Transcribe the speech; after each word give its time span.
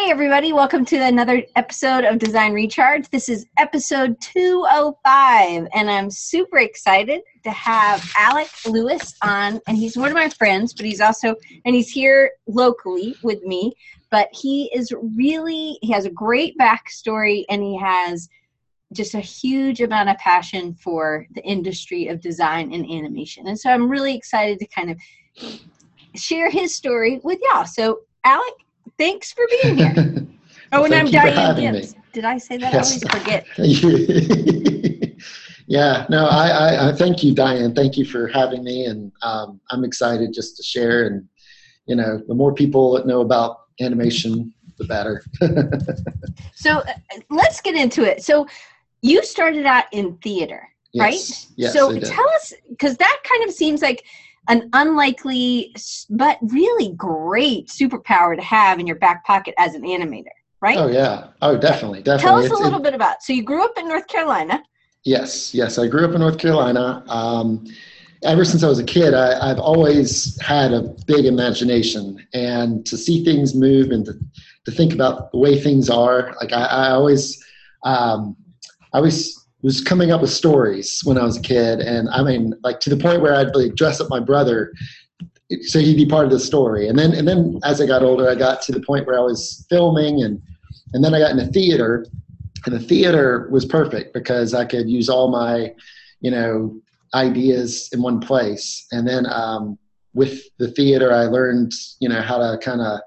Hey, 0.00 0.10
everybody, 0.10 0.54
welcome 0.54 0.86
to 0.86 0.96
another 0.96 1.42
episode 1.56 2.04
of 2.04 2.18
Design 2.18 2.54
Recharge. 2.54 3.06
This 3.10 3.28
is 3.28 3.44
episode 3.58 4.18
205, 4.22 5.68
and 5.74 5.90
I'm 5.90 6.10
super 6.10 6.56
excited 6.56 7.20
to 7.44 7.50
have 7.50 8.10
Alec 8.16 8.48
Lewis 8.66 9.14
on. 9.20 9.60
And 9.68 9.76
he's 9.76 9.98
one 9.98 10.08
of 10.08 10.14
my 10.14 10.30
friends, 10.30 10.72
but 10.72 10.86
he's 10.86 11.02
also, 11.02 11.34
and 11.66 11.74
he's 11.74 11.90
here 11.90 12.30
locally 12.46 13.14
with 13.22 13.42
me. 13.42 13.74
But 14.10 14.30
he 14.32 14.70
is 14.74 14.90
really, 15.18 15.78
he 15.82 15.92
has 15.92 16.06
a 16.06 16.10
great 16.10 16.56
backstory 16.56 17.44
and 17.50 17.62
he 17.62 17.78
has 17.78 18.26
just 18.94 19.12
a 19.12 19.20
huge 19.20 19.82
amount 19.82 20.08
of 20.08 20.16
passion 20.16 20.72
for 20.72 21.26
the 21.34 21.42
industry 21.42 22.08
of 22.08 22.22
design 22.22 22.72
and 22.72 22.86
animation. 22.86 23.48
And 23.48 23.60
so 23.60 23.68
I'm 23.68 23.90
really 23.90 24.16
excited 24.16 24.60
to 24.60 24.66
kind 24.66 24.92
of 24.92 25.60
share 26.16 26.48
his 26.48 26.74
story 26.74 27.20
with 27.22 27.38
y'all. 27.42 27.66
So, 27.66 28.00
Alec, 28.24 28.54
thanks 28.98 29.32
for 29.32 29.46
being 29.62 29.76
here. 29.76 29.94
oh, 30.72 30.84
and 30.84 30.94
I'm 30.94 31.10
Diane 31.10 31.56
Gibbs. 31.56 31.94
Me. 31.94 32.00
Did 32.12 32.24
I 32.24 32.38
say 32.38 32.56
that? 32.58 32.72
Yes. 32.72 33.04
I 33.04 33.08
always 33.08 33.18
forget. 33.18 33.46
yeah, 35.66 36.06
no, 36.08 36.26
I, 36.26 36.48
I, 36.48 36.88
I, 36.88 36.92
thank 36.92 37.22
you, 37.22 37.34
Diane. 37.34 37.74
Thank 37.74 37.96
you 37.96 38.04
for 38.04 38.26
having 38.28 38.64
me, 38.64 38.86
and 38.86 39.12
um, 39.22 39.60
I'm 39.70 39.84
excited 39.84 40.32
just 40.32 40.56
to 40.56 40.62
share. 40.62 41.06
And 41.06 41.28
you 41.86 41.96
know, 41.96 42.20
the 42.26 42.34
more 42.34 42.52
people 42.52 42.92
that 42.94 43.06
know 43.06 43.20
about 43.20 43.60
animation, 43.80 44.52
the 44.78 44.86
better. 44.86 45.22
so 46.54 46.78
uh, 46.78 46.92
let's 47.30 47.60
get 47.60 47.76
into 47.76 48.02
it. 48.02 48.22
So 48.22 48.46
you 49.02 49.22
started 49.22 49.66
out 49.66 49.84
in 49.92 50.16
theater, 50.16 50.68
yes. 50.92 51.02
right? 51.02 51.46
Yes. 51.56 51.72
So 51.72 51.96
tell 51.98 52.28
us, 52.30 52.52
because 52.68 52.96
that 52.96 53.20
kind 53.24 53.48
of 53.48 53.54
seems 53.54 53.82
like 53.82 54.04
an 54.48 54.68
unlikely 54.72 55.74
but 56.08 56.38
really 56.42 56.92
great 56.94 57.68
superpower 57.68 58.36
to 58.36 58.42
have 58.42 58.78
in 58.78 58.86
your 58.86 58.96
back 58.96 59.24
pocket 59.24 59.54
as 59.58 59.74
an 59.74 59.82
animator, 59.82 60.26
right? 60.60 60.76
Oh 60.76 60.88
yeah. 60.88 61.28
Oh, 61.42 61.56
definitely, 61.56 62.02
definitely. 62.02 62.28
Tell 62.28 62.38
us 62.38 62.46
it's, 62.46 62.60
a 62.60 62.62
little 62.62 62.80
it, 62.80 62.84
bit 62.84 62.94
about. 62.94 63.22
So 63.22 63.32
you 63.32 63.42
grew 63.42 63.64
up 63.64 63.76
in 63.78 63.88
North 63.88 64.06
Carolina. 64.06 64.62
Yes, 65.04 65.54
yes, 65.54 65.78
I 65.78 65.86
grew 65.86 66.04
up 66.04 66.14
in 66.14 66.20
North 66.20 66.38
Carolina. 66.38 67.04
Um, 67.08 67.66
ever 68.22 68.44
since 68.44 68.62
I 68.62 68.68
was 68.68 68.78
a 68.78 68.84
kid, 68.84 69.14
I, 69.14 69.48
have 69.48 69.58
always 69.58 70.40
had 70.42 70.72
a 70.72 70.94
big 71.06 71.24
imagination, 71.24 72.26
and 72.34 72.84
to 72.86 72.96
see 72.96 73.24
things 73.24 73.54
move 73.54 73.90
and 73.90 74.04
to, 74.04 74.12
to 74.66 74.70
think 74.70 74.92
about 74.92 75.32
the 75.32 75.38
way 75.38 75.58
things 75.58 75.88
are. 75.88 76.34
Like 76.40 76.52
I, 76.52 76.64
I 76.64 76.90
always, 76.90 77.42
um, 77.84 78.36
I 78.92 78.98
always 78.98 79.39
was 79.62 79.80
coming 79.80 80.10
up 80.10 80.22
with 80.22 80.30
stories 80.30 81.00
when 81.04 81.18
I 81.18 81.24
was 81.24 81.36
a 81.36 81.42
kid, 81.42 81.80
and 81.80 82.08
I 82.10 82.22
mean, 82.22 82.54
like 82.62 82.80
to 82.80 82.90
the 82.90 82.96
point 82.96 83.20
where 83.20 83.34
I'd 83.34 83.54
like 83.54 83.74
dress 83.74 84.00
up 84.00 84.08
my 84.08 84.20
brother 84.20 84.72
so 85.62 85.80
he'd 85.80 85.96
be 85.96 86.06
part 86.06 86.24
of 86.24 86.30
the 86.30 86.38
story. 86.38 86.88
And 86.88 86.98
then, 86.98 87.12
and 87.12 87.26
then 87.26 87.58
as 87.64 87.80
I 87.80 87.86
got 87.86 88.02
older, 88.02 88.28
I 88.28 88.34
got 88.34 88.62
to 88.62 88.72
the 88.72 88.80
point 88.80 89.06
where 89.06 89.18
I 89.18 89.22
was 89.22 89.66
filming, 89.68 90.22
and 90.22 90.40
and 90.92 91.04
then 91.04 91.14
I 91.14 91.18
got 91.18 91.32
into 91.32 91.46
theater, 91.46 92.06
and 92.66 92.74
the 92.74 92.80
theater 92.80 93.48
was 93.50 93.64
perfect 93.64 94.14
because 94.14 94.54
I 94.54 94.64
could 94.64 94.88
use 94.88 95.08
all 95.08 95.30
my, 95.30 95.74
you 96.20 96.30
know, 96.30 96.80
ideas 97.14 97.88
in 97.92 98.02
one 98.02 98.20
place. 98.20 98.86
And 98.92 99.06
then 99.06 99.26
um, 99.26 99.78
with 100.14 100.42
the 100.58 100.70
theater, 100.70 101.12
I 101.12 101.24
learned, 101.24 101.72
you 102.00 102.08
know, 102.08 102.20
how 102.20 102.38
to 102.38 102.58
kind 102.58 102.80
of 102.80 103.00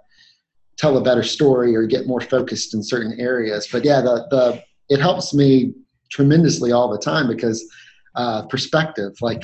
tell 0.78 0.98
a 0.98 1.04
better 1.04 1.24
story 1.24 1.76
or 1.76 1.86
get 1.86 2.08
more 2.08 2.22
focused 2.22 2.74
in 2.74 2.84
certain 2.84 3.20
areas. 3.20 3.68
But 3.72 3.86
yeah, 3.86 4.02
the 4.02 4.28
the 4.30 4.64
it 4.90 5.00
helps 5.00 5.34
me 5.34 5.74
tremendously 6.14 6.72
all 6.72 6.90
the 6.90 7.00
time 7.00 7.28
because 7.28 7.68
uh, 8.16 8.46
perspective, 8.48 9.14
like 9.22 9.44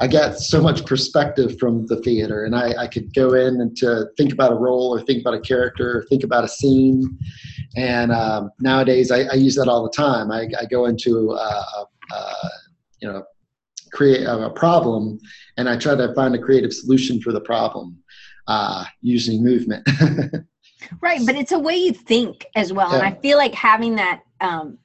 I 0.00 0.06
get 0.06 0.38
so 0.38 0.60
much 0.60 0.84
perspective 0.84 1.58
from 1.58 1.86
the 1.86 1.96
theater, 2.02 2.44
and 2.44 2.54
I, 2.54 2.72
I 2.82 2.86
could 2.86 3.14
go 3.14 3.34
in 3.34 3.60
and 3.60 3.76
to 3.78 4.06
think 4.16 4.32
about 4.32 4.52
a 4.52 4.54
role 4.54 4.94
or 4.94 5.00
think 5.00 5.20
about 5.20 5.34
a 5.34 5.40
character 5.40 5.98
or 5.98 6.04
think 6.04 6.24
about 6.24 6.44
a 6.44 6.48
scene. 6.48 7.18
And 7.76 8.12
um, 8.12 8.50
nowadays, 8.60 9.10
I, 9.10 9.22
I, 9.22 9.34
use 9.34 9.54
that 9.56 9.68
all 9.68 9.82
the 9.82 9.90
time. 9.90 10.30
I, 10.30 10.48
I 10.58 10.66
go 10.66 10.86
into 10.86 11.32
a, 11.32 11.64
a, 12.12 12.36
you 13.00 13.08
know 13.08 13.24
create 13.92 14.24
a 14.24 14.50
problem, 14.50 15.18
and 15.56 15.68
I 15.68 15.76
try 15.76 15.94
to 15.94 16.14
find 16.14 16.34
a 16.34 16.38
creative 16.38 16.72
solution 16.72 17.20
for 17.20 17.32
the 17.32 17.40
problem 17.40 17.96
uh, 18.46 18.84
using 19.00 19.42
movement. 19.42 19.88
right, 21.00 21.20
but 21.24 21.34
it's 21.36 21.52
a 21.52 21.58
way 21.58 21.76
you 21.76 21.92
think 21.92 22.46
as 22.54 22.72
well, 22.72 22.90
yeah. 22.90 22.98
and 22.98 23.06
I 23.06 23.18
feel 23.20 23.38
like 23.38 23.54
having 23.54 23.96
that. 23.96 24.22
Um, 24.40 24.78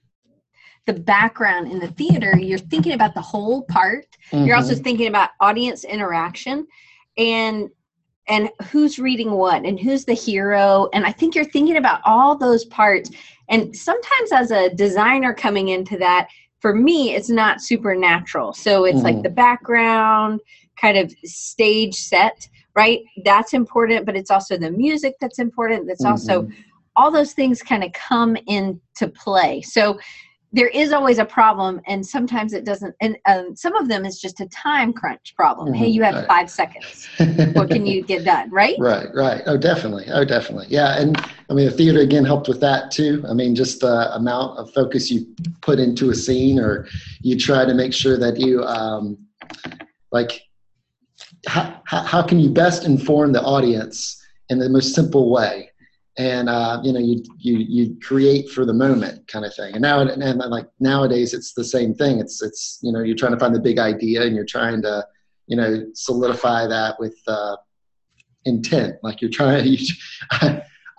the 0.85 0.93
background 0.93 1.71
in 1.71 1.79
the 1.79 1.87
theater, 1.87 2.37
you're 2.37 2.57
thinking 2.57 2.93
about 2.93 3.13
the 3.13 3.21
whole 3.21 3.63
part. 3.63 4.05
Mm-hmm. 4.31 4.45
You're 4.45 4.55
also 4.55 4.73
mm-hmm. 4.73 4.83
thinking 4.83 5.07
about 5.07 5.29
audience 5.39 5.83
interaction 5.83 6.67
and 7.17 7.69
and 8.27 8.49
who's 8.69 8.99
reading 8.99 9.31
what 9.31 9.65
and 9.65 9.79
who's 9.79 10.05
the 10.05 10.13
hero 10.13 10.89
and 10.93 11.05
i 11.05 11.11
think 11.11 11.35
you're 11.35 11.43
thinking 11.43 11.77
about 11.77 11.99
all 12.05 12.37
those 12.37 12.65
parts 12.65 13.11
and 13.49 13.75
sometimes 13.75 14.31
as 14.31 14.51
a 14.51 14.73
designer 14.75 15.33
coming 15.33 15.69
into 15.69 15.97
that 15.97 16.27
for 16.59 16.73
me 16.73 17.13
it's 17.15 17.29
not 17.29 17.61
supernatural 17.61 18.53
so 18.53 18.85
it's 18.85 18.99
mm 18.99 19.03
like 19.03 19.21
the 19.21 19.29
background 19.29 20.39
kind 20.79 20.97
of 20.97 21.13
stage 21.25 21.93
set 21.93 22.47
right 22.75 23.01
that's 23.25 23.53
important 23.53 24.05
but 24.05 24.15
it's 24.15 24.31
also 24.31 24.57
the 24.57 24.71
music 24.71 25.13
that's 25.19 25.39
important 25.39 25.85
that's 25.85 26.03
mm-hmm. 26.03 26.11
also 26.11 26.47
all 26.95 27.11
those 27.11 27.33
things 27.33 27.61
kind 27.61 27.83
of 27.83 27.91
come 27.91 28.37
into 28.47 29.07
play 29.13 29.61
so 29.61 29.99
there 30.53 30.67
is 30.67 30.93
always 30.93 31.17
a 31.17 31.25
problem 31.25 31.81
and 31.87 32.05
sometimes 32.05 32.53
it 32.53 32.63
doesn't 32.63 32.95
and 33.01 33.17
um, 33.27 33.55
some 33.55 33.75
of 33.75 33.89
them 33.89 34.05
is 34.05 34.21
just 34.21 34.39
a 34.39 34.47
time 34.49 34.93
crunch 34.93 35.33
problem. 35.35 35.69
Mm-hmm. 35.69 35.75
hey 35.75 35.87
you 35.87 36.03
have 36.03 36.15
right. 36.15 36.27
five 36.27 36.49
seconds. 36.49 37.07
What 37.53 37.69
can 37.69 37.85
you 37.85 38.03
get 38.03 38.23
done 38.23 38.49
right? 38.51 38.75
Right 38.79 39.07
right. 39.13 39.41
Oh 39.47 39.57
definitely. 39.57 40.05
Oh 40.11 40.23
definitely. 40.23 40.67
Yeah 40.69 40.99
and 40.99 41.17
i 41.49 41.53
mean 41.53 41.65
the 41.65 41.71
theater 41.71 41.99
again 41.99 42.23
helped 42.23 42.47
with 42.47 42.61
that 42.61 42.91
too. 42.91 43.25
I 43.27 43.33
mean 43.33 43.55
just 43.55 43.81
the 43.81 44.15
amount 44.15 44.59
of 44.59 44.71
focus 44.71 45.09
you 45.09 45.25
put 45.61 45.79
into 45.79 46.11
a 46.11 46.15
scene 46.15 46.59
or 46.59 46.87
you 47.21 47.37
try 47.37 47.65
to 47.65 47.73
make 47.73 47.93
sure 47.93 48.17
that 48.17 48.39
you 48.39 48.63
um, 48.63 49.17
like 50.11 50.43
how, 51.47 51.81
how 51.85 52.21
can 52.21 52.39
you 52.39 52.49
best 52.49 52.85
inform 52.85 53.33
the 53.33 53.41
audience 53.41 54.21
in 54.49 54.59
the 54.59 54.69
most 54.69 54.93
simple 54.93 55.29
way 55.29 55.69
and 56.17 56.47
uh, 56.47 56.79
you 56.83 56.93
know 56.93 56.99
you 56.99 57.23
you 57.37 57.57
you 57.57 57.97
create 58.01 58.49
for 58.49 58.65
the 58.65 58.73
moment 58.73 59.27
kind 59.27 59.45
of 59.45 59.53
thing. 59.55 59.73
And 59.73 59.81
now 59.81 59.99
and, 60.01 60.21
and 60.21 60.39
like 60.39 60.67
nowadays 60.79 61.33
it's 61.33 61.53
the 61.53 61.63
same 61.63 61.93
thing. 61.93 62.19
It's 62.19 62.41
it's 62.41 62.79
you 62.81 62.91
know 62.91 63.01
you're 63.01 63.15
trying 63.15 63.33
to 63.33 63.39
find 63.39 63.55
the 63.55 63.59
big 63.59 63.79
idea 63.79 64.23
and 64.23 64.35
you're 64.35 64.45
trying 64.45 64.81
to 64.83 65.05
you 65.47 65.57
know 65.57 65.85
solidify 65.93 66.67
that 66.67 66.99
with 66.99 67.15
uh, 67.27 67.57
intent. 68.45 68.95
Like 69.01 69.21
you're 69.21 69.31
trying 69.31 69.65
you, 69.67 69.87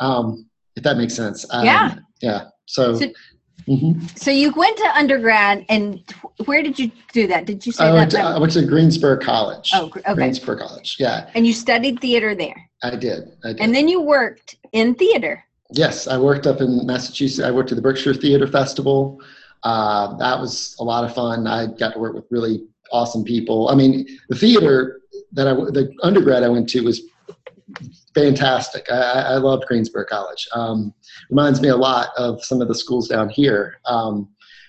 um, 0.00 0.48
if 0.76 0.82
that 0.82 0.96
makes 0.96 1.14
sense. 1.14 1.46
Um, 1.50 1.64
yeah. 1.64 1.94
yeah. 2.20 2.44
So, 2.66 2.98
so 2.98 3.12
Mm-hmm. 3.68 4.06
So 4.16 4.30
you 4.30 4.52
went 4.54 4.76
to 4.76 4.84
undergrad, 4.94 5.64
and 5.68 6.02
where 6.44 6.62
did 6.62 6.78
you 6.78 6.90
do 7.12 7.26
that? 7.28 7.46
Did 7.46 7.64
you 7.64 7.72
say 7.72 7.84
I 7.84 7.88
that? 7.88 7.94
Went 7.94 8.10
to, 8.12 8.20
I 8.20 8.38
went 8.38 8.52
to 8.52 8.66
Greensboro 8.66 9.18
College. 9.18 9.70
Oh, 9.74 9.86
okay. 9.86 10.14
Greensboro 10.14 10.58
College, 10.58 10.96
yeah. 10.98 11.30
And 11.34 11.46
you 11.46 11.52
studied 11.52 12.00
theater 12.00 12.34
there. 12.34 12.68
I 12.82 12.96
did. 12.96 13.32
I 13.44 13.48
did. 13.48 13.60
And 13.60 13.74
then 13.74 13.88
you 13.88 14.00
worked 14.00 14.56
in 14.72 14.94
theater. 14.94 15.42
Yes, 15.70 16.06
I 16.06 16.18
worked 16.18 16.46
up 16.46 16.60
in 16.60 16.86
Massachusetts. 16.86 17.46
I 17.46 17.50
worked 17.50 17.72
at 17.72 17.76
the 17.76 17.82
Berkshire 17.82 18.14
Theater 18.14 18.46
Festival. 18.46 19.20
Uh, 19.62 20.14
that 20.18 20.38
was 20.38 20.76
a 20.78 20.84
lot 20.84 21.04
of 21.04 21.14
fun. 21.14 21.46
I 21.46 21.66
got 21.66 21.94
to 21.94 21.98
work 21.98 22.14
with 22.14 22.26
really 22.30 22.66
awesome 22.92 23.24
people. 23.24 23.70
I 23.70 23.74
mean, 23.74 24.06
the 24.28 24.36
theater 24.36 25.00
that 25.32 25.48
I, 25.48 25.54
the 25.54 25.90
undergrad 26.02 26.42
I 26.42 26.48
went 26.48 26.68
to 26.70 26.82
was 26.82 27.00
fantastic. 28.14 28.86
I, 28.90 29.22
I 29.22 29.36
loved 29.36 29.64
Greensboro 29.66 30.04
College. 30.06 30.46
Um, 30.54 30.94
reminds 31.30 31.60
me 31.60 31.68
a 31.68 31.76
lot 31.76 32.10
of 32.16 32.44
some 32.44 32.60
of 32.60 32.68
the 32.68 32.74
schools 32.74 33.08
down 33.08 33.28
here. 33.28 33.80
Um, 33.86 34.28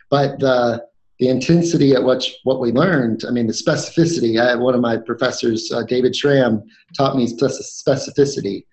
but 0.10 0.40
the 0.40 0.86
the 1.20 1.30
intensity 1.30 1.94
at 1.94 2.04
what 2.04 2.28
what 2.44 2.60
we 2.60 2.72
learned, 2.72 3.24
I 3.28 3.32
mean, 3.32 3.48
the 3.48 3.54
specificity. 3.54 4.40
I, 4.40 4.56
one 4.56 4.76
of 4.76 4.82
my 4.82 4.98
professors, 4.98 5.72
uh, 5.72 5.84
David 5.84 6.16
Schramm, 6.16 6.64
taught 6.96 7.16
me 7.16 7.28
specificity, 7.28 8.66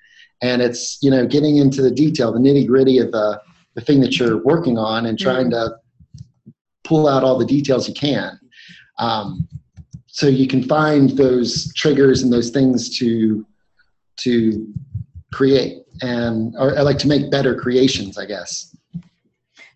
and 0.42 0.60
it's 0.60 0.98
you 1.02 1.10
know 1.10 1.26
getting 1.26 1.58
into 1.58 1.82
the 1.82 1.90
detail, 1.90 2.32
the 2.32 2.40
nitty 2.40 2.66
gritty 2.66 2.98
of 2.98 3.12
the 3.12 3.40
the 3.74 3.80
thing 3.80 4.00
that 4.00 4.18
you're 4.18 4.42
working 4.42 4.76
on, 4.76 5.06
and 5.06 5.18
trying 5.18 5.50
mm-hmm. 5.50 5.70
to 5.70 6.52
pull 6.84 7.08
out 7.08 7.22
all 7.24 7.38
the 7.38 7.46
details 7.46 7.88
you 7.88 7.94
can. 7.94 8.38
Um, 8.98 9.48
so 10.08 10.26
you 10.26 10.46
can 10.46 10.62
find 10.62 11.10
those 11.10 11.72
triggers 11.74 12.22
and 12.22 12.30
those 12.30 12.50
things 12.50 12.98
to 12.98 13.46
to 14.18 14.72
create 15.32 15.82
and 16.00 16.54
or 16.58 16.76
I 16.76 16.82
like 16.82 16.98
to 16.98 17.08
make 17.08 17.30
better 17.30 17.54
creations, 17.54 18.18
I 18.18 18.26
guess. 18.26 18.74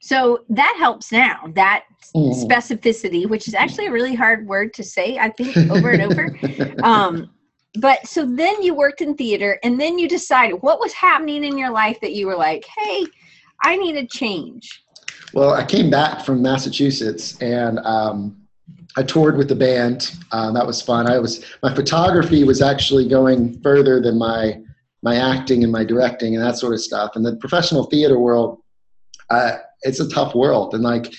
So 0.01 0.45
that 0.51 0.77
helps 0.79 1.11
now. 1.11 1.51
That 1.55 1.85
mm. 2.15 2.33
specificity, 2.45 3.29
which 3.29 3.49
is 3.49 3.55
actually 3.55 3.87
a 3.87 3.93
really 3.93 4.15
hard 4.15 4.47
word 4.47 4.73
to 4.75 4.85
say, 4.85 5.19
I 5.19 5.31
think, 5.31 5.57
over 5.71 5.91
and 5.91 6.03
over. 6.03 6.37
Um, 6.83 7.31
but 7.79 8.07
so 8.07 8.25
then 8.25 8.63
you 8.63 8.75
worked 8.75 9.01
in 9.01 9.15
theater, 9.15 9.59
and 9.63 9.79
then 9.81 9.99
you 9.99 10.09
decided 10.09 10.63
what 10.63 10.79
was 10.81 10.93
happening 10.95 11.45
in 11.45 11.59
your 11.59 11.71
life 11.71 11.99
that 12.01 12.13
you 12.13 12.27
were 12.27 12.37
like, 12.37 12.65
"Hey, 12.79 13.07
I 13.63 13.77
need 13.77 13.97
a 13.97 14.07
change." 14.07 14.83
Well, 15.35 15.53
I 15.53 15.65
came 15.65 15.91
back 15.91 16.25
from 16.25 16.41
Massachusetts, 16.41 17.37
and 17.43 17.79
um, 17.81 18.46
I 18.97 19.03
toured 19.03 19.37
with 19.37 19.49
the 19.49 19.55
band. 19.55 20.17
Um, 20.33 20.55
that 20.55 20.67
was 20.67 20.81
fun. 20.81 21.07
I 21.07 21.19
was 21.19 21.45
my 21.63 21.75
photography 21.75 22.45
was 22.45 22.63
actually 22.63 23.09
going 23.09 23.61
further 23.61 24.01
than 24.01 24.19
my 24.19 24.59
my 25.03 25.17
acting 25.17 25.63
and 25.63 25.73
my 25.73 25.85
directing 25.85 26.35
and 26.35 26.45
that 26.45 26.59
sort 26.59 26.75
of 26.75 26.81
stuff. 26.81 27.13
And 27.15 27.25
the 27.25 27.37
professional 27.37 27.85
theater 27.85 28.19
world, 28.19 28.61
uh, 29.31 29.59
it's 29.83 30.01
a 30.01 30.09
tough 30.09 30.35
world. 30.35 30.75
And 30.75 30.83
like, 30.83 31.15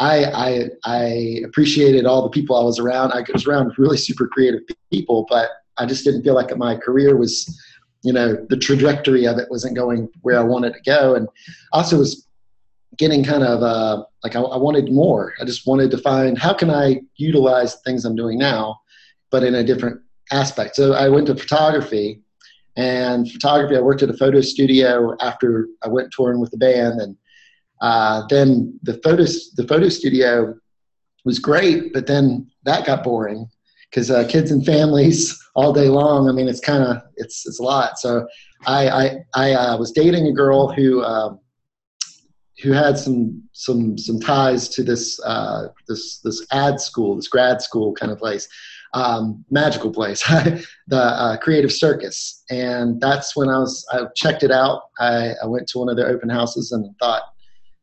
I, 0.00 0.24
I, 0.24 0.64
I 0.84 1.42
appreciated 1.44 2.06
all 2.06 2.22
the 2.22 2.30
people 2.30 2.56
I 2.56 2.64
was 2.64 2.78
around. 2.78 3.12
I 3.12 3.24
was 3.32 3.46
around 3.46 3.72
really 3.78 3.96
super 3.96 4.26
creative 4.26 4.60
people, 4.90 5.26
but 5.28 5.50
I 5.76 5.86
just 5.86 6.04
didn't 6.04 6.22
feel 6.22 6.34
like 6.34 6.56
my 6.56 6.76
career 6.76 7.16
was, 7.16 7.60
you 8.02 8.12
know, 8.12 8.34
the 8.48 8.56
trajectory 8.56 9.26
of 9.26 9.38
it 9.38 9.48
wasn't 9.50 9.76
going 9.76 10.08
where 10.22 10.38
I 10.38 10.42
wanted 10.42 10.74
to 10.74 10.80
go. 10.80 11.14
And 11.14 11.28
also 11.72 11.98
was 11.98 12.26
getting 12.96 13.24
kind 13.24 13.42
of 13.42 13.62
uh, 13.62 14.04
like 14.24 14.36
I, 14.36 14.40
I 14.40 14.56
wanted 14.56 14.92
more. 14.92 15.34
I 15.40 15.44
just 15.44 15.66
wanted 15.66 15.90
to 15.90 15.98
find 15.98 16.38
how 16.38 16.54
can 16.54 16.70
I 16.70 17.00
utilize 17.16 17.76
things 17.82 18.04
I'm 18.04 18.16
doing 18.16 18.38
now, 18.38 18.80
but 19.30 19.44
in 19.44 19.54
a 19.54 19.64
different 19.64 20.00
aspect. 20.32 20.76
So 20.76 20.94
I 20.94 21.08
went 21.08 21.26
to 21.26 21.36
photography 21.36 22.20
and 22.76 23.30
photography. 23.30 23.76
I 23.76 23.80
worked 23.80 24.02
at 24.02 24.10
a 24.10 24.16
photo 24.16 24.40
studio 24.40 25.16
after 25.20 25.68
I 25.82 25.88
went 25.88 26.12
touring 26.12 26.40
with 26.40 26.50
the 26.50 26.56
band, 26.56 27.00
and 27.00 27.16
uh, 27.80 28.22
then 28.28 28.78
the 28.82 28.94
photo 29.04 29.24
the 29.56 29.66
photo 29.68 29.88
studio 29.88 30.54
was 31.24 31.38
great, 31.38 31.92
but 31.92 32.06
then 32.06 32.50
that 32.64 32.86
got 32.86 33.04
boring 33.04 33.48
because 33.90 34.10
uh, 34.10 34.26
kids 34.28 34.50
and 34.50 34.64
families 34.64 35.38
all 35.54 35.72
day 35.72 35.88
long. 35.88 36.28
I 36.28 36.32
mean, 36.32 36.48
it's 36.48 36.60
kind 36.60 36.82
of 36.82 37.02
it's 37.16 37.46
it's 37.46 37.60
a 37.60 37.62
lot. 37.62 37.98
So 37.98 38.26
I 38.66 38.88
I, 38.88 39.16
I 39.34 39.52
uh, 39.52 39.78
was 39.78 39.92
dating 39.92 40.26
a 40.26 40.32
girl 40.32 40.72
who. 40.72 41.02
Um, 41.02 41.40
who 42.62 42.72
had 42.72 42.98
some 42.98 43.42
some 43.52 43.96
some 43.96 44.18
ties 44.20 44.68
to 44.70 44.82
this 44.82 45.20
uh, 45.24 45.68
this 45.86 46.18
this 46.20 46.44
ad 46.52 46.80
school, 46.80 47.16
this 47.16 47.28
grad 47.28 47.62
school 47.62 47.92
kind 47.94 48.10
of 48.10 48.18
place, 48.18 48.48
um, 48.94 49.44
magical 49.50 49.90
place, 49.90 50.22
the 50.88 50.96
uh, 50.96 51.36
Creative 51.38 51.72
Circus, 51.72 52.42
and 52.50 53.00
that's 53.00 53.36
when 53.36 53.48
I 53.48 53.58
was 53.58 53.86
I 53.92 54.02
checked 54.16 54.42
it 54.42 54.50
out. 54.50 54.82
I, 54.98 55.34
I 55.42 55.46
went 55.46 55.68
to 55.68 55.78
one 55.78 55.88
of 55.88 55.96
their 55.96 56.08
open 56.08 56.28
houses 56.28 56.72
and 56.72 56.94
thought, 56.98 57.22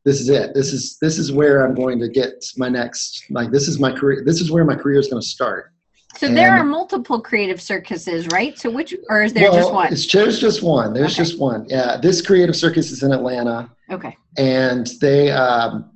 this 0.03 0.19
is 0.19 0.29
it. 0.29 0.53
This 0.53 0.73
is 0.73 0.97
this 1.01 1.17
is 1.17 1.31
where 1.31 1.65
I'm 1.65 1.73
going 1.73 1.99
to 1.99 2.09
get 2.09 2.45
my 2.57 2.69
next 2.69 3.25
like 3.29 3.51
this 3.51 3.67
is 3.67 3.79
my 3.79 3.91
career. 3.91 4.23
This 4.25 4.41
is 4.41 4.51
where 4.51 4.65
my 4.65 4.75
career 4.75 4.99
is 4.99 5.07
going 5.07 5.21
to 5.21 5.27
start. 5.27 5.71
So 6.17 6.27
and, 6.27 6.37
there 6.37 6.55
are 6.55 6.63
multiple 6.63 7.19
creative 7.19 7.61
circuses, 7.61 8.27
right? 8.27 8.57
So 8.57 8.69
which, 8.69 8.95
or 9.09 9.23
is 9.23 9.33
there 9.33 9.51
well, 9.51 9.59
just 9.59 9.73
one? 9.73 9.93
It's, 9.93 10.11
there's 10.11 10.39
just 10.39 10.63
one. 10.63 10.93
There's 10.93 11.13
okay. 11.13 11.23
just 11.23 11.39
one. 11.39 11.65
Yeah, 11.67 11.97
this 11.97 12.21
creative 12.21 12.55
circus 12.55 12.91
is 12.91 13.03
in 13.03 13.11
Atlanta. 13.11 13.69
Okay. 13.91 14.15
And 14.37 14.87
they, 15.01 15.31
um, 15.31 15.91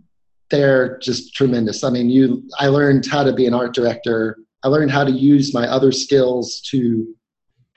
they're 0.49 0.97
just 0.99 1.35
tremendous. 1.35 1.83
I 1.83 1.89
mean, 1.89 2.09
you, 2.09 2.43
I 2.59 2.67
learned 2.67 3.05
how 3.05 3.23
to 3.23 3.33
be 3.33 3.45
an 3.45 3.53
art 3.53 3.73
director. 3.73 4.39
I 4.63 4.67
learned 4.67 4.91
how 4.91 5.03
to 5.03 5.11
use 5.11 5.53
my 5.53 5.67
other 5.67 5.91
skills 5.91 6.61
to, 6.71 7.15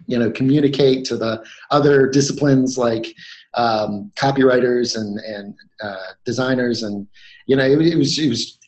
you 0.06 0.18
know, 0.18 0.30
communicate 0.30 1.04
to 1.06 1.16
the 1.16 1.44
other 1.70 2.08
disciplines 2.08 2.76
like 2.76 3.14
um, 3.54 4.10
copywriters 4.16 4.96
and 4.96 5.18
and 5.18 5.54
uh, 5.82 6.12
designers, 6.24 6.82
and 6.82 7.06
you 7.46 7.56
know, 7.56 7.64
it, 7.64 7.80
it 7.80 7.96
was 7.96 8.18
it 8.18 8.28
was 8.28 8.58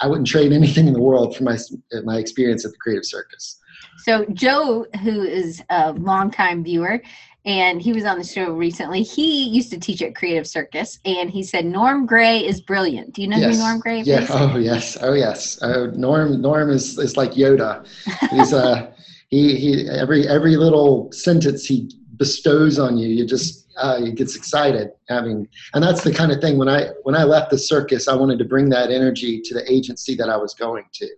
I 0.00 0.06
wouldn't 0.06 0.26
trade 0.26 0.52
anything 0.52 0.86
in 0.86 0.92
the 0.92 1.00
world 1.00 1.36
for 1.36 1.44
my 1.44 1.58
my 2.04 2.18
experience 2.18 2.64
at 2.64 2.72
the 2.72 2.78
Creative 2.78 3.04
Circus. 3.04 3.58
So 3.98 4.24
Joe, 4.32 4.86
who 5.02 5.22
is 5.22 5.62
a 5.70 5.92
longtime 5.92 6.64
viewer, 6.64 7.02
and 7.44 7.82
he 7.82 7.92
was 7.92 8.04
on 8.04 8.18
the 8.18 8.24
show 8.24 8.52
recently. 8.52 9.02
He 9.02 9.48
used 9.48 9.70
to 9.72 9.78
teach 9.78 10.00
at 10.02 10.14
Creative 10.14 10.46
Circus, 10.46 10.98
and 11.04 11.30
he 11.30 11.42
said 11.42 11.64
Norm 11.64 12.06
Gray 12.06 12.38
is 12.38 12.60
brilliant. 12.60 13.14
Do 13.14 13.22
you 13.22 13.28
know 13.28 13.38
yes. 13.38 13.56
who 13.56 13.62
Norm 13.62 13.80
Gray 13.80 14.00
is? 14.00 14.06
Yeah. 14.06 14.26
Oh 14.30 14.58
yes. 14.58 14.96
Oh 15.00 15.12
yes. 15.12 15.58
Oh, 15.62 15.86
Norm. 15.86 16.40
Norm 16.40 16.70
is 16.70 16.98
is 16.98 17.16
like 17.16 17.32
Yoda. 17.32 17.86
He's 18.30 18.52
uh 18.52 18.90
he 19.28 19.56
he 19.56 19.88
every 19.88 20.28
every 20.28 20.56
little 20.56 21.10
sentence 21.12 21.64
he 21.64 21.90
bestows 22.16 22.78
on 22.78 22.96
you, 22.96 23.08
you 23.08 23.26
just 23.26 23.61
uh, 23.76 24.00
he 24.00 24.12
gets 24.12 24.36
excited 24.36 24.90
having 25.08 25.48
and 25.74 25.82
that's 25.82 26.02
the 26.02 26.12
kind 26.12 26.32
of 26.32 26.40
thing 26.40 26.58
when 26.58 26.68
i 26.68 26.88
when 27.02 27.14
i 27.14 27.24
left 27.24 27.50
the 27.50 27.58
circus 27.58 28.08
i 28.08 28.14
wanted 28.14 28.38
to 28.38 28.44
bring 28.44 28.68
that 28.68 28.90
energy 28.90 29.40
to 29.40 29.54
the 29.54 29.72
agency 29.72 30.14
that 30.14 30.28
i 30.28 30.36
was 30.36 30.54
going 30.54 30.84
to. 30.92 31.08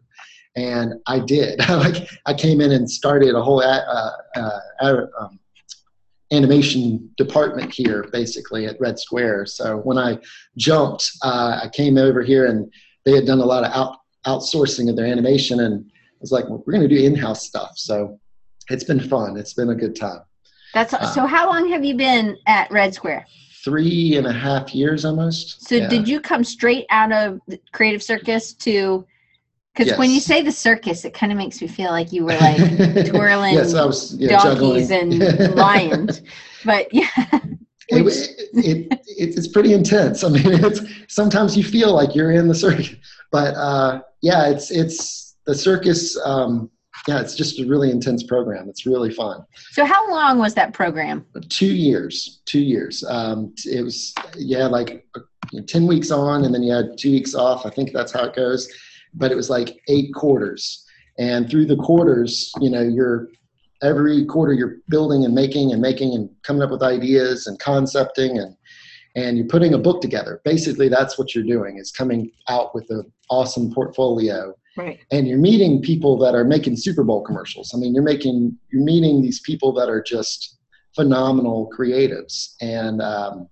And 0.56 0.94
i 1.06 1.18
did. 1.18 1.60
Like 1.68 2.08
i 2.26 2.34
came 2.34 2.60
in 2.60 2.72
and 2.72 2.90
started 2.90 3.34
a 3.34 3.42
whole 3.42 3.62
uh, 3.62 4.10
uh, 4.36 5.06
um, 5.20 5.38
animation 6.32 7.10
department 7.16 7.72
here 7.72 8.08
basically 8.12 8.66
at 8.66 8.80
red 8.80 8.98
square. 8.98 9.46
So 9.46 9.78
when 9.78 9.98
i 9.98 10.18
jumped 10.56 11.10
uh, 11.22 11.60
i 11.62 11.68
came 11.68 11.98
over 11.98 12.22
here 12.22 12.46
and 12.46 12.72
they 13.04 13.12
had 13.12 13.26
done 13.26 13.40
a 13.40 13.44
lot 13.44 13.64
of 13.64 13.72
out, 13.72 13.98
outsourcing 14.26 14.88
of 14.88 14.96
their 14.96 15.06
animation 15.06 15.60
and 15.60 15.84
I 15.90 16.20
was 16.20 16.32
like 16.32 16.48
well, 16.48 16.62
we're 16.64 16.72
going 16.72 16.88
to 16.88 16.94
do 16.94 17.04
in-house 17.04 17.46
stuff. 17.46 17.72
So 17.76 18.18
it's 18.70 18.84
been 18.84 19.00
fun. 19.00 19.36
It's 19.36 19.52
been 19.52 19.70
a 19.70 19.74
good 19.74 19.94
time 19.94 20.22
that's 20.74 20.92
um, 20.92 21.06
so. 21.06 21.26
How 21.26 21.46
long 21.48 21.70
have 21.70 21.84
you 21.84 21.94
been 21.94 22.36
at 22.46 22.70
Red 22.70 22.92
Square? 22.92 23.26
Three 23.64 24.16
and 24.16 24.26
a 24.26 24.32
half 24.32 24.74
years 24.74 25.04
almost. 25.04 25.66
So 25.66 25.76
yeah. 25.76 25.88
did 25.88 26.06
you 26.06 26.20
come 26.20 26.44
straight 26.44 26.84
out 26.90 27.12
of 27.12 27.40
Creative 27.72 28.02
Circus 28.02 28.52
to? 28.54 29.06
Because 29.72 29.88
yes. 29.88 29.98
when 29.98 30.10
you 30.10 30.20
say 30.20 30.42
the 30.42 30.52
circus, 30.52 31.04
it 31.04 31.14
kind 31.14 31.32
of 31.32 31.38
makes 31.38 31.60
me 31.60 31.66
feel 31.66 31.90
like 31.90 32.12
you 32.12 32.24
were 32.24 32.36
like 32.36 32.58
twirling 33.06 33.54
yes, 33.54 33.74
was, 33.74 34.14
yeah, 34.14 34.40
donkeys 34.40 34.88
juggling. 34.88 35.20
and 35.22 35.54
lions. 35.56 36.22
But 36.64 36.92
yeah. 36.94 37.08
It, 37.88 38.06
it, 38.54 38.92
it, 38.92 38.98
it's 39.06 39.48
pretty 39.48 39.72
intense. 39.72 40.22
I 40.22 40.28
mean, 40.28 40.42
it's 40.46 40.80
sometimes 41.08 41.56
you 41.56 41.64
feel 41.64 41.92
like 41.92 42.14
you're 42.14 42.30
in 42.30 42.48
the 42.48 42.54
circus, 42.54 42.94
but 43.32 43.54
uh, 43.54 44.02
yeah, 44.22 44.48
it's 44.48 44.70
it's 44.70 45.36
the 45.44 45.54
circus. 45.54 46.18
Um, 46.24 46.70
yeah, 47.06 47.20
it's 47.20 47.34
just 47.34 47.60
a 47.60 47.66
really 47.66 47.90
intense 47.90 48.22
program. 48.22 48.68
It's 48.68 48.86
really 48.86 49.12
fun. 49.12 49.44
So, 49.72 49.84
how 49.84 50.10
long 50.10 50.38
was 50.38 50.54
that 50.54 50.72
program? 50.72 51.26
Two 51.48 51.74
years. 51.74 52.40
Two 52.46 52.60
years. 52.60 53.04
Um, 53.08 53.54
it 53.66 53.82
was 53.82 54.14
yeah, 54.36 54.66
like 54.66 55.06
ten 55.66 55.86
weeks 55.86 56.10
on, 56.10 56.44
and 56.44 56.54
then 56.54 56.62
you 56.62 56.72
had 56.72 56.96
two 56.98 57.10
weeks 57.10 57.34
off. 57.34 57.66
I 57.66 57.70
think 57.70 57.92
that's 57.92 58.12
how 58.12 58.24
it 58.24 58.34
goes. 58.34 58.72
But 59.12 59.30
it 59.30 59.34
was 59.36 59.50
like 59.50 59.80
eight 59.88 60.14
quarters, 60.14 60.84
and 61.18 61.48
through 61.48 61.66
the 61.66 61.76
quarters, 61.76 62.52
you 62.60 62.70
know, 62.70 62.82
you're 62.82 63.28
every 63.82 64.24
quarter 64.24 64.52
you're 64.54 64.76
building 64.88 65.24
and 65.24 65.34
making 65.34 65.72
and 65.72 65.82
making 65.82 66.14
and 66.14 66.30
coming 66.42 66.62
up 66.62 66.70
with 66.70 66.82
ideas 66.82 67.46
and 67.46 67.58
concepting 67.60 68.38
and 68.38 68.56
and 69.16 69.36
you're 69.36 69.46
putting 69.46 69.74
a 69.74 69.78
book 69.78 70.00
together. 70.00 70.40
Basically, 70.44 70.88
that's 70.88 71.18
what 71.18 71.34
you're 71.34 71.44
doing 71.44 71.78
is 71.78 71.92
coming 71.92 72.32
out 72.48 72.74
with 72.74 72.90
an 72.90 73.12
awesome 73.30 73.72
portfolio 73.72 74.54
Right. 74.76 75.00
And 75.12 75.28
you're 75.28 75.38
meeting 75.38 75.80
people 75.80 76.18
that 76.18 76.34
are 76.34 76.44
making 76.44 76.76
Super 76.76 77.04
Bowl 77.04 77.22
commercials. 77.22 77.72
I 77.74 77.78
mean, 77.78 77.94
you're 77.94 78.02
making 78.02 78.56
you're 78.72 78.82
meeting 78.82 79.22
these 79.22 79.40
people 79.40 79.72
that 79.74 79.88
are 79.88 80.02
just 80.02 80.58
phenomenal 80.96 81.70
creatives, 81.76 82.54
and 82.60 83.00
um, 83.00 83.48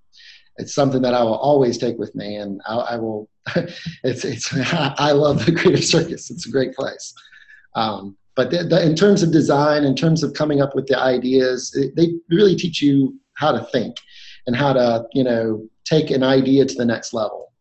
it's 0.56 0.74
something 0.74 1.02
that 1.02 1.14
I 1.14 1.22
will 1.22 1.36
always 1.36 1.78
take 1.78 1.98
with 1.98 2.14
me. 2.14 2.36
And 2.36 2.60
I, 2.66 2.74
I 2.74 2.96
will. 2.96 3.28
it's 4.02 4.24
it's 4.24 4.52
I 4.72 5.12
love 5.12 5.46
the 5.46 5.52
Creative 5.52 5.84
Circus. 5.84 6.30
It's 6.30 6.46
a 6.46 6.50
great 6.50 6.74
place. 6.74 7.14
Um, 7.74 8.16
but 8.34 8.50
the, 8.50 8.64
the, 8.64 8.84
in 8.84 8.96
terms 8.96 9.22
of 9.22 9.30
design, 9.30 9.84
in 9.84 9.94
terms 9.94 10.22
of 10.22 10.34
coming 10.34 10.60
up 10.60 10.74
with 10.74 10.86
the 10.86 10.98
ideas, 10.98 11.72
it, 11.76 11.94
they 11.96 12.14
really 12.30 12.56
teach 12.56 12.82
you 12.82 13.14
how 13.34 13.52
to 13.52 13.64
think 13.66 13.96
and 14.46 14.56
how 14.56 14.72
to 14.72 15.06
you 15.12 15.22
know 15.22 15.68
take 15.84 16.10
an 16.10 16.24
idea 16.24 16.64
to 16.64 16.74
the 16.74 16.84
next 16.84 17.12
level 17.12 17.51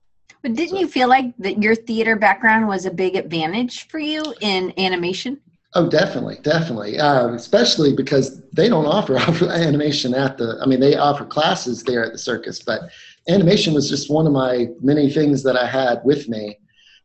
but 0.41 0.53
didn't 0.53 0.75
so. 0.75 0.79
you 0.79 0.87
feel 0.87 1.07
like 1.07 1.35
that 1.39 1.61
your 1.61 1.75
theater 1.75 2.15
background 2.15 2.67
was 2.67 2.85
a 2.85 2.91
big 2.91 3.15
advantage 3.15 3.87
for 3.87 3.99
you 3.99 4.33
in 4.41 4.73
animation? 4.77 5.39
Oh, 5.73 5.89
definitely, 5.89 6.37
definitely. 6.41 6.99
Uh, 6.99 7.29
especially 7.29 7.95
because 7.95 8.41
they 8.51 8.67
don't 8.67 8.85
offer, 8.85 9.17
offer 9.17 9.45
animation 9.49 10.13
at 10.13 10.37
the. 10.37 10.59
I 10.61 10.65
mean, 10.65 10.79
they 10.79 10.95
offer 10.95 11.25
classes 11.25 11.83
there 11.83 12.05
at 12.05 12.11
the 12.11 12.17
circus, 12.17 12.61
but 12.61 12.81
animation 13.29 13.73
was 13.73 13.89
just 13.89 14.09
one 14.09 14.27
of 14.27 14.33
my 14.33 14.67
many 14.81 15.09
things 15.09 15.43
that 15.43 15.55
I 15.55 15.65
had 15.65 16.01
with 16.03 16.27
me. 16.27 16.57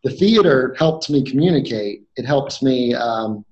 The 0.03 0.11
theater 0.11 0.75
helped 0.79 1.11
me 1.11 1.23
communicate. 1.23 2.03
It 2.17 2.25
helped 2.25 2.63
me. 2.63 2.95
Um, 2.95 3.45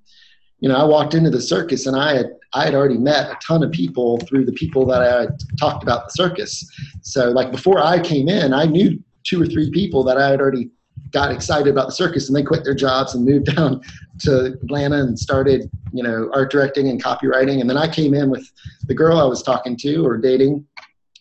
you 0.59 0.69
know, 0.69 0.75
I 0.75 0.83
walked 0.83 1.13
into 1.13 1.29
the 1.29 1.41
circus 1.41 1.85
and 1.85 1.95
I 1.95 2.15
had 2.15 2.27
I 2.53 2.65
had 2.65 2.73
already 2.73 2.97
met 2.97 3.29
a 3.29 3.37
ton 3.45 3.63
of 3.63 3.71
people 3.71 4.17
through 4.19 4.45
the 4.45 4.53
people 4.53 4.85
that 4.87 5.01
I 5.01 5.21
had 5.21 5.39
talked 5.59 5.83
about 5.83 6.05
the 6.05 6.11
circus. 6.11 6.65
So, 7.01 7.29
like 7.29 7.51
before 7.51 7.79
I 7.79 7.99
came 7.99 8.27
in, 8.27 8.53
I 8.53 8.65
knew 8.65 9.01
two 9.25 9.41
or 9.41 9.45
three 9.45 9.69
people 9.71 10.03
that 10.03 10.17
I 10.17 10.29
had 10.29 10.39
already 10.39 10.69
got 11.11 11.31
excited 11.31 11.67
about 11.67 11.87
the 11.87 11.93
circus 11.93 12.27
and 12.27 12.35
they 12.35 12.43
quit 12.43 12.63
their 12.63 12.75
jobs 12.75 13.15
and 13.15 13.25
moved 13.25 13.45
down 13.55 13.81
to 14.19 14.45
Atlanta 14.63 14.97
and 14.97 15.17
started, 15.17 15.69
you 15.91 16.03
know, 16.03 16.29
art 16.33 16.51
directing 16.51 16.89
and 16.89 17.03
copywriting. 17.03 17.61
And 17.61 17.69
then 17.69 17.77
I 17.77 17.87
came 17.87 18.13
in 18.13 18.29
with 18.29 18.49
the 18.87 18.93
girl 18.93 19.19
I 19.19 19.25
was 19.25 19.43
talking 19.43 19.75
to 19.77 20.05
or 20.05 20.17
dating. 20.17 20.65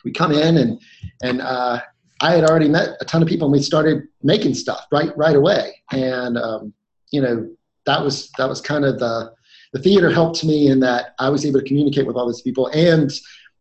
We 0.05 0.13
come 0.13 0.33
in 0.33 0.59
and 0.59 0.81
and 1.23 1.41
uh, 1.41 1.81
I 2.21 2.33
had 2.33 2.45
already 2.45 2.69
met 2.69 2.91
a 3.01 3.05
ton 3.05 3.23
of 3.23 3.29
people 3.29 3.47
and 3.47 3.53
we 3.53 3.63
started 3.63 4.05
making 4.23 4.55
stuff 4.55 4.87
right 4.93 5.17
right 5.17 5.37
away. 5.37 5.83
And 5.93 6.37
um, 6.37 6.75
you 7.11 7.23
know, 7.23 7.49
that 7.87 8.03
was 8.03 8.31
that 8.39 8.49
was 8.49 8.61
kind 8.61 8.85
of 8.85 8.99
the 8.99 9.33
the 9.73 9.81
theater 9.81 10.11
helped 10.11 10.45
me 10.45 10.69
in 10.69 10.79
that 10.81 11.15
I 11.19 11.29
was 11.31 11.45
able 11.45 11.61
to 11.61 11.67
communicate 11.67 12.07
with 12.07 12.17
all 12.17 12.29
these 12.29 12.43
people 12.43 12.69
and 12.69 13.11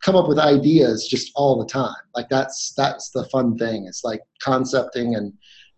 come 0.03 0.15
up 0.15 0.27
with 0.27 0.37
ideas 0.37 1.07
just 1.07 1.31
all 1.35 1.57
the 1.57 1.65
time. 1.65 1.95
Like 2.15 2.29
that's 2.29 2.73
that's 2.75 3.09
the 3.11 3.25
fun 3.25 3.57
thing. 3.57 3.85
It's 3.87 4.03
like 4.03 4.21
concepting 4.41 5.15
and 5.15 5.33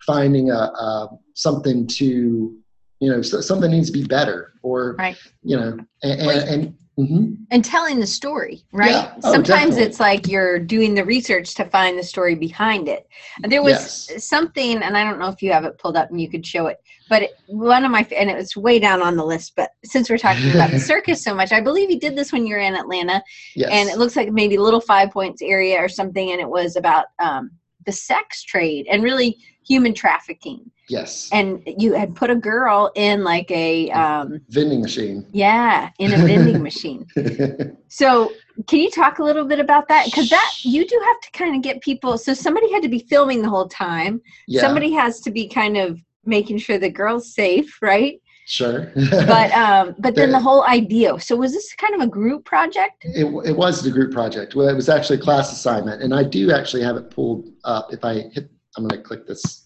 finding 0.05 0.51
a, 0.51 0.53
a 0.53 1.10
something 1.34 1.88
to 1.88 2.58
you 3.00 3.10
know 3.12 3.22
something 3.22 3.72
needs 3.72 3.91
to 3.91 3.98
be 3.98 4.05
better 4.05 4.53
or 4.63 4.96
right. 4.98 5.17
you 5.44 5.58
know 5.58 5.77
and, 6.03 6.22
and, 6.22 6.50
and 6.50 6.77
hmm 6.97 7.33
and 7.51 7.63
telling 7.63 7.99
the 7.99 8.07
story, 8.07 8.63
right? 8.71 8.91
Yeah. 8.91 9.13
Oh, 9.23 9.31
Sometimes 9.33 9.47
definitely. 9.75 9.83
it's 9.83 9.99
like 9.99 10.27
you're 10.27 10.57
doing 10.57 10.95
the 10.95 11.05
research 11.05 11.53
to 11.55 11.65
find 11.65 11.97
the 11.97 12.03
story 12.03 12.33
behind 12.33 12.87
it. 12.87 13.07
There 13.43 13.61
was 13.61 14.09
Yes. 14.09 14.25
something, 14.27 14.81
and 14.81 14.97
I 14.97 15.03
don't 15.03 15.19
know 15.19 15.27
if 15.27 15.43
you 15.43 15.51
have 15.51 15.63
it 15.63 15.77
pulled 15.77 15.95
up 15.95 16.09
and 16.09 16.19
you 16.19 16.27
could 16.29 16.45
show 16.45 16.65
it, 16.67 16.77
but 17.07 17.21
it, 17.23 17.31
one 17.45 17.85
of 17.85 17.91
my, 17.91 18.05
and 18.17 18.31
it 18.31 18.35
was 18.35 18.57
way 18.57 18.79
down 18.79 19.01
on 19.01 19.15
the 19.15 19.23
list, 19.25 19.53
but 19.55 19.69
since 19.83 20.09
we're 20.09 20.17
talking 20.17 20.49
about 20.55 20.71
the 20.71 20.79
circus 20.91 21.23
so 21.23 21.35
much, 21.35 21.51
I 21.51 21.61
believe 21.61 21.87
he 21.89 21.99
did 21.99 22.15
this 22.15 22.33
when 22.33 22.47
you 22.47 22.55
were 22.55 22.61
in 22.61 22.75
Atlanta, 22.75 23.21
Yes. 23.55 23.69
and 23.71 23.89
it 23.89 23.97
looks 23.99 24.15
like 24.15 24.31
maybe 24.31 24.57
Little 24.57 24.81
Five 24.81 25.11
Points 25.11 25.41
area 25.43 25.77
or 25.77 25.87
something, 25.87 26.31
and 26.31 26.41
it 26.41 26.49
was 26.49 26.75
about 26.77 27.05
um, 27.19 27.51
the 27.85 27.91
sex 27.91 28.43
trade 28.43 28.87
and 28.89 29.03
really 29.03 29.37
human 29.67 29.93
trafficking. 29.93 30.71
Yes. 30.89 31.29
And 31.31 31.61
you 31.65 31.93
had 31.93 32.15
put 32.15 32.29
a 32.29 32.35
girl 32.35 32.91
in 32.95 33.23
like 33.23 33.49
a, 33.51 33.89
um, 33.91 34.41
Vending 34.49 34.81
machine. 34.81 35.25
yeah, 35.31 35.89
in 35.99 36.13
a 36.13 36.17
vending 36.17 36.61
machine. 36.63 37.05
So, 37.87 38.33
can 38.67 38.79
you 38.79 38.89
talk 38.91 39.19
a 39.19 39.23
little 39.23 39.45
bit 39.45 39.59
about 39.59 39.87
that? 39.87 40.05
Because 40.05 40.29
that 40.29 40.51
you 40.63 40.85
do 40.85 40.99
have 41.07 41.21
to 41.21 41.31
kind 41.31 41.55
of 41.55 41.61
get 41.61 41.81
people. 41.81 42.17
So, 42.17 42.33
somebody 42.33 42.69
had 42.73 42.81
to 42.83 42.89
be 42.89 42.99
filming 43.09 43.41
the 43.41 43.47
whole 43.49 43.69
time. 43.69 44.21
yeah. 44.47 44.59
Somebody 44.61 44.91
has 44.91 45.21
to 45.21 45.31
be 45.31 45.47
kind 45.47 45.77
of 45.77 46.01
making 46.25 46.57
sure 46.57 46.77
the 46.77 46.89
girl's 46.89 47.33
safe, 47.33 47.77
right? 47.81 48.19
Sure. 48.47 48.91
But 49.11 49.51
um, 49.65 49.95
but 49.99 50.15
then 50.15 50.31
The- 50.31 50.39
whole 50.39 50.63
idea. 50.65 51.17
So, 51.21 51.37
was 51.37 51.53
this 51.53 51.73
kind 51.75 51.95
of 51.95 52.01
a 52.01 52.07
group 52.07 52.43
project? 52.43 53.05
It, 53.05 53.25
it 53.45 53.55
was 53.55 53.81
the 53.81 53.91
group 53.91 54.11
project. 54.11 54.55
Well, 54.55 54.67
it 54.67 54.75
was 54.75 54.89
actually 54.89 55.19
a 55.19 55.21
class 55.21 55.53
assignment, 55.53 56.01
and 56.01 56.13
I 56.13 56.23
do 56.23 56.51
actually 56.51 56.83
have 56.83 56.97
it 56.97 57.09
pulled 57.11 57.47
up. 57.63 57.93
If 57.93 58.03
I 58.03 58.13
hit, 58.33 58.49
I'm 58.75 58.85
going 58.87 59.01
to 59.01 59.07
click 59.07 59.25
this. 59.25 59.64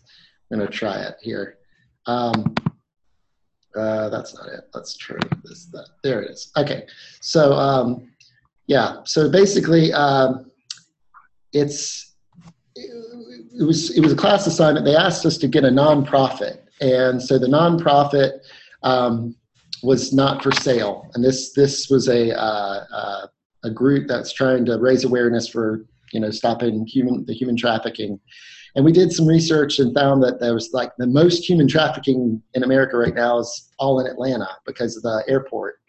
I'm 0.52 0.60
to 0.60 0.68
try 0.68 1.02
it 1.02 1.16
here. 1.22 1.58
Um, 2.06 2.56
uh, 3.76 4.10
that's 4.10 4.34
not 4.34 4.48
it. 4.48 4.62
Let's 4.74 4.98
try 4.98 5.18
this. 5.44 5.66
That 5.72 5.88
there 6.04 6.22
it 6.22 6.32
is. 6.32 6.52
Okay. 6.58 6.88
So 7.22 7.54
um, 7.54 8.12
yeah. 8.68 8.98
So 9.06 9.30
basically, 9.30 9.94
um, 9.94 10.52
it's 11.54 12.16
it 12.76 13.66
was 13.66 13.96
it 13.96 14.02
was 14.02 14.14
a 14.14 14.16
class 14.16 14.48
assignment. 14.48 14.86
They 14.86 14.96
asked 14.96 15.26
us 15.26 15.38
to 15.38 15.48
get 15.48 15.66
a 15.66 15.70
nonprofit, 15.70 16.60
and 16.82 17.22
so 17.22 17.38
the 17.38 17.48
nonprofit 17.48 18.40
um, 18.84 19.36
was 19.84 20.14
not 20.14 20.42
for 20.42 20.52
sale. 20.52 21.10
And 21.14 21.24
this 21.24 21.54
this 21.54 21.90
was 21.90 22.08
a 22.08 22.36
uh, 22.38 22.86
uh, 22.92 23.28
a 23.64 23.70
group 23.70 24.08
that's 24.08 24.32
trying 24.32 24.66
to 24.66 24.78
raise 24.80 25.04
awareness 25.04 25.48
for 25.48 25.86
you 26.12 26.20
know 26.20 26.32
stopping 26.32 26.86
human 26.86 27.26
the 27.26 27.34
human 27.34 27.58
trafficking. 27.58 28.20
And 28.76 28.86
we 28.86 28.92
did 28.92 29.12
some 29.12 29.26
research 29.26 29.80
and 29.80 29.94
found 29.94 30.24
that 30.24 30.40
there 30.40 30.54
was 30.54 30.70
like 30.74 30.92
the 30.98 31.08
most 31.08 31.50
human 31.50 31.68
trafficking 31.68 32.42
in 32.54 32.64
America 32.64 32.98
right 32.98 33.16
now 33.16 33.40
is 33.40 33.72
all 33.80 34.00
in 34.00 34.08
Atlanta 34.08 34.50
because 34.66 34.96
of 34.96 35.04
the 35.04 35.24
airport. 35.28 35.80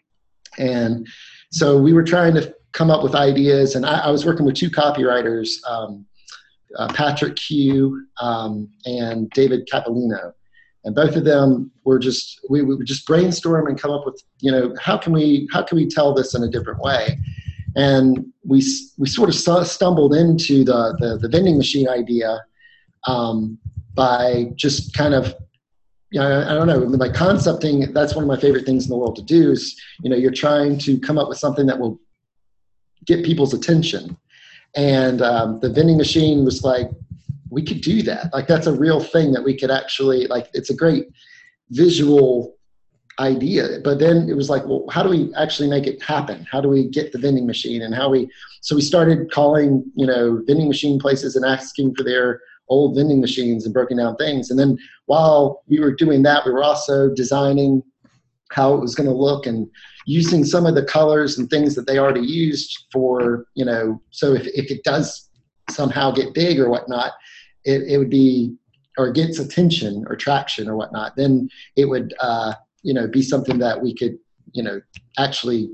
And 0.57 1.07
so 1.51 1.79
we 1.79 1.93
were 1.93 2.03
trying 2.03 2.33
to 2.35 2.53
come 2.73 2.89
up 2.89 3.03
with 3.03 3.15
ideas, 3.15 3.75
and 3.75 3.85
I, 3.85 3.99
I 3.99 4.09
was 4.11 4.25
working 4.25 4.45
with 4.45 4.55
two 4.55 4.69
copywriters, 4.69 5.63
um, 5.67 6.05
uh, 6.77 6.87
Patrick 6.93 7.35
Q 7.35 8.05
um, 8.21 8.69
and 8.85 9.29
David 9.31 9.67
Capolino, 9.71 10.33
and 10.85 10.95
both 10.95 11.15
of 11.15 11.25
them 11.25 11.71
were 11.83 11.99
just 11.99 12.39
we, 12.49 12.61
we 12.61 12.75
would 12.75 12.87
just 12.87 13.05
brainstorm 13.05 13.67
and 13.67 13.79
come 13.79 13.91
up 13.91 14.05
with 14.05 14.23
you 14.39 14.51
know 14.51 14.73
how 14.79 14.97
can 14.97 15.11
we 15.11 15.49
how 15.51 15.61
can 15.61 15.75
we 15.75 15.85
tell 15.85 16.13
this 16.13 16.33
in 16.33 16.43
a 16.43 16.49
different 16.49 16.79
way, 16.79 17.17
and 17.75 18.25
we 18.45 18.63
we 18.97 19.07
sort 19.07 19.27
of 19.27 19.67
stumbled 19.67 20.13
into 20.13 20.63
the, 20.63 20.95
the 20.99 21.17
the 21.17 21.27
vending 21.27 21.57
machine 21.57 21.89
idea 21.89 22.41
um, 23.07 23.57
by 23.95 24.51
just 24.55 24.93
kind 24.93 25.13
of 25.13 25.35
you 26.11 26.19
know, 26.19 26.41
I 26.41 26.53
don't 26.53 26.67
know, 26.67 26.79
like 26.79 27.13
concepting, 27.13 27.93
that's 27.93 28.15
one 28.15 28.23
of 28.23 28.27
my 28.27 28.37
favorite 28.37 28.65
things 28.65 28.83
in 28.83 28.89
the 28.89 28.97
world 28.97 29.15
to 29.15 29.21
do 29.21 29.51
is, 29.51 29.81
you 30.03 30.09
know, 30.09 30.17
you're 30.17 30.31
trying 30.31 30.77
to 30.79 30.99
come 30.99 31.17
up 31.17 31.29
with 31.29 31.37
something 31.37 31.65
that 31.67 31.79
will 31.79 31.99
get 33.05 33.23
people's 33.25 33.53
attention. 33.53 34.17
And 34.75 35.21
um, 35.21 35.59
the 35.61 35.69
vending 35.69 35.97
machine 35.97 36.43
was 36.43 36.63
like, 36.63 36.89
we 37.49 37.63
could 37.63 37.79
do 37.79 38.01
that. 38.03 38.33
Like, 38.33 38.47
that's 38.47 38.67
a 38.67 38.73
real 38.73 38.99
thing 38.99 39.31
that 39.31 39.43
we 39.43 39.57
could 39.57 39.71
actually, 39.71 40.27
like, 40.27 40.49
it's 40.53 40.69
a 40.69 40.75
great 40.75 41.07
visual 41.69 42.57
idea. 43.19 43.79
But 43.81 43.99
then 43.99 44.29
it 44.29 44.35
was 44.35 44.49
like, 44.49 44.65
well, 44.65 44.85
how 44.89 45.03
do 45.03 45.09
we 45.09 45.33
actually 45.35 45.69
make 45.69 45.87
it 45.87 46.01
happen? 46.01 46.45
How 46.49 46.59
do 46.59 46.67
we 46.67 46.89
get 46.89 47.13
the 47.13 47.19
vending 47.19 47.47
machine? 47.47 47.83
And 47.83 47.95
how 47.95 48.09
we, 48.09 48.29
so 48.59 48.75
we 48.75 48.81
started 48.81 49.31
calling, 49.31 49.89
you 49.95 50.07
know, 50.07 50.41
vending 50.45 50.67
machine 50.67 50.99
places 50.99 51.37
and 51.37 51.45
asking 51.45 51.95
for 51.95 52.03
their 52.03 52.41
old 52.71 52.95
vending 52.95 53.19
machines 53.19 53.65
and 53.65 53.73
broken 53.73 53.97
down 53.97 54.15
things. 54.15 54.49
And 54.49 54.57
then 54.57 54.77
while 55.05 55.61
we 55.67 55.79
were 55.79 55.93
doing 55.93 56.23
that, 56.23 56.45
we 56.45 56.53
were 56.53 56.63
also 56.63 57.13
designing 57.13 57.83
how 58.51 58.73
it 58.73 58.79
was 58.79 58.95
going 58.95 59.09
to 59.09 59.15
look 59.15 59.45
and 59.45 59.69
using 60.05 60.43
some 60.43 60.65
of 60.65 60.73
the 60.73 60.85
colors 60.85 61.37
and 61.37 61.49
things 61.49 61.75
that 61.75 61.85
they 61.85 61.99
already 61.99 62.21
used 62.21 62.85
for, 62.91 63.45
you 63.55 63.65
know, 63.65 64.01
so 64.11 64.33
if, 64.33 64.47
if 64.47 64.71
it 64.71 64.83
does 64.83 65.29
somehow 65.69 66.11
get 66.11 66.33
big 66.33 66.59
or 66.59 66.69
whatnot, 66.69 67.11
it, 67.65 67.83
it 67.83 67.97
would 67.97 68.09
be, 68.09 68.55
or 68.97 69.11
gets 69.11 69.37
attention 69.39 70.03
or 70.07 70.15
traction 70.15 70.67
or 70.67 70.75
whatnot, 70.75 71.15
then 71.15 71.49
it 71.75 71.85
would, 71.85 72.13
uh, 72.19 72.53
you 72.83 72.93
know, 72.93 73.07
be 73.07 73.21
something 73.21 73.57
that 73.59 73.81
we 73.81 73.93
could, 73.93 74.17
you 74.53 74.63
know, 74.63 74.81
actually 75.17 75.69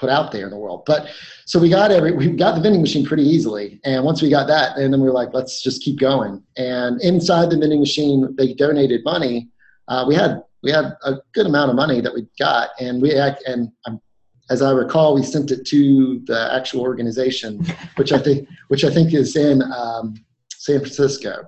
put 0.00 0.08
out 0.10 0.32
there 0.32 0.44
in 0.44 0.50
the 0.50 0.56
world. 0.56 0.82
But 0.86 1.08
so 1.44 1.60
we 1.60 1.68
got 1.68 1.92
every 1.92 2.12
we 2.12 2.30
got 2.30 2.54
the 2.54 2.60
vending 2.60 2.80
machine 2.80 3.04
pretty 3.04 3.22
easily, 3.24 3.80
and 3.84 4.02
once 4.02 4.22
we 4.22 4.30
got 4.30 4.46
that, 4.48 4.76
and 4.78 4.92
then 4.92 5.00
we 5.00 5.06
were 5.06 5.12
like, 5.12 5.34
let's 5.34 5.62
just 5.62 5.82
keep 5.82 6.00
going. 6.00 6.42
And 6.56 7.00
inside 7.02 7.50
the 7.50 7.58
vending 7.58 7.80
machine, 7.80 8.34
they 8.36 8.54
donated 8.54 9.04
money. 9.04 9.50
Uh, 9.86 10.04
we 10.08 10.14
had 10.14 10.42
we 10.62 10.70
had 10.70 10.96
a 11.04 11.16
good 11.34 11.46
amount 11.46 11.70
of 11.70 11.76
money 11.76 12.00
that 12.00 12.12
we 12.12 12.26
got, 12.38 12.70
and 12.80 13.00
we 13.00 13.14
act 13.14 13.42
and 13.46 13.70
um, 13.86 14.00
as 14.48 14.62
I 14.62 14.72
recall, 14.72 15.14
we 15.14 15.22
sent 15.22 15.52
it 15.52 15.64
to 15.66 16.20
the 16.26 16.52
actual 16.52 16.80
organization, 16.80 17.64
which 17.96 18.12
I 18.12 18.18
think 18.18 18.48
which 18.68 18.84
I 18.84 18.90
think 18.90 19.14
is 19.14 19.36
in 19.36 19.62
um, 19.62 20.14
San 20.56 20.80
Francisco. 20.80 21.44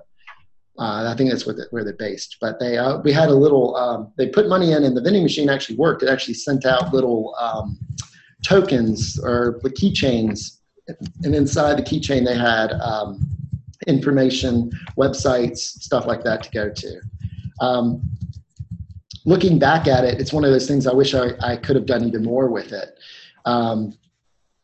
Uh, 0.79 1.07
I 1.07 1.15
think 1.15 1.29
that's 1.29 1.45
what 1.45 1.55
the, 1.55 1.67
where 1.69 1.83
they're 1.83 1.93
based. 1.93 2.37
But 2.41 2.59
they 2.59 2.77
uh, 2.77 2.97
we 2.99 3.11
had 3.11 3.29
a 3.29 3.35
little 3.35 3.75
um, 3.75 4.11
they 4.17 4.29
put 4.29 4.47
money 4.47 4.71
in, 4.71 4.83
and 4.83 4.95
the 4.97 5.01
vending 5.01 5.23
machine 5.23 5.49
actually 5.49 5.75
worked. 5.75 6.01
It 6.01 6.09
actually 6.09 6.33
sent 6.35 6.65
out 6.65 6.93
little 6.93 7.35
um, 7.39 7.77
tokens 8.43 9.19
or 9.19 9.59
the 9.63 9.69
keychains, 9.69 10.59
and 11.23 11.33
inside 11.33 11.77
the 11.77 11.83
keychain 11.83 12.25
they 12.25 12.37
had 12.37 12.73
um, 12.73 13.19
information, 13.87 14.71
websites, 14.97 15.57
stuff 15.57 16.05
like 16.05 16.23
that 16.23 16.43
to 16.43 16.51
go 16.51 16.69
to. 16.69 17.01
Um, 17.61 18.01
looking 19.25 19.59
back 19.59 19.87
at 19.87 20.03
it, 20.03 20.19
it's 20.19 20.33
one 20.33 20.43
of 20.43 20.51
those 20.51 20.67
things 20.67 20.87
I 20.87 20.93
wish 20.93 21.13
I, 21.13 21.31
I 21.41 21.57
could 21.57 21.75
have 21.75 21.85
done 21.85 22.03
even 22.05 22.23
more 22.23 22.49
with 22.49 22.73
it. 22.73 22.97
Um, 23.45 23.97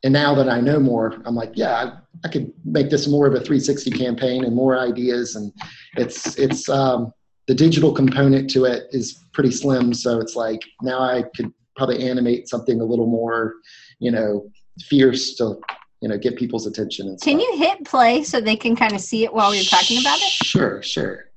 and 0.03 0.13
now 0.13 0.33
that 0.35 0.49
I 0.49 0.61
know 0.61 0.79
more, 0.79 1.21
I'm 1.25 1.35
like, 1.35 1.51
yeah, 1.55 1.73
I, 1.73 1.97
I 2.23 2.29
could 2.29 2.53
make 2.65 2.89
this 2.89 3.07
more 3.07 3.27
of 3.27 3.33
a 3.33 3.39
360 3.39 3.91
campaign 3.91 4.45
and 4.45 4.55
more 4.55 4.77
ideas. 4.77 5.35
And 5.35 5.51
it's 5.97 6.37
it's 6.37 6.69
um, 6.69 7.13
the 7.47 7.53
digital 7.53 7.91
component 7.91 8.49
to 8.51 8.65
it 8.65 8.87
is 8.91 9.25
pretty 9.33 9.51
slim. 9.51 9.93
So 9.93 10.19
it's 10.19 10.35
like 10.35 10.61
now 10.81 11.01
I 11.01 11.23
could 11.35 11.53
probably 11.79 12.07
animate 12.07 12.47
something 12.49 12.81
a 12.81 12.83
little 12.83 13.07
more, 13.07 13.55
you 13.99 14.11
know, 14.11 14.51
fierce 14.81 15.35
to 15.35 15.57
you 16.01 16.09
know 16.09 16.17
get 16.17 16.35
people's 16.35 16.67
attention. 16.67 17.07
And 17.07 17.19
Can 17.21 17.39
stuff. 17.39 17.49
you 17.51 17.57
hit 17.57 17.85
play 17.85 18.23
so 18.23 18.39
they 18.41 18.55
can 18.57 18.75
kind 18.75 18.93
of 18.93 19.01
see 19.01 19.23
it 19.23 19.33
while 19.33 19.49
we're 19.49 19.63
talking 19.63 19.99
about 19.99 20.17
it? 20.19 20.29
Sure, 20.45 20.83
sure. 20.83 21.31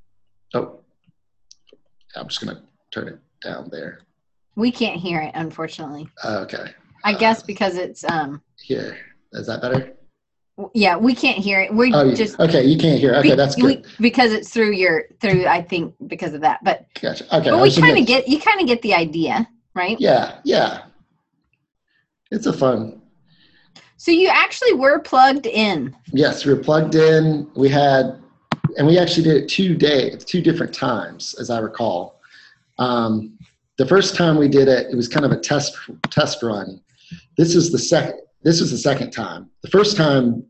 Oh, 0.55 0.81
I'm 2.17 2.29
just 2.29 2.45
gonna 2.45 2.63
turn 2.93 3.09
it 3.09 3.19
down 3.43 3.69
there. 3.71 4.01
We 4.57 4.71
can't 4.71 5.01
hear 5.01 5.21
it, 5.23 5.31
unfortunately. 5.35 6.09
Okay, 6.25 6.67
I 7.05 7.15
guess 7.15 7.43
because 7.43 7.77
it's 7.77 8.05
um 8.11 8.43
here. 8.61 8.99
Is 9.33 9.47
that 9.47 9.63
better? 9.63 9.95
yeah, 10.75 10.97
we 10.99 11.15
can't 11.15 11.39
hear 11.39 11.61
it. 11.63 11.73
We 11.75 11.93
Oh, 11.95 12.15
just 12.15 12.39
okay. 12.39 12.63
You 12.65 12.77
can't 12.79 13.01
hear. 13.01 13.15
Okay, 13.15 13.31
be- 13.31 13.35
that's 13.37 13.57
we- 13.57 13.77
good. 13.77 13.87
because 14.01 14.33
it's 14.33 14.51
through 14.51 14.73
your 14.73 15.05
through 15.21 15.47
I 15.47 15.63
think 15.63 15.95
because 16.07 16.35
of 16.35 16.43
that. 16.43 16.61
But 16.63 16.85
Gotcha. 17.01 17.25
Okay. 17.35 17.51
But 17.51 17.63
we 17.63 17.75
kind 17.75 17.97
of 17.99 18.07
get 18.07 18.29
you 18.29 18.39
kind 18.39 18.61
of 18.61 18.67
get 18.67 18.83
the 18.83 18.93
idea, 18.95 19.49
right? 19.75 19.97
Yeah, 20.01 20.39
yeah. 20.45 20.83
It's 22.31 22.47
a 22.47 22.53
fun. 22.53 23.01
So 23.97 24.11
you 24.11 24.29
actually 24.29 24.75
were 24.75 24.99
plugged 24.99 25.47
in. 25.47 25.95
Yes, 26.13 26.45
we 26.45 26.53
were 26.55 26.61
plugged 26.61 26.95
in. 26.95 27.49
We 27.55 27.69
had, 27.69 28.21
and 28.77 28.87
we 28.87 28.99
actually 28.99 29.25
did 29.25 29.37
it 29.45 29.49
two 29.49 29.75
days, 29.77 30.25
two 30.25 30.41
different 30.41 30.75
times, 30.75 31.35
as 31.39 31.51
I 31.51 31.59
recall. 31.59 32.21
Um, 32.79 33.39
the 33.79 33.87
first 33.87 34.17
time 34.17 34.37
we 34.39 34.49
did 34.49 34.67
it, 34.69 34.89
it 34.91 34.97
was 34.97 35.09
kind 35.09 35.25
of 35.25 35.33
a 35.33 35.39
test 35.39 35.77
test 36.11 36.43
run. 36.43 36.81
This 37.37 37.55
is 37.55 37.71
the 37.71 37.79
second. 37.79 38.19
This 38.43 38.61
was 38.61 38.71
the 38.71 38.79
second 38.79 39.13
time. 39.13 39.51
The 39.63 39.71
first 39.71 39.97
time, 39.97 40.43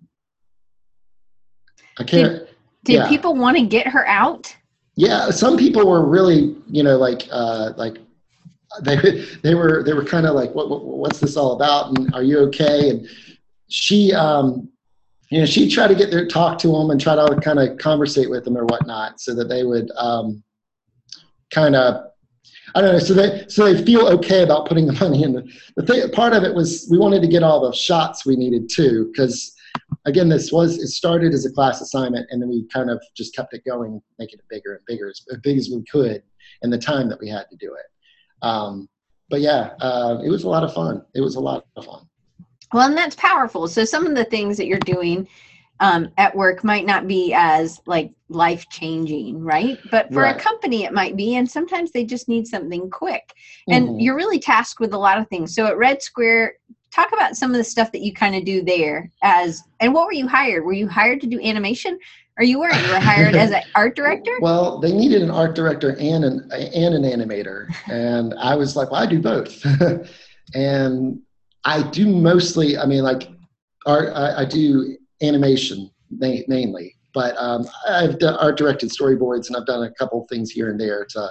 I 1.99 2.05
can't. 2.05 2.49
Did 2.85 2.95
Yeah. 2.95 3.09
people 3.09 3.35
want 3.35 3.57
to 3.59 3.67
get 3.67 3.87
her 3.89 4.07
out? 4.07 4.55
yeah 4.95 5.31
some 5.31 5.57
people 5.57 5.89
were 5.89 6.05
really 6.05 6.55
you 6.71 6.83
know 6.83 6.99
like 6.99 7.27
uh 7.31 7.73
like 7.79 7.97
they 8.83 9.25
they 9.43 9.55
were 9.55 9.83
they 9.83 9.93
were 9.93 10.05
kind 10.05 10.27
of 10.27 10.35
like 10.35 10.55
what, 10.55 10.71
what 10.71 10.85
what's 10.85 11.21
this 11.21 11.37
all 11.37 11.53
about 11.53 11.97
and 11.97 12.15
are 12.15 12.23
you 12.23 12.39
okay 12.39 12.91
and 12.91 13.09
she 13.69 14.13
um 14.13 14.69
you 15.31 15.41
know 15.41 15.47
she 15.47 15.69
tried 15.69 15.89
to 15.89 15.95
get 15.95 16.11
there 16.11 16.27
talk 16.27 16.59
to 16.59 16.69
them 16.69 16.91
and 16.91 17.01
try 17.01 17.15
to 17.15 17.41
kind 17.41 17.59
of 17.59 17.77
conversate 17.79 18.31
with 18.31 18.45
them 18.45 18.57
or 18.57 18.65
whatnot 18.67 19.21
so 19.21 19.35
that 19.35 19.49
they 19.49 19.65
would 19.65 19.91
um 19.97 20.43
kind 21.51 21.77
of 21.77 22.05
I 22.75 22.81
don't 22.81 22.93
know. 22.93 22.99
So 22.99 23.15
they 23.15 23.45
so 23.49 23.65
they 23.65 23.85
feel 23.85 24.09
okay 24.09 24.43
about 24.43 24.67
putting 24.67 24.87
the 24.87 24.93
money 24.95 25.23
in. 25.25 25.33
The, 25.33 25.53
the 25.77 25.83
thing, 25.83 26.11
part 26.11 26.33
of 26.33 26.43
it 26.43 26.55
was 26.55 26.89
we 26.91 26.99
wanted 26.99 27.21
to 27.23 27.29
get 27.29 27.43
all 27.43 27.61
the 27.61 27.77
shots 27.77 28.25
we 28.25 28.37
needed 28.37 28.71
too, 28.71 29.11
because 29.13 29.55
again, 30.07 30.29
this 30.29 30.53
was 30.53 30.79
it 30.79 30.89
started 30.89 31.33
as 31.33 31.45
a 31.45 31.53
class 31.53 31.81
assignment, 31.81 32.27
and 32.31 32.41
then 32.41 32.49
we 32.49 32.67
kind 32.73 32.91
of 32.91 33.03
just 33.17 33.35
kept 33.35 33.55
it 33.55 33.65
going, 33.65 34.01
making 34.19 34.39
it 34.39 34.45
bigger 34.49 34.75
and 34.75 34.85
bigger, 34.87 35.09
as 35.09 35.21
big 35.43 35.59
as 35.59 35.69
we 35.69 35.83
could 35.85 36.23
in 36.63 36.71
the 36.71 36.79
time 36.79 37.09
that 37.09 37.21
we 37.21 37.29
had 37.29 37.45
to 37.51 37.57
do 37.57 37.75
it. 37.75 37.87
Um, 38.43 38.89
but 39.31 39.41
yeah, 39.41 39.71
uh, 39.81 40.19
it 40.25 40.29
was 40.29 40.45
a 40.45 40.49
lot 40.49 40.63
of 40.63 40.75
fun. 40.75 41.03
It 41.15 41.21
was 41.21 41.37
a 41.37 41.41
lot 41.41 41.65
of 41.77 41.87
fun. 41.87 42.07
Well, 42.73 42.89
and 42.89 42.97
that's 42.97 43.17
powerful. 43.17 43.69
So 43.69 43.85
some 43.85 44.07
of 44.07 44.15
the 44.15 44.25
things 44.25 44.57
that 44.57 44.67
you're 44.67 44.79
doing 44.79 45.29
um, 45.81 46.11
at 46.17 46.35
work 46.35 46.65
might 46.65 46.87
not 46.87 47.09
be 47.09 47.35
as 47.35 47.81
like 47.87 48.13
life 48.29 48.69
changing, 48.71 49.43
right? 49.43 49.79
But 49.91 50.13
for 50.13 50.23
right. 50.23 50.37
a 50.37 50.39
company, 50.39 50.85
it 50.85 50.93
might 50.93 51.17
be. 51.17 51.37
And 51.37 51.51
sometimes 51.51 51.91
they 51.91 52.05
just 52.05 52.29
need 52.29 52.47
something 52.47 52.89
quick. 52.89 53.33
And 53.69 53.89
mm-hmm. 53.89 54.01
you're 54.01 54.17
really 54.17 54.39
tasked 54.39 54.81
with 54.81 54.95
a 54.95 54.99
lot 54.99 55.19
of 55.19 55.29
things. 55.29 55.55
So 55.55 55.67
at 55.67 55.77
Red 55.77 56.01
Square, 56.01 56.55
talk 56.93 57.13
about 57.13 57.37
some 57.37 57.51
of 57.51 57.57
the 57.57 57.65
stuff 57.65 57.91
that 57.93 58.03
you 58.03 58.13
kind 58.13 58.37
of 58.37 58.45
do 58.45 58.63
there 58.63 59.11
as 59.23 59.63
and 59.81 59.93
what 59.93 60.07
were 60.07 60.13
you 60.13 60.29
hired? 60.29 60.65
Were 60.65 60.73
you 60.73 60.87
hired 60.87 61.21
to 61.23 61.27
do 61.27 61.41
animation? 61.41 61.99
Or 62.39 62.45
you 62.45 62.61
weren't? 62.61 62.81
You 62.83 62.93
were 62.93 63.01
hired 63.01 63.35
as 63.35 63.51
an 63.51 63.63
art 63.75 63.95
director. 63.95 64.33
Well, 64.41 64.79
they 64.81 64.93
needed 64.93 65.23
an 65.23 65.31
art 65.31 65.55
director 65.55 65.91
and 66.01 66.25
an 66.25 66.51
and 66.53 66.95
an 66.95 67.03
animator, 67.03 67.67
and 67.91 68.35
I 68.41 68.55
was 68.55 68.75
like, 68.75 68.91
well, 68.91 69.03
I 69.03 69.07
do 69.07 69.21
both, 69.21 69.65
and 70.55 71.21
I 71.65 71.83
do 71.91 72.07
mostly. 72.07 72.79
I 72.79 72.87
mean, 72.87 73.03
like 73.03 73.29
art. 73.87 74.11
I, 74.15 74.43
I 74.43 74.45
do 74.47 74.97
animation 75.23 75.91
mainly, 76.11 76.97
but 77.15 77.37
um, 77.37 77.67
I've 77.89 78.19
done 78.19 78.35
art 78.37 78.57
directed 78.57 78.91
storyboards 78.91 79.49
and 79.49 79.57
I've 79.57 79.67
done 79.67 79.85
a 79.85 79.93
couple 79.95 80.27
things 80.29 80.51
here 80.51 80.71
and 80.71 80.81
there 80.81 81.05
to 81.11 81.29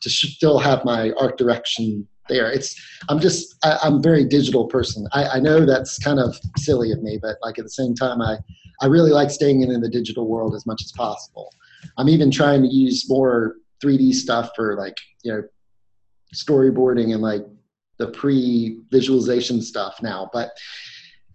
to 0.00 0.10
still 0.10 0.58
have 0.58 0.84
my 0.84 1.10
art 1.20 1.36
direction 1.36 2.06
there. 2.28 2.50
It's 2.50 2.74
I'm 3.08 3.20
just 3.20 3.56
I, 3.64 3.78
am 3.82 3.94
a 3.94 4.00
very 4.00 4.24
digital 4.24 4.66
person. 4.66 5.06
I, 5.12 5.24
I 5.24 5.40
know 5.40 5.66
that's 5.66 5.98
kind 5.98 6.18
of 6.18 6.38
silly 6.58 6.92
of 6.92 7.02
me, 7.02 7.18
but 7.20 7.36
like 7.42 7.58
at 7.58 7.64
the 7.64 7.70
same 7.70 7.94
time, 7.94 8.22
I 8.22 8.38
I 8.80 8.86
really 8.86 9.10
like 9.10 9.30
staying 9.30 9.62
in, 9.62 9.70
in 9.70 9.80
the 9.80 9.88
digital 9.88 10.28
world 10.28 10.54
as 10.54 10.66
much 10.66 10.82
as 10.84 10.92
possible. 10.92 11.52
I'm 11.96 12.08
even 12.08 12.30
trying 12.30 12.62
to 12.62 12.68
use 12.68 13.08
more 13.08 13.56
3D 13.82 14.14
stuff 14.14 14.50
for 14.56 14.76
like 14.76 14.96
you 15.22 15.32
know 15.32 15.42
storyboarding 16.34 17.12
and 17.12 17.22
like 17.22 17.44
the 17.98 18.08
pre 18.08 18.80
visualization 18.90 19.62
stuff 19.62 20.02
now, 20.02 20.28
but 20.32 20.50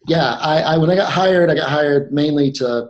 yeah, 0.08 0.34
I, 0.36 0.62
I, 0.62 0.78
when 0.78 0.90
I 0.90 0.96
got 0.96 1.12
hired, 1.12 1.50
I 1.50 1.56
got 1.56 1.70
hired 1.70 2.12
mainly 2.14 2.52
to 2.54 2.90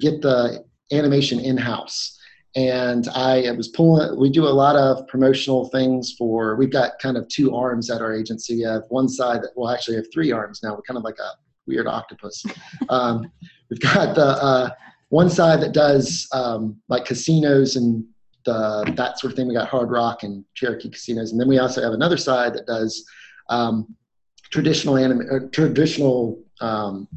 get 0.00 0.20
the 0.20 0.64
animation 0.92 1.40
in 1.40 1.56
house, 1.56 2.18
and 2.56 3.08
I 3.08 3.50
was 3.52 3.68
pulling. 3.68 4.18
We 4.18 4.30
do 4.30 4.44
a 4.44 4.48
lot 4.48 4.76
of 4.76 5.06
promotional 5.08 5.68
things 5.70 6.14
for. 6.18 6.56
We've 6.56 6.72
got 6.72 6.98
kind 7.00 7.16
of 7.16 7.28
two 7.28 7.54
arms 7.54 7.90
at 7.90 8.00
our 8.00 8.14
agency. 8.14 8.56
We 8.56 8.62
have 8.62 8.82
one 8.88 9.08
side 9.08 9.42
that 9.42 9.50
well, 9.56 9.70
actually, 9.70 9.96
have 9.96 10.06
three 10.12 10.32
arms 10.32 10.60
now. 10.62 10.74
We're 10.74 10.82
kind 10.82 10.98
of 10.98 11.04
like 11.04 11.18
a 11.18 11.30
weird 11.66 11.86
octopus. 11.86 12.44
Um, 12.90 13.30
we've 13.74 13.92
got 13.92 14.14
the 14.14 14.24
uh, 14.24 14.70
one 15.08 15.28
side 15.28 15.60
that 15.60 15.72
does 15.72 16.28
um, 16.32 16.80
like 16.88 17.04
casinos 17.04 17.76
and 17.76 18.04
the, 18.44 18.92
that 18.96 19.18
sort 19.18 19.32
of 19.32 19.36
thing. 19.36 19.48
We 19.48 19.54
got 19.54 19.68
Hard 19.68 19.90
Rock 19.90 20.22
and 20.22 20.44
Cherokee 20.54 20.90
casinos, 20.90 21.32
and 21.32 21.40
then 21.40 21.48
we 21.48 21.58
also 21.58 21.82
have 21.82 21.92
another 21.92 22.16
side 22.16 22.54
that 22.54 22.66
does 22.66 23.04
um, 23.48 23.94
traditional 24.50 24.96
anim- 24.96 25.26
uh, 25.30 25.48
traditional 25.50 26.40
um, 26.60 27.08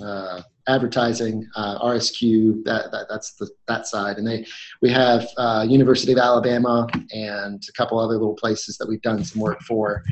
uh, 0.00 0.42
advertising, 0.68 1.46
uh, 1.56 1.78
RSQ, 1.80 2.64
that, 2.64 2.90
that, 2.92 3.06
that's 3.08 3.34
the, 3.34 3.50
that 3.68 3.86
side. 3.86 4.16
And 4.16 4.26
they, 4.26 4.46
we 4.80 4.90
have 4.90 5.28
uh, 5.36 5.66
University 5.68 6.12
of 6.12 6.18
Alabama 6.18 6.86
and 7.12 7.62
a 7.68 7.72
couple 7.72 7.98
other 7.98 8.14
little 8.14 8.34
places 8.34 8.78
that 8.78 8.88
we've 8.88 9.02
done 9.02 9.22
some 9.24 9.42
work 9.42 9.60
for. 9.60 10.02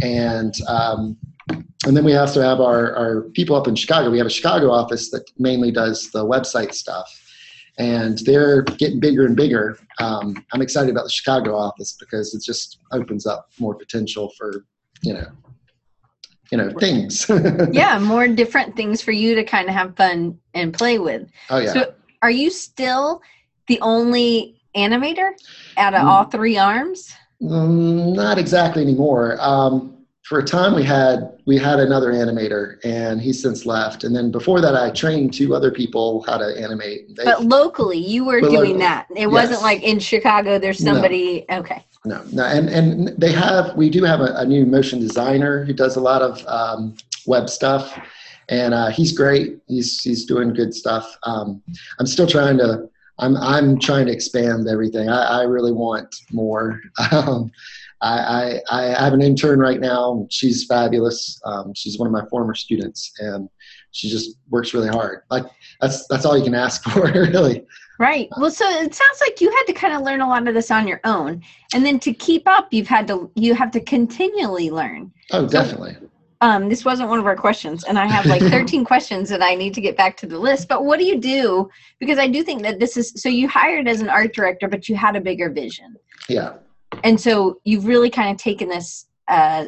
And, 0.00 0.54
um, 0.66 1.18
and 1.86 1.96
then 1.96 2.04
we 2.04 2.14
also 2.16 2.42
have 2.42 2.60
our, 2.60 2.94
our 2.96 3.22
people 3.30 3.56
up 3.56 3.68
in 3.68 3.74
Chicago. 3.74 4.10
We 4.10 4.18
have 4.18 4.26
a 4.26 4.30
Chicago 4.30 4.70
office 4.70 5.10
that 5.10 5.30
mainly 5.38 5.70
does 5.70 6.10
the 6.10 6.24
website 6.24 6.74
stuff. 6.74 7.08
And 7.78 8.18
they're 8.18 8.62
getting 8.62 8.98
bigger 8.98 9.24
and 9.24 9.36
bigger. 9.36 9.78
Um, 10.00 10.44
I'm 10.52 10.60
excited 10.60 10.90
about 10.90 11.04
the 11.04 11.10
Chicago 11.10 11.56
office 11.56 11.96
because 11.98 12.34
it 12.34 12.42
just 12.42 12.80
opens 12.92 13.24
up 13.24 13.48
more 13.60 13.74
potential 13.76 14.32
for, 14.36 14.64
you 15.02 15.14
know, 15.14 15.26
you 16.50 16.56
know 16.56 16.72
things 16.80 17.30
yeah 17.72 17.98
more 17.98 18.26
different 18.26 18.74
things 18.74 19.02
for 19.02 19.12
you 19.12 19.34
to 19.34 19.44
kind 19.44 19.68
of 19.68 19.74
have 19.74 19.94
fun 19.96 20.38
and 20.54 20.72
play 20.72 20.98
with 20.98 21.28
oh 21.50 21.58
yeah 21.58 21.72
so 21.74 21.92
are 22.22 22.30
you 22.30 22.50
still 22.50 23.20
the 23.66 23.78
only 23.82 24.58
animator 24.74 25.32
out 25.76 25.92
of 25.92 26.00
mm. 26.00 26.06
all 26.06 26.24
three 26.24 26.56
arms 26.56 27.12
mm, 27.42 28.14
not 28.14 28.38
exactly 28.38 28.82
anymore 28.82 29.36
um, 29.40 29.97
for 30.28 30.40
a 30.40 30.44
time 30.44 30.74
we 30.74 30.82
had 30.82 31.38
we 31.46 31.56
had 31.56 31.80
another 31.80 32.12
animator 32.12 32.76
and 32.84 33.20
he's 33.20 33.40
since 33.40 33.64
left 33.64 34.04
and 34.04 34.14
then 34.14 34.30
before 34.30 34.60
that 34.60 34.76
i 34.76 34.90
trained 34.90 35.32
two 35.32 35.54
other 35.54 35.70
people 35.70 36.22
how 36.24 36.36
to 36.36 36.60
animate 36.60 37.16
they 37.16 37.24
but 37.24 37.44
locally 37.44 37.98
you 37.98 38.24
were 38.24 38.40
doing 38.40 38.52
locally, 38.52 38.72
that 38.74 39.06
it 39.10 39.20
yes. 39.20 39.28
wasn't 39.30 39.62
like 39.62 39.82
in 39.82 39.98
chicago 39.98 40.58
there's 40.58 40.82
somebody 40.82 41.46
no. 41.48 41.58
okay 41.58 41.82
no, 42.04 42.22
no, 42.32 42.44
and 42.44 42.68
and 42.68 43.08
they 43.18 43.32
have 43.32 43.76
we 43.76 43.90
do 43.90 44.04
have 44.04 44.20
a, 44.20 44.32
a 44.36 44.44
new 44.44 44.64
motion 44.64 45.00
designer 45.00 45.64
who 45.64 45.72
does 45.72 45.96
a 45.96 46.00
lot 46.00 46.22
of 46.22 46.44
um, 46.46 46.96
web 47.26 47.50
stuff, 47.50 47.98
and 48.48 48.72
uh, 48.72 48.88
he's 48.88 49.12
great. 49.12 49.58
He's 49.66 50.00
he's 50.02 50.24
doing 50.24 50.54
good 50.54 50.72
stuff. 50.74 51.18
Um, 51.24 51.62
I'm 51.98 52.06
still 52.06 52.26
trying 52.26 52.58
to. 52.58 52.88
I'm 53.18 53.36
I'm 53.36 53.78
trying 53.78 54.06
to 54.06 54.12
expand 54.12 54.68
everything. 54.68 55.08
I, 55.08 55.40
I 55.40 55.42
really 55.42 55.72
want 55.72 56.14
more. 56.32 56.80
Um, 57.12 57.50
I, 58.00 58.60
I, 58.70 58.94
I 58.94 59.04
have 59.04 59.12
an 59.12 59.22
intern 59.22 59.58
right 59.58 59.80
now. 59.80 60.26
She's 60.30 60.64
fabulous. 60.66 61.40
Um, 61.44 61.72
she's 61.74 61.98
one 61.98 62.06
of 62.06 62.12
my 62.12 62.24
former 62.28 62.54
students, 62.54 63.12
and 63.18 63.48
she 63.90 64.08
just 64.08 64.36
works 64.50 64.74
really 64.74 64.88
hard. 64.88 65.22
Like 65.30 65.44
that's 65.80 66.06
that's 66.06 66.24
all 66.24 66.36
you 66.36 66.44
can 66.44 66.54
ask 66.54 66.82
for, 66.90 67.10
really. 67.10 67.66
Right. 67.98 68.28
Well, 68.36 68.50
so 68.50 68.64
it 68.68 68.94
sounds 68.94 69.20
like 69.20 69.40
you 69.40 69.50
had 69.50 69.64
to 69.64 69.72
kind 69.72 69.94
of 69.94 70.02
learn 70.02 70.20
a 70.20 70.28
lot 70.28 70.46
of 70.46 70.54
this 70.54 70.70
on 70.70 70.86
your 70.86 71.00
own, 71.04 71.42
and 71.74 71.84
then 71.84 71.98
to 72.00 72.12
keep 72.12 72.46
up, 72.46 72.68
you've 72.70 72.86
had 72.86 73.08
to 73.08 73.30
you 73.34 73.54
have 73.54 73.70
to 73.72 73.80
continually 73.80 74.70
learn. 74.70 75.12
Oh, 75.32 75.46
definitely. 75.46 75.96
So, 76.00 76.08
um, 76.40 76.68
this 76.68 76.84
wasn't 76.84 77.08
one 77.08 77.18
of 77.18 77.26
our 77.26 77.34
questions, 77.34 77.82
and 77.82 77.98
I 77.98 78.06
have 78.06 78.26
like 78.26 78.42
13 78.52 78.84
questions 78.84 79.28
that 79.30 79.42
I 79.42 79.56
need 79.56 79.74
to 79.74 79.80
get 79.80 79.96
back 79.96 80.16
to 80.18 80.26
the 80.26 80.38
list. 80.38 80.68
But 80.68 80.84
what 80.84 81.00
do 81.00 81.04
you 81.04 81.18
do? 81.18 81.68
Because 81.98 82.18
I 82.18 82.28
do 82.28 82.44
think 82.44 82.62
that 82.62 82.78
this 82.78 82.96
is 82.96 83.12
so 83.16 83.28
you 83.28 83.48
hired 83.48 83.88
as 83.88 84.00
an 84.00 84.08
art 84.08 84.32
director, 84.32 84.68
but 84.68 84.88
you 84.88 84.94
had 84.94 85.16
a 85.16 85.20
bigger 85.20 85.50
vision. 85.50 85.96
Yeah. 86.28 86.54
And 87.04 87.20
so 87.20 87.60
you've 87.64 87.86
really 87.86 88.10
kind 88.10 88.30
of 88.30 88.36
taken 88.36 88.68
this 88.68 89.06
uh, 89.28 89.66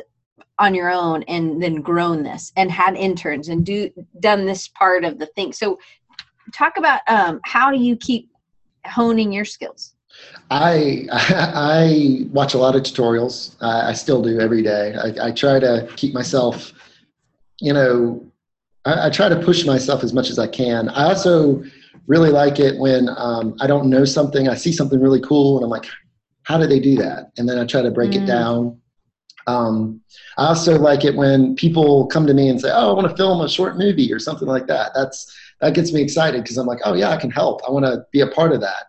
on 0.59 0.75
your 0.75 0.91
own 0.91 1.23
and 1.25 1.63
then 1.63 1.77
grown 1.77 2.23
this 2.23 2.53
and 2.57 2.71
had 2.71 2.95
interns 2.97 3.49
and 3.49 3.65
do 3.65 3.91
done 4.21 4.45
this 4.45 4.69
part 4.69 5.05
of 5.05 5.19
the 5.19 5.27
thing. 5.27 5.53
So 5.53 5.79
talk 6.53 6.77
about 6.77 7.01
um, 7.09 7.41
how 7.45 7.71
do 7.71 7.79
you 7.79 7.97
keep 7.97 8.31
honing 8.87 9.33
your 9.33 9.45
skills? 9.45 9.95
I 10.51 11.07
I 11.11 12.27
watch 12.31 12.55
a 12.55 12.59
lot 12.59 12.77
of 12.77 12.83
tutorials. 12.83 13.57
I 13.63 13.93
still 13.95 14.23
do 14.23 14.41
every 14.41 14.63
day. 14.63 14.95
I, 14.95 15.29
I 15.29 15.31
try 15.33 15.59
to 15.61 15.89
keep 15.97 16.13
myself, 16.13 16.73
you 17.59 17.73
know, 17.73 18.25
I, 18.85 19.07
I, 19.07 19.11
try 19.11 19.29
to 19.29 19.37
push 19.37 19.65
myself 19.65 20.03
as 20.03 20.13
much 20.13 20.31
as 20.31 20.39
I 20.39 20.47
can. 20.47 20.89
I 20.91 21.05
also 21.05 21.63
really 22.07 22.31
like 22.31 22.59
it 22.59 22.79
when 22.79 23.09
um, 23.17 23.57
I 23.61 23.67
don't 23.67 23.89
know 23.89 24.05
something. 24.05 24.49
I 24.49 24.55
see 24.55 24.73
something 24.73 25.01
really 25.01 25.21
cool, 25.21 25.57
and 25.57 25.65
I'm 25.65 25.71
like, 25.71 25.87
how 26.51 26.59
do 26.59 26.67
they 26.67 26.81
do 26.81 26.97
that? 26.97 27.31
And 27.39 27.49
then 27.49 27.59
I 27.61 27.65
try 27.65 27.81
to 27.81 27.93
break 27.93 28.11
mm. 28.11 28.23
it 28.23 28.27
down. 28.27 28.81
Um, 29.47 30.01
I 30.37 30.49
also 30.49 30.77
like 30.77 31.05
it 31.05 31.15
when 31.15 31.55
people 31.55 32.09
come 32.09 32.27
to 32.27 32.35
me 32.35 32.49
and 32.49 32.61
say, 32.61 32.71
"Oh, 32.73 32.91
I 32.91 32.93
want 32.93 33.09
to 33.09 33.17
film 33.17 33.41
a 33.41 33.49
short 33.49 33.79
movie 33.79 34.13
or 34.13 34.19
something 34.19 34.49
like 34.49 34.67
that." 34.67 34.91
That's 34.95 35.33
that 35.61 35.75
gets 35.75 35.93
me 35.93 36.03
excited 36.03 36.43
because 36.43 36.57
I'm 36.59 36.67
like, 36.67 36.81
oh 36.85 36.95
yeah, 36.95 37.11
I 37.11 37.19
can 37.19 37.31
help. 37.31 37.61
I 37.67 37.71
want 37.71 37.85
to 37.85 38.05
be 38.13 38.21
a 38.21 38.27
part 38.27 38.53
of 38.53 38.61
that. 38.63 38.85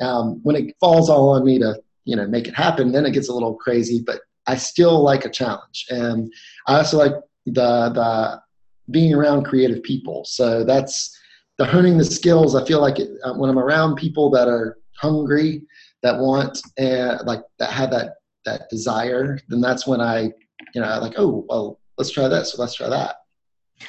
Um, 0.00 0.40
when 0.42 0.56
it 0.56 0.74
falls 0.80 1.10
all 1.10 1.30
on 1.30 1.44
me 1.44 1.58
to 1.58 1.80
you 2.04 2.16
know 2.16 2.26
make 2.26 2.48
it 2.48 2.54
happen, 2.54 2.92
then 2.92 3.04
it 3.04 3.12
gets 3.12 3.28
a 3.28 3.34
little 3.34 3.54
crazy. 3.54 4.02
But 4.04 4.20
I 4.46 4.56
still 4.56 5.02
like 5.02 5.26
a 5.26 5.30
challenge, 5.30 5.86
and 5.90 6.32
I 6.66 6.78
also 6.78 6.96
like 6.96 7.14
the 7.44 7.90
the 7.90 8.40
being 8.90 9.12
around 9.12 9.44
creative 9.44 9.82
people. 9.82 10.24
So 10.24 10.64
that's 10.64 11.14
the 11.58 11.66
honing 11.66 11.98
the 11.98 12.04
skills. 12.04 12.56
I 12.56 12.64
feel 12.64 12.80
like 12.80 12.98
it, 12.98 13.10
uh, 13.22 13.34
when 13.34 13.50
I'm 13.50 13.58
around 13.58 13.96
people 13.96 14.30
that 14.30 14.48
are 14.48 14.78
hungry, 14.96 15.62
that 16.02 16.18
want 16.18 16.60
and 16.78 17.10
uh, 17.10 17.18
like 17.24 17.40
that 17.58 17.70
have 17.70 17.90
that 17.90 18.14
that 18.44 18.68
desire, 18.70 19.38
then 19.48 19.60
that's 19.60 19.86
when 19.86 20.00
I 20.00 20.30
you 20.74 20.80
know 20.80 20.98
like 21.00 21.14
oh 21.16 21.44
well 21.48 21.80
let's 21.98 22.10
try 22.10 22.28
this, 22.28 22.58
let's 22.58 22.74
try 22.74 22.88
that. 22.88 23.16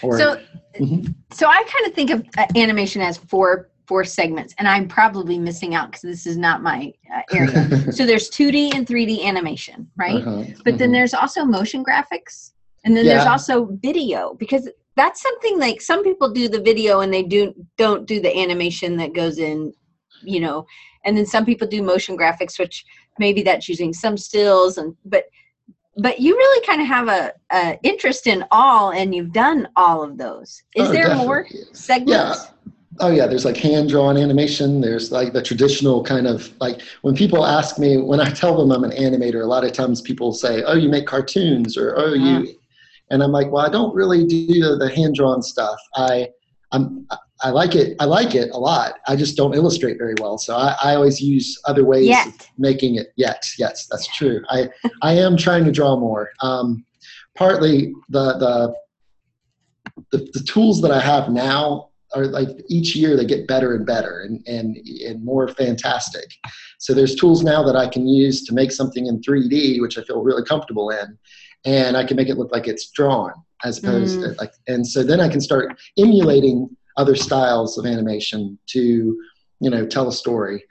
Or, 0.02 0.18
so, 0.18 0.42
mm-hmm. 0.80 1.12
so 1.32 1.48
I 1.48 1.64
kind 1.64 1.88
of 1.88 1.94
think 1.94 2.10
of 2.10 2.26
uh, 2.38 2.46
animation 2.56 3.02
as 3.02 3.18
four 3.18 3.70
four 3.86 4.04
segments, 4.04 4.54
and 4.58 4.68
I'm 4.68 4.88
probably 4.88 5.38
missing 5.38 5.76
out 5.76 5.92
because 5.92 6.02
this 6.02 6.26
is 6.26 6.38
not 6.38 6.64
my 6.64 6.92
uh, 7.14 7.22
area. 7.34 7.92
so 7.92 8.06
there's 8.06 8.30
2D 8.30 8.74
and 8.76 8.88
3D 8.88 9.24
animation, 9.24 9.90
right? 9.98 10.22
Uh-huh. 10.26 10.44
But 10.64 10.78
then 10.78 10.88
mm-hmm. 10.88 10.94
there's 10.94 11.14
also 11.14 11.44
motion 11.44 11.84
graphics, 11.84 12.54
and 12.86 12.96
then 12.96 13.06
yeah. 13.06 13.16
there's 13.16 13.28
also 13.28 13.66
video 13.82 14.36
because 14.36 14.70
that's 14.96 15.22
something 15.22 15.60
like 15.60 15.82
some 15.82 16.04
people 16.04 16.32
do 16.32 16.48
the 16.48 16.62
video 16.62 17.00
and 17.00 17.14
they 17.14 17.24
do 17.24 17.54
don't 17.78 18.06
do 18.06 18.20
the 18.20 18.36
animation 18.38 18.96
that 18.98 19.14
goes 19.14 19.38
in, 19.40 19.74
you 20.22 20.40
know, 20.40 20.66
and 21.06 21.18
then 21.18 21.26
some 21.26 21.46
people 21.46 21.68
do 21.68 21.82
motion 21.82 22.18
graphics, 22.18 22.58
which 22.60 22.86
maybe 23.20 23.42
that's 23.44 23.70
using 23.70 23.94
some 23.94 24.18
stills 24.18 24.78
and 24.78 24.96
but 25.06 25.26
but 25.98 26.20
you 26.20 26.36
really 26.36 26.66
kind 26.66 26.82
of 26.82 26.88
have 26.88 27.08
a, 27.08 27.32
a 27.52 27.80
interest 27.84 28.26
in 28.26 28.44
all 28.50 28.92
and 28.92 29.14
you've 29.14 29.32
done 29.32 29.68
all 29.76 30.04
of 30.04 30.18
those 30.18 30.64
is 30.76 30.90
Oh, 30.90 30.92
there 30.92 31.16
more 31.16 31.44
definitely. 31.44 31.76
segments 31.76 32.48
Oh 33.00 33.10
yeah, 33.12 33.26
there's 33.26 33.46
like 33.46 33.58
hand 33.58 33.90
drawn 33.90 34.18
animation. 34.18 34.80
There's 34.80 35.12
like 35.12 35.34
the 35.34 35.42
traditional 35.42 36.04
kind 36.04 36.28
of 36.28 36.54
like 36.62 36.82
when 37.02 37.16
people 37.16 37.46
ask 37.46 37.80
me 37.80 37.98
when 37.98 38.20
I 38.20 38.30
tell 38.30 38.56
them 38.56 38.72
I'm 38.72 38.84
an 38.84 38.92
animator, 38.96 39.42
a 39.42 39.48
lot 39.48 39.64
of 39.64 39.72
times 39.72 40.02
people 40.02 40.32
say, 40.32 40.62
"Oh, 40.64 40.76
you 40.76 40.90
make 40.90 41.08
cartoons," 41.08 41.76
or 41.76 41.96
"Oh, 41.98 42.14
you," 42.14 42.38
uh-huh. 42.38 42.52
and 43.10 43.24
I'm 43.24 43.32
like, 43.32 43.52
"Well, 43.52 43.66
I 43.66 43.70
don't 43.70 43.96
really 43.96 44.26
do 44.26 44.46
the, 44.46 44.78
the 44.78 44.94
hand 44.94 45.16
drawn 45.16 45.42
stuff. 45.42 45.80
I 45.96 46.30
I'm 46.72 47.08
I 47.44 47.50
like 47.50 47.76
it. 47.76 47.96
I 48.00 48.06
like 48.06 48.36
it 48.36 48.52
a 48.52 48.58
lot. 48.58 49.00
I 49.08 49.18
just 49.18 49.36
don't 49.36 49.54
illustrate 49.54 49.98
very 49.98 50.16
well. 50.20 50.38
So 50.38 50.56
I, 50.56 50.76
I 50.82 50.96
always 50.96 51.22
use 51.22 51.60
other 51.66 51.84
ways 51.84 52.08
Yet. 52.08 52.28
of 52.28 52.48
making 52.58 52.96
it. 52.96 53.14
Yet, 53.18 53.46
yes, 53.60 53.86
that's 53.88 54.08
true. 54.08 54.42
I 54.50 54.70
I 55.02 55.14
am 55.14 55.36
trying 55.36 55.66
to 55.66 55.72
draw 55.72 56.00
more. 56.00 56.32
Um, 56.42 56.86
partly 57.36 57.94
the 58.10 58.38
the 58.38 58.74
the, 60.12 60.30
the 60.34 60.44
tools 60.44 60.82
that 60.82 60.92
I 60.92 61.00
have 61.00 61.30
now 61.30 61.90
are 62.16 62.28
like 62.28 62.50
each 62.70 62.96
year 62.96 63.18
they 63.18 63.26
get 63.26 63.48
better 63.48 63.76
and 63.76 63.86
better 63.86 64.22
and, 64.22 64.48
and, 64.48 64.78
and 65.06 65.24
more 65.24 65.48
fantastic. 65.48 66.32
So 66.78 66.94
there's 66.94 67.16
tools 67.16 67.44
now 67.44 67.64
that 67.64 67.76
I 67.76 67.88
can 67.88 68.08
use 68.08 68.44
to 68.46 68.54
make 68.54 68.72
something 68.72 69.08
in 69.08 69.20
3D, 69.22 69.82
which 69.82 69.98
I 69.98 70.04
feel 70.04 70.22
really 70.22 70.44
comfortable 70.44 70.92
in, 70.92 71.18
and 71.66 71.98
I 71.98 72.06
can 72.06 72.16
make 72.16 72.30
it 72.30 72.38
look 72.38 72.52
like 72.52 72.68
it's 72.68 72.90
drawn 72.92 73.34
as 73.64 73.80
opposed 73.80 74.20
to 74.20 74.36
like, 74.40 74.52
and 74.68 74.86
so 74.86 75.04
then 75.04 75.20
I 75.20 75.30
can 75.30 75.42
start 75.42 75.80
emulating 75.98 76.70
other 76.98 77.16
styles 77.16 77.78
of 77.78 77.86
animation 77.86 78.58
to, 78.68 79.22
you 79.60 79.70
know, 79.70 79.86
tell 79.86 80.08
a 80.08 80.14
story, 80.14 80.64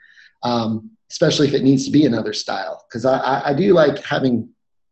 um, 0.43 0.91
especially 1.11 1.47
if 1.47 1.53
it 1.53 1.63
needs 1.63 1.85
to 1.85 1.91
be 1.91 2.05
another 2.05 2.33
style, 2.33 2.85
because 2.87 3.05
I, 3.05 3.17
I, 3.17 3.49
I 3.49 3.53
do 3.53 3.73
like 3.73 4.03
having 4.03 4.49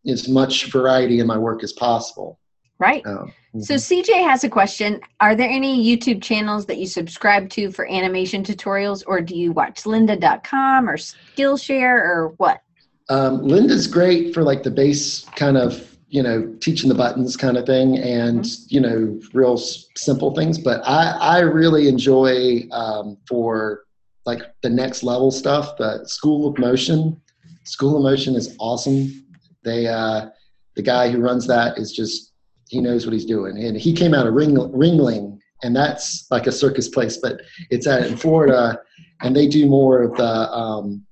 as 0.07 0.27
much 0.27 0.71
variety 0.71 1.19
in 1.19 1.27
my 1.27 1.37
work 1.37 1.63
as 1.63 1.73
possible. 1.73 2.39
right. 2.79 3.05
Um, 3.05 3.31
so 3.59 3.75
cj 3.75 4.07
has 4.27 4.43
a 4.43 4.49
question. 4.49 5.01
Are 5.19 5.35
there 5.35 5.49
any 5.49 5.85
youtube 5.85 6.21
channels 6.21 6.65
that 6.67 6.77
you 6.77 6.87
subscribe 6.87 7.49
to 7.51 7.69
for 7.69 7.85
animation 7.87 8.43
tutorials 8.43 9.03
or 9.05 9.21
do 9.21 9.35
you 9.35 9.51
watch 9.51 9.83
lynda.com 9.83 10.89
or 10.89 10.97
skillshare 10.97 11.99
or 11.99 12.33
what? 12.37 12.61
Um, 13.09 13.45
Linda's 13.45 13.87
great 13.87 14.33
for 14.33 14.41
like 14.41 14.63
the 14.63 14.71
base 14.71 15.25
kind 15.35 15.57
of, 15.57 15.90
you 16.11 16.21
know, 16.21 16.53
teaching 16.59 16.89
the 16.89 16.95
buttons 16.95 17.37
kind 17.37 17.55
of 17.55 17.65
thing 17.65 17.97
and, 17.97 18.45
you 18.67 18.81
know, 18.81 19.17
real 19.33 19.53
s- 19.53 19.85
simple 19.95 20.35
things. 20.35 20.59
But 20.59 20.81
I, 20.85 21.11
I 21.11 21.39
really 21.39 21.87
enjoy 21.87 22.67
um, 22.71 23.17
for 23.29 23.85
like 24.25 24.41
the 24.61 24.69
next 24.69 25.03
level 25.03 25.31
stuff, 25.31 25.77
the 25.77 26.05
School 26.05 26.49
of 26.49 26.57
Motion. 26.57 27.19
School 27.63 27.95
of 27.95 28.03
Motion 28.03 28.35
is 28.35 28.57
awesome. 28.59 29.25
They, 29.63 29.87
uh, 29.87 30.29
the 30.75 30.81
guy 30.81 31.09
who 31.09 31.21
runs 31.21 31.47
that 31.47 31.77
is 31.77 31.93
just, 31.93 32.33
he 32.67 32.81
knows 32.81 33.05
what 33.05 33.13
he's 33.13 33.25
doing. 33.25 33.63
And 33.63 33.77
he 33.77 33.93
came 33.93 34.13
out 34.13 34.27
of 34.27 34.33
Ring, 34.33 34.55
Ringling, 34.55 35.39
and 35.63 35.73
that's 35.73 36.27
like 36.29 36.45
a 36.45 36.51
circus 36.51 36.89
place, 36.89 37.17
but 37.17 37.39
it's 37.69 37.87
at 37.87 38.05
in 38.05 38.17
Florida, 38.17 38.81
and 39.21 39.33
they 39.33 39.47
do 39.47 39.65
more 39.65 40.01
of 40.01 40.17
the, 40.17 40.51
um, 40.51 41.05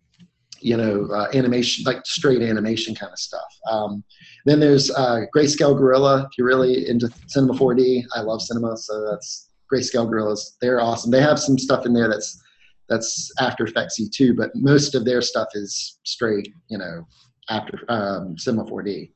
you 0.62 0.78
know, 0.78 1.08
uh, 1.14 1.28
animation, 1.34 1.84
like 1.86 2.06
straight 2.06 2.42
animation 2.42 2.96
kind 2.96 3.12
of 3.12 3.20
stuff. 3.20 3.58
Um, 3.70 4.04
then 4.46 4.60
there's 4.60 4.92
uh, 4.92 5.22
Grayscale 5.36 5.78
Gorilla. 5.78 6.24
If 6.24 6.38
you're 6.38 6.48
really 6.48 6.88
into 6.88 7.10
Cinema 7.28 7.54
4D, 7.54 8.04
I 8.16 8.22
love 8.22 8.42
cinema, 8.42 8.78
so 8.78 9.06
that's 9.10 9.50
Grayscale 9.72 10.10
Gorillas. 10.10 10.58
They're 10.62 10.82
awesome. 10.82 11.12
They 11.12 11.22
have 11.22 11.40
some 11.40 11.58
stuff 11.58 11.86
in 11.86 11.94
there 11.94 12.10
that's 12.10 12.42
that's 12.90 13.32
After 13.40 13.66
Effectsy 13.66 14.12
too, 14.12 14.34
but 14.34 14.50
most 14.56 14.96
of 14.96 15.06
their 15.06 15.22
stuff 15.22 15.50
is 15.54 16.00
straight, 16.04 16.52
you 16.70 16.78
know, 16.78 17.06
after 17.50 17.80
um, 17.88 18.38
Cinema 18.38 18.66
4D. 18.66 19.12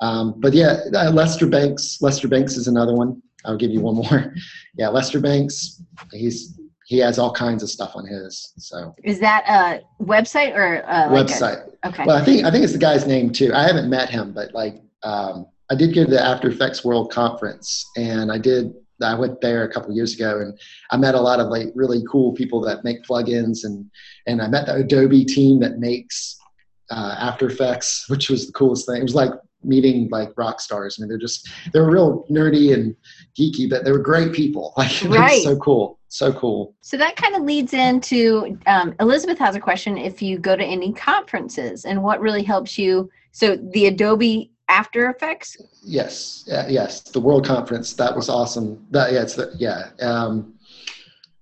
Um, 0.00 0.34
but 0.38 0.52
yeah, 0.54 0.78
uh, 0.94 1.10
Lester 1.10 1.48
Banks. 1.48 1.98
Lester 2.00 2.28
Banks 2.28 2.56
is 2.56 2.68
another 2.68 2.94
one. 2.94 3.20
I'll 3.44 3.56
give 3.56 3.70
you 3.70 3.80
one 3.80 3.96
more. 3.96 4.32
Yeah, 4.76 4.90
Lester 4.90 5.18
Banks. 5.18 5.82
He's 6.12 6.56
he 6.88 6.96
has 6.98 7.18
all 7.18 7.30
kinds 7.30 7.62
of 7.62 7.68
stuff 7.68 7.92
on 7.94 8.06
his 8.06 8.52
so 8.56 8.94
is 9.04 9.20
that 9.20 9.44
a 9.46 10.02
website 10.02 10.54
or 10.56 10.82
uh, 10.88 11.10
like 11.12 11.28
a- 11.28 11.32
website. 11.32 11.60
okay 11.84 12.04
Well, 12.06 12.16
I 12.16 12.24
think 12.24 12.44
I 12.46 12.50
think 12.50 12.64
it's 12.64 12.72
the 12.72 12.78
guy's 12.78 13.06
name 13.06 13.30
too. 13.30 13.50
I 13.54 13.64
haven't 13.66 13.88
met 13.90 14.08
him, 14.08 14.32
but 14.32 14.52
like 14.54 14.76
um, 15.02 15.46
I 15.70 15.74
did 15.74 15.94
go 15.94 16.04
to 16.04 16.10
the 16.10 16.20
After 16.32 16.48
Effects 16.48 16.82
World 16.84 17.12
Conference, 17.12 17.68
and 17.96 18.32
I 18.32 18.38
did. 18.38 18.72
I 19.00 19.14
went 19.14 19.40
there 19.40 19.62
a 19.64 19.72
couple 19.72 19.94
years 19.94 20.14
ago, 20.14 20.40
and 20.40 20.58
I 20.90 20.96
met 20.96 21.14
a 21.14 21.20
lot 21.20 21.38
of 21.40 21.48
like 21.48 21.68
really 21.74 22.02
cool 22.10 22.32
people 22.32 22.60
that 22.62 22.82
make 22.84 23.04
plugins, 23.04 23.58
and 23.64 23.76
and 24.26 24.40
I 24.40 24.48
met 24.48 24.64
the 24.66 24.74
Adobe 24.76 25.24
team 25.26 25.60
that 25.60 25.78
makes 25.78 26.36
uh, 26.90 27.14
After 27.20 27.46
Effects, 27.48 28.06
which 28.12 28.30
was 28.30 28.46
the 28.46 28.52
coolest 28.54 28.86
thing. 28.86 28.96
It 28.96 29.02
was 29.02 29.14
like 29.14 29.30
meeting 29.62 30.08
like 30.10 30.30
rock 30.38 30.60
stars. 30.60 30.96
I 30.98 31.02
mean, 31.02 31.08
they're 31.10 31.18
just 31.18 31.46
they 31.72 31.80
were 31.80 31.90
real 31.92 32.24
nerdy 32.30 32.72
and 32.74 32.96
geeky, 33.38 33.68
but 33.68 33.84
they 33.84 33.92
were 33.92 33.98
great 34.12 34.32
people. 34.32 34.72
Like 34.78 34.98
they 35.00 35.08
were 35.08 35.16
Right. 35.16 35.42
so 35.42 35.56
cool, 35.58 35.97
so 36.08 36.32
cool. 36.32 36.74
So 36.80 36.96
that 36.96 37.16
kind 37.16 37.36
of 37.36 37.42
leads 37.42 37.74
into 37.74 38.58
um, 38.66 38.94
Elizabeth 38.98 39.38
has 39.38 39.54
a 39.56 39.60
question. 39.60 39.98
If 39.98 40.22
you 40.22 40.38
go 40.38 40.56
to 40.56 40.64
any 40.64 40.92
conferences 40.92 41.84
and 41.84 42.02
what 42.02 42.20
really 42.20 42.42
helps 42.42 42.78
you, 42.78 43.10
so 43.32 43.56
the 43.56 43.86
Adobe 43.86 44.50
After 44.68 45.10
Effects, 45.10 45.56
Yes, 45.82 46.46
uh, 46.52 46.66
yes, 46.68 47.00
the 47.00 47.20
World 47.20 47.46
Conference 47.46 47.94
that 47.94 48.14
was 48.14 48.28
awesome. 48.28 48.86
That 48.90 49.12
yeah, 49.12 49.22
it's 49.22 49.34
the, 49.34 49.52
yeah. 49.58 49.90
Um, 50.00 50.54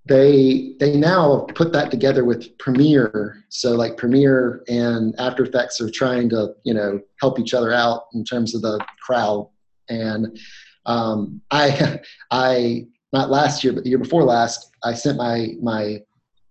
they 0.04 0.74
they 0.78 0.96
now 0.96 1.46
put 1.54 1.72
that 1.72 1.90
together 1.90 2.24
with 2.24 2.56
Premiere. 2.58 3.44
So 3.48 3.72
like 3.72 3.96
Premiere 3.96 4.62
and 4.68 5.14
After 5.18 5.44
Effects 5.44 5.80
are 5.80 5.90
trying 5.90 6.28
to 6.30 6.54
you 6.62 6.74
know 6.74 7.00
help 7.20 7.40
each 7.40 7.54
other 7.54 7.72
out 7.72 8.04
in 8.14 8.24
terms 8.24 8.54
of 8.54 8.62
the 8.62 8.78
crowd. 9.04 9.48
And 9.88 10.38
um, 10.86 11.40
I 11.50 12.00
I 12.30 12.86
not 13.12 13.30
last 13.30 13.62
year 13.62 13.72
but 13.72 13.84
the 13.84 13.90
year 13.90 13.98
before 13.98 14.24
last 14.24 14.70
I 14.84 14.94
sent 14.94 15.18
my 15.18 15.54
my 15.62 16.00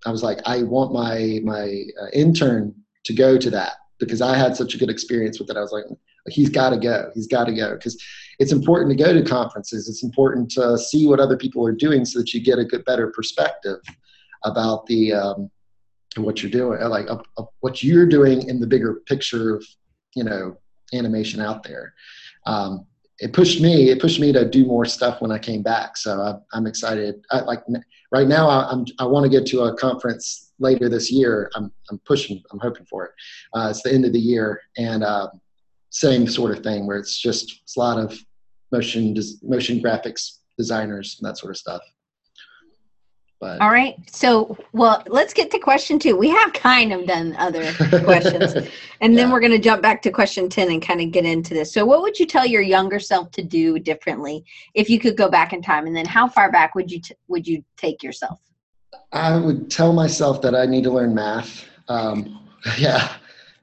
I 0.06 0.12
was 0.12 0.24
like 0.24 0.39
I 0.46 0.63
want 0.63 0.94
my 0.94 1.39
my 1.44 1.84
uh, 2.02 2.10
intern 2.13 2.74
to 3.06 3.13
go 3.13 3.38
to 3.38 3.50
that 3.52 3.74
because 4.00 4.22
I 4.22 4.38
had 4.38 4.56
such 4.56 4.76
a 4.76 4.78
good 4.78 4.89
experience 4.89 5.39
with 5.39 5.50
it. 5.50 5.58
I 5.58 5.62
was 5.62 5.72
like 5.72 5.86
he's 6.28 6.50
got 6.50 6.72
to 6.72 6.78
go. 6.78 7.12
He's 7.13 7.28
got 7.28 7.46
to 7.46 7.54
go 7.54 7.76
because 7.76 8.02
it's 8.39 8.52
important 8.52 8.98
to 8.98 9.04
go 9.04 9.13
to 9.13 9.24
conferences. 9.24 9.88
It's 9.88 10.04
important 10.04 10.50
to 10.52 10.78
see 10.78 11.08
what 11.08 11.20
other 11.20 11.38
people 11.38 11.65
are 11.65 11.72
doing 11.72 12.06
so 12.06 12.20
that 12.20 12.34
you 12.34 12.41
get 12.41 12.60
a 12.60 12.65
good, 12.65 12.84
better 12.86 13.12
perspective 13.15 13.78
about 14.44 14.86
the 14.88 15.13
um, 15.13 15.52
what 16.18 16.41
you're 16.41 16.52
doing, 16.52 16.82
uh, 16.82 16.89
like 16.89 17.10
uh, 17.10 17.18
uh, 17.38 17.44
what 17.60 17.84
you're 17.84 18.06
doing 18.06 18.48
in 18.48 18.60
the 18.60 18.68
bigger 18.68 19.02
picture 19.06 19.56
of 19.56 19.65
you 20.15 20.24
know 20.24 20.58
animation 20.94 21.41
out 21.41 21.63
there. 21.63 21.94
Um, 22.46 22.86
it 23.19 23.34
pushed 23.34 23.62
me. 23.62 23.89
It 23.89 24.01
pushed 24.01 24.19
me 24.19 24.32
to 24.34 24.47
do 24.47 24.65
more 24.65 24.86
stuff 24.86 25.21
when 25.21 25.32
I 25.32 25.39
came 25.39 25.62
back. 25.62 25.97
So 25.97 26.21
I, 26.21 26.36
I'm 26.56 26.67
excited. 26.67 27.23
I, 27.32 27.41
like 27.41 27.63
right 28.12 28.28
now, 28.28 28.49
I, 28.49 28.69
I'm 28.69 28.86
I 28.99 29.06
want 29.06 29.23
to 29.23 29.30
get 29.30 29.45
to 29.47 29.62
a 29.62 29.78
conference 29.78 30.51
later 30.60 30.89
this 30.89 31.12
year. 31.12 31.49
I'm 31.56 31.71
I'm 31.89 31.99
pushing. 31.99 32.41
I'm 32.51 32.60
hoping 32.60 32.86
for 32.86 33.06
it. 33.06 33.12
Uh, 33.54 33.67
it's 33.69 33.82
the 33.82 33.93
end 33.93 34.06
of 34.06 34.13
the 34.13 34.19
year, 34.19 34.62
and 34.78 35.04
um, 35.04 35.30
same 35.89 36.28
sort 36.28 36.56
of 36.58 36.63
thing 36.63 36.86
where 36.88 36.97
it's 36.97 37.17
just 37.17 37.62
it's 37.63 37.78
a 37.78 37.80
lot 37.80 37.97
of 37.97 38.17
motion 38.71 39.15
motion 39.43 39.80
graphics 39.80 40.39
designers 40.58 41.17
and 41.19 41.30
that 41.30 41.38
sort 41.38 41.51
of 41.51 41.58
stuff. 41.58 41.82
But 43.45 43.62
all 43.62 43.69
right. 43.69 43.95
So, 44.12 44.58
well, 44.73 45.03
let's 45.05 45.31
get 45.31 45.51
to 45.51 45.60
question 45.60 45.99
two. 45.99 46.17
We 46.17 46.29
have 46.29 46.51
kind 46.53 46.91
of 46.91 47.05
done 47.05 47.36
other 47.38 47.71
questions, 48.03 48.55
and 49.01 49.15
then 49.15 49.29
we're 49.29 49.39
going 49.39 49.51
to 49.51 49.60
jump 49.60 49.84
back 49.84 50.01
to 50.01 50.10
question 50.10 50.49
10 50.49 50.71
and 50.71 50.81
kind 50.81 50.99
of 50.99 51.12
get 51.12 51.25
into 51.25 51.53
this. 51.53 51.71
So, 51.71 51.86
what 51.86 52.01
would 52.01 52.19
you 52.19 52.25
tell 52.25 52.47
your 52.47 52.63
younger 52.63 52.99
self 52.99 53.29
to 53.34 53.43
do 53.43 53.77
differently 53.77 54.43
if 54.73 54.89
you 54.89 54.99
could 54.99 55.15
go 55.15 55.29
back 55.29 55.53
in 55.53 55.62
time? 55.62 55.86
And 55.86 55.95
then, 55.95 56.08
how 56.08 56.27
far 56.27 56.51
back 56.51 56.73
would 56.73 56.89
you 56.89 56.99
t- 56.99 57.13
would 57.27 57.47
you 57.47 57.63
take 57.77 58.01
yourself? 58.01 58.39
I 59.12 59.38
would 59.38 59.69
tell 59.69 59.93
myself 59.93 60.41
that 60.41 60.55
I 60.55 60.65
need 60.65 60.84
to 60.86 60.91
learn 60.91 61.13
math. 61.13 61.65
Um, 61.88 62.49
yeah, 62.79 63.13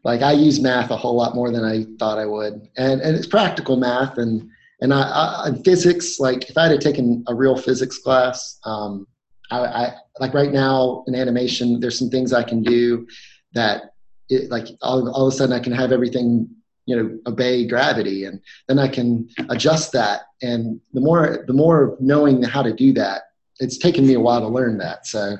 like 0.04 0.22
I 0.22 0.30
use 0.30 0.60
math 0.60 0.92
a 0.92 0.96
whole 0.96 1.16
lot 1.16 1.34
more 1.34 1.50
than 1.50 1.64
I 1.64 1.86
thought 1.98 2.20
I 2.20 2.26
would, 2.26 2.68
and 2.76 3.00
and 3.00 3.16
it's 3.16 3.26
practical 3.26 3.76
math 3.76 4.18
and 4.18 4.48
and 4.80 4.94
I, 4.94 5.00
I 5.46 5.50
physics. 5.64 6.20
Like 6.20 6.48
if 6.48 6.56
I 6.56 6.68
had 6.68 6.80
taken 6.80 7.24
a 7.26 7.34
real 7.34 7.56
physics 7.56 7.98
class, 7.98 8.60
um, 8.64 9.08
I, 9.52 9.84
I 9.84 9.94
like 10.20 10.34
right 10.34 10.52
now 10.52 11.04
in 11.06 11.14
animation, 11.14 11.80
there's 11.80 11.98
some 11.98 12.10
things 12.10 12.32
I 12.32 12.42
can 12.42 12.62
do 12.62 13.06
that 13.54 13.94
it, 14.28 14.50
like 14.50 14.68
all, 14.80 15.08
all 15.10 15.26
of 15.26 15.32
a 15.32 15.36
sudden 15.36 15.54
I 15.54 15.60
can 15.60 15.72
have 15.72 15.92
everything 15.92 16.48
you 16.86 16.96
know 16.96 17.18
obey 17.26 17.66
gravity 17.66 18.24
and 18.24 18.40
then 18.66 18.78
I 18.78 18.88
can 18.88 19.28
adjust 19.50 19.92
that 19.92 20.22
and 20.42 20.80
the 20.92 21.00
more 21.00 21.44
the 21.46 21.52
more 21.52 21.96
knowing 22.00 22.42
how 22.42 22.62
to 22.62 22.72
do 22.72 22.92
that 22.94 23.22
it's 23.60 23.78
taken 23.78 24.06
me 24.06 24.14
a 24.14 24.20
while 24.20 24.40
to 24.40 24.48
learn 24.48 24.78
that 24.78 25.06
so 25.06 25.36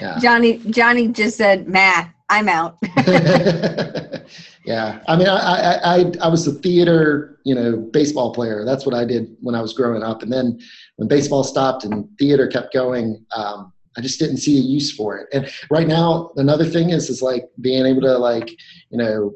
yeah 0.00 0.18
Johnny 0.18 0.58
Johnny 0.70 1.08
just 1.08 1.36
said 1.36 1.68
math. 1.68 2.10
I'm 2.30 2.48
out. 2.48 2.78
yeah. 4.68 5.00
I 5.08 5.16
mean 5.16 5.28
I, 5.28 5.38
I 5.38 5.94
i 5.94 6.12
i 6.20 6.28
was 6.28 6.46
a 6.46 6.52
theater 6.52 7.38
you 7.44 7.54
know 7.54 7.76
baseball 7.76 8.34
player. 8.34 8.64
That's 8.66 8.84
what 8.84 8.94
i 8.94 9.04
did 9.04 9.34
when 9.40 9.54
i 9.54 9.62
was 9.62 9.72
growing 9.72 10.02
up. 10.02 10.22
And 10.22 10.30
then 10.30 10.60
when 10.96 11.08
baseball 11.08 11.42
stopped 11.42 11.84
and 11.84 12.06
theater 12.18 12.46
kept 12.46 12.74
going 12.74 13.24
um 13.34 13.72
I 13.96 14.00
just 14.00 14.20
didn't 14.20 14.36
see 14.36 14.58
a 14.58 14.60
use 14.60 14.92
for 14.92 15.16
it. 15.18 15.26
And 15.32 15.50
right 15.70 15.88
now, 15.88 16.30
another 16.36 16.64
thing 16.64 16.90
is 16.90 17.10
is 17.10 17.22
like 17.22 17.48
being 17.60 17.84
able 17.86 18.02
to 18.02 18.16
like 18.18 18.50
you 18.90 18.98
know 18.98 19.34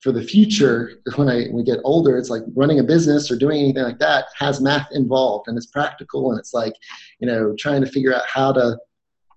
for 0.00 0.10
the 0.10 0.22
future 0.22 1.00
when 1.14 1.28
I 1.28 1.44
when 1.44 1.58
we 1.58 1.62
get 1.62 1.78
older, 1.84 2.18
it's 2.18 2.28
like 2.28 2.42
running 2.54 2.80
a 2.80 2.84
business 2.94 3.30
or 3.30 3.36
doing 3.36 3.60
anything 3.60 3.84
like 3.84 4.00
that 4.00 4.24
has 4.36 4.60
math 4.60 4.88
involved 4.92 5.46
and 5.46 5.56
it's 5.56 5.66
practical 5.78 6.32
and 6.32 6.40
it's 6.40 6.52
like 6.52 6.74
you 7.20 7.28
know 7.28 7.54
trying 7.56 7.82
to 7.84 7.90
figure 7.90 8.14
out 8.14 8.26
how 8.26 8.52
to 8.52 8.76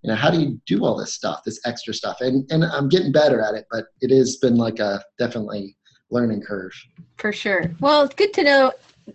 you 0.01 0.09
know 0.09 0.15
how 0.15 0.29
do 0.29 0.39
you 0.39 0.59
do 0.65 0.85
all 0.85 0.97
this 0.97 1.13
stuff 1.13 1.41
this 1.45 1.59
extra 1.65 1.93
stuff 1.93 2.21
and 2.21 2.49
and 2.51 2.63
i'm 2.63 2.89
getting 2.89 3.12
better 3.12 3.41
at 3.41 3.53
it 3.55 3.65
but 3.71 3.85
it 4.01 4.15
has 4.15 4.38
been 4.38 4.55
like 4.55 4.79
a 4.79 5.01
definitely 5.17 5.75
learning 6.12 6.41
curve 6.41 6.73
for 7.17 7.31
sure 7.31 7.71
well 7.79 8.03
it's 8.03 8.15
good 8.15 8.33
to 8.33 8.43
know 8.43 8.71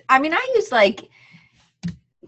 i 0.09 0.19
mean 0.19 0.33
i 0.33 0.53
use 0.55 0.71
like 0.71 1.09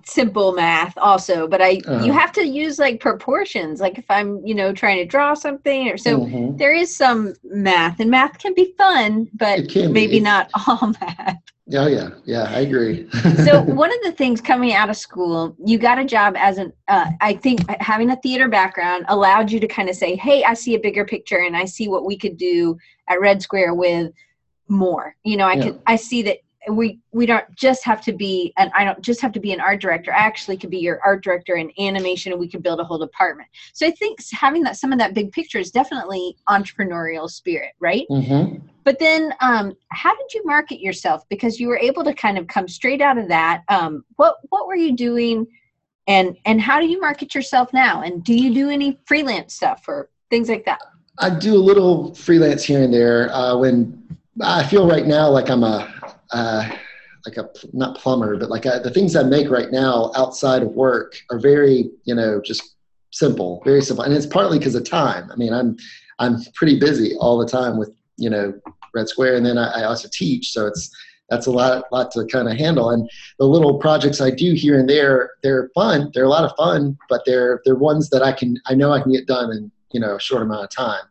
simple 0.05 0.53
math 0.53 0.97
also 0.99 1.49
but 1.49 1.61
i 1.61 1.81
uh-huh. 1.87 2.05
you 2.05 2.13
have 2.13 2.31
to 2.31 2.47
use 2.47 2.79
like 2.79 3.01
proportions 3.01 3.81
like 3.81 3.99
if 3.99 4.05
i'm 4.09 4.45
you 4.47 4.55
know 4.55 4.73
trying 4.73 4.97
to 4.97 5.05
draw 5.05 5.35
something 5.35 5.89
or 5.89 5.97
so 5.97 6.21
mm-hmm. 6.21 6.57
there 6.57 6.73
is 6.73 6.95
some 6.95 7.35
math 7.43 7.99
and 7.99 8.09
math 8.09 8.39
can 8.39 8.55
be 8.55 8.73
fun 8.79 9.29
but 9.35 9.59
maybe 9.75 10.07
be. 10.07 10.21
not 10.21 10.49
all 10.69 10.93
math 11.01 11.43
Oh 11.75 11.89
yeah, 11.89 12.11
yeah, 12.25 12.45
I 12.45 12.61
agree. 12.61 13.09
so 13.45 13.61
one 13.63 13.93
of 13.93 13.99
the 14.05 14.13
things 14.13 14.41
coming 14.41 14.73
out 14.73 14.89
of 14.89 14.97
school, 14.97 15.57
you 15.65 15.79
got 15.79 15.99
a 15.99 16.05
job 16.05 16.35
as 16.37 16.59
an. 16.59 16.73
Uh, 16.87 17.11
I 17.21 17.35
think 17.35 17.69
having 17.81 18.11
a 18.11 18.17
theater 18.17 18.49
background 18.49 19.05
allowed 19.09 19.51
you 19.51 19.59
to 19.59 19.67
kind 19.67 19.89
of 19.89 19.97
say, 19.97 20.15
"Hey, 20.15 20.45
I 20.45 20.55
see 20.55 20.77
a 20.77 20.79
bigger 20.79 21.05
picture, 21.05 21.39
and 21.39 21.57
I 21.57 21.65
see 21.65 21.89
what 21.89 22.05
we 22.05 22.17
could 22.17 22.37
do 22.37 22.79
at 23.09 23.21
Red 23.21 23.43
Square 23.43 23.75
with 23.75 24.13
more." 24.69 25.17
You 25.25 25.39
know, 25.39 25.47
I 25.47 25.55
yeah. 25.55 25.65
could. 25.65 25.81
I 25.87 25.97
see 25.97 26.23
that 26.23 26.39
we 26.71 26.99
we 27.13 27.27
don't 27.27 27.45
just 27.55 27.85
have 27.85 28.01
to 28.03 28.13
be 28.13 28.53
and 28.57 28.71
i 28.75 28.85
don't 28.85 29.01
just 29.01 29.21
have 29.21 29.33
to 29.33 29.41
be 29.41 29.53
an 29.53 29.61
art 29.61 29.81
director. 29.81 30.13
I 30.13 30.19
actually 30.19 30.57
could 30.57 30.71
be 30.71 30.79
your 30.79 31.01
art 31.05 31.23
director 31.23 31.57
in 31.57 31.71
animation 31.79 32.33
and 32.33 32.41
we 32.41 32.49
could 32.49 32.63
build 32.63 32.81
a 32.81 32.85
whole 32.85 32.99
department. 32.99 33.49
So 33.73 33.87
i 33.87 33.91
think 33.91 34.19
having 34.33 34.63
that 34.65 34.77
some 34.77 34.93
of 34.93 34.99
that 34.99 35.15
big 35.15 35.33
picture 35.33 35.59
is 35.59 35.71
definitely 35.71 36.37
entrepreneurial 36.49 37.29
spirit 37.31 37.73
right? 37.81 38.07
Mm-hmm. 38.11 38.67
but 38.85 38.99
then 38.99 39.33
um, 39.41 39.77
how 39.91 40.15
did 40.17 40.33
you 40.35 40.45
market 40.45 40.81
yourself? 40.81 41.29
Because 41.29 41.59
you 41.61 41.69
were 41.69 41.79
able 41.79 42.05
to 42.05 42.15
kind 42.15 42.39
of 42.39 42.47
come 42.47 42.69
straight 42.69 43.01
out 43.01 43.19
of 43.19 43.29
that. 43.29 43.63
Um, 43.69 44.05
what 44.17 44.37
what 44.51 44.67
were 44.67 44.77
you 44.77 44.97
doing 44.97 45.47
and 46.07 46.37
and 46.45 46.61
how 46.61 46.81
do 46.81 46.87
you 46.87 47.01
market 47.01 47.35
yourself 47.35 47.73
now? 47.73 48.03
And 48.03 48.25
do 48.25 48.35
you 48.35 48.53
do 48.53 48.71
any 48.71 48.99
freelance 49.07 49.55
stuff 49.55 49.85
or 49.89 50.11
things 50.31 50.49
like 50.49 50.65
that? 50.65 50.81
I 51.19 51.31
do 51.31 51.55
a 51.55 51.65
little 51.71 52.15
freelance 52.15 52.63
here 52.63 52.83
and 52.83 52.93
there 52.93 53.33
uh, 53.33 53.57
when 53.57 54.03
i 54.43 54.63
feel 54.67 54.87
right 54.87 55.07
now 55.07 55.29
like 55.29 55.49
i'm 55.49 55.65
a 55.65 55.93
uh, 56.33 56.69
like 57.25 57.37
a 57.37 57.49
not 57.73 57.97
plumber, 57.99 58.37
but 58.37 58.51
like 58.51 58.67
a, 58.67 58.81
the 58.83 58.91
things 58.91 59.17
I 59.17 59.23
make 59.23 59.51
right 59.51 59.71
now 59.71 60.13
outside 60.15 60.63
of 60.63 60.71
work 60.71 61.21
are 61.31 61.39
very 61.39 61.91
you 62.05 62.15
know 62.15 62.41
just 62.45 62.77
simple, 63.11 63.63
very 63.65 63.83
simple, 63.83 64.05
and 64.05 64.15
it's 64.15 64.27
partly 64.27 64.59
because 64.59 64.75
of 64.75 64.85
time. 64.85 65.31
I 65.31 65.37
mean, 65.37 65.53
I'm 65.53 65.77
I'm 66.19 66.43
pretty 66.55 66.79
busy 66.79 67.15
all 67.17 67.39
the 67.39 67.49
time 67.49 67.79
with 67.79 67.95
you 68.17 68.31
know 68.31 68.55
Red 68.95 69.09
Square, 69.09 69.37
and 69.37 69.47
then 69.47 69.59
I, 69.59 69.81
I 69.81 69.85
also 69.85 70.09
teach, 70.13 70.53
so 70.53 70.67
it's 70.67 70.91
that's 71.29 71.47
a 71.47 71.51
lot 71.51 71.85
lot 71.91 72.13
to 72.13 72.25
kind 72.27 72.49
of 72.49 72.57
handle. 72.57 72.91
And 72.91 73.11
the 73.39 73.47
little 73.47 73.79
projects 73.79 74.21
I 74.21 74.31
do 74.31 74.55
here 74.55 74.79
and 74.79 74.89
there, 74.89 75.31
they're 75.43 75.71
fun. 75.75 76.11
They're 76.15 76.25
a 76.25 76.29
lot 76.29 76.45
of 76.45 76.57
fun, 76.57 76.97
but 77.09 77.23
they're 77.27 77.61
they're 77.65 77.75
ones 77.75 78.09
that 78.11 78.23
I 78.23 78.33
can 78.33 78.61
I 78.67 78.75
know 78.75 78.93
I 78.93 79.03
can 79.03 79.13
get 79.13 79.27
done 79.27 79.51
in 79.51 79.71
you 79.93 80.01
know 80.01 80.17
a 80.17 80.21
short 80.21 80.43
amount 80.43 80.65
of 80.65 80.71
time 80.71 81.05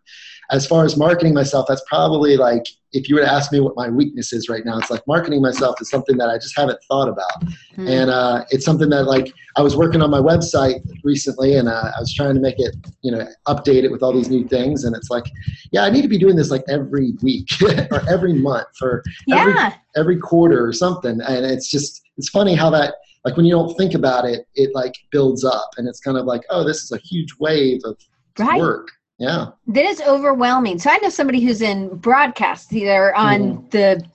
as 0.51 0.67
far 0.67 0.85
as 0.85 0.97
marketing 0.97 1.33
myself, 1.33 1.65
that's 1.67 1.83
probably 1.87 2.37
like 2.37 2.67
if 2.95 3.09
you 3.09 3.15
were 3.15 3.21
to 3.21 3.31
ask 3.31 3.51
me 3.51 3.59
what 3.59 3.75
my 3.75 3.89
weakness 3.89 4.31
is 4.31 4.47
right 4.47 4.65
now, 4.65 4.77
it's 4.77 4.89
like 4.89 5.05
marketing 5.05 5.41
myself 5.41 5.75
is 5.81 5.89
something 5.89 6.17
that 6.17 6.29
I 6.29 6.37
just 6.37 6.57
haven't 6.57 6.79
thought 6.87 7.09
about, 7.09 7.45
mm. 7.75 7.89
and 7.89 8.09
uh, 8.09 8.45
it's 8.49 8.63
something 8.63 8.89
that 8.89 9.03
like 9.03 9.33
I 9.57 9.61
was 9.61 9.75
working 9.75 10.01
on 10.01 10.09
my 10.09 10.19
website 10.19 10.81
recently, 11.03 11.57
and 11.57 11.67
uh, 11.67 11.91
I 11.95 11.99
was 11.99 12.13
trying 12.13 12.35
to 12.35 12.39
make 12.39 12.55
it 12.57 12.73
you 13.01 13.11
know 13.11 13.27
update 13.47 13.83
it 13.83 13.91
with 13.91 14.01
all 14.01 14.13
these 14.13 14.29
new 14.29 14.47
things, 14.47 14.85
and 14.85 14.95
it's 14.95 15.09
like 15.09 15.25
yeah, 15.71 15.83
I 15.83 15.89
need 15.89 16.03
to 16.03 16.07
be 16.07 16.17
doing 16.17 16.37
this 16.37 16.49
like 16.49 16.63
every 16.69 17.13
week 17.21 17.49
or 17.91 18.01
every 18.09 18.33
month 18.33 18.81
or 18.81 19.03
yeah. 19.27 19.39
every, 19.39 19.75
every 19.97 20.17
quarter 20.17 20.65
or 20.65 20.71
something, 20.71 21.19
and 21.21 21.45
it's 21.45 21.69
just 21.69 22.01
it's 22.17 22.29
funny 22.29 22.55
how 22.55 22.69
that 22.69 22.95
like 23.25 23.35
when 23.35 23.45
you 23.45 23.51
don't 23.51 23.75
think 23.75 23.93
about 23.93 24.23
it, 24.23 24.47
it 24.55 24.73
like 24.73 24.95
builds 25.11 25.43
up, 25.43 25.69
and 25.77 25.87
it's 25.87 25.99
kind 25.99 26.17
of 26.17 26.25
like 26.25 26.41
oh, 26.49 26.63
this 26.65 26.81
is 26.81 26.91
a 26.93 26.97
huge 26.99 27.33
wave 27.39 27.81
of 27.83 27.97
right. 28.39 28.59
work 28.59 28.87
yeah. 29.17 29.47
That 29.67 29.85
is 29.85 30.01
overwhelming. 30.01 30.79
So 30.79 30.89
I 30.89 30.97
know 30.97 31.09
somebody 31.09 31.41
who's 31.41 31.61
in 31.61 31.95
broadcast, 31.97 32.73
either 32.73 33.15
on 33.15 33.39
mm-hmm. 33.39 33.69
the 33.69 34.05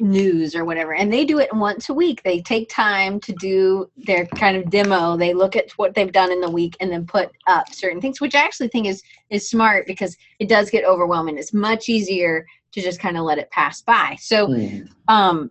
news 0.00 0.54
or 0.54 0.64
whatever, 0.64 0.94
and 0.94 1.12
they 1.12 1.26
do 1.26 1.38
it 1.38 1.54
once 1.54 1.90
a 1.90 1.94
week. 1.94 2.22
They 2.22 2.40
take 2.40 2.70
time 2.70 3.20
to 3.20 3.32
do 3.34 3.90
their 3.98 4.24
kind 4.26 4.56
of 4.56 4.70
demo. 4.70 5.16
They 5.16 5.34
look 5.34 5.56
at 5.56 5.70
what 5.72 5.94
they've 5.94 6.10
done 6.10 6.32
in 6.32 6.40
the 6.40 6.50
week 6.50 6.76
and 6.80 6.90
then 6.90 7.06
put 7.06 7.30
up 7.46 7.72
certain 7.74 8.00
things, 8.00 8.20
which 8.20 8.34
I 8.34 8.40
actually 8.40 8.68
think 8.68 8.86
is 8.86 9.02
is 9.28 9.48
smart 9.48 9.86
because 9.86 10.16
it 10.38 10.48
does 10.48 10.70
get 10.70 10.84
overwhelming. 10.84 11.36
It's 11.36 11.52
much 11.52 11.90
easier 11.90 12.46
to 12.72 12.80
just 12.80 12.98
kind 13.00 13.18
of 13.18 13.24
let 13.24 13.38
it 13.38 13.50
pass 13.50 13.82
by. 13.82 14.16
So 14.18 14.46
mm. 14.46 14.88
um 15.08 15.50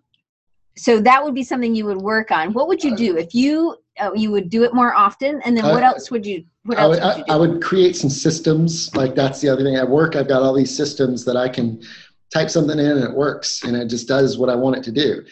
so 0.76 1.00
that 1.00 1.22
would 1.22 1.34
be 1.34 1.44
something 1.44 1.74
you 1.74 1.84
would 1.84 2.00
work 2.00 2.30
on. 2.30 2.52
What 2.52 2.66
would 2.66 2.82
you 2.82 2.96
do 2.96 3.16
if 3.16 3.34
you 3.34 3.76
uh, 4.00 4.12
you 4.14 4.30
would 4.30 4.48
do 4.48 4.64
it 4.64 4.72
more 4.72 4.94
often, 4.94 5.40
and 5.44 5.56
then 5.56 5.64
what 5.64 5.82
else 5.82 6.10
would 6.10 6.24
you? 6.24 6.44
I 6.66 6.86
would, 6.86 6.96
would 6.96 7.02
I, 7.02 7.24
I 7.28 7.36
would 7.36 7.62
create 7.62 7.96
some 7.96 8.10
systems. 8.10 8.94
Like 8.94 9.14
that's 9.14 9.40
the 9.40 9.48
other 9.48 9.62
thing. 9.62 9.76
At 9.76 9.88
work, 9.88 10.16
I've 10.16 10.28
got 10.28 10.42
all 10.42 10.54
these 10.54 10.74
systems 10.74 11.24
that 11.24 11.36
I 11.36 11.48
can 11.48 11.82
type 12.32 12.50
something 12.50 12.78
in 12.78 12.86
and 12.86 13.04
it 13.04 13.14
works, 13.14 13.64
and 13.64 13.76
it 13.76 13.88
just 13.88 14.06
does 14.06 14.38
what 14.38 14.50
I 14.50 14.54
want 14.54 14.76
it 14.76 14.84
to 14.84 14.92
do. 14.92 15.24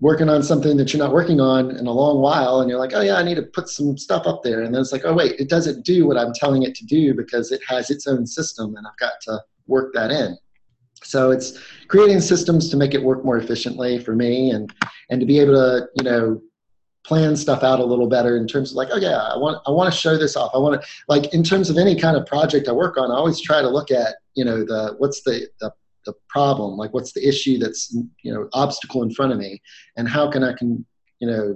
Working 0.00 0.28
on 0.28 0.42
something 0.42 0.76
that 0.76 0.92
you're 0.92 1.02
not 1.02 1.14
working 1.14 1.40
on 1.40 1.70
in 1.76 1.86
a 1.86 1.92
long 1.92 2.20
while, 2.20 2.60
and 2.60 2.68
you're 2.68 2.78
like, 2.78 2.92
oh 2.94 3.00
yeah, 3.00 3.16
I 3.16 3.22
need 3.22 3.36
to 3.36 3.42
put 3.42 3.68
some 3.68 3.96
stuff 3.96 4.26
up 4.26 4.42
there, 4.42 4.62
and 4.62 4.74
then 4.74 4.80
it's 4.80 4.92
like, 4.92 5.02
oh 5.04 5.14
wait, 5.14 5.40
it 5.40 5.48
doesn't 5.48 5.84
do 5.84 6.06
what 6.06 6.18
I'm 6.18 6.34
telling 6.34 6.64
it 6.64 6.74
to 6.74 6.84
do 6.84 7.14
because 7.14 7.52
it 7.52 7.60
has 7.68 7.90
its 7.90 8.06
own 8.06 8.26
system, 8.26 8.76
and 8.76 8.86
I've 8.86 8.98
got 8.98 9.14
to 9.22 9.40
work 9.66 9.94
that 9.94 10.10
in. 10.10 10.36
So 11.02 11.30
it's 11.30 11.58
creating 11.88 12.20
systems 12.20 12.68
to 12.70 12.76
make 12.76 12.92
it 12.92 13.02
work 13.02 13.24
more 13.24 13.38
efficiently 13.38 13.98
for 13.98 14.14
me, 14.14 14.50
and 14.50 14.72
and 15.10 15.20
to 15.20 15.26
be 15.26 15.38
able 15.38 15.54
to 15.54 15.86
you 15.94 16.04
know 16.04 16.42
plan 17.06 17.36
stuff 17.36 17.62
out 17.62 17.78
a 17.78 17.84
little 17.84 18.08
better 18.08 18.36
in 18.36 18.46
terms 18.46 18.72
of 18.72 18.76
like, 18.76 18.88
oh 18.92 18.98
yeah, 18.98 19.16
I 19.16 19.36
want 19.38 19.62
I 19.66 19.70
want 19.70 19.92
to 19.92 19.98
show 19.98 20.18
this 20.18 20.36
off. 20.36 20.50
I 20.54 20.58
want 20.58 20.80
to 20.80 20.88
like 21.08 21.32
in 21.32 21.44
terms 21.44 21.70
of 21.70 21.78
any 21.78 21.94
kind 21.94 22.16
of 22.16 22.26
project 22.26 22.68
I 22.68 22.72
work 22.72 22.96
on, 22.98 23.10
I 23.10 23.14
always 23.14 23.40
try 23.40 23.62
to 23.62 23.68
look 23.68 23.90
at 23.90 24.16
you 24.34 24.44
know 24.44 24.64
the 24.64 24.96
what's 24.98 25.22
the 25.22 25.48
the, 25.60 25.72
the 26.04 26.14
problem, 26.28 26.76
like 26.76 26.92
what's 26.92 27.12
the 27.12 27.26
issue 27.26 27.58
that's 27.58 27.96
you 28.22 28.34
know 28.34 28.48
obstacle 28.52 29.02
in 29.04 29.10
front 29.12 29.32
of 29.32 29.38
me, 29.38 29.62
and 29.96 30.08
how 30.08 30.28
can 30.30 30.42
I 30.42 30.52
can 30.52 30.84
you 31.20 31.28
know 31.28 31.54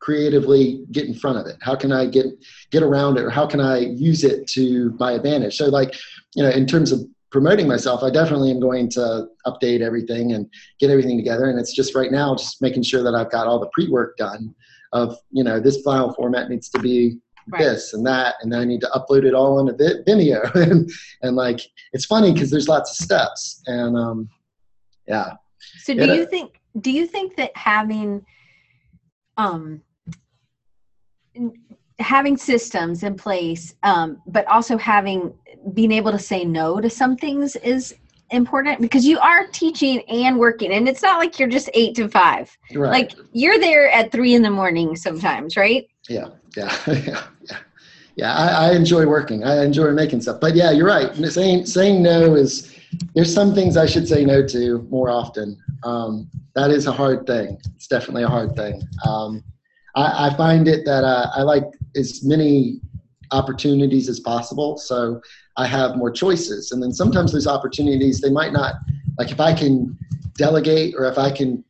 creatively 0.00 0.84
get 0.92 1.06
in 1.06 1.14
front 1.14 1.38
of 1.38 1.46
it? 1.46 1.56
How 1.60 1.74
can 1.74 1.90
i 1.90 2.06
get 2.06 2.26
get 2.70 2.82
around 2.82 3.16
it? 3.16 3.24
Or 3.24 3.30
how 3.30 3.46
can 3.46 3.60
i 3.60 3.78
use 3.78 4.24
it 4.24 4.46
to 4.48 4.94
my 4.98 5.12
advantage? 5.12 5.56
So 5.56 5.66
like 5.66 5.94
you 6.34 6.42
know 6.42 6.50
in 6.50 6.66
terms 6.66 6.92
of 6.92 7.00
promoting 7.30 7.68
myself, 7.68 8.02
I 8.02 8.10
definitely 8.10 8.50
am 8.50 8.60
going 8.60 8.88
to 8.90 9.28
update 9.46 9.80
everything 9.80 10.32
and 10.32 10.46
get 10.78 10.90
everything 10.90 11.16
together. 11.16 11.50
And 11.50 11.58
it's 11.58 11.74
just 11.74 11.94
right 11.94 12.10
now, 12.10 12.34
just 12.34 12.62
making 12.62 12.82
sure 12.82 13.02
that 13.02 13.14
I've 13.14 13.30
got 13.30 13.46
all 13.46 13.60
the 13.60 13.70
pre-work 13.72 14.16
done 14.16 14.54
of, 14.92 15.16
you 15.30 15.44
know, 15.44 15.60
this 15.60 15.82
file 15.82 16.14
format 16.14 16.48
needs 16.48 16.68
to 16.70 16.78
be 16.78 17.18
right. 17.48 17.58
this 17.58 17.92
and 17.92 18.06
that, 18.06 18.36
and 18.40 18.50
then 18.50 18.60
I 18.60 18.64
need 18.64 18.80
to 18.80 18.88
upload 18.88 19.24
it 19.24 19.34
all 19.34 19.60
into 19.60 19.72
Vimeo. 20.06 20.54
and, 20.70 20.90
and 21.22 21.36
like, 21.36 21.60
it's 21.92 22.06
funny 22.06 22.32
because 22.32 22.50
there's 22.50 22.68
lots 22.68 22.92
of 22.92 23.04
steps 23.04 23.62
and, 23.66 23.96
um, 23.96 24.28
yeah. 25.06 25.32
So 25.82 25.94
do 25.94 26.14
you 26.14 26.26
think, 26.26 26.60
do 26.80 26.90
you 26.90 27.06
think 27.06 27.36
that 27.36 27.54
having, 27.56 28.24
um, 29.36 29.82
having 31.98 32.36
systems 32.36 33.02
in 33.02 33.16
place, 33.16 33.74
um, 33.82 34.22
but 34.26 34.46
also 34.46 34.78
having 34.78 35.34
being 35.74 35.92
able 35.92 36.12
to 36.12 36.18
say 36.18 36.44
no 36.44 36.80
to 36.80 36.90
some 36.90 37.16
things 37.16 37.56
is 37.56 37.94
important 38.30 38.80
because 38.80 39.06
you 39.06 39.18
are 39.18 39.46
teaching 39.46 40.02
and 40.08 40.38
working, 40.38 40.72
and 40.72 40.88
it's 40.88 41.02
not 41.02 41.18
like 41.18 41.38
you're 41.38 41.48
just 41.48 41.70
eight 41.74 41.94
to 41.96 42.08
five. 42.08 42.56
Right. 42.74 42.90
Like 42.90 43.12
you're 43.32 43.58
there 43.58 43.90
at 43.90 44.12
three 44.12 44.34
in 44.34 44.42
the 44.42 44.50
morning 44.50 44.96
sometimes, 44.96 45.56
right? 45.56 45.88
Yeah, 46.08 46.28
yeah, 46.56 46.76
yeah, 46.86 47.24
yeah. 47.42 47.56
Yeah, 48.16 48.34
I, 48.34 48.70
I 48.70 48.72
enjoy 48.72 49.06
working. 49.06 49.44
I 49.44 49.64
enjoy 49.64 49.92
making 49.92 50.22
stuff. 50.22 50.40
But 50.40 50.56
yeah, 50.56 50.72
you're 50.72 50.88
right. 50.88 51.14
Saying 51.14 51.66
saying 51.66 52.02
no 52.02 52.34
is 52.34 52.74
there's 53.14 53.32
some 53.32 53.54
things 53.54 53.76
I 53.76 53.86
should 53.86 54.08
say 54.08 54.24
no 54.24 54.44
to 54.48 54.82
more 54.90 55.08
often. 55.08 55.56
Um, 55.84 56.28
that 56.56 56.72
is 56.72 56.88
a 56.88 56.92
hard 56.92 57.28
thing. 57.28 57.58
It's 57.76 57.86
definitely 57.86 58.24
a 58.24 58.28
hard 58.28 58.56
thing. 58.56 58.82
Um, 59.06 59.44
I, 59.94 60.28
I 60.28 60.36
find 60.36 60.66
it 60.66 60.84
that 60.84 61.04
uh, 61.04 61.30
I 61.32 61.42
like 61.42 61.62
as 61.94 62.24
many 62.24 62.80
opportunities 63.30 64.08
as 64.08 64.18
possible. 64.18 64.78
So 64.78 65.20
I 65.58 65.66
have 65.66 65.96
more 65.96 66.10
choices. 66.10 66.70
And 66.72 66.82
then 66.82 66.92
sometimes 66.92 67.32
those 67.32 67.48
opportunities, 67.48 68.20
they 68.20 68.30
might 68.30 68.52
not, 68.52 68.76
like 69.18 69.32
if 69.32 69.40
I 69.40 69.52
can 69.52 69.98
delegate 70.34 70.94
or 70.96 71.04
if 71.06 71.18
I 71.18 71.30
can 71.30 71.64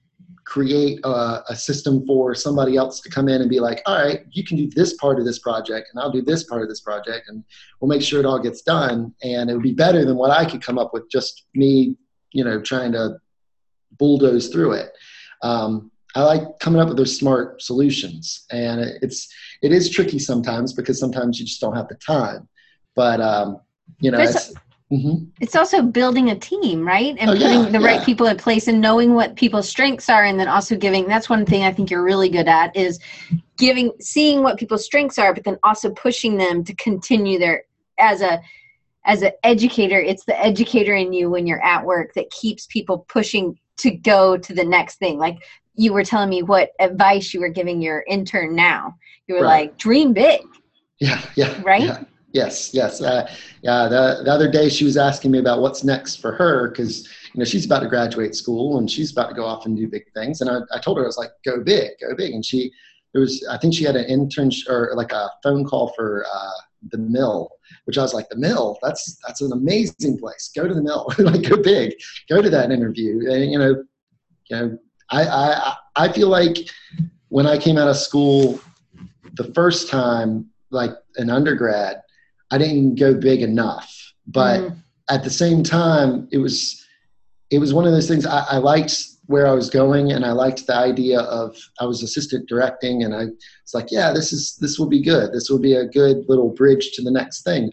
create 0.44 1.00
a, 1.04 1.42
a, 1.48 1.56
system 1.56 2.06
for 2.06 2.34
somebody 2.34 2.76
else 2.76 3.00
to 3.00 3.10
come 3.10 3.28
in 3.28 3.40
and 3.40 3.50
be 3.50 3.60
like, 3.60 3.82
all 3.84 4.02
right, 4.02 4.20
you 4.30 4.44
can 4.44 4.56
do 4.56 4.66
this 4.68 4.94
part 4.94 5.18
of 5.18 5.26
this 5.26 5.38
project 5.38 5.88
and 5.92 6.00
I'll 6.00 6.10
do 6.10 6.22
this 6.22 6.44
part 6.44 6.62
of 6.62 6.68
this 6.68 6.80
project 6.80 7.28
and 7.28 7.44
we'll 7.80 7.88
make 7.88 8.00
sure 8.00 8.18
it 8.18 8.24
all 8.24 8.38
gets 8.38 8.62
done. 8.62 9.14
And 9.22 9.50
it 9.50 9.54
would 9.54 9.62
be 9.62 9.74
better 9.74 10.06
than 10.06 10.16
what 10.16 10.30
I 10.30 10.44
could 10.46 10.62
come 10.62 10.78
up 10.78 10.94
with 10.94 11.10
just 11.10 11.44
me, 11.54 11.96
you 12.32 12.44
know, 12.44 12.62
trying 12.62 12.92
to 12.92 13.18
bulldoze 13.98 14.48
through 14.48 14.72
it. 14.72 14.92
Um, 15.42 15.90
I 16.14 16.22
like 16.22 16.58
coming 16.58 16.80
up 16.80 16.88
with 16.88 16.96
those 16.96 17.16
smart 17.16 17.62
solutions, 17.62 18.46
and 18.50 18.80
it's 18.80 19.28
it 19.62 19.72
is 19.72 19.90
tricky 19.90 20.18
sometimes 20.18 20.72
because 20.72 20.98
sometimes 20.98 21.38
you 21.38 21.46
just 21.46 21.60
don't 21.60 21.76
have 21.76 21.88
the 21.88 21.94
time. 21.96 22.48
But 22.96 23.20
um, 23.20 23.60
you 24.00 24.10
know, 24.10 24.20
it's, 24.20 24.52
mm-hmm. 24.92 25.24
it's, 25.40 25.56
also 25.56 25.82
building 25.82 26.30
a 26.30 26.38
team, 26.38 26.86
right? 26.86 27.16
And 27.18 27.30
oh, 27.30 27.32
putting 27.34 27.64
yeah, 27.64 27.68
the 27.70 27.80
right 27.80 28.04
people 28.04 28.26
in 28.26 28.36
place 28.36 28.68
and 28.68 28.80
knowing 28.80 29.14
what 29.14 29.36
people's 29.36 29.68
strengths 29.68 30.08
are, 30.08 30.24
and 30.24 30.38
then 30.38 30.48
also 30.48 30.76
giving. 30.76 31.06
That's 31.06 31.28
one 31.28 31.44
thing 31.44 31.64
I 31.64 31.72
think 31.72 31.90
you're 31.90 32.04
really 32.04 32.28
good 32.28 32.48
at 32.48 32.74
is 32.76 33.00
giving, 33.56 33.92
seeing 34.00 34.42
what 34.42 34.58
people's 34.58 34.84
strengths 34.84 35.18
are, 35.18 35.34
but 35.34 35.44
then 35.44 35.58
also 35.62 35.90
pushing 35.90 36.36
them 36.36 36.64
to 36.64 36.74
continue 36.74 37.38
their 37.38 37.64
as 37.98 38.22
a 38.22 38.40
as 39.04 39.22
an 39.22 39.32
educator. 39.42 39.98
It's 39.98 40.24
the 40.24 40.40
educator 40.40 40.94
in 40.94 41.12
you 41.12 41.30
when 41.30 41.46
you're 41.46 41.64
at 41.64 41.84
work 41.84 42.14
that 42.14 42.30
keeps 42.30 42.66
people 42.66 43.06
pushing 43.08 43.58
to 43.78 43.90
go 43.90 44.36
to 44.36 44.54
the 44.54 44.64
next 44.64 44.96
thing. 44.96 45.18
Like 45.18 45.38
you 45.74 45.92
were 45.92 46.04
telling 46.04 46.28
me 46.28 46.42
what 46.42 46.72
advice 46.80 47.32
you 47.32 47.40
were 47.40 47.48
giving 47.48 47.80
your 47.80 48.04
intern 48.08 48.54
now. 48.54 48.96
You 49.26 49.36
were 49.36 49.42
right. 49.42 49.68
like, 49.68 49.78
dream 49.78 50.12
big. 50.12 50.40
Yeah, 50.98 51.22
yeah. 51.36 51.60
Right? 51.62 51.82
Yeah. 51.82 52.04
Yes, 52.32 52.74
yes. 52.74 53.00
Uh, 53.00 53.30
yeah, 53.62 53.88
the, 53.88 54.22
the 54.24 54.30
other 54.30 54.50
day 54.50 54.68
she 54.68 54.84
was 54.84 54.96
asking 54.96 55.30
me 55.30 55.38
about 55.38 55.60
what's 55.60 55.82
next 55.82 56.16
for 56.16 56.32
her 56.32 56.68
because, 56.68 57.06
you 57.32 57.38
know, 57.38 57.44
she's 57.44 57.64
about 57.64 57.80
to 57.80 57.88
graduate 57.88 58.34
school 58.34 58.78
and 58.78 58.90
she's 58.90 59.12
about 59.12 59.30
to 59.30 59.34
go 59.34 59.46
off 59.46 59.64
and 59.64 59.76
do 59.76 59.88
big 59.88 60.04
things. 60.12 60.42
And 60.42 60.50
I, 60.50 60.58
I 60.74 60.78
told 60.78 60.98
her, 60.98 61.04
I 61.04 61.06
was 61.06 61.16
like, 61.16 61.30
go 61.44 61.62
big, 61.62 61.92
go 62.00 62.14
big. 62.14 62.34
And 62.34 62.44
she, 62.44 62.70
there 63.12 63.22
was, 63.22 63.46
I 63.50 63.56
think 63.56 63.72
she 63.72 63.84
had 63.84 63.96
an 63.96 64.04
intern 64.04 64.50
or 64.68 64.92
like 64.94 65.12
a 65.12 65.30
phone 65.42 65.64
call 65.64 65.94
for 65.96 66.26
uh, 66.30 66.60
the 66.90 66.98
mill, 66.98 67.50
which 67.84 67.96
I 67.96 68.02
was 68.02 68.12
like, 68.12 68.28
the 68.28 68.36
mill, 68.36 68.78
that's, 68.82 69.18
that's 69.26 69.40
an 69.40 69.52
amazing 69.52 70.18
place. 70.18 70.50
Go 70.54 70.68
to 70.68 70.74
the 70.74 70.82
mill, 70.82 71.10
like 71.18 71.48
go 71.48 71.62
big, 71.62 71.94
go 72.28 72.42
to 72.42 72.50
that 72.50 72.70
interview. 72.70 73.30
And, 73.30 73.50
you 73.50 73.58
know, 73.58 73.84
you 74.50 74.56
know, 74.56 74.78
I, 75.10 75.24
I, 75.24 75.74
I 75.96 76.12
feel 76.12 76.28
like 76.28 76.68
when 77.28 77.46
I 77.46 77.56
came 77.56 77.78
out 77.78 77.88
of 77.88 77.96
school 77.96 78.60
the 79.32 79.44
first 79.54 79.88
time, 79.88 80.50
like 80.70 80.90
an 81.16 81.30
undergrad, 81.30 82.02
I 82.50 82.58
didn't 82.58 82.96
go 82.96 83.14
big 83.14 83.42
enough. 83.42 83.94
But 84.26 84.60
mm. 84.60 84.76
at 85.08 85.24
the 85.24 85.30
same 85.30 85.62
time, 85.62 86.28
it 86.30 86.38
was 86.38 86.84
it 87.50 87.58
was 87.58 87.72
one 87.72 87.86
of 87.86 87.92
those 87.92 88.08
things 88.08 88.26
I, 88.26 88.44
I, 88.50 88.56
liked 88.58 89.02
where 89.24 89.46
I 89.46 89.52
was 89.52 89.70
going, 89.70 90.12
and 90.12 90.24
I 90.24 90.32
liked 90.32 90.66
the 90.66 90.76
idea 90.76 91.20
of 91.20 91.56
I 91.80 91.86
was 91.86 92.02
assistant 92.02 92.46
directing, 92.46 93.04
and 93.04 93.14
I 93.14 93.24
was 93.24 93.74
like, 93.74 93.90
yeah, 93.90 94.12
this 94.12 94.32
is 94.32 94.56
this 94.60 94.78
will 94.78 94.88
be 94.88 95.02
good. 95.02 95.32
This 95.32 95.48
will 95.48 95.58
be 95.58 95.74
a 95.74 95.86
good 95.86 96.28
little 96.28 96.50
bridge 96.50 96.90
to 96.92 97.02
the 97.02 97.10
next 97.10 97.42
thing. 97.42 97.72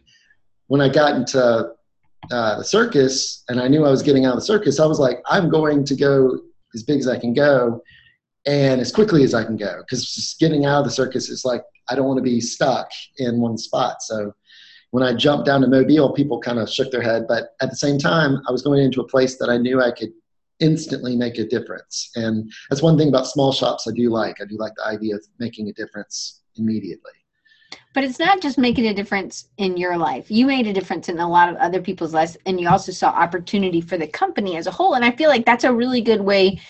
When 0.67 0.81
I 0.81 0.89
got 0.89 1.15
into 1.15 1.71
uh, 2.31 2.57
the 2.57 2.63
circus, 2.63 3.43
and 3.49 3.59
I 3.59 3.67
knew 3.67 3.85
I 3.85 3.91
was 3.91 4.01
getting 4.01 4.25
out 4.25 4.33
of 4.33 4.39
the 4.39 4.45
circus, 4.45 4.79
I 4.79 4.85
was 4.85 4.99
like, 4.99 5.19
I'm 5.27 5.49
going 5.49 5.83
to 5.85 5.95
go 5.95 6.39
as 6.73 6.83
big 6.83 6.99
as 6.99 7.07
I 7.07 7.19
can 7.19 7.33
go 7.33 7.81
and 8.45 8.79
as 8.79 8.91
quickly 8.91 9.23
as 9.23 9.33
I 9.33 9.43
can 9.43 9.57
go 9.57 9.79
because 9.79 10.35
getting 10.39 10.65
out 10.65 10.79
of 10.79 10.85
the 10.85 10.91
circus 10.91 11.29
is 11.29 11.45
like 11.45 11.63
I 11.89 11.95
don't 11.95 12.05
want 12.05 12.17
to 12.17 12.23
be 12.23 12.41
stuck 12.41 12.89
in 13.17 13.39
one 13.39 13.57
spot. 13.57 14.01
So 14.01 14.33
when 14.95 15.03
I 15.03 15.13
jumped 15.13 15.45
down 15.45 15.59
to 15.59 15.67
Mobile, 15.67 16.13
people 16.13 16.39
kind 16.39 16.57
of 16.57 16.69
shook 16.69 16.89
their 16.89 17.01
head, 17.01 17.25
but 17.27 17.49
at 17.59 17.69
the 17.69 17.75
same 17.75 17.97
time, 17.97 18.41
I 18.47 18.51
was 18.53 18.61
going 18.61 18.81
into 18.81 19.01
a 19.01 19.07
place 19.07 19.35
that 19.39 19.49
I 19.49 19.57
knew 19.57 19.81
I 19.81 19.91
could 19.91 20.13
instantly 20.61 21.17
make 21.17 21.37
a 21.37 21.45
difference. 21.45 22.11
And 22.15 22.49
that's 22.69 22.81
one 22.81 22.97
thing 22.97 23.09
about 23.09 23.27
small 23.27 23.51
shops 23.51 23.89
I 23.89 23.91
do 23.91 24.09
like. 24.09 24.37
I 24.41 24.45
do 24.45 24.55
like 24.57 24.71
the 24.77 24.87
idea 24.87 25.15
of 25.15 25.25
making 25.37 25.67
a 25.67 25.73
difference 25.73 26.43
immediately. 26.55 27.11
But 27.93 28.05
it's 28.05 28.19
not 28.19 28.41
just 28.41 28.57
making 28.57 28.87
a 28.87 28.93
difference 28.93 29.49
in 29.57 29.75
your 29.75 29.97
life. 29.97 30.31
You 30.31 30.45
made 30.45 30.65
a 30.65 30.71
difference 30.71 31.09
in 31.09 31.19
a 31.19 31.29
lot 31.29 31.49
of 31.49 31.57
other 31.57 31.81
people's 31.81 32.13
lives, 32.13 32.37
and 32.45 32.57
you 32.57 32.69
also 32.69 32.93
saw 32.93 33.09
opportunity 33.09 33.81
for 33.81 33.97
the 33.97 34.07
company 34.07 34.55
as 34.55 34.65
a 34.65 34.71
whole. 34.71 34.93
And 34.93 35.03
I 35.03 35.11
feel 35.11 35.29
like 35.29 35.45
that's 35.45 35.65
a 35.65 35.73
really 35.73 35.99
good 35.99 36.21
way. 36.21 36.61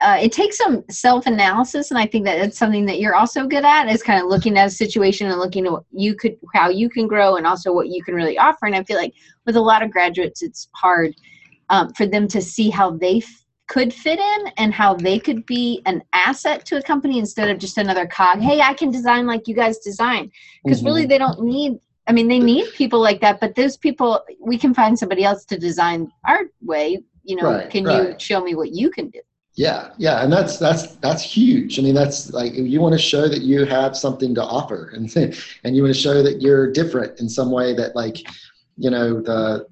Uh, 0.00 0.18
it 0.20 0.32
takes 0.32 0.56
some 0.56 0.82
self 0.90 1.26
analysis, 1.26 1.90
and 1.90 1.98
I 1.98 2.06
think 2.06 2.24
that 2.24 2.38
it's 2.38 2.56
something 2.56 2.86
that 2.86 3.00
you're 3.00 3.14
also 3.14 3.46
good 3.46 3.64
at 3.64 3.88
is 3.88 4.02
kind 4.02 4.22
of 4.22 4.28
looking 4.28 4.56
at 4.56 4.66
a 4.66 4.70
situation 4.70 5.30
and 5.30 5.38
looking 5.38 5.66
at 5.66 5.72
what 5.72 5.84
you 5.92 6.14
could, 6.14 6.38
how 6.54 6.70
you 6.70 6.88
can 6.88 7.06
grow, 7.06 7.36
and 7.36 7.46
also 7.46 7.72
what 7.72 7.88
you 7.88 8.02
can 8.02 8.14
really 8.14 8.38
offer. 8.38 8.66
And 8.66 8.74
I 8.74 8.82
feel 8.84 8.96
like 8.96 9.12
with 9.44 9.56
a 9.56 9.60
lot 9.60 9.82
of 9.82 9.90
graduates, 9.90 10.42
it's 10.42 10.68
hard 10.74 11.14
um, 11.68 11.92
for 11.92 12.06
them 12.06 12.28
to 12.28 12.40
see 12.40 12.70
how 12.70 12.92
they 12.92 13.22
could 13.70 13.94
fit 13.94 14.18
in 14.18 14.46
and 14.56 14.74
how 14.74 14.94
they 14.94 15.18
could 15.18 15.46
be 15.46 15.80
an 15.86 16.02
asset 16.12 16.66
to 16.66 16.76
a 16.76 16.82
company 16.82 17.18
instead 17.18 17.48
of 17.48 17.58
just 17.58 17.78
another 17.78 18.06
cog. 18.06 18.40
Hey, 18.40 18.60
I 18.60 18.74
can 18.74 18.90
design 18.90 19.26
like 19.26 19.46
you 19.46 19.54
guys 19.54 19.78
design. 19.78 20.30
Because 20.64 20.78
mm-hmm. 20.78 20.86
really, 20.86 21.06
they 21.06 21.18
don't 21.18 21.40
need, 21.42 21.78
I 22.08 22.12
mean, 22.12 22.26
they 22.26 22.40
need 22.40 22.72
people 22.74 23.00
like 23.00 23.20
that, 23.20 23.38
but 23.38 23.54
those 23.54 23.76
people, 23.76 24.24
we 24.40 24.58
can 24.58 24.74
find 24.74 24.98
somebody 24.98 25.22
else 25.22 25.44
to 25.44 25.56
design 25.56 26.10
our 26.26 26.46
way. 26.62 27.00
You 27.22 27.36
know, 27.36 27.52
right, 27.52 27.70
can 27.70 27.84
right. 27.84 28.08
you 28.08 28.14
show 28.18 28.42
me 28.42 28.56
what 28.56 28.72
you 28.72 28.90
can 28.90 29.08
do? 29.10 29.20
Yeah, 29.60 29.90
yeah, 29.98 30.24
and 30.24 30.32
that's 30.32 30.56
that's 30.56 30.96
that's 31.04 31.22
huge. 31.22 31.78
I 31.78 31.82
mean, 31.82 31.94
that's 31.94 32.32
like 32.32 32.54
you 32.54 32.80
want 32.80 32.94
to 32.94 32.98
show 32.98 33.28
that 33.28 33.42
you 33.42 33.66
have 33.66 33.94
something 33.94 34.34
to 34.36 34.42
offer, 34.42 34.88
and 34.94 35.14
and 35.64 35.76
you 35.76 35.82
want 35.82 35.94
to 35.94 36.00
show 36.00 36.22
that 36.22 36.40
you're 36.40 36.72
different 36.72 37.20
in 37.20 37.28
some 37.28 37.50
way 37.50 37.74
that 37.74 37.94
like, 37.94 38.16
you 38.78 38.88
know, 38.88 39.20
the 39.20 39.66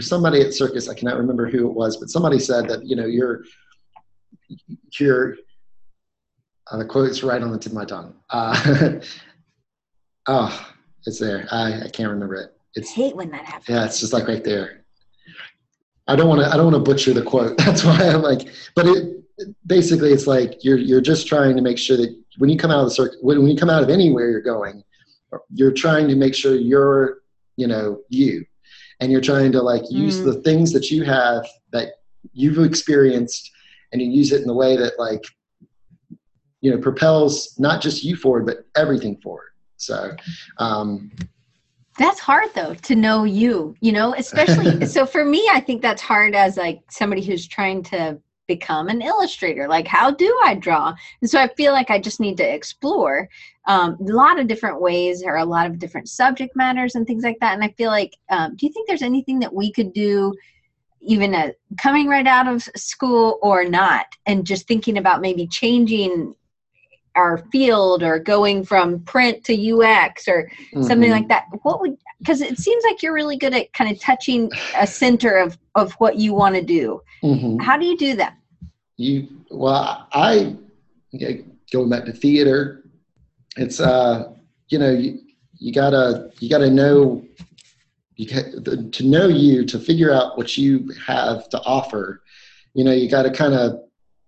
somebody 0.00 0.40
at 0.40 0.52
circus 0.52 0.88
i 0.88 0.94
cannot 0.94 1.16
remember 1.16 1.48
who 1.48 1.68
it 1.68 1.72
was 1.72 1.96
but 1.98 2.10
somebody 2.10 2.40
said 2.40 2.66
that 2.68 2.84
you 2.84 2.96
know 2.96 3.06
you're 3.06 3.44
you're 4.98 5.36
uh, 6.72 6.78
the 6.78 6.84
quote's 6.84 7.22
right 7.22 7.40
on 7.40 7.52
the 7.52 7.58
tip 7.58 7.70
of 7.70 7.76
my 7.76 7.84
tongue. 7.84 8.16
Uh, 8.30 8.98
oh 10.26 10.72
it's 11.06 11.20
there. 11.20 11.46
I, 11.52 11.82
I 11.82 11.88
can't 11.88 12.10
remember 12.10 12.34
it. 12.34 12.56
It's 12.74 12.90
I 12.90 12.94
hate 12.94 13.14
when 13.14 13.30
that 13.30 13.44
happens. 13.44 13.68
Yeah 13.68 13.84
it's 13.84 14.00
just 14.00 14.12
like 14.12 14.26
right 14.26 14.42
there 14.42 14.83
i 16.08 16.16
don't 16.16 16.28
want 16.28 16.40
to 16.40 16.46
i 16.46 16.56
don't 16.56 16.72
want 16.72 16.76
to 16.76 16.90
butcher 16.90 17.12
the 17.12 17.22
quote. 17.22 17.56
That's 17.58 17.84
why 17.84 18.08
i'm 18.08 18.22
like 18.22 18.48
but 18.74 18.86
it 18.86 19.24
basically 19.66 20.12
it's 20.12 20.26
like 20.26 20.62
you're 20.64 20.78
you're 20.78 21.00
just 21.00 21.26
trying 21.26 21.56
to 21.56 21.62
make 21.62 21.78
sure 21.78 21.96
that 21.96 22.16
when 22.38 22.50
you 22.50 22.56
come 22.56 22.70
out 22.70 22.80
of 22.80 22.86
the 22.86 22.94
circus 22.94 23.16
when, 23.20 23.38
when 23.42 23.50
you 23.50 23.56
come 23.56 23.70
out 23.70 23.82
of 23.82 23.90
anywhere 23.90 24.30
you're 24.30 24.40
going 24.40 24.84
you're 25.52 25.72
trying 25.72 26.08
to 26.08 26.16
make 26.16 26.34
sure 26.34 26.54
you're 26.54 27.18
you 27.56 27.66
know 27.66 28.00
you. 28.08 28.44
And 29.00 29.10
you're 29.10 29.20
trying 29.20 29.52
to 29.52 29.60
like 29.60 29.82
use 29.90 30.20
mm. 30.20 30.24
the 30.24 30.40
things 30.42 30.72
that 30.72 30.90
you 30.90 31.02
have 31.04 31.46
that 31.72 31.94
you've 32.32 32.64
experienced 32.64 33.50
and 33.92 34.00
you 34.00 34.08
use 34.08 34.32
it 34.32 34.40
in 34.40 34.46
the 34.46 34.54
way 34.54 34.76
that 34.76 34.98
like 34.98 35.22
you 36.60 36.70
know 36.70 36.78
propels 36.78 37.54
not 37.58 37.82
just 37.82 38.04
you 38.04 38.16
forward 38.16 38.46
but 38.46 38.66
everything 38.76 39.16
forward. 39.20 39.50
So 39.76 40.14
um 40.58 41.10
that's 41.98 42.20
hard 42.20 42.48
though 42.54 42.74
to 42.74 42.94
know 42.94 43.24
you 43.24 43.74
you 43.80 43.92
know 43.92 44.14
especially 44.16 44.84
so 44.94 45.06
for 45.06 45.24
me 45.24 45.48
i 45.52 45.60
think 45.60 45.80
that's 45.80 46.02
hard 46.02 46.34
as 46.34 46.56
like 46.56 46.80
somebody 46.90 47.22
who's 47.22 47.46
trying 47.46 47.82
to 47.82 48.18
become 48.46 48.88
an 48.88 49.02
illustrator. 49.02 49.68
Like 49.68 49.86
how 49.86 50.10
do 50.10 50.38
i 50.44 50.54
draw? 50.54 50.94
And 51.20 51.30
so 51.30 51.40
i 51.40 51.48
feel 51.54 51.72
like 51.72 51.90
i 51.90 51.98
just 51.98 52.20
need 52.20 52.36
to 52.38 52.54
explore 52.54 53.28
um, 53.66 53.96
a 54.00 54.12
lot 54.12 54.38
of 54.38 54.46
different 54.46 54.80
ways 54.80 55.22
or 55.24 55.36
a 55.36 55.44
lot 55.44 55.66
of 55.66 55.78
different 55.78 56.08
subject 56.08 56.54
matters 56.54 56.94
and 56.94 57.06
things 57.06 57.24
like 57.24 57.38
that. 57.40 57.54
And 57.54 57.64
i 57.64 57.74
feel 57.76 57.90
like 57.90 58.12
um, 58.30 58.56
do 58.56 58.66
you 58.66 58.72
think 58.72 58.86
there's 58.86 59.02
anything 59.02 59.38
that 59.40 59.52
we 59.52 59.72
could 59.72 59.92
do 59.92 60.34
even 61.00 61.34
uh, 61.34 61.50
coming 61.80 62.08
right 62.08 62.26
out 62.26 62.48
of 62.48 62.62
school 62.76 63.38
or 63.42 63.64
not 63.64 64.06
and 64.26 64.46
just 64.46 64.66
thinking 64.66 64.98
about 64.98 65.20
maybe 65.20 65.46
changing 65.46 66.34
our 67.16 67.38
field 67.52 68.02
or 68.02 68.18
going 68.18 68.64
from 68.64 69.00
print 69.00 69.44
to 69.44 69.54
ux 69.72 70.28
or 70.28 70.50
mm-hmm. 70.72 70.82
something 70.82 71.10
like 71.10 71.28
that 71.28 71.46
what 71.62 71.80
would 71.80 71.96
because 72.18 72.40
it 72.40 72.58
seems 72.58 72.82
like 72.84 73.02
you're 73.02 73.14
really 73.14 73.36
good 73.36 73.54
at 73.54 73.72
kind 73.72 73.90
of 73.90 74.00
touching 74.00 74.50
a 74.76 74.86
center 74.86 75.36
of 75.36 75.58
of 75.74 75.92
what 75.94 76.16
you 76.16 76.34
want 76.34 76.54
to 76.54 76.62
do 76.62 77.00
mm-hmm. 77.22 77.58
how 77.58 77.76
do 77.76 77.84
you 77.86 77.96
do 77.96 78.16
that 78.16 78.36
you 78.96 79.28
well 79.50 80.08
i 80.12 80.56
going 81.72 81.88
back 81.88 82.04
to 82.04 82.12
theater 82.12 82.84
it's 83.56 83.80
uh 83.80 84.32
you 84.68 84.78
know 84.78 84.90
you, 84.90 85.18
you 85.58 85.72
gotta 85.72 86.30
you 86.40 86.48
gotta 86.48 86.70
know 86.70 87.24
you 88.16 88.26
to 88.26 89.04
know 89.04 89.26
you 89.26 89.64
to 89.64 89.78
figure 89.78 90.12
out 90.12 90.36
what 90.36 90.56
you 90.56 90.88
have 91.06 91.48
to 91.48 91.60
offer 91.62 92.22
you 92.74 92.84
know 92.84 92.92
you 92.92 93.08
got 93.08 93.22
to 93.22 93.30
kind 93.30 93.54
of 93.54 93.80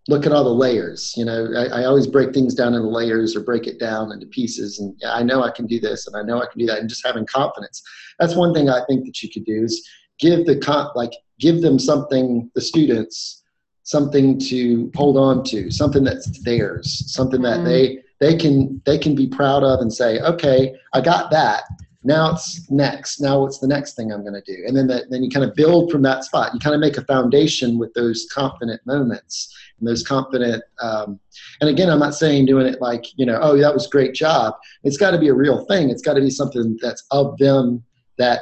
look 0.08 0.24
at 0.24 0.32
all 0.32 0.44
the 0.44 0.50
layers 0.50 1.14
you 1.16 1.24
know 1.24 1.48
I, 1.56 1.80
I, 1.80 1.84
always 1.84 2.06
break 2.06 2.32
things 2.32 2.54
down 2.54 2.74
into 2.74 2.88
layers 2.88 3.34
or 3.34 3.40
break 3.40 3.66
it 3.66 3.80
down 3.80 4.12
into 4.12 4.26
pieces. 4.26 4.78
And 4.78 4.94
yeah, 5.00 5.14
i 5.14 5.22
know 5.22 5.42
i 5.42 5.50
can 5.50 5.66
do 5.66 5.80
this 5.80 6.06
and 6.06 6.16
i 6.16 6.22
know 6.22 6.40
i 6.40 6.46
can 6.46 6.58
do 6.60 6.66
that. 6.66 6.78
And 6.78 6.88
just 6.88 7.06
having 7.06 7.26
confidence. 7.26 7.82
That's 8.18 8.34
one 8.34 8.54
thing 8.54 8.68
i 8.68 8.82
think 8.86 9.04
that 9.06 9.22
you 9.22 9.30
could 9.30 9.44
do 9.44 9.64
is 9.64 9.86
give 10.18 10.46
the 10.46 10.58
con 10.58 10.90
like 10.94 11.12
give 11.38 11.60
them 11.60 11.78
something 11.78 12.50
the 12.54 12.60
students 12.60 13.42
something 13.82 14.38
to 14.38 14.90
hold 14.96 15.16
on 15.16 15.44
to 15.44 15.70
something 15.70 16.02
that's 16.02 16.42
theirs 16.42 17.04
something 17.12 17.42
that 17.42 17.60
mm. 17.60 17.64
they 17.64 17.98
they 18.18 18.36
can 18.36 18.80
they 18.84 18.98
can 18.98 19.14
be 19.14 19.26
proud 19.28 19.62
of 19.62 19.80
and 19.80 19.92
say 19.92 20.18
okay 20.20 20.74
i 20.92 21.00
got 21.00 21.30
that 21.30 21.64
now 22.06 22.32
it's 22.32 22.70
next. 22.70 23.20
Now 23.20 23.40
what's 23.40 23.58
the 23.58 23.66
next 23.66 23.94
thing 23.94 24.12
i'm 24.12 24.22
going 24.22 24.40
to 24.40 24.42
do. 24.42 24.64
And 24.66 24.76
then 24.76 24.86
that, 24.88 25.10
then 25.10 25.22
you 25.22 25.30
kind 25.30 25.44
of 25.44 25.54
build 25.54 25.90
from 25.90 26.02
that 26.02 26.24
spot. 26.24 26.54
You 26.54 26.60
kind 26.60 26.74
of 26.74 26.80
make 26.80 26.96
a 26.96 27.04
foundation 27.04 27.78
with 27.78 27.92
those 27.94 28.26
confident 28.32 28.80
moments 28.86 29.54
and 29.78 29.88
those 29.88 30.02
confident 30.02 30.62
um, 30.80 31.20
and 31.60 31.68
again 31.68 31.90
i'm 31.90 31.98
not 31.98 32.14
saying 32.14 32.46
doing 32.46 32.66
it 32.66 32.80
like 32.80 33.04
you 33.16 33.26
know 33.26 33.38
oh 33.42 33.56
that 33.58 33.74
was 33.74 33.86
great 33.86 34.14
job. 34.14 34.54
It's 34.84 34.96
got 34.96 35.10
to 35.10 35.18
be 35.18 35.28
a 35.28 35.34
real 35.34 35.66
thing. 35.66 35.90
It's 35.90 36.02
got 36.02 36.14
to 36.14 36.20
be 36.20 36.30
something 36.30 36.78
that's 36.80 37.04
of 37.10 37.36
them 37.38 37.84
that 38.18 38.40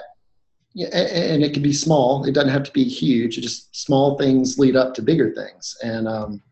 and 0.76 1.44
it 1.44 1.54
can 1.54 1.62
be 1.62 1.72
small. 1.72 2.24
It 2.24 2.32
doesn't 2.32 2.50
have 2.50 2.64
to 2.64 2.72
be 2.72 2.84
huge. 2.84 3.38
It 3.38 3.42
just 3.42 3.74
small 3.74 4.18
things 4.18 4.58
lead 4.58 4.74
up 4.74 4.92
to 4.94 5.02
bigger 5.02 5.32
things. 5.32 5.76
And 5.84 6.08
um, 6.08 6.42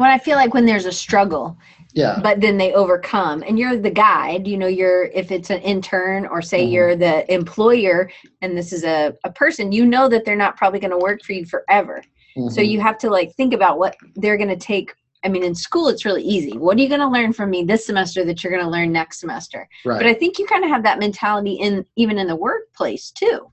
When 0.00 0.08
I 0.08 0.16
feel 0.16 0.36
like 0.36 0.54
when 0.54 0.64
there's 0.64 0.86
a 0.86 0.92
struggle, 0.92 1.58
yeah. 1.92 2.20
but 2.22 2.40
then 2.40 2.56
they 2.56 2.72
overcome 2.72 3.44
and 3.46 3.58
you're 3.58 3.76
the 3.76 3.90
guide 3.90 4.46
you 4.46 4.56
know 4.56 4.66
you're 4.66 5.04
if 5.20 5.30
it's 5.30 5.50
an 5.50 5.60
intern 5.60 6.24
or 6.24 6.40
say 6.40 6.64
Mhm. 6.64 6.72
you're 6.72 6.96
the 6.96 7.30
employer 7.30 8.10
and 8.40 8.56
this 8.56 8.72
is 8.72 8.82
a, 8.84 9.12
a 9.24 9.30
person 9.30 9.72
you 9.72 9.84
know 9.84 10.08
that 10.08 10.24
they're 10.24 10.36
not 10.36 10.56
probably 10.56 10.80
going 10.80 10.92
to 10.92 10.96
work 10.96 11.22
for 11.22 11.32
you 11.34 11.44
forever. 11.44 12.02
So 12.48 12.60
Mhm. 12.62 12.68
you 12.70 12.80
have 12.80 12.96
to 12.98 13.10
like 13.10 13.34
think 13.34 13.52
about 13.52 13.78
what 13.78 13.94
they're 14.16 14.38
going 14.38 14.48
to 14.48 14.56
take. 14.72 14.94
I 15.22 15.28
mean 15.28 15.42
in 15.44 15.54
school 15.54 15.88
it's 15.88 16.06
really 16.06 16.22
easy. 16.22 16.56
What 16.56 16.78
are 16.78 16.80
you 16.80 16.88
going 16.88 17.06
to 17.08 17.08
learn 17.18 17.34
from 17.34 17.50
me 17.50 17.62
this 17.64 17.84
semester 17.84 18.24
that 18.24 18.42
you're 18.42 18.52
going 18.56 18.64
to 18.64 18.70
learn 18.70 18.90
next 18.92 19.20
semester? 19.20 19.68
Right. 19.84 19.98
But 19.98 20.06
i 20.06 20.14
think 20.14 20.38
you 20.38 20.46
kind 20.46 20.64
of 20.64 20.70
have 20.70 20.82
that 20.84 20.98
mentality 20.98 21.54
in 21.66 21.84
even 21.96 22.16
in 22.18 22.26
the 22.26 22.36
workplace 22.36 23.10
too. 23.10 23.52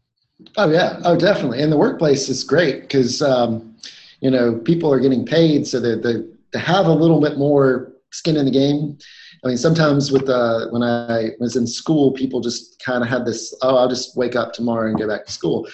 Oh 0.55 0.69
yeah, 0.69 1.01
oh 1.03 1.17
definitely. 1.17 1.61
And 1.61 1.71
the 1.71 1.77
workplace 1.77 2.29
is 2.29 2.43
great 2.43 2.81
because 2.81 3.21
um, 3.21 3.75
you 4.21 4.31
know 4.31 4.55
people 4.55 4.91
are 4.91 4.99
getting 4.99 5.25
paid, 5.25 5.67
so 5.67 5.79
they 5.79 5.95
they 5.95 6.23
they 6.51 6.59
have 6.59 6.87
a 6.87 6.93
little 6.93 7.21
bit 7.21 7.37
more 7.37 7.93
skin 8.11 8.37
in 8.37 8.45
the 8.45 8.51
game. 8.51 8.97
I 9.43 9.47
mean, 9.47 9.57
sometimes 9.57 10.11
with 10.11 10.29
uh, 10.29 10.67
when 10.69 10.83
I 10.83 11.31
was 11.39 11.55
in 11.55 11.67
school, 11.67 12.11
people 12.11 12.41
just 12.41 12.79
kind 12.83 13.03
of 13.03 13.09
had 13.09 13.25
this, 13.25 13.53
oh, 13.61 13.77
I'll 13.77 13.89
just 13.89 14.17
wake 14.17 14.35
up 14.35 14.53
tomorrow 14.53 14.89
and 14.89 14.97
go 14.97 15.07
back 15.07 15.25
to 15.25 15.31
school. 15.31 15.67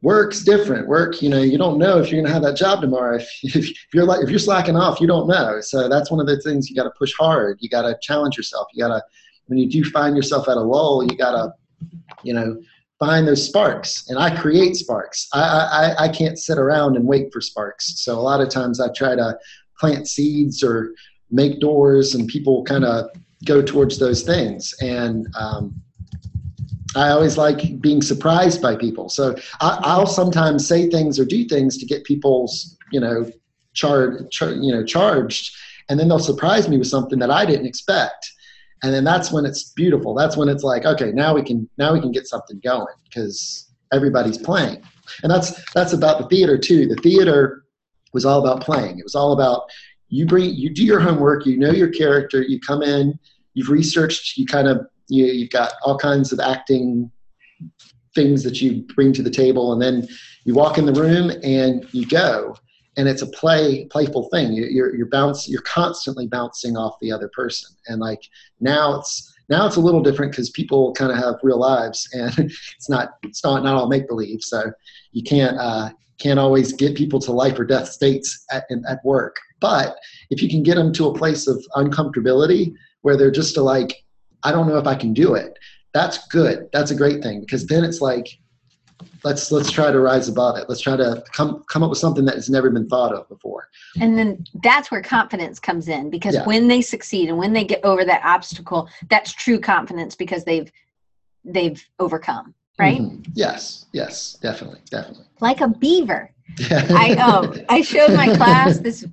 Work's 0.00 0.42
different. 0.42 0.88
Work, 0.88 1.20
you 1.20 1.28
know, 1.28 1.42
you 1.42 1.58
don't 1.58 1.78
know 1.78 1.98
if 1.98 2.10
you're 2.10 2.20
going 2.20 2.26
to 2.26 2.32
have 2.32 2.42
that 2.42 2.56
job 2.56 2.80
tomorrow. 2.80 3.16
If, 3.16 3.28
if 3.42 3.94
you're 3.94 4.06
like 4.06 4.22
if 4.22 4.30
you're 4.30 4.38
slacking 4.38 4.76
off, 4.76 5.00
you 5.00 5.06
don't 5.06 5.28
know. 5.28 5.60
So 5.60 5.88
that's 5.88 6.10
one 6.10 6.20
of 6.20 6.26
the 6.26 6.40
things 6.40 6.70
you 6.70 6.76
got 6.76 6.84
to 6.84 6.92
push 6.98 7.12
hard. 7.18 7.58
You 7.60 7.68
got 7.68 7.82
to 7.82 7.98
challenge 8.00 8.36
yourself. 8.36 8.68
You 8.72 8.84
got 8.84 8.96
to 8.96 9.02
when 9.46 9.58
you 9.58 9.68
do 9.68 9.84
find 9.90 10.16
yourself 10.16 10.48
at 10.48 10.56
a 10.56 10.60
lull, 10.60 11.04
you 11.04 11.16
got 11.16 11.32
to, 11.32 11.52
you 12.22 12.32
know, 12.32 12.60
find 13.02 13.26
those 13.26 13.44
sparks 13.44 14.08
and 14.08 14.16
i 14.16 14.30
create 14.42 14.76
sparks. 14.76 15.28
I, 15.34 15.40
I 15.98 16.04
i 16.04 16.08
can't 16.08 16.38
sit 16.38 16.56
around 16.56 16.94
and 16.94 17.04
wait 17.04 17.32
for 17.32 17.40
sparks. 17.40 17.84
So 18.04 18.16
a 18.16 18.24
lot 18.30 18.40
of 18.40 18.48
times 18.48 18.78
i 18.80 18.88
try 18.92 19.16
to 19.16 19.36
plant 19.76 20.06
seeds 20.06 20.62
or 20.62 20.94
make 21.28 21.58
doors 21.58 22.14
and 22.14 22.28
people 22.28 22.62
kind 22.62 22.84
of 22.84 23.10
go 23.44 23.60
towards 23.60 23.98
those 23.98 24.22
things. 24.22 24.72
And 24.80 25.26
um, 25.34 25.74
i 26.94 27.08
always 27.08 27.36
like 27.36 27.80
being 27.80 28.02
surprised 28.02 28.62
by 28.62 28.76
people. 28.76 29.08
So 29.08 29.34
I, 29.60 29.70
i'll 29.90 30.12
sometimes 30.20 30.68
say 30.68 30.88
things 30.88 31.18
or 31.18 31.24
do 31.24 31.44
things 31.54 31.78
to 31.78 31.86
get 31.86 32.04
people's 32.04 32.78
you 32.92 33.00
know 33.00 33.28
char, 33.74 34.26
char 34.30 34.50
you 34.52 34.72
know 34.74 34.84
charged 34.84 35.44
and 35.88 35.98
then 35.98 36.06
they'll 36.08 36.30
surprise 36.32 36.68
me 36.68 36.76
with 36.78 36.90
something 36.96 37.18
that 37.18 37.32
i 37.40 37.44
didn't 37.50 37.66
expect 37.66 38.22
and 38.82 38.92
then 38.92 39.04
that's 39.04 39.32
when 39.32 39.44
it's 39.44 39.70
beautiful. 39.70 40.14
That's 40.14 40.36
when 40.36 40.48
it's 40.48 40.64
like 40.64 40.84
okay 40.84 41.12
now 41.12 41.34
we 41.34 41.42
can 41.42 41.68
now 41.78 41.92
we 41.92 42.00
can 42.00 42.12
get 42.12 42.26
something 42.26 42.60
going 42.62 42.94
because 43.04 43.72
everybody's 43.92 44.38
playing. 44.38 44.82
And 45.22 45.30
that's 45.30 45.72
that's 45.72 45.92
about 45.92 46.18
the 46.18 46.28
theater 46.28 46.58
too. 46.58 46.86
The 46.86 46.96
theater 46.96 47.64
was 48.12 48.24
all 48.24 48.40
about 48.40 48.62
playing. 48.62 48.98
It 48.98 49.04
was 49.04 49.14
all 49.14 49.32
about 49.32 49.62
you 50.08 50.26
bring 50.26 50.54
you 50.54 50.72
do 50.72 50.84
your 50.84 51.00
homework 51.00 51.46
you 51.46 51.56
know 51.58 51.70
your 51.70 51.88
character 51.88 52.42
you 52.42 52.60
come 52.60 52.82
in 52.82 53.18
you've 53.54 53.70
researched 53.70 54.36
you 54.36 54.44
kind 54.44 54.68
of 54.68 54.86
you, 55.08 55.26
you've 55.26 55.50
got 55.50 55.72
all 55.84 55.98
kinds 55.98 56.32
of 56.32 56.40
acting 56.40 57.10
things 58.14 58.42
that 58.44 58.60
you 58.60 58.82
bring 58.94 59.12
to 59.12 59.22
the 59.22 59.30
table. 59.30 59.72
And 59.72 59.80
then 59.80 60.08
you 60.44 60.54
walk 60.54 60.78
in 60.78 60.86
the 60.86 60.92
room 60.92 61.30
and 61.42 61.86
you 61.92 62.06
go 62.06 62.56
and 62.96 63.08
it's 63.08 63.22
a 63.22 63.26
play 63.26 63.86
playful 63.86 64.28
thing. 64.30 64.52
You, 64.52 64.64
you're 64.64 64.94
you're 64.94 65.08
bounce 65.08 65.48
you're 65.48 65.62
constantly 65.62 66.26
bouncing 66.26 66.76
off 66.76 66.98
the 67.00 67.12
other 67.12 67.30
person. 67.34 67.74
And 67.88 68.00
like 68.00 68.22
now 68.60 68.98
it's 68.98 69.34
now 69.48 69.66
it's 69.66 69.76
a 69.76 69.80
little 69.80 70.02
different 70.02 70.32
because 70.32 70.50
people 70.50 70.92
kind 70.92 71.10
of 71.10 71.18
have 71.18 71.36
real 71.42 71.58
lives 71.58 72.08
and 72.12 72.32
it's 72.38 72.88
not 72.88 73.14
it's 73.22 73.42
not 73.44 73.62
not 73.62 73.74
all 73.74 73.88
make 73.88 74.08
believe 74.08 74.42
so 74.42 74.72
you 75.12 75.22
can't 75.22 75.58
uh, 75.58 75.90
can't 76.18 76.38
always 76.38 76.72
get 76.72 76.96
people 76.96 77.20
to 77.20 77.32
life 77.32 77.58
or 77.58 77.64
death 77.64 77.88
states 77.88 78.44
at, 78.52 78.64
at 78.88 79.04
work. 79.04 79.36
But 79.60 79.96
if 80.30 80.42
you 80.42 80.48
can 80.48 80.62
get 80.62 80.76
them 80.76 80.92
to 80.94 81.08
a 81.08 81.14
place 81.14 81.46
of 81.46 81.64
uncomfortability 81.74 82.74
where 83.02 83.16
they're 83.16 83.30
just 83.30 83.56
like 83.56 84.04
i 84.44 84.52
don't 84.52 84.68
know 84.68 84.78
if 84.78 84.86
i 84.86 84.94
can 84.94 85.12
do 85.12 85.34
it 85.34 85.58
that's 85.92 86.26
good. 86.28 86.68
That's 86.72 86.90
a 86.90 86.96
great 86.96 87.22
thing 87.22 87.40
because 87.40 87.66
then 87.66 87.84
it's 87.84 88.00
like 88.00 88.26
let's 89.24 89.50
let's 89.52 89.70
try 89.70 89.90
to 89.90 90.00
rise 90.00 90.28
above 90.28 90.56
it. 90.56 90.68
Let's 90.68 90.80
try 90.80 90.96
to 90.96 91.22
come 91.32 91.64
come 91.68 91.82
up 91.82 91.90
with 91.90 91.98
something 91.98 92.24
that 92.24 92.34
has 92.34 92.48
never 92.50 92.70
been 92.70 92.88
thought 92.88 93.12
of 93.14 93.28
before. 93.28 93.68
And 94.00 94.16
then 94.16 94.44
that's 94.62 94.90
where 94.90 95.02
confidence 95.02 95.58
comes 95.60 95.88
in 95.88 96.10
because 96.10 96.34
Yeah. 96.34 96.44
when 96.46 96.68
they 96.68 96.80
succeed 96.82 97.28
and 97.28 97.38
when 97.38 97.52
they 97.52 97.64
get 97.64 97.84
over 97.84 98.04
that 98.04 98.22
obstacle 98.24 98.88
that's 99.08 99.32
true 99.32 99.58
confidence 99.60 100.14
because 100.16 100.44
they've 100.44 100.70
they've 101.44 101.82
overcome 101.98 102.54
right? 102.78 103.00
Mhm. 103.00 103.26
yes 103.34 103.86
yes 103.92 104.38
definitely 104.40 104.80
definitely. 104.90 105.26
Like 105.40 105.60
a 105.60 105.68
beaver. 105.68 106.30
I 106.70 107.14
um 107.14 107.54
I 107.68 107.82
showed 107.82 108.12
my 108.12 108.34
class 108.36 108.78
this 108.78 109.04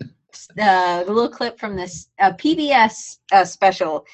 uh 0.59 1.03
the 1.03 1.11
little 1.11 1.29
clip 1.29 1.59
from 1.59 1.75
this 1.75 2.09
uh, 2.19 2.31
PBS 2.33 3.17
uh, 3.31 3.45
special. 3.45 4.05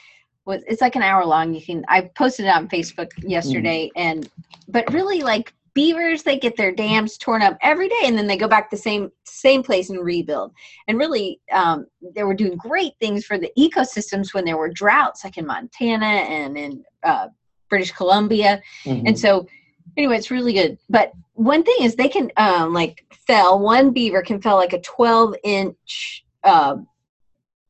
Was 0.45 0.63
it's 0.67 0.81
like 0.81 0.95
an 0.95 1.01
hour 1.01 1.25
long. 1.25 1.53
You 1.53 1.61
can 1.63 1.85
I 1.87 2.01
posted 2.01 2.45
it 2.45 2.49
on 2.49 2.67
Facebook 2.67 3.11
yesterday 3.23 3.89
and 3.95 4.29
but 4.67 4.91
really 4.93 5.21
like 5.21 5.53
beavers 5.75 6.23
they 6.23 6.39
get 6.39 6.55
their 6.57 6.71
dams 6.71 7.17
torn 7.17 7.41
up 7.43 7.55
every 7.61 7.87
day 7.89 8.01
and 8.05 8.17
then 8.17 8.25
they 8.25 8.37
go 8.37 8.47
back 8.47 8.69
to 8.69 8.75
the 8.75 8.81
same 8.81 9.11
same 9.25 9.61
place 9.61 9.89
and 9.91 10.03
rebuild 10.03 10.51
and 10.87 10.97
really 10.97 11.39
um, 11.51 11.85
they 12.15 12.23
were 12.23 12.33
doing 12.33 12.55
great 12.57 12.93
things 12.99 13.25
for 13.25 13.37
the 13.37 13.51
ecosystems 13.59 14.33
when 14.33 14.45
there 14.45 14.57
were 14.57 14.69
droughts 14.69 15.23
like 15.23 15.37
in 15.37 15.45
montana 15.45 16.05
and 16.05 16.57
in 16.57 16.83
uh, 17.03 17.27
british 17.69 17.91
columbia 17.91 18.59
Mhm. 18.85 19.03
and 19.07 19.19
so 19.19 19.45
anyway 19.97 20.15
it's 20.17 20.31
really 20.31 20.53
good 20.53 20.77
but 20.89 21.11
one 21.33 21.61
thing 21.63 21.75
is 21.81 21.95
they 21.95 22.07
can 22.09 22.31
um 22.37 22.73
like 22.73 23.05
fell 23.27 23.59
one 23.59 23.91
beaver 23.91 24.21
can 24.21 24.41
fell 24.41 24.55
like 24.55 24.73
a 24.73 24.81
12 24.81 25.35
inch 25.43 26.25
uh, 26.43 26.77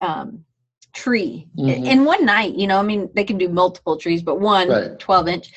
um 0.01 0.45
tree 0.93 1.47
i- 1.57 1.61
Mhm. 1.61 1.85
in 1.91 2.05
one 2.05 2.23
night 2.23 2.53
you 2.55 2.67
know 2.67 2.77
i 2.79 2.83
mean 2.83 3.09
they 3.15 3.23
can 3.23 3.37
do 3.37 3.49
multiple 3.49 3.97
trees 3.97 4.21
but 4.21 4.39
one 4.39 4.69
Right. 4.69 4.99
12 4.99 5.27
inch 5.27 5.51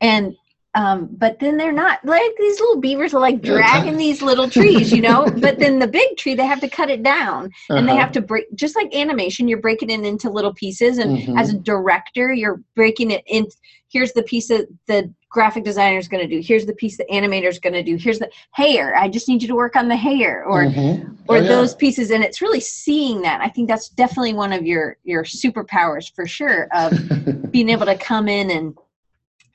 and 0.00 0.34
um 0.78 1.08
but 1.24 1.38
then 1.40 1.56
they're 1.58 1.72
not 1.84 2.02
like 2.04 2.32
these 2.38 2.58
little 2.60 2.80
beavers 2.80 3.12
are 3.12 3.20
like 3.20 3.42
dragging 3.42 3.96
these 3.98 4.22
little 4.22 4.48
trees 4.48 4.92
you 4.92 5.02
know? 5.08 5.20
But 5.46 5.58
then 5.58 5.78
the 5.78 5.86
big 6.00 6.16
tree 6.16 6.34
they 6.34 6.46
have 6.46 6.60
to 6.60 6.68
cut 6.78 6.88
it 6.96 7.02
down. 7.02 7.50
And 7.68 7.86
they 7.86 7.92
Uh-huh. 7.92 8.00
have 8.04 8.12
to 8.12 8.20
break 8.30 8.46
just 8.54 8.76
like 8.76 8.94
animation 8.94 9.48
you're 9.48 9.60
breaking 9.68 9.90
it 9.90 10.04
into 10.12 10.30
little 10.30 10.54
pieces. 10.54 10.98
And 10.98 11.10
Mhm. 11.10 11.38
as 11.40 11.50
a 11.50 11.58
director 11.72 12.26
you're 12.32 12.60
breaking 12.74 13.10
it 13.10 13.24
in 13.26 13.46
here's 13.94 14.12
the 14.12 14.22
piece 14.22 14.48
that 14.48 14.66
the 14.86 15.00
graphic 15.30 15.64
designer 15.64 15.98
is 15.98 16.08
going 16.08 16.22
to 16.26 16.34
do. 16.34 16.40
Here's 16.50 16.66
the 16.66 16.74
piece 16.74 16.96
the 16.98 17.06
animator 17.18 17.48
is 17.48 17.58
going 17.58 17.72
to 17.72 17.82
do. 17.82 17.96
Here's 17.96 18.18
the 18.18 18.30
hair. 18.52 18.94
I 18.96 19.08
just 19.08 19.28
need 19.28 19.40
you 19.42 19.48
to 19.48 19.54
work 19.64 19.76
on 19.76 19.88
the 19.88 19.96
hair 19.96 20.44
or 20.44 20.64
Mhm. 20.64 21.16
or 21.30 21.38
Oh, 21.38 21.42
yeah. 21.42 21.48
those 21.54 21.74
pieces. 21.74 22.10
And 22.10 22.22
it's 22.24 22.40
really 22.40 22.60
seeing 22.60 23.22
that. 23.22 23.40
I 23.42 23.48
think 23.48 23.68
that's 23.68 23.88
definitely 24.02 24.34
one 24.44 24.52
of 24.58 24.62
your 24.72 24.84
your 25.04 25.24
superpowers 25.24 26.06
for 26.14 26.24
sure 26.26 26.68
of 26.74 26.88
being 27.54 27.68
able 27.70 27.86
to 27.86 27.96
come 27.96 28.28
in 28.28 28.50
and 28.50 28.74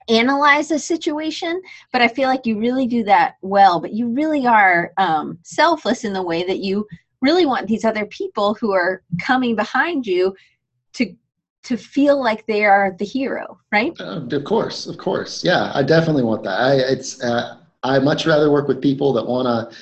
analyze 0.10 0.72
a 0.72 0.80
situation 0.80 1.62
but 1.92 2.02
i 2.02 2.08
feel 2.08 2.28
like 2.28 2.46
you 2.46 2.60
really 2.60 2.88
do 2.88 3.04
that 3.04 3.36
well 3.42 3.80
but 3.80 3.94
you 3.94 4.08
really 4.10 4.46
are 4.46 4.92
um, 4.98 5.38
selfless 5.44 6.04
in 6.04 6.14
the 6.14 6.22
way 6.22 6.44
that 6.44 6.60
you 6.60 6.86
really 7.22 7.46
want 7.46 7.68
these 7.68 7.86
other 7.86 8.06
people 8.08 8.54
who 8.56 8.72
are 8.72 9.02
coming 9.20 9.56
behind 9.56 10.06
you 10.06 10.36
to 10.94 11.16
to 11.64 11.78
feel 11.78 12.22
like 12.22 12.46
they 12.46 12.66
are 12.66 12.96
the 13.00 13.06
hero 13.06 13.58
right 13.72 13.94
Uh, 14.00 14.22
of 14.30 14.44
course, 14.44 14.86
of 14.88 14.98
course. 14.98 15.44
Yeah, 15.44 15.72
I 15.74 15.82
definitely 15.84 16.24
want 16.24 16.44
that. 16.44 16.60
I 16.60 16.74
it's 16.76 17.22
uh, 17.24 17.58
I 17.84 18.00
much 18.00 18.26
rather 18.26 18.52
work 18.52 18.68
with 18.68 18.82
people 18.82 19.14
that 19.14 19.26
want 19.26 19.46
to, 19.48 19.78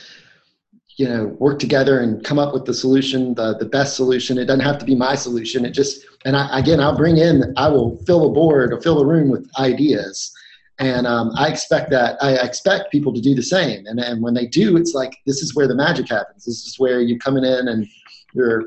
you 1.01 1.09
know, 1.09 1.25
work 1.39 1.57
together 1.57 1.99
and 2.01 2.23
come 2.23 2.37
up 2.37 2.53
with 2.53 2.65
the 2.65 2.75
solution, 2.75 3.33
the 3.33 3.57
the 3.57 3.65
best 3.65 3.95
solution. 3.95 4.37
It 4.37 4.45
doesn't 4.45 4.63
have 4.63 4.77
to 4.77 4.85
be 4.85 4.93
my 4.93 5.15
solution. 5.15 5.65
It 5.65 5.71
just 5.71 6.05
and 6.25 6.37
I, 6.37 6.59
again, 6.59 6.79
I'll 6.79 6.95
bring 6.95 7.17
in, 7.17 7.55
I 7.57 7.69
will 7.69 7.97
fill 8.05 8.27
a 8.27 8.31
board 8.31 8.71
or 8.71 8.79
fill 8.81 8.99
a 9.01 9.05
room 9.05 9.31
with 9.31 9.49
ideas, 9.57 10.31
and 10.77 11.07
um, 11.07 11.31
I 11.35 11.47
expect 11.47 11.89
that 11.89 12.21
I 12.21 12.33
expect 12.33 12.91
people 12.91 13.11
to 13.15 13.21
do 13.21 13.33
the 13.33 13.41
same. 13.41 13.87
And 13.87 13.99
and 13.99 14.21
when 14.21 14.35
they 14.35 14.45
do, 14.45 14.77
it's 14.77 14.93
like 14.93 15.17
this 15.25 15.41
is 15.41 15.55
where 15.55 15.67
the 15.67 15.73
magic 15.75 16.07
happens. 16.07 16.45
This 16.45 16.67
is 16.67 16.77
where 16.77 17.01
you're 17.01 17.17
coming 17.17 17.43
in 17.43 17.67
and 17.67 17.87
you're 18.35 18.65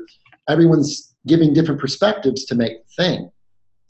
everyone's 0.49 1.15
giving 1.25 1.53
different 1.53 1.79
perspectives 1.79 2.43
to 2.45 2.55
make 2.55 2.73
the 2.85 3.03
thing 3.03 3.31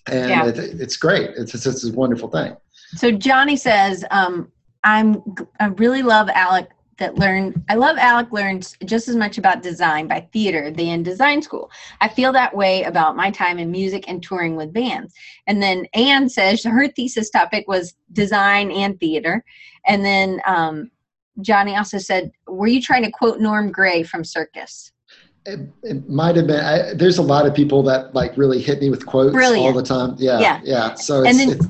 and 0.08 0.30
Yeah. 0.30 0.48
it, 0.48 0.58
it's 0.80 0.98
great. 0.98 1.32
It's, 1.36 1.54
it's 1.56 1.66
it's 1.66 1.84
a 1.84 1.92
wonderful 1.92 2.30
thing. 2.30 2.56
So 2.96 3.12
Johnny 3.12 3.58
says, 3.58 4.06
um, 4.12 4.52
"I'm 4.84 5.22
I 5.60 5.66
really 5.84 6.04
love 6.04 6.30
Alec 6.30 6.70
that 6.98 7.16
learned. 7.16 7.64
I 7.70 7.76
love 7.76 7.98
Alec 7.98 8.32
learns 8.32 8.76
just 8.86 9.08
as 9.08 9.16
much 9.16 9.38
about 9.38 9.62
design 9.62 10.08
by 10.08 10.28
theater 10.32 10.72
than 10.72 11.04
design 11.04 11.42
school. 11.42 11.70
I 12.02 12.08
feel 12.08 12.32
that 12.34 12.56
way 12.56 12.84
about 12.84 13.16
my 13.16 13.32
time 13.32 13.60
in 13.60 13.72
music 13.72 14.06
and 14.08 14.24
touring 14.24 14.56
with 14.56 14.74
bands." 14.74 15.14
And 15.48 15.62
then 15.62 15.88
Anne 15.94 16.30
says 16.30 16.64
her 16.64 16.88
thesis 16.88 17.30
topic 17.30 17.66
was 17.68 17.96
design 18.14 18.72
and 18.72 19.00
theater. 19.00 19.44
And 19.86 20.04
then 20.06 20.42
um, 20.46 20.90
Johnny 21.42 21.76
also 21.76 21.98
said, 21.98 22.32
"Were 22.48 22.68
you 22.68 22.82
trying 22.82 23.04
to 23.04 23.12
quote 23.12 23.40
Norm 23.40 23.72
Gray 23.72 24.04
from 24.04 24.24
Circus?" 24.24 24.92
It, 25.48 25.60
it 25.84 26.10
might 26.10 26.36
have 26.38 26.48
been. 26.48 26.60
I, 26.60 26.94
there's 26.96 27.20
a 27.20 27.22
lot 27.22 27.46
of 27.46 27.54
people 27.54 27.84
that 27.84 28.16
like 28.16 28.36
really 28.36 28.60
hit 28.62 28.82
me 28.82 28.90
with 28.90 29.06
quotes 29.06 29.36
all 29.36 29.74
the 29.74 29.84
time. 29.84 30.16
Yeah, 30.18 30.40
Yeah. 30.40 30.62
yeah. 30.64 30.94
So 30.96 31.22
it's, 31.24 31.30
And 31.30 31.40
then- 31.40 31.58
it's 31.58 31.68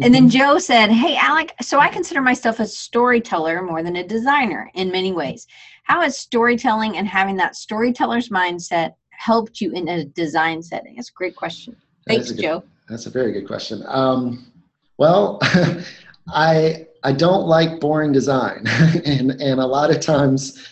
And 0.00 0.14
then 0.14 0.28
Joe 0.28 0.58
said, 0.58 0.90
Hey, 0.90 1.16
Alec, 1.16 1.54
so 1.60 1.80
I 1.80 1.88
consider 1.88 2.20
myself 2.20 2.60
a 2.60 2.66
storyteller 2.66 3.62
more 3.62 3.82
than 3.82 3.96
a 3.96 4.06
designer 4.06 4.70
in 4.74 4.90
many 4.90 5.12
ways. 5.12 5.46
how 5.84 6.02
has 6.02 6.16
storytelling 6.16 6.96
and 6.96 7.08
having 7.08 7.36
that 7.36 7.56
storyteller's 7.56 8.28
mindset 8.28 8.94
helped 9.10 9.60
you 9.60 9.72
in 9.72 9.88
a 9.88 10.04
design 10.04 10.62
setting? 10.62 10.96
That's 10.96 11.10
a 11.10 11.14
great 11.14 11.34
question. 11.34 11.76
Thanks, 12.06 12.30
good, 12.30 12.42
Joe. 12.42 12.64
That's 12.88 13.06
a 13.06 13.10
very 13.10 13.32
good 13.32 13.46
question. 13.46 13.82
Um, 13.86 14.52
well, 14.98 15.40
I 16.28 16.86
I 17.04 17.12
don't 17.12 17.46
like 17.46 17.80
boring 17.80 18.12
design, 18.12 18.64
and 19.04 19.30
and 19.32 19.60
a 19.60 19.66
lot 19.66 19.90
of 19.90 20.00
times 20.00 20.66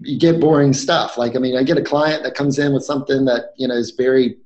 you 0.00 0.18
get 0.18 0.40
boring 0.40 0.72
stuff. 0.72 1.18
Like 1.18 1.36
I 1.36 1.38
mean, 1.38 1.56
I 1.56 1.62
get 1.62 1.78
a 1.78 1.82
client 1.82 2.22
that 2.24 2.34
comes 2.34 2.58
in 2.58 2.72
with 2.72 2.84
something 2.84 3.24
that 3.26 3.52
you 3.56 3.68
know 3.68 3.74
is 3.74 3.92
very 3.92 4.38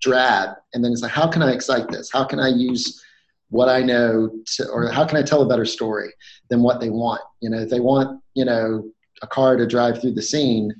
drab, 0.00 0.56
and 0.74 0.84
then 0.84 0.92
it's 0.92 1.02
like, 1.02 1.12
how 1.12 1.28
can 1.28 1.42
I 1.42 1.52
excite 1.52 1.88
this? 1.88 2.10
How 2.10 2.24
can 2.24 2.40
I 2.40 2.48
use 2.48 3.02
what 3.50 3.68
I 3.68 3.82
know 3.82 4.30
to, 4.56 4.68
or 4.68 4.90
how 4.90 5.04
can 5.06 5.16
I 5.16 5.22
tell 5.22 5.42
a 5.42 5.48
better 5.48 5.64
story 5.64 6.12
than 6.50 6.62
what 6.62 6.80
they 6.80 6.90
want? 6.90 7.20
You 7.40 7.50
know, 7.50 7.58
if 7.58 7.70
they 7.70 7.80
want 7.80 8.20
you 8.34 8.44
know 8.44 8.90
a 9.22 9.26
car 9.26 9.56
to 9.56 9.66
drive 9.66 10.00
through 10.00 10.14
the 10.14 10.22
scene 10.22 10.72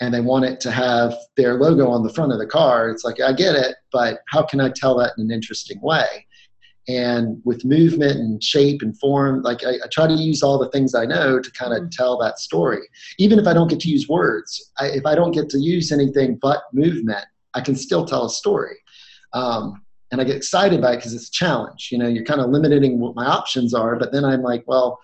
and 0.00 0.14
they 0.14 0.20
want 0.20 0.46
it 0.46 0.60
to 0.60 0.70
have 0.70 1.14
their 1.36 1.54
logo 1.54 1.88
on 1.88 2.02
the 2.02 2.12
front 2.12 2.32
of 2.32 2.38
the 2.38 2.46
car. 2.46 2.90
It's 2.90 3.04
like, 3.04 3.20
I 3.20 3.32
get 3.32 3.54
it, 3.54 3.76
but 3.92 4.20
how 4.28 4.42
can 4.42 4.60
I 4.60 4.70
tell 4.74 4.96
that 4.98 5.12
in 5.18 5.24
an 5.24 5.30
interesting 5.30 5.80
way? 5.82 6.26
And 6.88 7.40
with 7.44 7.64
movement 7.64 8.16
and 8.16 8.42
shape 8.42 8.80
and 8.82 8.98
form, 8.98 9.42
like 9.42 9.62
I, 9.64 9.74
I 9.74 9.88
try 9.92 10.06
to 10.06 10.14
use 10.14 10.42
all 10.42 10.58
the 10.58 10.70
things 10.70 10.94
I 10.94 11.04
know 11.04 11.38
to 11.38 11.52
kind 11.52 11.72
of 11.72 11.80
mm-hmm. 11.80 11.90
tell 11.90 12.18
that 12.18 12.38
story. 12.38 12.80
Even 13.18 13.38
if 13.38 13.46
I 13.46 13.52
don't 13.52 13.68
get 13.68 13.80
to 13.80 13.90
use 13.90 14.08
words, 14.08 14.72
I, 14.78 14.86
if 14.86 15.04
I 15.04 15.14
don't 15.14 15.32
get 15.32 15.50
to 15.50 15.58
use 15.58 15.92
anything 15.92 16.38
but 16.40 16.62
movement, 16.72 17.24
I 17.54 17.60
can 17.60 17.76
still 17.76 18.06
tell 18.06 18.24
a 18.24 18.30
story. 18.30 18.76
Um, 19.34 19.82
and 20.10 20.20
I 20.20 20.24
get 20.24 20.36
excited 20.36 20.80
by 20.80 20.92
it 20.92 20.96
because 20.96 21.14
it's 21.14 21.28
a 21.28 21.32
challenge. 21.32 21.88
You 21.92 21.98
know, 21.98 22.08
you're 22.08 22.24
kind 22.24 22.40
of 22.40 22.50
limiting 22.50 22.98
what 22.98 23.14
my 23.14 23.26
options 23.26 23.74
are, 23.74 23.96
but 23.96 24.12
then 24.12 24.24
I'm 24.24 24.42
like, 24.42 24.64
well, 24.66 24.98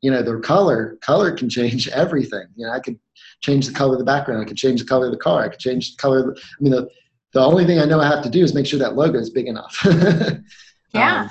you 0.00 0.10
know, 0.10 0.22
the 0.22 0.38
color, 0.40 0.98
color 1.00 1.32
can 1.32 1.48
change 1.48 1.88
everything. 1.94 2.46
You 2.56 2.66
know, 2.66 2.72
I 2.72 2.80
could 2.80 2.98
change 3.40 3.66
the 3.66 3.74
color 3.74 3.94
of 3.94 3.98
the 3.98 4.04
background. 4.04 4.42
I 4.42 4.44
could 4.44 4.56
change 4.56 4.80
the 4.80 4.86
color 4.86 5.06
of 5.06 5.12
the 5.12 5.18
car. 5.18 5.44
I 5.44 5.48
could 5.48 5.60
change 5.60 5.96
the 5.96 6.00
color. 6.00 6.22
The, 6.22 6.40
I 6.40 6.62
mean, 6.62 6.72
the, 6.72 6.88
the 7.32 7.40
only 7.40 7.66
thing 7.66 7.78
I 7.78 7.84
know 7.84 8.00
I 8.00 8.06
have 8.06 8.24
to 8.24 8.30
do 8.30 8.42
is 8.42 8.54
make 8.54 8.66
sure 8.66 8.78
that 8.78 8.96
logo 8.96 9.18
is 9.18 9.30
big 9.30 9.46
enough. 9.46 9.76
yeah. 10.94 11.22
Um, 11.22 11.30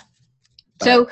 so 0.81 1.09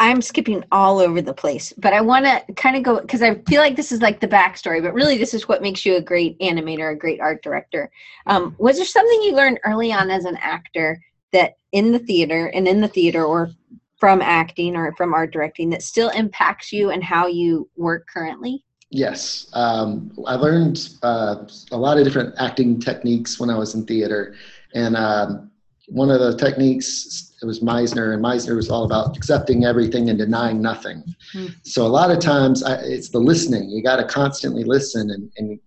I'm 0.00 0.22
skipping 0.22 0.64
all 0.70 1.00
over 1.00 1.20
the 1.20 1.34
place, 1.34 1.72
but 1.76 1.92
I 1.92 2.00
want 2.00 2.24
to 2.24 2.52
kind 2.54 2.76
of 2.76 2.84
go 2.84 3.00
because 3.00 3.22
I 3.22 3.34
feel 3.48 3.60
like 3.60 3.74
this 3.74 3.90
is 3.90 4.00
like 4.00 4.20
the 4.20 4.28
backstory, 4.28 4.80
but 4.80 4.94
really 4.94 5.18
this 5.18 5.34
is 5.34 5.48
what 5.48 5.60
makes 5.60 5.84
you 5.84 5.96
a 5.96 6.00
great 6.00 6.38
animator, 6.38 6.92
a 6.92 6.96
great 6.96 7.20
art 7.20 7.42
director. 7.42 7.90
Um, 8.26 8.54
was 8.58 8.76
there 8.76 8.86
something 8.86 9.22
you 9.22 9.34
learned 9.34 9.58
early 9.64 9.92
on 9.92 10.10
as 10.10 10.24
an 10.24 10.36
actor 10.36 11.02
that 11.32 11.56
in 11.72 11.90
the 11.90 11.98
theater 11.98 12.46
and 12.54 12.68
in 12.68 12.80
the 12.80 12.88
theater 12.88 13.24
or 13.24 13.50
from 13.98 14.22
acting 14.22 14.76
or 14.76 14.94
from 14.94 15.12
art 15.12 15.32
directing 15.32 15.68
that 15.70 15.82
still 15.82 16.10
impacts 16.10 16.72
you 16.72 16.90
and 16.90 17.02
how 17.02 17.26
you 17.26 17.68
work 17.76 18.06
currently? 18.06 18.64
Yes, 18.90 19.50
um, 19.52 20.12
I 20.26 20.34
learned 20.34 20.90
uh, 21.02 21.44
a 21.72 21.76
lot 21.76 21.98
of 21.98 22.04
different 22.04 22.34
acting 22.38 22.80
techniques 22.80 23.38
when 23.38 23.50
I 23.50 23.58
was 23.58 23.74
in 23.74 23.84
theater, 23.84 24.36
and 24.74 24.96
um, 24.96 25.50
one 25.88 26.10
of 26.10 26.20
the 26.20 26.36
techniques 26.38 27.27
it 27.40 27.46
was 27.46 27.60
Meisner, 27.60 28.14
and 28.14 28.22
Meisner 28.22 28.56
was 28.56 28.70
all 28.70 28.84
about 28.84 29.16
accepting 29.16 29.64
everything 29.64 30.08
and 30.10 30.18
denying 30.18 30.60
nothing. 30.60 31.02
Mm. 31.34 31.54
So 31.62 31.86
a 31.86 31.88
lot 31.88 32.10
of 32.10 32.18
times 32.18 32.64
I, 32.64 32.76
it's 32.82 33.10
the 33.10 33.18
listening. 33.18 33.70
You 33.70 33.82
got 33.82 33.96
to 33.96 34.04
constantly 34.04 34.64
listen, 34.64 35.10
and, 35.10 35.30
and 35.36 35.60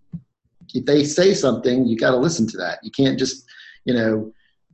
if 0.74 0.86
they 0.86 1.04
say 1.04 1.34
something, 1.34 1.86
you 1.86 1.98
got 1.98 2.12
to 2.12 2.18
listen 2.18 2.48
to 2.48 2.58
that. 2.58 2.80
You 2.84 2.92
can't 2.92 3.18
just 3.18 3.46
you 3.86 3.94
know 3.94 4.34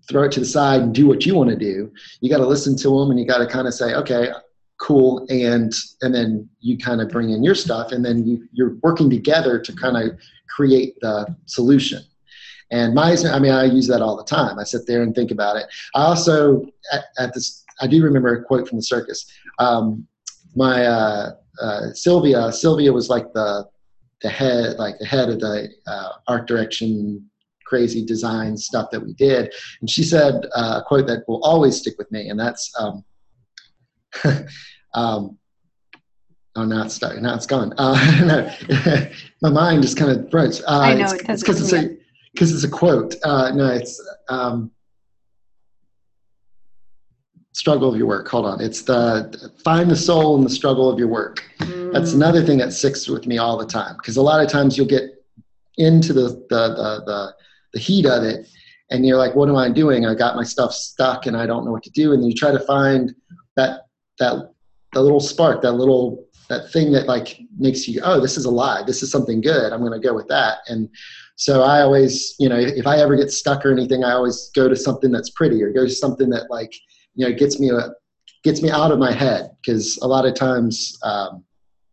throw 0.09 0.23
it 0.23 0.31
to 0.31 0.39
the 0.39 0.45
side 0.45 0.81
and 0.81 0.95
do 0.95 1.07
what 1.07 1.25
you 1.25 1.35
want 1.35 1.49
to 1.49 1.55
do. 1.55 1.91
You 2.21 2.29
got 2.29 2.37
to 2.37 2.47
listen 2.47 2.75
to 2.77 2.89
them, 2.89 3.11
and 3.11 3.19
you 3.19 3.27
got 3.27 3.39
to 3.39 3.47
kind 3.47 3.67
of 3.67 3.73
say, 3.73 3.93
okay, 3.93 4.31
cool 4.77 5.25
and 5.29 5.73
and 6.01 6.13
then 6.13 6.47
you 6.59 6.77
kind 6.77 7.01
of 7.01 7.09
bring 7.09 7.31
in 7.31 7.43
your 7.43 7.55
stuff 7.55 7.91
and 7.91 8.05
then 8.05 8.25
you, 8.27 8.47
you're 8.51 8.75
working 8.83 9.09
together 9.09 9.59
to 9.59 9.73
kind 9.73 9.97
of 9.97 10.17
create 10.47 10.95
the 11.01 11.35
solution 11.45 11.99
and 12.71 12.93
my 12.93 13.15
i 13.31 13.39
mean 13.39 13.51
i 13.51 13.63
use 13.63 13.87
that 13.87 14.01
all 14.01 14.17
the 14.17 14.23
time 14.23 14.59
i 14.59 14.63
sit 14.63 14.85
there 14.87 15.03
and 15.03 15.15
think 15.15 15.31
about 15.31 15.55
it 15.55 15.65
i 15.95 16.03
also 16.03 16.65
at, 16.91 17.05
at 17.17 17.33
this 17.33 17.63
i 17.81 17.87
do 17.87 18.03
remember 18.03 18.35
a 18.35 18.43
quote 18.43 18.67
from 18.67 18.77
the 18.77 18.83
circus 18.83 19.25
um, 19.59 20.05
my 20.55 20.85
uh, 20.85 21.31
uh, 21.61 21.93
sylvia 21.93 22.51
sylvia 22.51 22.91
was 22.91 23.09
like 23.09 23.31
the 23.33 23.65
the 24.21 24.29
head 24.29 24.77
like 24.77 24.97
the 24.99 25.05
head 25.05 25.29
of 25.29 25.39
the 25.39 25.69
uh, 25.87 26.09
art 26.27 26.47
direction 26.47 27.23
crazy 27.65 28.05
design 28.05 28.55
stuff 28.55 28.89
that 28.91 28.99
we 28.99 29.13
did 29.13 29.53
and 29.81 29.89
she 29.89 30.03
said 30.03 30.45
uh, 30.55 30.81
a 30.81 30.83
quote 30.87 31.07
that 31.07 31.23
will 31.27 31.43
always 31.43 31.77
stick 31.77 31.97
with 31.97 32.11
me 32.11 32.29
and 32.29 32.39
that's 32.39 32.71
um, 32.79 33.03
um, 34.93 35.37
oh, 36.57 36.65
now 36.65 36.83
it's 36.83 36.95
stuck. 36.95 37.17
Now 37.21 37.35
it's 37.35 37.45
gone. 37.45 37.73
Uh, 37.77 38.51
my 39.41 39.49
mind 39.49 39.81
just 39.83 39.97
kind 39.97 40.11
of 40.11 40.29
froze. 40.29 40.61
Uh, 40.61 40.79
I 40.79 40.93
know 40.95 41.05
it's 41.05 41.41
because 41.41 41.61
it's, 41.61 41.73
a 41.73 41.97
because 42.37 42.53
it's 42.53 42.63
a 42.63 42.69
quote. 42.69 43.15
Uh, 43.23 43.51
no, 43.55 43.65
it's 43.65 43.99
um, 44.29 44.69
struggle 47.53 47.89
of 47.89 47.97
your 47.97 48.05
work. 48.05 48.27
Hold 48.27 48.45
on. 48.45 48.61
It's 48.61 48.83
the 48.83 49.51
find 49.63 49.89
the 49.89 49.95
soul 49.95 50.37
in 50.37 50.43
the 50.43 50.49
struggle 50.49 50.87
of 50.87 50.99
your 50.99 51.07
work. 51.07 51.43
Mm. 51.61 51.93
That's 51.93 52.13
another 52.13 52.45
thing 52.45 52.59
that 52.59 52.73
sticks 52.73 53.07
with 53.07 53.25
me 53.25 53.39
all 53.39 53.57
the 53.57 53.65
time 53.65 53.97
because 53.97 54.17
a 54.17 54.21
lot 54.21 54.39
of 54.39 54.51
times 54.51 54.77
you'll 54.77 54.85
get 54.85 55.25
into 55.77 56.13
the 56.13 56.45
the 56.49 56.69
the, 56.69 57.03
the, 57.07 57.33
the 57.73 57.79
heat 57.79 58.05
of 58.05 58.21
it 58.23 58.47
and 58.91 59.03
you're 59.03 59.17
like, 59.17 59.33
what 59.33 59.49
am 59.49 59.55
I 59.55 59.69
doing? 59.71 60.05
I 60.05 60.13
got 60.13 60.35
my 60.35 60.43
stuff 60.43 60.73
stuck 60.73 61.25
and 61.25 61.35
I 61.35 61.47
don't 61.47 61.65
know 61.65 61.71
what 61.71 61.83
to 61.83 61.89
do. 61.89 62.13
And 62.13 62.23
you 62.23 62.35
try 62.35 62.51
to 62.51 62.59
find 62.59 63.15
that 63.55 63.87
that 64.19 64.51
that 64.93 65.01
little 65.01 65.19
spark, 65.19 65.63
that 65.63 65.71
little 65.71 66.27
that 66.49 66.71
thing 66.71 66.91
that 66.91 67.07
like 67.07 67.39
makes 67.57 67.87
you 67.87 67.99
oh 68.03 68.21
this 68.21 68.37
is 68.37 68.45
alive 68.45 68.85
this 68.85 69.03
is 69.03 69.11
something 69.11 69.41
good 69.41 69.73
i'm 69.73 69.81
going 69.81 69.91
to 69.91 70.07
go 70.07 70.13
with 70.13 70.27
that 70.27 70.59
and 70.67 70.89
so 71.37 71.63
i 71.63 71.81
always 71.81 72.35
you 72.39 72.49
know 72.49 72.57
if 72.57 72.85
i 72.85 72.97
ever 72.97 73.15
get 73.15 73.31
stuck 73.31 73.65
or 73.65 73.71
anything 73.71 74.03
i 74.03 74.11
always 74.11 74.51
go 74.53 74.67
to 74.67 74.75
something 74.75 75.11
that's 75.11 75.29
pretty 75.29 75.63
or 75.63 75.71
go 75.71 75.85
to 75.85 75.91
something 75.91 76.29
that 76.29 76.49
like 76.49 76.73
you 77.15 77.27
know 77.27 77.33
gets 77.33 77.59
me 77.59 77.69
a, 77.69 77.93
gets 78.43 78.61
me 78.61 78.69
out 78.69 78.91
of 78.91 78.99
my 78.99 79.11
head 79.11 79.49
because 79.61 79.97
a 80.01 80.07
lot 80.07 80.25
of 80.25 80.33
times 80.33 80.97
um, 81.03 81.43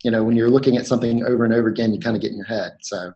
you 0.03 0.11
know 0.11 0.25
when 0.25 0.37
you're 0.37 0.51
looking 0.51 0.77
at 0.77 0.87
something 0.87 1.25
over 1.25 1.45
and 1.45 1.55
over 1.55 1.69
again 1.69 1.95
you 1.95 2.01
kind 2.01 2.17
of 2.17 2.23
get 2.23 2.33
in 2.33 2.37
your 2.37 2.47
head 2.47 2.73
so 2.81 3.13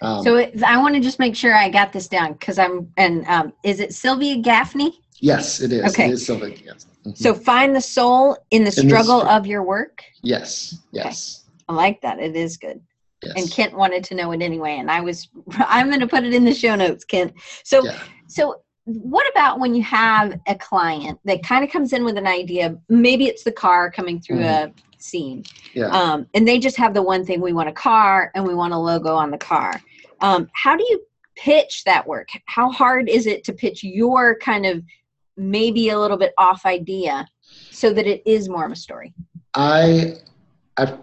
um, 0.00 0.22
so 0.22 0.36
it, 0.36 0.62
i 0.62 0.78
want 0.78 0.94
to 0.94 1.00
just 1.00 1.18
make 1.18 1.34
sure 1.34 1.54
i 1.54 1.68
got 1.68 1.92
this 1.92 2.08
down 2.08 2.32
because 2.32 2.58
i'm 2.58 2.90
and 2.96 3.26
um, 3.26 3.52
is 3.64 3.80
it 3.80 3.92
sylvia 3.92 4.36
gaffney 4.36 5.00
yes 5.20 5.60
it 5.60 5.72
is 5.72 5.84
okay 5.92 6.06
it 6.06 6.12
is 6.12 6.24
sylvia 6.24 6.54
yes. 6.64 6.86
Mm-hmm. 7.04 7.14
So 7.14 7.34
find 7.34 7.74
the 7.74 7.80
soul 7.80 8.36
in 8.50 8.62
the 8.64 8.70
struggle 8.70 9.20
in 9.20 9.26
the, 9.26 9.34
of 9.34 9.46
your 9.46 9.64
work. 9.64 10.04
Yes. 10.22 10.78
Yes. 10.92 11.44
Okay. 11.44 11.64
I 11.68 11.74
like 11.74 12.00
that. 12.02 12.20
It 12.20 12.36
is 12.36 12.56
good. 12.56 12.80
Yes. 13.22 13.34
And 13.36 13.50
Kent 13.50 13.74
wanted 13.74 14.02
to 14.04 14.14
know 14.14 14.32
it 14.32 14.42
anyway, 14.42 14.78
and 14.78 14.90
I 14.90 15.00
was 15.00 15.28
I'm 15.52 15.88
going 15.88 16.00
to 16.00 16.06
put 16.06 16.24
it 16.24 16.34
in 16.34 16.44
the 16.44 16.54
show 16.54 16.74
notes, 16.74 17.04
Kent. 17.04 17.32
So 17.64 17.84
yeah. 17.84 17.98
so 18.26 18.62
what 18.84 19.30
about 19.30 19.60
when 19.60 19.74
you 19.74 19.82
have 19.84 20.40
a 20.46 20.56
client 20.56 21.18
that 21.24 21.44
kind 21.44 21.64
of 21.64 21.70
comes 21.70 21.92
in 21.92 22.04
with 22.04 22.16
an 22.16 22.26
idea? 22.26 22.76
Maybe 22.88 23.26
it's 23.26 23.44
the 23.44 23.52
car 23.52 23.90
coming 23.90 24.20
through 24.20 24.40
mm. 24.40 24.66
a 24.68 24.72
scene, 24.98 25.44
yeah. 25.74 25.86
um, 25.86 26.26
and 26.34 26.46
they 26.46 26.58
just 26.58 26.76
have 26.76 26.94
the 26.94 27.02
one 27.02 27.24
thing: 27.24 27.40
we 27.40 27.52
want 27.52 27.68
a 27.68 27.72
car 27.72 28.30
and 28.34 28.46
we 28.46 28.54
want 28.54 28.72
a 28.72 28.78
logo 28.78 29.14
on 29.14 29.30
the 29.30 29.38
car. 29.38 29.80
Um, 30.20 30.48
how 30.54 30.76
do 30.76 30.84
you 30.88 31.00
pitch 31.36 31.84
that 31.84 32.06
work? 32.06 32.28
How 32.46 32.70
hard 32.70 33.08
is 33.08 33.26
it 33.26 33.44
to 33.44 33.52
pitch 33.52 33.82
your 33.82 34.36
kind 34.38 34.66
of 34.66 34.82
maybe 35.36 35.90
a 35.90 35.98
little 35.98 36.16
bit 36.16 36.32
off 36.38 36.66
idea 36.66 37.26
so 37.70 37.92
that 37.92 38.06
it 38.06 38.22
is 38.26 38.48
more 38.48 38.64
of 38.64 38.72
a 38.72 38.76
story? 38.76 39.12
I 39.54 40.16
I, 40.76 40.98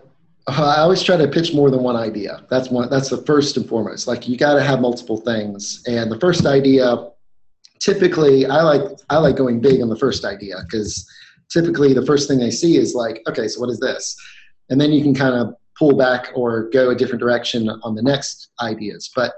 I, 0.49 0.75
I 0.75 0.79
always 0.79 1.01
try 1.01 1.17
to 1.17 1.27
pitch 1.27 1.53
more 1.53 1.69
than 1.69 1.83
one 1.83 1.95
idea. 1.95 2.45
That's 2.49 2.69
one. 2.69 2.89
That's 2.89 3.09
the 3.09 3.23
first 3.23 3.57
and 3.57 3.67
foremost. 3.67 4.07
Like 4.07 4.27
you 4.27 4.37
got 4.37 4.55
to 4.55 4.63
have 4.63 4.81
multiple 4.81 5.17
things. 5.17 5.83
And 5.87 6.11
the 6.11 6.19
first 6.19 6.45
idea, 6.45 7.09
typically, 7.79 8.45
I 8.45 8.61
like 8.63 8.81
I 9.09 9.17
like 9.17 9.35
going 9.35 9.59
big 9.59 9.81
on 9.81 9.89
the 9.89 9.97
first 9.97 10.25
idea 10.25 10.57
because 10.63 11.07
typically 11.49 11.93
the 11.93 12.05
first 12.05 12.27
thing 12.27 12.39
they 12.39 12.51
see 12.51 12.77
is 12.77 12.95
like, 12.95 13.21
okay, 13.27 13.47
so 13.47 13.59
what 13.61 13.69
is 13.69 13.79
this? 13.79 14.15
And 14.69 14.79
then 14.79 14.91
you 14.91 15.01
can 15.01 15.15
kind 15.15 15.35
of 15.35 15.55
pull 15.77 15.95
back 15.95 16.29
or 16.35 16.69
go 16.69 16.89
a 16.89 16.95
different 16.95 17.21
direction 17.21 17.69
on 17.69 17.95
the 17.95 18.01
next 18.01 18.49
ideas. 18.61 19.09
But 19.15 19.33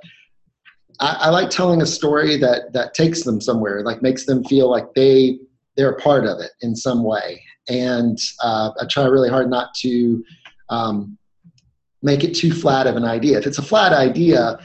I, 0.99 1.17
I, 1.19 1.29
like 1.29 1.49
telling 1.49 1.81
a 1.81 1.85
story 1.85 2.37
that 2.37 2.73
that 2.73 2.93
takes 2.93 3.23
them 3.23 3.39
somewhere, 3.39 3.83
like 3.83 4.01
makes 4.01 4.25
them 4.25 4.43
feel 4.43 4.69
like 4.69 4.93
they 4.93 5.39
they're 5.77 5.91
a 5.91 6.01
part 6.01 6.25
of 6.25 6.39
it 6.39 6.51
in 6.61 6.75
some 6.75 7.03
way. 7.03 7.41
And 7.69 8.17
uh, 8.43 8.71
I 8.79 8.85
try 8.87 9.05
really 9.05 9.29
hard 9.29 9.49
not 9.49 9.73
to 9.75 10.23
um, 10.71 11.17
make 12.01 12.23
it 12.23 12.33
too 12.33 12.51
flat 12.51 12.87
of 12.87 12.95
an 12.95 13.05
idea. 13.05 13.37
If 13.37 13.45
it's 13.45 13.59
a 13.59 13.63
flat 13.63 13.93
idea, 13.93 14.57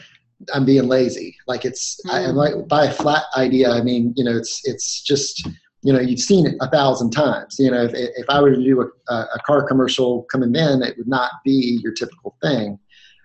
I'm 0.54 0.64
being 0.64 0.88
lazy. 0.88 1.36
Like 1.46 1.64
it's 1.64 2.00
mm. 2.07 2.12
I, 2.12 2.20
am 2.22 2.36
like 2.36 2.66
by 2.68 2.86
a 2.86 2.92
flat 2.92 3.24
idea, 3.36 3.70
I 3.70 3.82
mean 3.82 4.14
you 4.16 4.24
know 4.24 4.36
it's 4.36 4.62
it's 4.64 5.02
just 5.02 5.46
you 5.82 5.92
know 5.92 6.00
you've 6.00 6.20
seen 6.20 6.46
it 6.46 6.54
a 6.61 6.70
thousand 6.70 7.11
times. 7.11 7.57
You 7.59 7.70
know 7.70 7.82
if 7.82 7.92
if 7.94 8.26
I 8.30 8.40
were 8.40 8.54
to 8.54 8.62
do 8.62 8.90
a, 9.09 9.14
a 9.14 9.38
car 9.46 9.66
commercial 9.66 10.22
coming 10.32 10.54
in, 10.54 10.82
it 10.82 10.96
would 10.96 11.09
not 11.09 11.30
be 11.44 11.80
your 11.82 11.92
typical 11.92 12.36
thing. 12.42 12.78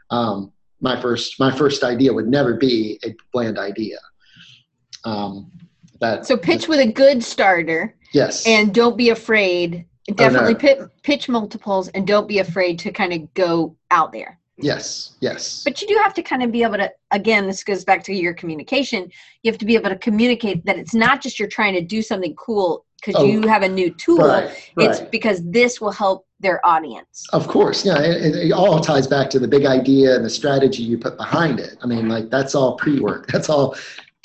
Um, 0.09 0.51
my 0.81 0.99
first 0.99 1.39
my 1.39 1.55
first 1.55 1.83
idea 1.83 2.11
would 2.11 2.27
never 2.27 2.55
be 2.55 2.99
a 3.05 3.15
bland 3.31 3.57
idea. 3.57 3.99
Um, 5.05 5.51
that 5.99 6.25
so 6.25 6.35
pitch 6.35 6.67
with 6.67 6.79
a 6.79 6.91
good 6.91 7.23
starter. 7.23 7.95
Yes. 8.13 8.45
And 8.45 8.73
don't 8.73 8.97
be 8.97 9.09
afraid. 9.09 9.85
Definitely 10.15 10.55
oh, 10.69 10.75
no. 10.79 10.89
pitch, 11.03 11.29
multiples 11.29 11.87
and 11.89 12.05
don't 12.07 12.27
be 12.27 12.39
afraid 12.39 12.79
to 12.79 12.91
kind 12.91 13.13
of 13.13 13.33
go 13.33 13.75
out 13.91 14.11
there. 14.11 14.39
Yes, 14.57 15.15
yes. 15.21 15.63
But 15.63 15.81
you 15.81 15.87
do 15.87 15.99
have 16.03 16.13
to 16.13 16.21
kind 16.21 16.43
of 16.43 16.51
be 16.51 16.63
able 16.63 16.77
to, 16.77 16.91
again, 17.11 17.47
this 17.47 17.63
goes 17.63 17.83
back 17.83 18.03
to 18.03 18.13
your 18.13 18.33
communication. 18.33 19.11
You 19.43 19.51
have 19.51 19.57
to 19.59 19.65
be 19.65 19.75
able 19.75 19.89
to 19.89 19.97
communicate 19.97 20.65
that 20.65 20.77
it's 20.77 20.93
not 20.93 21.21
just 21.21 21.39
you're 21.39 21.47
trying 21.47 21.73
to 21.73 21.81
do 21.81 22.01
something 22.01 22.35
cool 22.35 22.85
because 22.97 23.19
oh, 23.19 23.25
you 23.25 23.47
have 23.47 23.63
a 23.63 23.69
new 23.69 23.89
tool. 23.89 24.19
Right, 24.19 24.71
right. 24.75 24.89
It's 24.89 25.01
because 25.01 25.41
this 25.43 25.81
will 25.81 25.91
help 25.91 26.27
their 26.39 26.63
audience. 26.65 27.27
Of 27.33 27.47
course. 27.47 27.85
Yeah. 27.85 27.99
It, 27.99 28.35
it, 28.35 28.51
all 28.51 28.79
ties 28.79 29.07
back 29.07 29.29
to 29.31 29.39
the 29.39 29.47
big 29.47 29.65
idea 29.65 30.15
and 30.15 30.23
the 30.23 30.29
strategy 30.29 30.83
you 30.83 30.97
put 30.97 31.17
behind 31.17 31.59
it. 31.59 31.77
I 31.81 31.87
mean, 31.87 32.07
like 32.07 32.29
that's 32.29 32.53
all 32.53 32.75
pre 32.75 32.99
work. 32.99 33.27
That's 33.27 33.49
all 33.49 33.75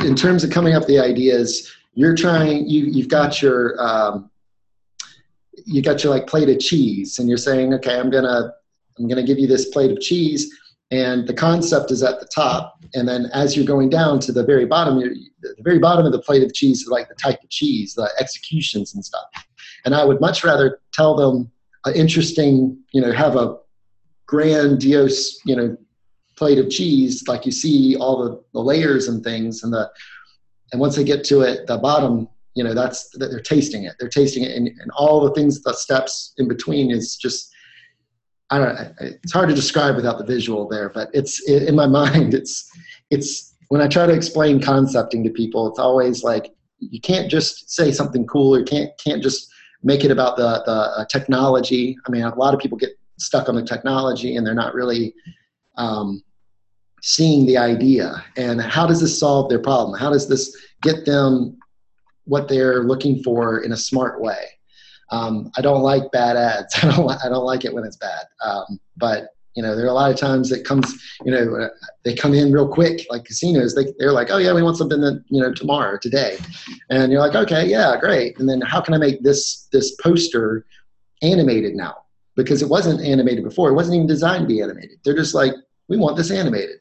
in 0.05 0.15
terms 0.15 0.45
of 0.45 0.51
coming 0.51 0.75
up 0.75 0.81
with 0.81 0.89
the 0.89 0.99
ideas. 0.99 1.73
You're 1.95 2.15
trying, 2.15 2.69
you, 2.69 2.85
you've 2.85 3.09
got 3.09 3.41
your, 3.41 3.81
um, 3.81 4.31
you 5.67 5.83
got 5.83 6.03
your 6.03 6.15
like 6.15 6.27
plate 6.27 6.49
of 6.49 6.59
cheese 6.59 7.19
and 7.19 7.29
you're 7.29 7.37
saying, 7.37 7.75
okay, 7.75 7.99
I'm 7.99 8.11
to, 8.25 8.53
I'm 8.99 9.09
to 9.09 9.23
give 9.23 9.39
you 9.39 9.47
this 9.47 9.69
plate 9.69 9.91
of 9.91 10.01
cheese. 10.01 10.51
And 10.93 11.27
the 11.27 11.35
concept 11.35 11.91
is 11.91 12.03
at 12.05 12.21
the 12.21 12.29
top. 12.33 12.85
And 12.95 13.09
then 13.09 13.27
as 13.35 13.57
you're 13.57 13.67
going 13.67 13.91
down 13.91 14.21
to 14.21 14.33
the 14.33 14.45
very 14.45 14.65
bottom 14.65 14.99
the 14.99 15.57
very 15.61 15.81
bottom 15.81 16.07
of 16.07 16.13
the 16.13 16.21
plate 16.21 16.45
of 16.45 16.55
cheese 16.55 16.83
is 16.83 16.89
like 16.89 17.09
the 17.09 17.15
type 17.17 17.43
of 17.43 17.51
cheese 17.51 17.95
the 17.95 18.09
executions 18.21 18.95
and 18.95 19.05
stuff. 19.05 19.25
And 19.85 19.95
i 19.95 20.05
would 20.05 20.21
much 20.21 20.45
rather 20.45 20.81
tell 20.93 21.15
them 21.17 21.51
an 21.87 21.95
interesting 21.95 22.77
you 22.93 23.01
know 23.01 23.13
have 23.13 23.37
a 23.37 23.57
grandiose 24.27 25.41
you 25.47 25.57
know 25.57 25.77
plate 26.37 26.59
of 26.59 26.69
cheese 26.69 27.27
like 27.29 27.47
you 27.47 27.53
see 27.53 27.97
all 27.97 28.23
the, 28.23 28.43
the 28.53 28.61
layers 28.61 29.09
and 29.09 29.25
things 29.25 29.63
and 29.63 29.73
the 29.73 29.91
and 30.73 30.81
once 30.81 30.97
they 30.97 31.05
get 31.05 31.25
to 31.25 31.41
it 31.41 31.67
the 31.67 31.79
bottom 31.79 32.29
you 32.57 32.65
know 32.65 32.75
that's 32.75 33.11
that 33.11 33.29
they're 33.29 33.41
tasting 33.41 33.85
it 33.85 33.95
they're 34.01 34.09
tasting 34.09 34.43
it 34.43 34.57
and, 34.57 34.67
and 34.67 34.91
all 34.97 35.21
the 35.21 35.33
things 35.35 35.63
the 35.63 35.75
steps 35.75 36.35
in 36.39 36.49
between 36.49 36.91
is 36.91 37.17
just 37.17 37.53
I 38.51 38.59
don't 38.59 38.75
know, 38.75 38.93
it's 39.01 39.33
hard 39.33 39.49
to 39.49 39.55
describe 39.55 39.97
without 39.97 40.19
the 40.19 40.25
visual 40.25 40.69
there, 40.69 40.89
but 40.89 41.11
it's 41.13 41.49
in 41.49 41.75
my 41.75 41.87
mind, 42.01 42.35
it's, 42.35 42.71
it's 43.11 43.55
when 43.69 43.81
I 43.81 43.89
try 43.89 44.07
to 44.07 44.13
explain 44.13 44.61
concepting 44.61 45.25
to 45.25 45.31
people, 45.31 45.67
it's 45.69 45.79
always 45.79 46.23
like, 46.23 46.53
you 46.79 47.01
can't 47.01 47.31
just 47.31 47.71
say 47.71 47.91
something 47.91 48.27
cool. 48.27 48.59
You 48.59 48.65
can't, 48.65 48.91
can't 49.03 49.23
just 49.23 49.51
make 49.83 50.05
it 50.05 50.11
about 50.11 50.37
the, 50.37 50.63
the 50.67 50.73
uh, 50.73 51.05
technology. 51.07 51.97
I 52.07 52.11
mean, 52.11 52.23
a 52.23 52.35
lot 52.35 52.55
of 52.55 52.61
people 52.61 52.79
get 52.79 52.91
stuck 53.19 53.49
on 53.49 53.57
the 53.57 53.65
technology 53.65 54.37
and 54.37 54.47
they're 54.47 54.55
not 54.55 54.75
really 54.75 55.15
um, 55.77 56.23
seeing 57.03 57.47
the 57.47 57.57
idea. 57.57 58.23
And 58.37 58.61
how 58.61 58.87
does 58.87 59.01
this 59.01 59.19
solve 59.19 59.49
their 59.49 59.59
problem? 59.59 59.99
How 59.99 60.11
does 60.11 60.29
this 60.29 60.55
get 60.83 61.07
them 61.07 61.59
what 62.27 62.49
they're 62.49 62.85
looking 62.85 63.23
for 63.23 63.61
in 63.61 63.73
a 63.73 63.77
smart 63.77 64.21
way? 64.21 64.47
Um, 65.11 65.51
I 65.57 65.61
don't 65.61 65.83
like 65.83 66.11
bad 66.13 66.37
ads. 66.37 66.75
I 66.83 66.91
don't. 66.91 67.11
I 67.25 67.29
don't 67.29 67.45
like 67.45 67.65
it 67.65 67.73
when 67.73 67.85
it's 67.85 67.97
bad. 67.97 68.25
Um, 68.45 68.81
but 68.97 69.31
you 69.55 69.63
know, 69.63 69.75
there 69.75 69.87
are 69.87 69.89
a 69.89 69.95
lot 69.95 70.11
of 70.11 70.19
times 70.19 70.53
it 70.53 70.65
comes. 70.65 70.95
You 71.25 71.33
know, 71.33 71.57
uh, 71.57 71.69
they 72.05 72.15
come 72.15 72.35
in 72.35 72.53
real 72.53 72.69
quick, 72.69 73.07
like 73.11 73.25
casinos. 73.25 73.75
They 73.75 73.93
they're 73.99 74.13
like, 74.13 74.29
oh 74.31 74.39
yeah, 74.39 74.53
we 74.53 74.63
want 74.63 74.77
something 74.77 75.01
that 75.01 75.25
you 75.29 75.41
know 75.41 75.53
tomorrow, 75.53 75.99
today, 76.01 76.39
and 76.91 77.11
you're 77.11 77.21
like, 77.21 77.35
okay, 77.35 77.67
yeah, 77.67 77.97
great. 77.99 78.39
And 78.39 78.49
then 78.49 78.61
how 78.61 78.81
can 78.81 78.95
I 78.95 78.99
make 78.99 79.23
this 79.23 79.69
this 79.73 79.97
poster 79.97 80.67
animated 81.23 81.75
now? 81.75 81.97
Because 82.35 82.61
it 82.61 82.69
wasn't 82.69 83.01
animated 83.01 83.45
before. 83.45 83.71
It 83.71 83.75
wasn't 83.75 83.97
even 83.97 84.07
designed 84.07 84.43
to 84.43 84.49
be 84.49 84.61
animated. 84.61 84.99
They're 85.05 85.17
just 85.17 85.35
like, 85.35 85.55
we 85.89 85.97
want 85.97 86.19
this 86.19 86.31
animated, 86.31 86.81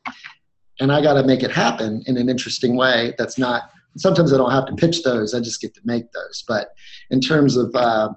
and 0.81 0.91
I 0.91 1.01
got 1.01 1.13
to 1.13 1.23
make 1.23 1.43
it 1.43 1.51
happen 1.51 2.03
in 2.07 2.17
an 2.17 2.27
interesting 2.27 2.75
way. 2.75 3.13
That's 3.17 3.37
not 3.37 3.69
sometimes 3.97 4.33
I 4.33 4.37
don't 4.37 4.51
have 4.51 4.65
to 4.67 4.75
pitch 4.75 5.03
those. 5.03 5.33
I 5.33 5.39
just 5.39 5.61
get 5.61 5.73
to 5.75 5.81
make 5.85 6.11
those. 6.11 6.43
But 6.47 6.69
in 7.09 7.19
terms 7.21 7.57
of 7.57 7.73
uh, 7.75 8.09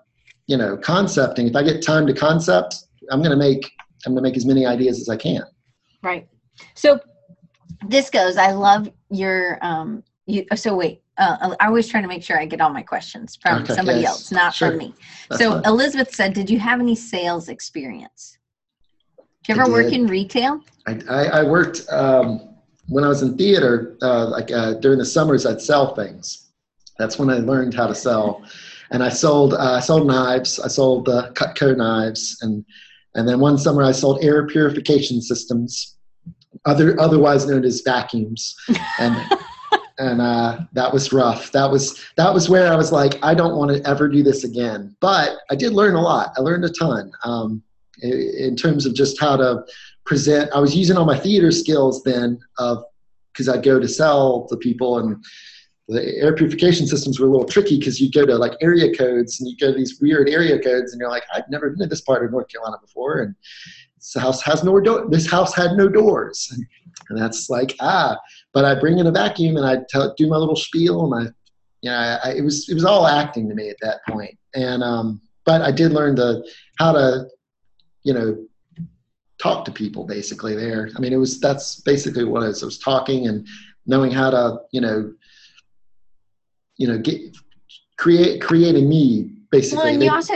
you 0.46 0.56
know 0.56 0.76
concepting, 0.76 1.48
if 1.48 1.56
I 1.56 1.62
get 1.62 1.82
time 1.82 2.06
to 2.06 2.14
concept, 2.14 2.76
I'm 3.10 3.20
going 3.20 3.30
to 3.30 3.36
make 3.36 3.70
I'm 4.06 4.12
going 4.12 4.22
to 4.22 4.28
make 4.28 4.36
as 4.36 4.46
many 4.46 4.66
ideas 4.66 5.00
as 5.00 5.08
I 5.08 5.16
can. 5.16 5.42
Right. 6.02 6.28
So 6.74 7.00
this 7.86 8.10
goes. 8.10 8.36
I 8.36 8.52
love 8.52 8.90
your 9.10 9.58
um. 9.62 10.02
You 10.26 10.44
so 10.56 10.76
wait. 10.76 11.02
Uh, 11.16 11.56
I 11.58 11.68
was 11.68 11.88
trying 11.88 12.04
to 12.04 12.08
make 12.08 12.22
sure 12.22 12.38
I 12.38 12.46
get 12.46 12.60
all 12.60 12.70
my 12.70 12.82
questions 12.82 13.36
from 13.42 13.62
okay, 13.62 13.74
somebody 13.74 14.02
yes. 14.02 14.10
else, 14.10 14.32
not 14.32 14.54
sure. 14.54 14.68
from 14.68 14.78
me. 14.78 14.94
That's 15.28 15.42
so 15.42 15.52
fine. 15.52 15.64
Elizabeth 15.64 16.14
said, 16.14 16.32
"Did 16.32 16.48
you 16.48 16.60
have 16.60 16.80
any 16.80 16.94
sales 16.94 17.48
experience? 17.48 18.38
Did 19.42 19.56
you 19.56 19.62
ever 19.62 19.72
work 19.72 19.92
in 19.92 20.06
retail?" 20.06 20.62
I, 20.86 21.00
I, 21.08 21.24
I 21.24 21.42
worked. 21.42 21.88
Um, 21.90 22.57
when 22.88 23.04
I 23.04 23.08
was 23.08 23.22
in 23.22 23.36
theater, 23.36 23.96
uh, 24.02 24.26
like 24.26 24.50
uh, 24.50 24.74
during 24.74 24.98
the 24.98 25.04
summers, 25.04 25.46
I'd 25.46 25.60
sell 25.60 25.94
things. 25.94 26.50
That's 26.98 27.18
when 27.18 27.30
I 27.30 27.38
learned 27.38 27.74
how 27.74 27.86
to 27.86 27.94
sell, 27.94 28.42
and 28.90 29.02
I 29.02 29.08
sold 29.08 29.54
uh, 29.54 29.74
I 29.76 29.80
sold 29.80 30.06
knives. 30.06 30.58
I 30.58 30.68
sold 30.68 31.08
uh, 31.08 31.30
Cutco 31.32 31.76
knives, 31.76 32.38
and 32.42 32.64
and 33.14 33.28
then 33.28 33.38
one 33.40 33.58
summer 33.58 33.82
I 33.82 33.92
sold 33.92 34.24
air 34.24 34.46
purification 34.46 35.20
systems, 35.22 35.96
other 36.64 36.98
otherwise 37.00 37.46
known 37.46 37.64
as 37.64 37.82
vacuums, 37.82 38.56
and. 38.98 39.16
and 40.00 40.20
uh, 40.20 40.60
that 40.72 40.92
was 40.92 41.12
rough. 41.12 41.50
That 41.50 41.68
was 41.70 42.00
that 42.16 42.32
was 42.32 42.48
where 42.48 42.72
I 42.72 42.76
was 42.76 42.92
like, 42.92 43.18
I 43.22 43.34
don't 43.34 43.56
want 43.56 43.72
to 43.72 43.88
ever 43.88 44.08
do 44.08 44.22
this 44.22 44.44
again. 44.44 44.96
But 45.00 45.38
I 45.50 45.56
did 45.56 45.72
learn 45.72 45.96
a 45.96 46.00
lot. 46.00 46.34
I 46.36 46.40
learned 46.40 46.64
a 46.64 46.70
ton 46.70 47.10
um, 47.24 47.62
in, 48.00 48.12
in 48.38 48.56
terms 48.56 48.86
of 48.86 48.94
just 48.94 49.20
how 49.20 49.36
to 49.36 49.64
present. 50.08 50.50
I 50.52 50.58
was 50.58 50.74
using 50.74 50.96
all 50.96 51.04
my 51.04 51.18
theater 51.18 51.52
skills 51.52 52.02
then 52.02 52.40
of 52.58 52.82
because 53.32 53.48
I'd 53.48 53.62
go 53.62 53.78
to 53.78 53.86
sell 53.86 54.48
to 54.48 54.56
people 54.56 54.98
and 54.98 55.24
the 55.86 56.16
air 56.16 56.34
purification 56.34 56.86
systems 56.86 57.20
were 57.20 57.28
a 57.28 57.30
little 57.30 57.46
tricky 57.46 57.78
because 57.78 58.00
you 58.00 58.10
go 58.10 58.26
to 58.26 58.36
like 58.36 58.52
area 58.60 58.94
codes 58.96 59.38
and 59.38 59.48
you 59.48 59.56
go 59.56 59.70
to 59.70 59.78
these 59.78 60.00
weird 60.00 60.28
area 60.28 60.58
codes 60.58 60.92
and 60.92 61.00
you're 61.00 61.10
like, 61.10 61.22
I've 61.32 61.48
never 61.48 61.70
been 61.70 61.80
to 61.80 61.86
this 61.86 62.00
part 62.00 62.24
of 62.24 62.32
North 62.32 62.48
Carolina 62.48 62.78
before 62.82 63.20
and 63.20 63.34
this 63.98 64.14
house 64.22 64.42
has 64.42 64.64
no 64.64 64.80
door. 64.80 65.08
This 65.10 65.30
house 65.30 65.54
had 65.54 65.72
no 65.72 65.88
doors, 65.88 66.56
and 67.08 67.18
that's 67.18 67.50
like 67.50 67.74
ah. 67.80 68.16
But 68.54 68.64
I 68.64 68.78
bring 68.78 68.98
in 68.98 69.06
a 69.06 69.12
vacuum 69.12 69.56
and 69.56 69.66
I 69.66 69.78
tell, 69.88 70.14
do 70.16 70.28
my 70.28 70.36
little 70.36 70.56
spiel 70.56 71.12
and 71.12 71.28
I, 71.28 71.32
you 71.82 71.90
know, 71.90 72.18
I, 72.24 72.30
it 72.32 72.42
was 72.42 72.68
it 72.68 72.74
was 72.74 72.84
all 72.84 73.06
acting 73.06 73.48
to 73.48 73.54
me 73.54 73.68
at 73.68 73.76
that 73.82 74.00
point. 74.08 74.36
And 74.54 74.82
um, 74.82 75.20
but 75.44 75.62
I 75.62 75.72
did 75.72 75.92
learn 75.92 76.14
the 76.14 76.48
how 76.78 76.92
to, 76.92 77.26
you 78.04 78.14
know, 78.14 78.36
talk 79.38 79.64
to 79.64 79.72
people 79.72 80.04
basically 80.04 80.54
there. 80.54 80.90
I 80.96 81.00
mean, 81.00 81.12
it 81.12 81.16
was 81.16 81.40
that's 81.40 81.80
basically 81.80 82.24
what 82.24 82.42
it 82.42 82.48
was. 82.48 82.62
It 82.62 82.66
was 82.66 82.78
talking 82.78 83.28
and 83.28 83.46
knowing 83.86 84.10
how 84.10 84.30
to, 84.30 84.58
you 84.72 84.80
know, 84.80 85.12
you 86.76 86.88
know, 86.88 86.98
get 86.98 87.36
create 87.96 88.40
create 88.40 88.74
a 88.74 88.80
need 88.80 89.37
basically. 89.50 89.78
Well, 89.78 89.94
and 89.94 90.02
you 90.02 90.10
also 90.10 90.34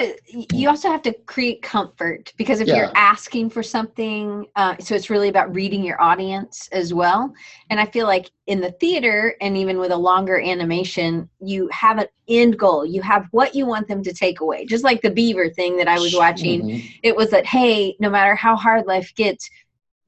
you 0.53 0.69
also 0.69 0.89
have 0.89 1.03
to 1.03 1.13
create 1.27 1.63
comfort 1.63 2.33
because 2.37 2.61
if 2.61 2.69
yeah. 2.69 2.77
you're 2.77 2.93
asking 2.95 3.51
for 3.51 3.63
something, 3.63 4.47
uh, 4.57 4.77
so 4.79 4.95
it's 4.95 5.11
really 5.11 5.29
about 5.29 5.55
reading 5.55 5.85
your 5.85 6.01
audience 6.01 6.69
as 6.73 6.95
well. 6.95 7.33
And 7.71 7.79
I 7.81 7.87
feel 7.87 8.07
like 8.07 8.31
in 8.47 8.61
the 8.61 8.73
theater 8.73 9.37
and 9.41 9.57
even 9.57 9.79
with 9.79 9.93
a 9.93 9.97
longer 9.97 10.41
animation, 10.41 11.29
you 11.41 11.69
have 11.69 11.99
an 11.99 12.07
end 12.29 12.59
goal. 12.59 12.87
You 12.87 13.03
have 13.03 13.27
what 13.31 13.55
you 13.55 13.67
want 13.67 13.89
them 13.89 14.03
to 14.03 14.13
take 14.13 14.41
away. 14.41 14.65
Just 14.65 14.85
like 14.85 15.03
the 15.03 15.11
beaver 15.11 15.51
thing 15.51 15.77
that 15.77 15.89
I 15.89 15.99
was 15.99 16.15
watching, 16.15 16.63
mm-hmm. 16.63 16.87
it 17.03 17.15
was 17.15 17.31
that 17.31 17.47
hey, 17.47 17.97
no 18.01 18.11
matter 18.11 18.35
how 18.35 18.57
hard 18.57 18.87
life 18.87 19.13
gets, 19.15 19.49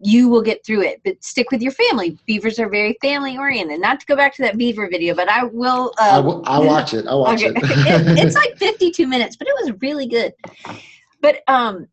you 0.04 0.28
will 0.28 0.42
get 0.42 0.64
through 0.64 0.82
it 0.82 1.00
but 1.04 1.22
stick 1.24 1.50
with 1.50 1.62
your 1.62 1.72
family. 1.72 2.18
Beavers 2.26 2.58
are 2.58 2.68
very 2.68 2.96
family 3.00 3.38
oriented. 3.38 3.80
Not 3.80 4.00
to 4.00 4.06
go 4.06 4.16
back 4.16 4.34
to 4.36 4.42
that 4.42 4.58
beaver 4.58 4.88
video 4.88 5.14
but 5.14 5.28
i 5.28 5.44
will 5.44 5.92
uh, 5.98 6.10
I 6.12 6.18
will, 6.20 6.42
i'll 6.46 6.66
watch 6.66 6.94
it. 6.94 7.06
I'll 7.06 7.20
watch 7.20 7.42
okay. 7.42 7.48
it. 7.48 7.56
it 8.18 8.18
it's 8.26 8.36
like 8.36 8.56
52 8.58 9.06
minutes 9.06 9.36
but 9.36 9.48
it 9.48 9.54
was 9.62 9.72
really 9.80 10.06
good. 10.06 10.32
But 11.20 11.42
um 11.48 11.88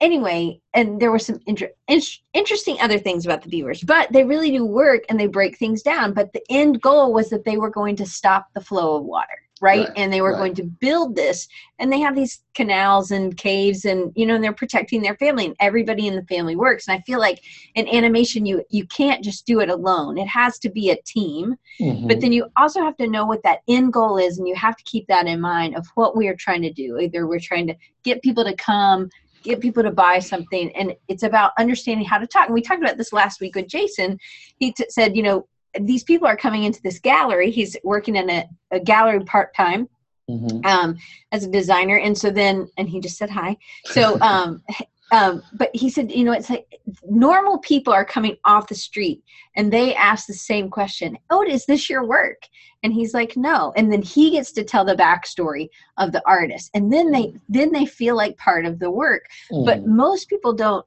anyway 0.00 0.60
and 0.74 1.00
there 1.00 1.10
were 1.10 1.18
some 1.18 1.40
inter- 1.46 1.72
in- 1.88 2.00
interesting 2.32 2.76
other 2.80 2.98
things 2.98 3.24
about 3.24 3.42
the 3.42 3.48
beavers 3.48 3.82
but 3.82 4.10
they 4.12 4.24
really 4.24 4.50
do 4.50 4.64
work 4.64 5.02
and 5.08 5.18
they 5.18 5.26
break 5.26 5.58
things 5.58 5.82
down 5.82 6.12
but 6.12 6.32
the 6.32 6.42
end 6.50 6.80
goal 6.80 7.12
was 7.12 7.28
that 7.30 7.44
they 7.44 7.56
were 7.56 7.70
going 7.70 7.96
to 7.96 8.06
stop 8.06 8.46
the 8.54 8.60
flow 8.60 8.96
of 8.96 9.04
water 9.04 9.42
right, 9.60 9.88
right 9.88 9.92
and 9.96 10.12
they 10.12 10.20
were 10.20 10.32
right. 10.32 10.38
going 10.38 10.54
to 10.54 10.64
build 10.64 11.16
this 11.16 11.48
and 11.78 11.92
they 11.92 12.00
have 12.00 12.14
these 12.14 12.42
canals 12.54 13.10
and 13.10 13.36
caves 13.36 13.84
and 13.84 14.12
you 14.16 14.26
know 14.26 14.34
and 14.34 14.44
they're 14.44 14.52
protecting 14.52 15.02
their 15.02 15.16
family 15.16 15.46
and 15.46 15.56
everybody 15.60 16.06
in 16.06 16.16
the 16.16 16.24
family 16.24 16.56
works. 16.56 16.88
And 16.88 16.96
i 16.96 17.00
feel 17.02 17.18
like 17.18 17.42
in 17.74 17.88
animation 17.88 18.46
you 18.46 18.64
you 18.70 18.86
can't 18.86 19.22
just 19.22 19.46
do 19.46 19.60
it 19.60 19.70
alone. 19.70 20.18
It 20.18 20.28
has 20.28 20.58
to 20.60 20.70
be 20.70 20.90
a 20.90 20.96
team. 21.02 21.56
Mm-hmm. 21.80 22.08
but 22.08 22.20
then 22.20 22.32
you 22.32 22.46
also 22.56 22.80
have 22.82 22.96
to 22.96 23.06
know 23.06 23.24
what 23.24 23.42
that 23.44 23.60
end 23.68 23.92
goal 23.92 24.18
is 24.18 24.38
and 24.38 24.48
you 24.48 24.54
have 24.56 24.76
to 24.76 24.84
keep 24.84 25.06
that 25.06 25.26
in 25.26 25.40
mind 25.40 25.76
of 25.76 25.86
what 25.94 26.16
we 26.16 26.28
are 26.28 26.36
trying 26.36 26.62
to 26.62 26.72
do. 26.72 26.98
Either 26.98 27.26
we're 27.26 27.38
trying 27.38 27.66
to 27.68 27.74
get 28.02 28.22
people 28.22 28.44
to 28.44 28.54
come 28.56 29.08
get 29.44 29.60
people 29.60 29.84
to 29.84 29.90
buy 29.92 30.18
something 30.18 30.74
and 30.76 30.94
it's 31.06 31.22
about 31.22 31.52
understanding 31.58 32.04
how 32.04 32.18
to 32.18 32.26
talk. 32.26 32.46
And 32.46 32.54
we 32.54 32.60
talked 32.60 32.82
about 32.82 32.96
this 32.96 33.12
last 33.12 33.40
week 33.40 33.54
with 33.54 33.68
jason. 33.68 34.18
He 34.58 34.72
t- 34.72 34.86
said 34.88 35.16
you 35.16 35.22
know 35.22 35.46
these 35.80 36.04
people 36.04 36.26
are 36.26 36.36
coming 36.36 36.64
into 36.64 36.82
this 36.82 36.98
gallery. 36.98 37.50
He's 37.50 37.76
working 37.84 38.16
in 38.16 38.30
a, 38.30 38.48
a 38.70 38.80
gallery 38.80 39.24
part 39.24 39.54
time 39.54 39.88
mm-hmm. 40.28 40.64
um, 40.64 40.96
as 41.32 41.44
a 41.44 41.50
designer, 41.50 41.98
and 41.98 42.16
so 42.16 42.30
then, 42.30 42.68
and 42.76 42.88
he 42.88 43.00
just 43.00 43.18
said 43.18 43.30
hi. 43.30 43.56
So, 43.84 44.18
um, 44.20 44.62
um, 45.10 45.42
but 45.54 45.70
he 45.74 45.88
said, 45.88 46.12
you 46.12 46.24
know, 46.24 46.32
it's 46.32 46.50
like 46.50 46.66
normal 47.08 47.58
people 47.58 47.92
are 47.92 48.04
coming 48.04 48.36
off 48.44 48.68
the 48.68 48.74
street 48.74 49.22
and 49.56 49.72
they 49.72 49.94
ask 49.94 50.26
the 50.26 50.34
same 50.34 50.68
question. 50.68 51.16
Oh, 51.30 51.42
is 51.42 51.64
this 51.64 51.88
your 51.88 52.04
work? 52.04 52.42
And 52.82 52.92
he's 52.92 53.14
like, 53.14 53.36
no. 53.36 53.72
And 53.76 53.90
then 53.90 54.02
he 54.02 54.32
gets 54.32 54.52
to 54.52 54.64
tell 54.64 54.84
the 54.84 54.94
backstory 54.94 55.68
of 55.96 56.12
the 56.12 56.22
artist, 56.26 56.70
and 56.74 56.92
then 56.92 57.10
they 57.10 57.34
then 57.48 57.72
they 57.72 57.86
feel 57.86 58.16
like 58.16 58.36
part 58.36 58.66
of 58.66 58.78
the 58.78 58.90
work. 58.90 59.24
Mm. 59.50 59.64
But 59.64 59.86
most 59.86 60.28
people 60.28 60.52
don't 60.52 60.86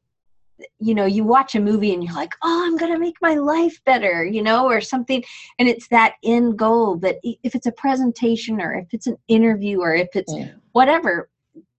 you 0.79 0.95
know 0.95 1.05
you 1.05 1.23
watch 1.23 1.55
a 1.55 1.59
movie 1.59 1.93
and 1.93 2.03
you're 2.03 2.13
like 2.13 2.33
oh 2.43 2.63
i'm 2.65 2.77
going 2.77 2.91
to 2.91 2.99
make 2.99 3.15
my 3.21 3.35
life 3.35 3.79
better 3.85 4.25
you 4.25 4.41
know 4.41 4.67
or 4.67 4.81
something. 4.81 5.23
And 5.59 5.67
it's 5.67 5.87
that 5.89 6.13
end 6.23 6.57
goal 6.57 6.97
that 6.97 7.17
if 7.23 7.55
it's 7.55 7.67
a 7.67 7.71
presentation 7.71 8.61
or 8.61 8.73
if 8.73 8.87
it's 8.91 9.07
an 9.07 9.17
interview 9.27 9.79
or 9.79 9.95
if 9.95 10.09
it's 10.15 10.33
yeah. 10.33 10.51
whatever 10.71 11.29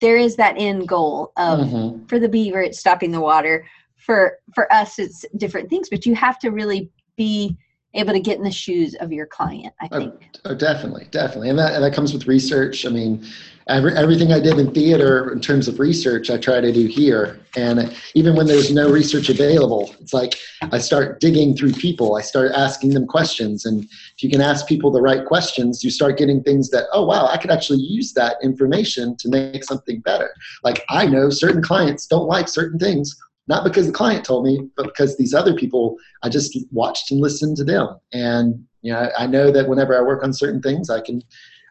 there 0.01 0.17
is 0.17 0.37
that 0.37 0.55
end 0.59 0.89
goal 0.89 1.33
of 1.37 1.61
mm-hmm. 1.61 2.07
for 2.07 2.19
the 2.19 2.29
beaver 2.29 2.61
it's 2.61 2.79
stopping 2.79 3.11
the 3.11 3.21
water. 3.21 3.67
For 3.97 4.39
for 4.55 4.73
us 4.73 4.99
it's 4.99 5.25
different 5.37 5.71
things 5.71 5.89
but 5.89 6.07
you 6.07 6.15
have 6.17 6.39
to 6.41 6.51
really 6.51 6.91
be 7.17 7.57
able 7.95 8.13
to 8.13 8.21
get 8.21 8.39
in 8.39 8.43
the 8.43 8.51
shoes 8.51 8.95
of 9.01 9.13
your 9.13 9.27
client 9.27 9.73
i 9.81 9.89
oh, 9.93 9.99
think. 9.99 10.15
oh, 10.45 10.51
oh 10.51 10.55
definitely 10.55 11.07
definitely. 11.11 11.51
And 11.51 11.59
that, 11.59 11.75
and 11.75 11.85
that 11.85 11.95
comes 11.95 12.13
with 12.13 12.27
research. 12.27 12.85
I 12.85 12.89
mean 12.89 13.25
every, 13.69 13.93
everything 13.95 14.33
i 14.33 14.41
did 14.41 14.59
in 14.59 14.73
theater 14.73 15.33
in 15.33 15.41
terms 15.41 15.69
of 15.69 15.79
research 15.79 16.31
i 16.31 16.37
try 16.37 16.61
to 16.61 16.73
do 16.73 16.87
here. 16.87 17.39
And 17.55 17.95
even 18.15 18.35
when 18.35 18.47
there's 18.47 18.73
no 18.73 18.91
research 18.91 19.29
available 19.29 19.95
it's 20.01 20.15
like 20.15 20.35
i 20.73 20.79
start 20.79 21.21
digging 21.21 21.57
through 21.57 21.73
people. 21.73 22.17
I 22.17 22.23
start 22.23 22.53
asking 22.53 22.95
them 22.95 23.07
questions. 23.07 23.67
And 23.67 23.85
if 23.85 24.23
you 24.23 24.31
can 24.31 24.41
ask 24.41 24.67
people 24.67 24.91
the 24.91 25.03
right 25.03 25.25
questions 25.25 25.85
you 25.85 25.91
start 25.91 26.19
getting 26.19 26.43
things 26.43 26.71
that 26.71 26.85
oh 26.93 27.05
wow 27.05 27.27
i 27.27 27.37
could 27.37 27.51
actually 27.51 27.81
use 27.81 28.13
that 28.15 28.37
information 28.43 29.17
to 29.19 29.29
make 29.29 29.65
something 29.65 30.01
better. 30.01 30.33
Like 30.63 30.85
i 30.89 31.07
know 31.07 31.31
certain 31.31 31.63
clients 31.63 32.07
don't 32.07 32.27
like 32.27 32.49
certain 32.49 32.79
things 32.79 33.17
not 33.49 33.65
because 33.65 33.87
the 33.87 33.93
client 33.93 34.25
told 34.25 34.45
me, 34.45 34.69
but 34.77 34.87
because 34.87 35.17
these 35.17 35.35
other 35.35 35.55
people, 35.55 35.97
I 36.23 36.29
just 36.29 36.57
watched 36.71 37.11
and 37.11 37.21
listened 37.21 37.57
to 37.59 37.65
them. 37.65 37.99
And 38.13 38.65
you 38.83 38.93
know, 38.93 39.11
I 39.19 39.27
know 39.27 39.51
that 39.51 39.69
whenever 39.69 39.97
I 39.97 40.03
work 40.03 40.23
on 40.23 40.33
certain 40.33 40.61
things, 40.61 40.91
I 40.91 41.01
can, 41.01 41.23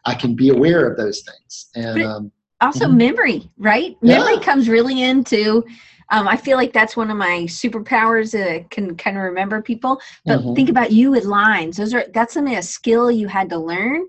I 0.04 0.14
can 0.14 0.34
be 0.34 0.50
aware 0.50 0.88
of 0.88 0.96
those 0.96 1.22
things. 1.22 1.68
And 1.74 2.02
um, 2.02 2.32
also 2.60 2.86
mm-hmm. 2.86 2.96
memory, 2.96 3.50
right? 3.58 3.96
Yeah. 4.02 4.18
Memory 4.18 4.38
comes 4.40 4.68
really 4.68 5.02
into. 5.02 5.64
Um, 6.10 6.28
I 6.28 6.36
feel 6.36 6.56
like 6.56 6.72
that's 6.72 6.96
one 6.96 7.10
of 7.10 7.16
my 7.16 7.46
superpowers. 7.46 8.34
Uh, 8.34 8.64
can 8.70 8.96
kind 8.96 9.16
of 9.16 9.22
remember 9.22 9.62
people, 9.62 10.00
but 10.26 10.40
mm-hmm. 10.40 10.54
think 10.54 10.68
about 10.68 10.92
you 10.92 11.10
with 11.10 11.24
lines. 11.24 11.76
Those 11.76 11.94
are 11.94 12.04
that's 12.12 12.34
something 12.34 12.56
a 12.56 12.62
skill 12.62 13.10
you 13.10 13.28
had 13.28 13.48
to 13.50 13.58
learn 13.58 14.06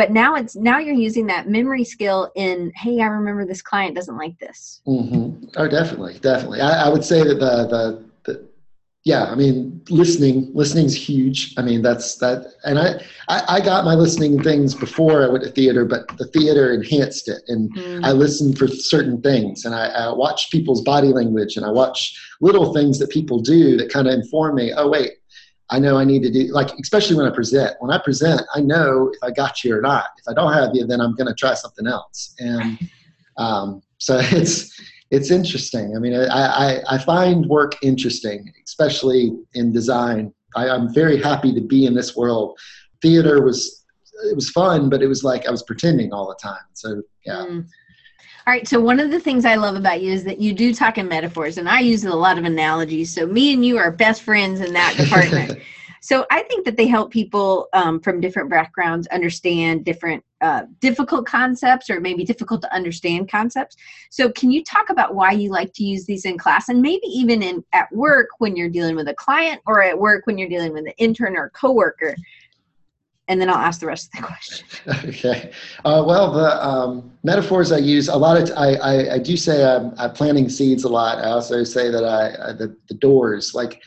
but 0.00 0.10
now 0.10 0.34
it's 0.34 0.56
now 0.56 0.78
you're 0.78 0.94
using 0.94 1.26
that 1.26 1.46
memory 1.46 1.84
skill 1.84 2.30
in 2.34 2.72
hey 2.74 3.00
i 3.00 3.04
remember 3.04 3.44
this 3.44 3.60
client 3.60 3.94
doesn't 3.94 4.16
like 4.16 4.38
this 4.38 4.80
mm-hmm. 4.86 5.44
oh 5.56 5.68
definitely 5.68 6.18
definitely 6.20 6.60
I, 6.60 6.86
I, 6.86 6.88
would 6.88 7.04
say 7.04 7.22
that 7.22 7.34
the, 7.34 7.66
the 7.66 8.04
the 8.08 8.09
yeah 9.04 9.24
i 9.24 9.34
mean 9.34 9.80
listening 9.88 10.50
listening 10.54 10.84
is 10.84 10.94
huge 10.94 11.54
i 11.56 11.62
mean 11.62 11.80
that's 11.80 12.16
that 12.16 12.52
and 12.64 12.78
I, 12.78 13.02
I, 13.28 13.56
I 13.56 13.60
got 13.60 13.84
my 13.84 13.94
listening 13.94 14.42
things 14.42 14.74
before 14.74 15.24
i 15.24 15.28
went 15.28 15.42
to 15.44 15.50
theater 15.50 15.84
but 15.84 16.06
the 16.18 16.26
theater 16.26 16.72
enhanced 16.72 17.28
it 17.28 17.42
and 17.48 17.74
mm-hmm. 17.74 18.04
i 18.04 18.12
listened 18.12 18.58
for 18.58 18.68
certain 18.68 19.20
things 19.22 19.64
and 19.64 19.74
I, 19.74 19.86
I 19.86 20.12
watch 20.12 20.50
people's 20.50 20.82
body 20.82 21.08
language 21.08 21.56
and 21.56 21.64
i 21.64 21.70
watch 21.70 22.14
little 22.40 22.74
things 22.74 22.98
that 22.98 23.10
people 23.10 23.40
do 23.40 23.76
that 23.78 23.90
kind 23.90 24.06
of 24.06 24.14
inform 24.14 24.56
me 24.56 24.72
oh 24.76 24.88
wait 24.88 25.12
I 25.72 25.78
know 25.78 25.96
I 25.96 26.04
need 26.04 26.22
to 26.24 26.30
do 26.30 26.52
like 26.52 26.70
especially 26.80 27.16
when 27.16 27.26
I 27.26 27.34
present. 27.34 27.76
When 27.78 27.92
I 27.92 27.98
present, 27.98 28.42
I 28.54 28.60
know 28.60 29.08
if 29.14 29.22
I 29.22 29.30
got 29.30 29.62
you 29.62 29.76
or 29.76 29.80
not. 29.80 30.06
If 30.18 30.24
I 30.28 30.34
don't 30.34 30.52
have 30.52 30.70
you, 30.74 30.84
then 30.84 31.00
I'm 31.00 31.14
going 31.14 31.28
to 31.28 31.34
try 31.34 31.54
something 31.54 31.86
else. 31.86 32.34
And 32.40 32.90
um, 33.36 33.80
so 33.98 34.18
it's 34.20 34.76
it's 35.10 35.30
interesting. 35.30 35.96
I 35.96 35.98
mean, 35.98 36.14
I, 36.14 36.26
I, 36.26 36.80
I 36.88 36.98
find 36.98 37.46
work 37.46 37.74
interesting, 37.82 38.52
especially 38.64 39.36
in 39.54 39.72
design. 39.72 40.32
I, 40.54 40.68
I'm 40.68 40.92
very 40.94 41.20
happy 41.20 41.52
to 41.52 41.60
be 41.60 41.86
in 41.86 41.94
this 41.94 42.16
world. 42.16 42.58
Theater 43.02 43.42
was 43.42 43.84
it 44.24 44.34
was 44.34 44.50
fun, 44.50 44.90
but 44.90 45.02
it 45.02 45.06
was 45.06 45.24
like 45.24 45.46
I 45.46 45.50
was 45.50 45.62
pretending 45.62 46.12
all 46.12 46.28
the 46.28 46.36
time. 46.40 46.62
So 46.74 47.02
yeah. 47.24 47.46
Mm. 47.48 47.66
All 48.46 48.54
right. 48.54 48.66
So 48.66 48.80
one 48.80 49.00
of 49.00 49.10
the 49.10 49.20
things 49.20 49.44
I 49.44 49.56
love 49.56 49.76
about 49.76 50.00
you 50.00 50.12
is 50.12 50.24
that 50.24 50.40
you 50.40 50.52
do 50.52 50.74
talk 50.74 50.98
in 50.98 51.08
metaphors, 51.08 51.58
and 51.58 51.68
I 51.68 51.80
use 51.80 52.04
a 52.04 52.14
lot 52.14 52.38
of 52.38 52.44
analogies. 52.44 53.12
So 53.12 53.26
me 53.26 53.52
and 53.52 53.64
you 53.64 53.78
are 53.78 53.90
best 53.90 54.22
friends 54.22 54.60
in 54.60 54.72
that 54.72 54.96
department. 54.96 55.60
so 56.00 56.26
I 56.30 56.42
think 56.44 56.64
that 56.64 56.76
they 56.76 56.86
help 56.86 57.10
people 57.10 57.68
um, 57.74 58.00
from 58.00 58.20
different 58.20 58.48
backgrounds 58.48 59.06
understand 59.08 59.84
different 59.84 60.24
uh, 60.40 60.62
difficult 60.80 61.26
concepts 61.26 61.90
or 61.90 62.00
maybe 62.00 62.24
difficult 62.24 62.62
to 62.62 62.74
understand 62.74 63.30
concepts. 63.30 63.76
So 64.10 64.30
can 64.30 64.50
you 64.50 64.64
talk 64.64 64.88
about 64.88 65.14
why 65.14 65.32
you 65.32 65.50
like 65.50 65.74
to 65.74 65.84
use 65.84 66.06
these 66.06 66.24
in 66.24 66.38
class 66.38 66.70
and 66.70 66.80
maybe 66.80 67.06
even 67.06 67.42
in 67.42 67.62
at 67.74 67.92
work 67.92 68.28
when 68.38 68.56
you're 68.56 68.70
dealing 68.70 68.96
with 68.96 69.08
a 69.08 69.14
client 69.14 69.60
or 69.66 69.82
at 69.82 69.98
work 69.98 70.26
when 70.26 70.38
you're 70.38 70.48
dealing 70.48 70.72
with 70.72 70.86
an 70.86 70.94
intern 70.98 71.36
or 71.36 71.50
coworker? 71.50 72.16
and 73.28 73.40
then 73.40 73.48
I'll 73.48 73.54
ask 73.54 73.78
the 73.78 73.86
rest 73.86 74.10
of 74.12 74.20
the 74.20 74.26
question. 74.26 74.66
okay. 75.08 75.52
Uh, 75.84 76.02
well, 76.04 76.32
the 76.32 76.66
um, 76.66 77.12
metaphors 77.22 77.70
I 77.70 77.78
use 77.78 78.08
a 78.08 78.16
lot 78.16 78.36
of. 78.36 78.50
I, 78.56 78.74
I, 78.74 79.14
I 79.14 79.18
do 79.18 79.36
say 79.36 79.64
I'm, 79.64 79.94
I'm, 79.98 80.12
planting 80.14 80.48
seeds 80.48 80.82
a 80.82 80.88
lot. 80.88 81.18
I 81.18 81.30
also 81.30 81.62
say 81.62 81.92
that 81.92 82.04
I, 82.04 82.48
I 82.48 82.52
the, 82.54 82.76
the 82.88 82.94
doors. 82.94 83.54
Like 83.54 83.80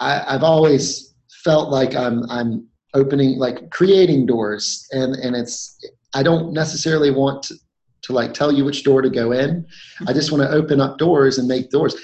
I, 0.00 0.34
I've 0.34 0.42
always 0.42 1.11
felt 1.44 1.70
like 1.70 1.94
I'm 1.94 2.28
I'm 2.30 2.66
opening 2.94 3.38
like 3.38 3.70
creating 3.70 4.26
doors, 4.26 4.86
and 4.92 5.14
and 5.16 5.36
it's 5.36 5.78
I 6.14 6.22
don't 6.22 6.52
necessarily 6.52 7.10
want 7.10 7.42
to, 7.44 7.54
to 8.02 8.12
like 8.12 8.34
tell 8.34 8.52
you 8.52 8.64
which 8.64 8.84
door 8.84 9.02
to 9.02 9.10
go 9.10 9.32
in. 9.32 9.66
I 10.06 10.12
just 10.12 10.32
want 10.32 10.42
to 10.42 10.50
open 10.50 10.80
up 10.80 10.98
doors 10.98 11.38
and 11.38 11.48
make 11.48 11.70
doors. 11.70 11.94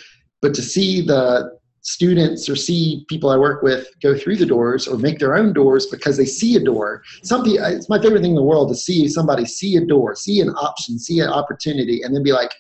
But 0.40 0.54
to 0.54 0.62
see 0.62 1.00
the 1.00 1.58
students 1.82 2.48
or 2.48 2.56
see 2.56 3.04
people 3.08 3.30
I 3.30 3.36
work 3.36 3.62
with 3.62 3.88
go 4.02 4.16
through 4.16 4.36
the 4.36 4.46
doors 4.46 4.86
or 4.86 4.98
make 4.98 5.18
their 5.18 5.36
own 5.36 5.52
doors 5.52 5.86
because 5.86 6.16
they 6.16 6.26
see 6.26 6.56
a 6.56 6.60
door. 6.60 7.02
Something 7.22 7.56
it's 7.58 7.88
my 7.88 8.00
favorite 8.00 8.20
thing 8.20 8.32
in 8.32 8.36
the 8.36 8.42
world 8.42 8.68
to 8.68 8.74
see 8.74 9.08
somebody 9.08 9.44
see 9.46 9.76
a 9.76 9.84
door, 9.84 10.14
see 10.14 10.40
an 10.40 10.50
option, 10.50 10.98
see 10.98 11.20
an 11.20 11.28
opportunity, 11.28 12.02
and 12.02 12.14
then 12.14 12.22
be 12.22 12.32
like, 12.32 12.52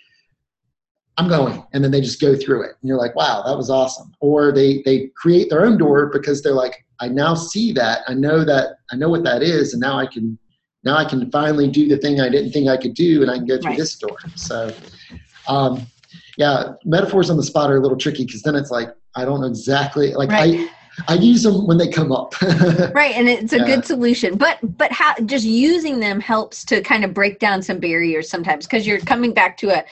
I'm 1.18 1.28
going, 1.28 1.62
and 1.72 1.82
then 1.82 1.90
they 1.90 2.00
just 2.00 2.20
go 2.20 2.36
through 2.36 2.62
it, 2.62 2.76
and 2.80 2.88
you're 2.88 2.96
like, 2.96 3.14
wow, 3.14 3.42
that 3.44 3.56
was 3.56 3.70
awesome. 3.70 4.12
Or 4.20 4.52
they 4.52 4.82
they 4.84 5.10
create 5.16 5.50
their 5.50 5.66
own 5.66 5.76
door 5.76 6.06
because 6.06 6.42
they're 6.42 6.52
like, 6.52 6.84
I 7.00 7.08
now 7.08 7.34
see 7.34 7.72
that, 7.72 8.02
I 8.06 8.14
know 8.14 8.44
that, 8.44 8.76
I 8.90 8.96
know 8.96 9.08
what 9.08 9.24
that 9.24 9.42
is, 9.42 9.74
and 9.74 9.80
now 9.80 9.98
I 9.98 10.06
can 10.06 10.38
now 10.84 10.96
I 10.96 11.04
can 11.04 11.30
finally 11.30 11.68
do 11.68 11.88
the 11.88 11.98
thing 11.98 12.20
I 12.20 12.28
didn't 12.28 12.52
think 12.52 12.68
I 12.68 12.76
could 12.76 12.94
do, 12.94 13.22
and 13.22 13.30
I 13.30 13.36
can 13.36 13.46
go 13.46 13.58
through 13.58 13.70
right. 13.70 13.78
this 13.78 13.96
door. 13.96 14.16
So. 14.36 14.72
Um, 15.48 15.86
yeah, 16.36 16.74
metaphors 16.84 17.30
on 17.30 17.36
the 17.36 17.42
spot 17.42 17.70
are 17.70 17.78
a 17.78 17.80
little 17.80 17.96
tricky 17.96 18.24
because 18.24 18.42
then 18.42 18.54
it's 18.54 18.70
like 18.70 18.90
I 19.16 19.24
don't 19.24 19.40
know 19.40 19.48
exactly 19.48 20.14
like 20.14 20.30
right. 20.30 20.60
I 20.60 20.68
I 21.06 21.14
use 21.14 21.42
them 21.42 21.66
when 21.66 21.78
they 21.78 21.88
come 21.88 22.10
up. 22.12 22.40
right, 22.42 23.14
and 23.14 23.28
it's 23.28 23.52
a 23.52 23.58
yeah. 23.58 23.66
good 23.66 23.84
solution. 23.84 24.36
But 24.36 24.58
but 24.76 24.90
how 24.92 25.14
just 25.26 25.44
using 25.44 26.00
them 26.00 26.20
helps 26.20 26.64
to 26.66 26.80
kind 26.80 27.04
of 27.04 27.14
break 27.14 27.38
down 27.38 27.62
some 27.62 27.78
barriers 27.78 28.28
sometimes 28.28 28.66
because 28.66 28.86
you're 28.86 29.00
coming 29.00 29.32
back 29.32 29.56
to 29.58 29.70
a 29.70 29.84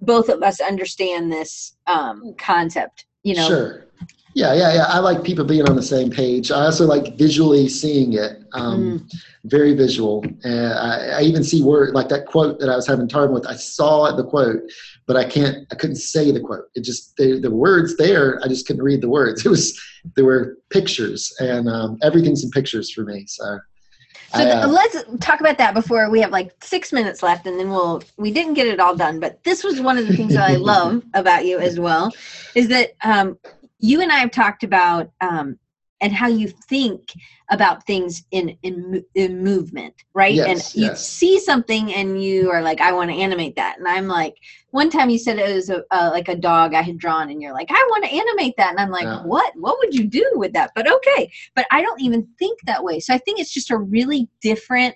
both 0.00 0.28
of 0.28 0.42
us 0.42 0.60
understand 0.60 1.32
this 1.32 1.76
um, 1.86 2.34
concept. 2.38 3.06
You 3.22 3.36
know. 3.36 3.48
Sure. 3.48 3.86
Yeah, 4.34 4.54
yeah, 4.54 4.74
yeah. 4.74 4.84
I 4.86 5.00
like 5.00 5.24
people 5.24 5.44
being 5.44 5.68
on 5.68 5.74
the 5.74 5.82
same 5.82 6.08
page. 6.08 6.52
I 6.52 6.64
also 6.66 6.86
like 6.86 7.16
visually 7.18 7.68
seeing 7.68 8.12
it. 8.12 8.38
Um, 8.52 9.00
mm. 9.00 9.14
Very 9.44 9.74
visual. 9.74 10.24
And 10.44 10.72
I, 10.72 11.18
I, 11.18 11.22
even 11.22 11.42
see 11.42 11.64
word 11.64 11.94
like 11.94 12.08
that 12.10 12.26
quote 12.26 12.60
that 12.60 12.68
I 12.68 12.76
was 12.76 12.86
having 12.86 13.08
time 13.08 13.32
with. 13.32 13.46
I 13.46 13.56
saw 13.56 14.14
the 14.14 14.24
quote, 14.24 14.60
but 15.06 15.16
I 15.16 15.24
can't. 15.24 15.66
I 15.72 15.74
couldn't 15.74 15.96
say 15.96 16.30
the 16.30 16.40
quote. 16.40 16.66
It 16.74 16.84
just 16.84 17.16
they, 17.16 17.40
the 17.40 17.50
words 17.50 17.96
there. 17.96 18.40
I 18.44 18.48
just 18.48 18.66
couldn't 18.66 18.82
read 18.82 19.00
the 19.00 19.08
words. 19.08 19.44
It 19.44 19.48
was 19.48 19.80
there 20.14 20.24
were 20.24 20.58
pictures, 20.70 21.34
and 21.40 21.68
um, 21.68 21.98
everything's 22.02 22.44
in 22.44 22.50
pictures 22.50 22.92
for 22.92 23.02
me. 23.02 23.24
So. 23.26 23.58
So 24.32 24.48
uh, 24.48 24.66
let's 24.68 25.04
talk 25.18 25.40
about 25.40 25.58
that 25.58 25.74
before 25.74 26.08
we 26.08 26.20
have 26.20 26.30
like 26.30 26.52
six 26.62 26.92
minutes 26.92 27.22
left, 27.22 27.46
and 27.46 27.58
then 27.58 27.70
we'll. 27.70 28.02
We 28.16 28.30
didn't 28.30 28.54
get 28.54 28.68
it 28.68 28.78
all 28.78 28.94
done, 28.94 29.18
but 29.18 29.42
this 29.44 29.64
was 29.64 29.80
one 29.80 29.98
of 29.98 30.06
the 30.06 30.16
things 30.16 30.34
that 30.34 30.48
I 30.48 30.54
love 30.56 31.02
about 31.14 31.46
you 31.46 31.58
as 31.58 31.80
well, 31.80 32.12
is 32.54 32.68
that 32.68 32.92
um, 33.02 33.38
you 33.80 34.00
and 34.00 34.12
I 34.12 34.16
have 34.16 34.30
talked 34.30 34.62
about 34.62 35.10
um, 35.20 35.58
and 36.00 36.12
how 36.12 36.28
you 36.28 36.48
think 36.48 37.12
about 37.50 37.86
things 37.86 38.24
in 38.30 38.56
in, 38.62 39.04
in 39.14 39.42
movement, 39.42 39.94
right? 40.14 40.34
Yes, 40.34 40.74
and 40.74 40.82
you 40.82 40.88
yes. 40.88 41.06
see 41.06 41.38
something 41.38 41.92
and 41.92 42.22
you 42.22 42.50
are 42.50 42.62
like, 42.62 42.80
I 42.80 42.92
want 42.92 43.10
to 43.10 43.16
animate 43.16 43.56
that, 43.56 43.78
and 43.78 43.86
I'm 43.86 44.06
like, 44.06 44.34
one 44.70 44.90
time 44.90 45.10
you 45.10 45.18
said 45.18 45.38
it 45.38 45.54
was 45.54 45.70
a, 45.70 45.82
uh, 45.90 46.10
like 46.12 46.28
a 46.28 46.36
dog 46.36 46.74
I 46.74 46.82
had 46.82 46.98
drawn, 46.98 47.30
and 47.30 47.42
you're 47.42 47.52
like, 47.52 47.70
I 47.70 47.86
want 47.90 48.04
to 48.04 48.10
animate 48.10 48.54
that, 48.56 48.70
and 48.70 48.80
I'm 48.80 48.90
like, 48.90 49.04
yeah. 49.04 49.22
what? 49.22 49.52
What 49.56 49.78
would 49.78 49.94
you 49.94 50.06
do 50.06 50.28
with 50.34 50.52
that? 50.52 50.70
But 50.74 50.90
okay, 50.90 51.30
but 51.54 51.66
I 51.70 51.82
don't 51.82 52.00
even 52.00 52.26
think 52.38 52.58
that 52.66 52.82
way. 52.82 53.00
So 53.00 53.14
I 53.14 53.18
think 53.18 53.40
it's 53.40 53.52
just 53.52 53.70
a 53.70 53.78
really 53.78 54.28
different 54.40 54.94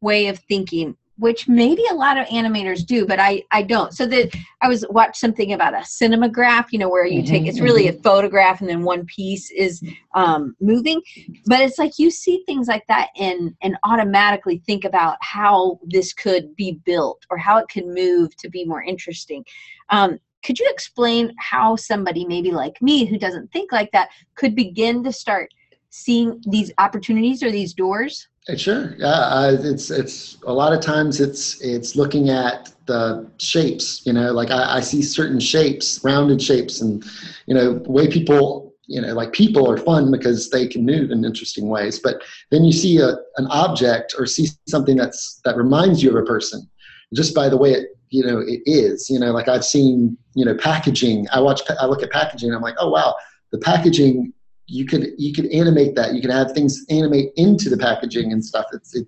way 0.00 0.28
of 0.28 0.38
thinking 0.40 0.96
which 1.18 1.48
maybe 1.48 1.82
a 1.90 1.94
lot 1.94 2.18
of 2.18 2.26
animators 2.26 2.84
do, 2.84 3.06
but 3.06 3.18
I, 3.18 3.42
I 3.50 3.62
don't. 3.62 3.92
So 3.92 4.06
that 4.06 4.34
I 4.60 4.68
was 4.68 4.84
watched 4.90 5.16
something 5.16 5.52
about 5.52 5.74
a 5.74 5.78
cinemagraph, 5.78 6.66
you 6.70 6.78
know, 6.78 6.88
where 6.88 7.06
you 7.06 7.22
mm-hmm, 7.22 7.30
take 7.30 7.46
it's 7.46 7.60
really 7.60 7.86
mm-hmm. 7.86 7.98
a 7.98 8.02
photograph 8.02 8.60
and 8.60 8.68
then 8.68 8.82
one 8.82 9.06
piece 9.06 9.50
is 9.50 9.82
um, 10.14 10.54
moving. 10.60 11.00
But 11.46 11.60
it's 11.60 11.78
like 11.78 11.98
you 11.98 12.10
see 12.10 12.42
things 12.46 12.68
like 12.68 12.86
that 12.88 13.08
and 13.16 13.54
and 13.62 13.76
automatically 13.84 14.62
think 14.66 14.84
about 14.84 15.16
how 15.22 15.80
this 15.86 16.12
could 16.12 16.54
be 16.54 16.80
built 16.84 17.24
or 17.30 17.38
how 17.38 17.58
it 17.58 17.68
could 17.68 17.86
move 17.86 18.36
to 18.36 18.48
be 18.48 18.64
more 18.64 18.82
interesting. 18.82 19.44
Um, 19.88 20.18
could 20.44 20.58
you 20.60 20.68
explain 20.70 21.34
how 21.38 21.76
somebody 21.76 22.24
maybe 22.24 22.52
like 22.52 22.80
me 22.80 23.04
who 23.04 23.18
doesn't 23.18 23.50
think 23.52 23.72
like 23.72 23.90
that 23.92 24.10
could 24.36 24.54
begin 24.54 25.02
to 25.02 25.12
start 25.12 25.50
seeing 25.90 26.40
these 26.48 26.72
opportunities 26.78 27.42
or 27.42 27.50
these 27.50 27.72
doors? 27.72 28.28
Sure. 28.54 28.94
Yeah, 28.96 29.08
uh, 29.08 29.56
it's 29.60 29.90
it's 29.90 30.38
a 30.46 30.52
lot 30.52 30.72
of 30.72 30.80
times 30.80 31.20
it's 31.20 31.60
it's 31.60 31.96
looking 31.96 32.30
at 32.30 32.72
the 32.86 33.28
shapes. 33.38 34.06
You 34.06 34.12
know, 34.12 34.32
like 34.32 34.52
I, 34.52 34.76
I 34.76 34.80
see 34.80 35.02
certain 35.02 35.40
shapes, 35.40 36.00
rounded 36.04 36.40
shapes, 36.40 36.80
and 36.80 37.04
you 37.46 37.54
know, 37.54 37.82
way 37.86 38.08
people 38.08 38.66
you 38.86 39.00
know 39.00 39.14
like 39.14 39.32
people 39.32 39.68
are 39.68 39.76
fun 39.78 40.12
because 40.12 40.48
they 40.50 40.68
can 40.68 40.86
move 40.86 41.10
in 41.10 41.24
interesting 41.24 41.68
ways 41.68 41.98
but 41.98 42.22
then 42.52 42.62
you 42.62 42.72
see 42.72 42.98
a, 42.98 43.16
an 43.36 43.46
object 43.50 44.14
or 44.16 44.26
see 44.26 44.46
something 44.68 44.96
that's 44.96 45.40
that 45.44 45.56
reminds 45.56 46.02
you 46.04 46.10
of 46.10 46.16
a 46.16 46.24
person 46.24 46.68
just 47.12 47.34
by 47.34 47.48
the 47.48 47.56
way 47.56 47.72
it 47.72 47.88
you 48.10 48.24
know 48.24 48.38
it 48.38 48.60
is 48.64 49.10
you 49.10 49.18
know 49.18 49.32
like 49.32 49.48
i've 49.48 49.64
seen 49.64 50.16
you 50.34 50.44
know 50.44 50.54
packaging 50.54 51.26
i 51.32 51.40
watch 51.40 51.62
i 51.80 51.86
look 51.86 52.00
at 52.00 52.12
packaging 52.12 52.54
i'm 52.54 52.62
like 52.62 52.76
oh 52.78 52.88
wow 52.88 53.12
the 53.50 53.58
packaging 53.58 54.32
you 54.66 54.84
could 54.84 55.08
you 55.16 55.32
could 55.32 55.46
animate 55.46 55.94
that. 55.94 56.14
You 56.14 56.20
can 56.20 56.30
have 56.30 56.52
things 56.52 56.84
animate 56.90 57.32
into 57.36 57.70
the 57.70 57.76
packaging 57.76 58.32
and 58.32 58.44
stuff. 58.44 58.66
It's 58.72 58.94
it, 58.94 59.06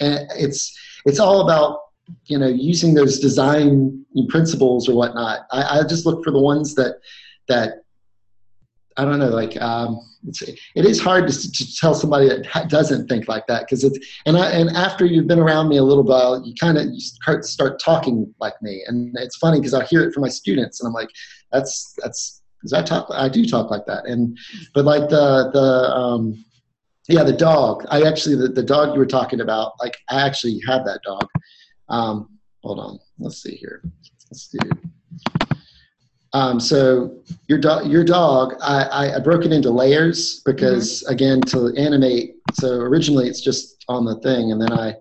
it's 0.00 0.78
it's 1.06 1.18
all 1.18 1.42
about 1.42 1.80
you 2.26 2.38
know 2.38 2.48
using 2.48 2.94
those 2.94 3.18
design 3.18 4.04
principles 4.28 4.88
or 4.88 4.94
whatnot. 4.94 5.40
I, 5.50 5.80
I 5.80 5.82
just 5.88 6.06
look 6.06 6.24
for 6.24 6.30
the 6.30 6.40
ones 6.40 6.74
that 6.74 6.96
that 7.48 7.82
I 8.98 9.04
don't 9.04 9.20
know, 9.20 9.28
like 9.28 9.60
um, 9.62 10.00
it's, 10.26 10.42
it 10.42 10.84
is 10.84 11.00
hard 11.00 11.28
to, 11.28 11.52
to 11.52 11.76
tell 11.76 11.94
somebody 11.94 12.28
that 12.28 12.68
doesn't 12.68 13.06
think 13.06 13.28
like 13.28 13.46
that 13.46 13.62
because 13.62 13.84
it's 13.84 13.98
and 14.26 14.36
I 14.36 14.50
and 14.50 14.70
after 14.70 15.06
you've 15.06 15.28
been 15.28 15.38
around 15.38 15.68
me 15.68 15.76
a 15.76 15.84
little 15.84 16.02
while, 16.02 16.44
you 16.44 16.52
kind 16.60 16.76
of 16.76 16.92
start 17.00 17.44
start 17.44 17.80
talking 17.80 18.34
like 18.40 18.60
me, 18.60 18.82
and 18.86 19.16
it's 19.16 19.36
funny 19.36 19.60
because 19.60 19.72
I 19.72 19.84
hear 19.84 20.02
it 20.02 20.12
from 20.12 20.22
my 20.22 20.28
students, 20.28 20.80
and 20.80 20.88
I'm 20.88 20.92
like, 20.92 21.10
that's 21.52 21.94
that's 22.02 22.37
because 22.58 22.72
I 22.72 22.82
talk 22.82 23.08
I 23.10 23.28
do 23.28 23.46
talk 23.46 23.70
like 23.70 23.86
that, 23.86 24.06
and 24.06 24.36
but 24.74 24.84
like 24.84 25.08
the 25.08 25.50
the 25.52 25.94
um, 25.94 26.44
yeah 27.08 27.22
the 27.22 27.32
dog 27.32 27.84
I 27.90 28.02
actually 28.02 28.36
the, 28.36 28.48
the 28.48 28.62
dog 28.62 28.94
you 28.94 28.98
were 28.98 29.06
talking 29.06 29.40
about 29.40 29.72
like 29.80 29.96
I 30.08 30.26
actually 30.26 30.60
have 30.66 30.84
that 30.84 31.00
dog. 31.04 31.26
Um, 31.88 32.38
hold 32.62 32.80
on, 32.80 32.98
let's 33.18 33.42
see 33.42 33.56
here. 33.56 33.82
Let's 34.30 34.48
do 34.48 34.58
um, 36.34 36.60
so 36.60 37.22
your 37.48 37.58
dog, 37.58 37.90
your 37.90 38.04
dog, 38.04 38.54
I, 38.60 39.14
I, 39.16 39.18
broke 39.20 39.46
it 39.46 39.52
into 39.52 39.70
layers 39.70 40.42
because 40.44 41.02
mm-hmm. 41.02 41.12
again 41.14 41.40
to 41.42 41.72
animate. 41.76 42.34
So 42.52 42.80
originally 42.80 43.28
it's 43.28 43.40
just 43.40 43.84
on 43.88 44.04
the 44.04 44.16
thing, 44.20 44.52
and 44.52 44.60
then 44.60 44.72
I 44.72 44.94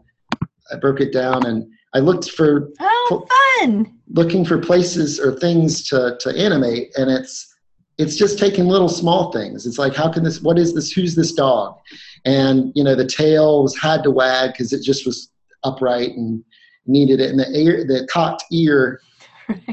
I 0.71 0.77
broke 0.77 1.01
it 1.01 1.11
down 1.11 1.45
and 1.45 1.69
I 1.93 1.99
looked 1.99 2.31
for 2.31 2.71
fun 3.07 3.93
looking 4.09 4.45
for 4.45 4.57
places 4.57 5.19
or 5.19 5.37
things 5.39 5.87
to 5.89 6.17
to 6.19 6.29
animate, 6.37 6.91
and 6.97 7.09
it's 7.09 7.53
it's 7.97 8.15
just 8.15 8.37
taking 8.37 8.65
little 8.65 8.89
small 8.89 9.31
things. 9.31 9.65
It's 9.65 9.79
like 9.79 9.95
how 9.95 10.11
can 10.11 10.23
this? 10.23 10.41
What 10.41 10.57
is 10.57 10.73
this? 10.73 10.91
Who's 10.91 11.15
this 11.15 11.33
dog? 11.33 11.77
And 12.25 12.71
you 12.75 12.83
know 12.83 12.95
the 12.95 13.07
tail 13.07 13.63
was 13.63 13.77
had 13.77 14.03
to 14.03 14.11
wag 14.11 14.51
because 14.53 14.73
it 14.73 14.83
just 14.83 15.05
was 15.05 15.31
upright 15.63 16.11
and 16.11 16.43
needed 16.85 17.19
it, 17.19 17.29
and 17.29 17.39
the 17.39 17.49
ear, 17.57 17.85
the 17.85 18.07
cocked 18.11 18.43
ear, 18.51 19.01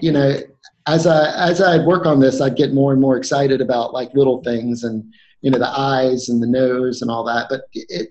you 0.01 0.13
know 0.13 0.41
as 0.87 1.07
I 1.07 1.49
as 1.49 1.61
I 1.61 1.79
work 1.85 2.07
on 2.07 2.21
this, 2.21 2.41
I'd 2.41 2.57
get 2.57 2.75
more 2.75 2.93
and 2.93 3.01
more 3.01 3.17
excited 3.17 3.61
about 3.61 3.93
like 3.93 4.13
little 4.15 4.43
things 4.43 4.85
and 4.85 5.05
you 5.41 5.51
know 5.51 5.59
the 5.59 5.69
eyes 5.69 6.29
and 6.29 6.43
the 6.43 6.47
nose 6.47 7.03
and 7.03 7.11
all 7.11 7.25
that. 7.25 7.47
But 7.49 7.63
it 7.73 8.11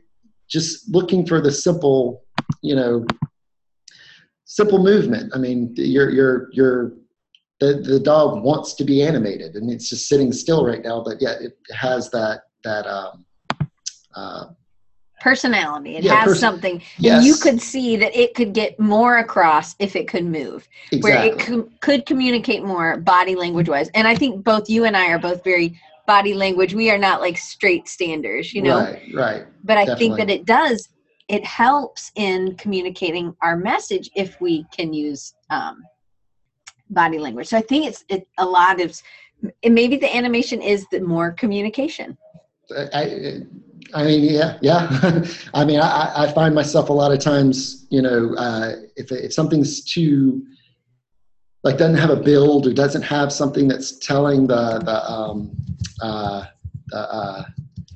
just 0.49 0.89
looking 0.89 1.25
for 1.25 1.41
the 1.41 1.51
simple, 1.51 2.23
you 2.61 2.75
know, 2.75 3.05
simple 4.53 4.77
movement. 4.77 5.31
I 5.33 5.39
mean, 5.39 5.73
you're 5.75 6.11
you're 6.11 6.49
you're 6.51 6.93
the 7.59 7.73
the 7.73 7.99
dog 7.99 8.43
wants 8.43 8.75
to 8.75 8.83
be 8.83 9.01
animated 9.01 9.55
and 9.55 9.71
it's 9.71 9.89
just 9.89 10.07
sitting 10.07 10.31
still 10.31 10.63
right 10.65 10.83
now, 10.83 11.03
but 11.03 11.19
yet 11.19 11.41
it 11.41 11.57
has 11.71 12.11
that 12.11 12.43
that 12.63 12.85
um, 12.85 13.25
uh, 14.15 14.45
personality. 15.21 15.95
It 15.95 16.03
yeah, 16.03 16.17
has 16.17 16.25
pers- 16.25 16.39
something. 16.39 16.83
Yes. 16.99 17.17
And 17.17 17.25
you 17.25 17.35
could 17.35 17.59
see 17.61 17.95
that 17.95 18.15
it 18.15 18.35
could 18.35 18.53
get 18.53 18.79
more 18.79 19.17
across 19.17 19.75
if 19.79 19.95
it 19.95 20.07
could 20.07 20.25
move, 20.25 20.67
exactly. 20.91 21.01
where 21.01 21.25
it 21.25 21.39
co- 21.39 21.69
could 21.81 22.05
communicate 22.05 22.63
more 22.63 22.97
body 22.97 23.35
language 23.35 23.69
wise. 23.69 23.89
And 23.95 24.07
I 24.07 24.15
think 24.15 24.43
both 24.43 24.69
you 24.69 24.85
and 24.85 24.95
I 24.95 25.07
are 25.07 25.19
both 25.19 25.43
very 25.43 25.79
body 26.05 26.33
language. 26.35 26.75
We 26.75 26.91
are 26.91 26.97
not 26.97 27.21
like 27.21 27.37
straight 27.37 27.87
standers, 27.87 28.53
you 28.53 28.61
know? 28.61 28.81
Right, 28.81 29.01
right. 29.15 29.45
But 29.63 29.77
I 29.77 29.85
Definitely. 29.85 30.05
think 30.05 30.17
that 30.17 30.29
it 30.29 30.45
does, 30.45 30.89
it 31.27 31.45
helps 31.45 32.11
in 32.15 32.55
communicating 32.55 33.35
our 33.41 33.55
message 33.55 34.09
if 34.15 34.39
we 34.41 34.65
can 34.71 34.93
use 34.93 35.33
um, 35.49 35.83
body 36.89 37.17
language. 37.17 37.47
So 37.47 37.57
I 37.57 37.61
think 37.61 37.85
it's 37.85 38.03
it, 38.09 38.27
a 38.37 38.45
lot 38.45 38.81
of, 38.81 38.99
and 39.63 39.73
maybe 39.73 39.97
the 39.97 40.13
animation 40.15 40.61
is 40.61 40.85
the 40.91 40.99
more 40.99 41.31
communication. 41.31 42.17
I, 42.93 43.41
I 43.93 44.03
mean, 44.05 44.23
yeah, 44.23 44.57
yeah. 44.61 45.23
I 45.53 45.65
mean, 45.65 45.79
I, 45.79 46.11
I 46.15 46.31
find 46.31 46.55
myself 46.55 46.89
a 46.89 46.93
lot 46.93 47.11
of 47.11 47.19
times, 47.19 47.85
you 47.89 48.01
know, 48.01 48.33
uh, 48.35 48.73
if 48.95 49.11
if 49.11 49.33
something's 49.33 49.83
too 49.83 50.45
like 51.63 51.77
doesn't 51.77 51.97
have 51.97 52.09
a 52.09 52.15
build 52.15 52.67
or 52.67 52.73
doesn't 52.73 53.01
have 53.01 53.31
something 53.31 53.67
that's 53.67 53.97
telling 53.99 54.47
the 54.47 54.79
the 54.79 55.11
um, 55.11 55.51
uh, 56.01 56.45
the, 56.87 56.97
uh, 56.97 57.43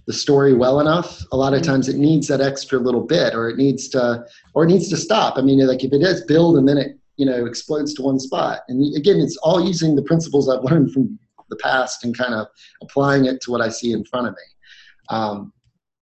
the 0.08 0.14
story 0.14 0.54
well 0.54 0.80
enough, 0.80 1.22
a 1.32 1.38
lot 1.38 1.54
of 1.54 1.62
mm-hmm. 1.62 1.72
times 1.72 1.90
it 1.90 1.98
needs 1.98 2.28
that 2.28 2.42
extra 2.42 2.80
little 2.80 3.06
bit, 3.06 3.36
or 3.36 3.50
it 3.50 3.58
needs 3.58 3.90
to 3.90 4.26
or 4.54 4.64
it 4.64 4.68
needs 4.68 4.90
to 4.90 4.98
stop. 4.98 5.38
I 5.38 5.42
mean, 5.42 5.66
like 5.68 5.84
if 5.84 5.94
it 5.94 6.00
does 6.00 6.24
build 6.24 6.58
and 6.58 6.68
then 6.68 6.78
it 6.78 6.98
you 7.18 7.26
know 7.26 7.46
explodes 7.46 7.94
to 7.96 8.02
one 8.02 8.20
spot, 8.20 8.62
and 8.70 8.96
again, 8.96 9.18
it's 9.18 9.38
all 9.38 9.66
using 9.66 9.96
the 9.96 10.04
principles 10.04 10.50
I've 10.50 10.64
learned 10.72 10.92
from 10.92 11.20
the 11.50 11.58
past 11.58 12.04
and 12.04 12.18
kind 12.18 12.34
of 12.34 12.48
applying 12.82 13.26
it 13.26 13.42
to 13.42 13.52
what 13.52 13.62
I 13.62 13.70
see 13.70 13.92
in 13.92 14.04
front 14.06 14.28
of 14.28 14.34
me. 14.34 15.16
Um, 15.16 15.54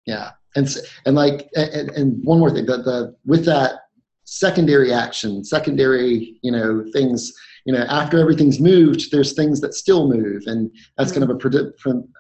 yeah 0.07 0.31
and 0.57 0.69
and 1.05 1.15
like 1.15 1.49
and, 1.55 1.91
and 1.91 2.25
one 2.25 2.41
more 2.41 2.51
thing 2.51 2.67
that 2.67 2.85
the 2.85 3.15
with 3.25 3.45
that 3.45 3.75
secondary 4.25 4.93
action 4.93 5.45
secondary 5.45 6.39
you 6.43 6.51
know 6.51 6.85
things 6.93 7.33
you 7.67 7.73
know 7.73 7.85
after 7.89 8.19
everything's 8.19 8.61
moved 8.61 9.11
there's 9.11 9.35
things 9.35 9.61
that 9.61 9.75
still 9.75 10.09
move 10.09 10.43
and 10.47 10.71
that's 10.97 11.13
kind 11.13 11.23
of 11.25 11.31
a 11.31 11.35
predi- 11.35 11.73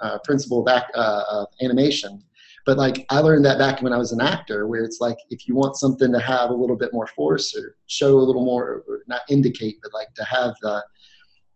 uh, 0.03 0.18
principle 0.24 0.61
of, 0.61 0.68
act, 0.72 0.90
uh, 0.94 1.24
of 1.30 1.47
animation 1.62 2.22
but 2.66 2.76
like 2.76 3.07
i 3.11 3.18
learned 3.18 3.44
that 3.44 3.59
back 3.59 3.80
when 3.80 3.92
i 3.92 3.97
was 3.97 4.12
an 4.12 4.20
actor 4.20 4.66
where 4.66 4.84
it's 4.84 5.01
like 5.01 5.16
if 5.30 5.49
you 5.49 5.55
want 5.55 5.76
something 5.76 6.12
to 6.12 6.20
have 6.20 6.51
a 6.51 6.55
little 6.55 6.76
bit 6.76 6.92
more 6.92 7.07
force 7.09 7.57
or 7.57 7.76
show 7.86 8.18
a 8.18 8.26
little 8.26 8.44
more 8.44 8.82
or 8.88 9.03
not 9.07 9.22
indicate 9.30 9.76
but 9.82 9.94
like 9.94 10.12
to 10.14 10.24
have 10.24 10.55
the 10.62 10.82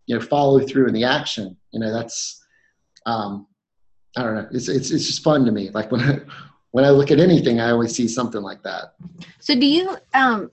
you 0.07 0.14
know 0.14 0.20
follow 0.20 0.61
through 0.61 0.86
in 0.86 0.95
the 0.95 1.05
action 1.05 1.57
you 1.72 1.80
know 1.80 1.93
that's 1.93 2.41
um 3.07 3.47
I 4.16 4.22
don't 4.22 4.34
know. 4.34 4.49
It's 4.53 4.68
it's 4.68 4.91
it's 4.91 5.07
just 5.07 5.22
fun 5.22 5.45
to 5.45 5.53
me. 5.53 5.70
Like 5.70 5.91
when 5.93 6.01
I 6.01 6.20
when 6.72 6.84
I 6.84 6.91
look 6.91 7.11
at 7.11 7.20
anything, 7.20 7.61
I 7.61 7.70
always 7.70 7.95
see 7.95 8.09
something 8.09 8.43
like 8.43 8.62
that. 8.62 8.95
So 9.41 9.55
do 9.55 9.66
you 9.66 9.97
um 10.14 10.51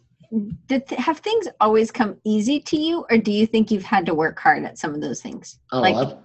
did 0.67 0.87
th- 0.87 0.99
have 0.99 1.19
things 1.19 1.47
always 1.59 1.91
come 1.91 2.17
easy 2.23 2.59
to 2.61 2.77
you, 2.77 3.05
or 3.09 3.17
do 3.17 3.31
you 3.31 3.47
think 3.47 3.71
you've 3.71 3.83
had 3.83 4.05
to 4.05 4.13
work 4.13 4.39
hard 4.39 4.63
at 4.63 4.77
some 4.77 4.93
of 4.93 5.01
those 5.01 5.21
things? 5.21 5.59
Oh, 5.71 5.81
like, 5.81 5.95
I've, 5.95 6.17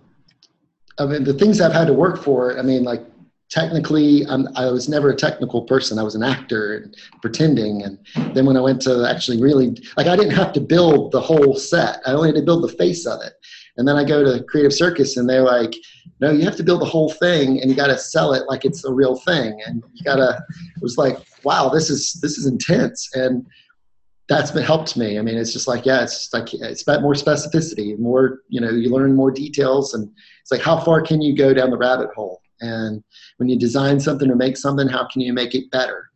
I 0.99 1.07
mean, 1.07 1.25
the 1.25 1.35
things 1.35 1.61
I've 1.61 1.73
had 1.73 1.87
to 1.87 1.93
work 1.93 2.23
for. 2.23 2.59
I 2.59 2.63
mean, 2.63 2.85
like 2.85 3.03
technically, 3.51 4.27
I'm, 4.27 4.49
I 4.57 4.71
was 4.71 4.89
never 4.89 5.11
a 5.11 5.17
technical 5.17 5.63
person. 5.63 5.99
I 5.99 6.03
was 6.03 6.15
an 6.15 6.23
actor 6.23 6.79
and 6.79 6.97
pretending. 7.21 7.83
And 7.83 7.99
then 8.35 8.47
when 8.47 8.57
I 8.57 8.61
went 8.61 8.81
to 8.83 9.07
actually 9.09 9.41
really, 9.41 9.77
like, 9.97 10.07
I 10.07 10.17
didn't 10.17 10.35
have 10.35 10.53
to 10.55 10.61
build 10.61 11.13
the 11.13 11.21
whole 11.21 11.55
set. 11.57 12.01
I 12.07 12.13
only 12.13 12.29
had 12.29 12.37
to 12.37 12.43
build 12.43 12.65
the 12.65 12.77
face 12.77 13.07
of 13.07 13.21
it. 13.23 13.35
And 13.77 13.87
then 13.87 13.97
I 13.97 14.05
go 14.05 14.25
to 14.25 14.43
Creative 14.45 14.73
Circus 14.73 15.17
and 15.17 15.29
they're 15.29 15.43
like, 15.43 15.75
no, 16.21 16.31
you 16.31 16.45
have 16.45 16.57
to 16.57 16.63
build 16.63 16.81
the 16.81 16.87
whole 16.87 17.11
thing 17.11 17.61
and 17.61 17.71
you 17.71 17.77
got 17.77 17.89
to 17.89 17.99
sell 17.99 18.33
it 18.33 18.45
like 18.49 18.65
it's 18.65 18.85
a 18.85 18.93
real 18.93 19.17
thing. 19.17 19.61
And 19.67 19.83
you 19.93 20.05
got 20.05 20.17
to, 20.17 20.45
it 20.77 20.83
was 20.83 20.99
like, 20.99 21.19
wow, 21.45 21.69
this 21.69 21.91
is, 21.91 22.15
this 22.23 22.39
is 22.39 22.47
intense. 22.47 23.11
And 23.15 23.47
that's 24.33 24.51
been 24.51 24.63
helped 24.63 24.97
me. 24.97 25.19
I 25.19 25.23
mean, 25.23 25.37
it's 25.37 25.53
just 25.53 25.69
like, 25.69 25.87
yeah, 25.87 26.03
it's 26.03 26.19
just 26.19 26.35
like, 26.35 26.55
it's 26.55 26.83
about 26.83 27.03
more 27.03 27.15
specificity, 27.15 27.99
more, 27.99 28.41
you 28.49 28.61
know, 28.61 28.71
you 28.71 28.91
learn 28.91 29.15
more 29.15 29.31
details 29.31 29.95
and 29.95 30.11
it's 30.41 30.51
like, 30.51 30.61
how 30.61 30.79
far 30.79 31.03
can 31.03 31.21
you 31.21 31.37
go 31.37 31.53
down 31.53 31.71
the 31.71 31.77
rabbit 31.77 32.11
hole? 32.15 32.41
And 32.61 33.03
when 33.37 33.49
you 33.49 33.59
design 33.59 33.99
something 34.01 34.31
or 34.31 34.37
make 34.37 34.57
something, 34.57 34.89
how 34.89 35.07
can 35.09 35.21
you 35.21 35.33
make 35.33 35.55
it 35.55 35.71
better? 35.71 36.09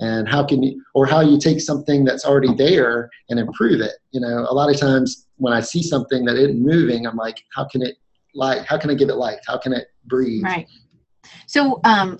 and 0.00 0.28
how 0.28 0.42
can 0.42 0.60
you 0.60 0.82
or 0.96 1.06
how 1.06 1.20
you 1.20 1.38
take 1.38 1.60
something 1.60 2.04
that's 2.04 2.24
already 2.24 2.52
there 2.56 3.08
and 3.30 3.38
improve 3.38 3.80
it 3.80 3.92
you 4.10 4.20
know 4.20 4.44
a 4.48 4.52
lot 4.52 4.68
of 4.68 4.76
times 4.76 5.24
when 5.36 5.52
I 5.52 5.60
see 5.60 5.82
something 5.82 6.24
that 6.24 6.36
isn't 6.36 6.60
moving, 6.60 7.06
I'm 7.06 7.16
like, 7.16 7.42
how 7.54 7.64
can 7.64 7.82
it 7.82 7.96
light? 8.34 8.64
How 8.66 8.78
can 8.78 8.90
I 8.90 8.94
give 8.94 9.08
it 9.08 9.16
life? 9.16 9.40
How 9.46 9.58
can 9.58 9.72
it 9.72 9.88
breathe? 10.06 10.44
Right. 10.44 10.66
So 11.46 11.80
um, 11.84 12.18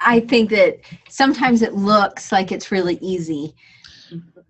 I 0.00 0.20
think 0.20 0.50
that 0.50 0.78
sometimes 1.08 1.62
it 1.62 1.74
looks 1.74 2.32
like 2.32 2.52
it's 2.52 2.70
really 2.70 2.98
easy, 3.00 3.54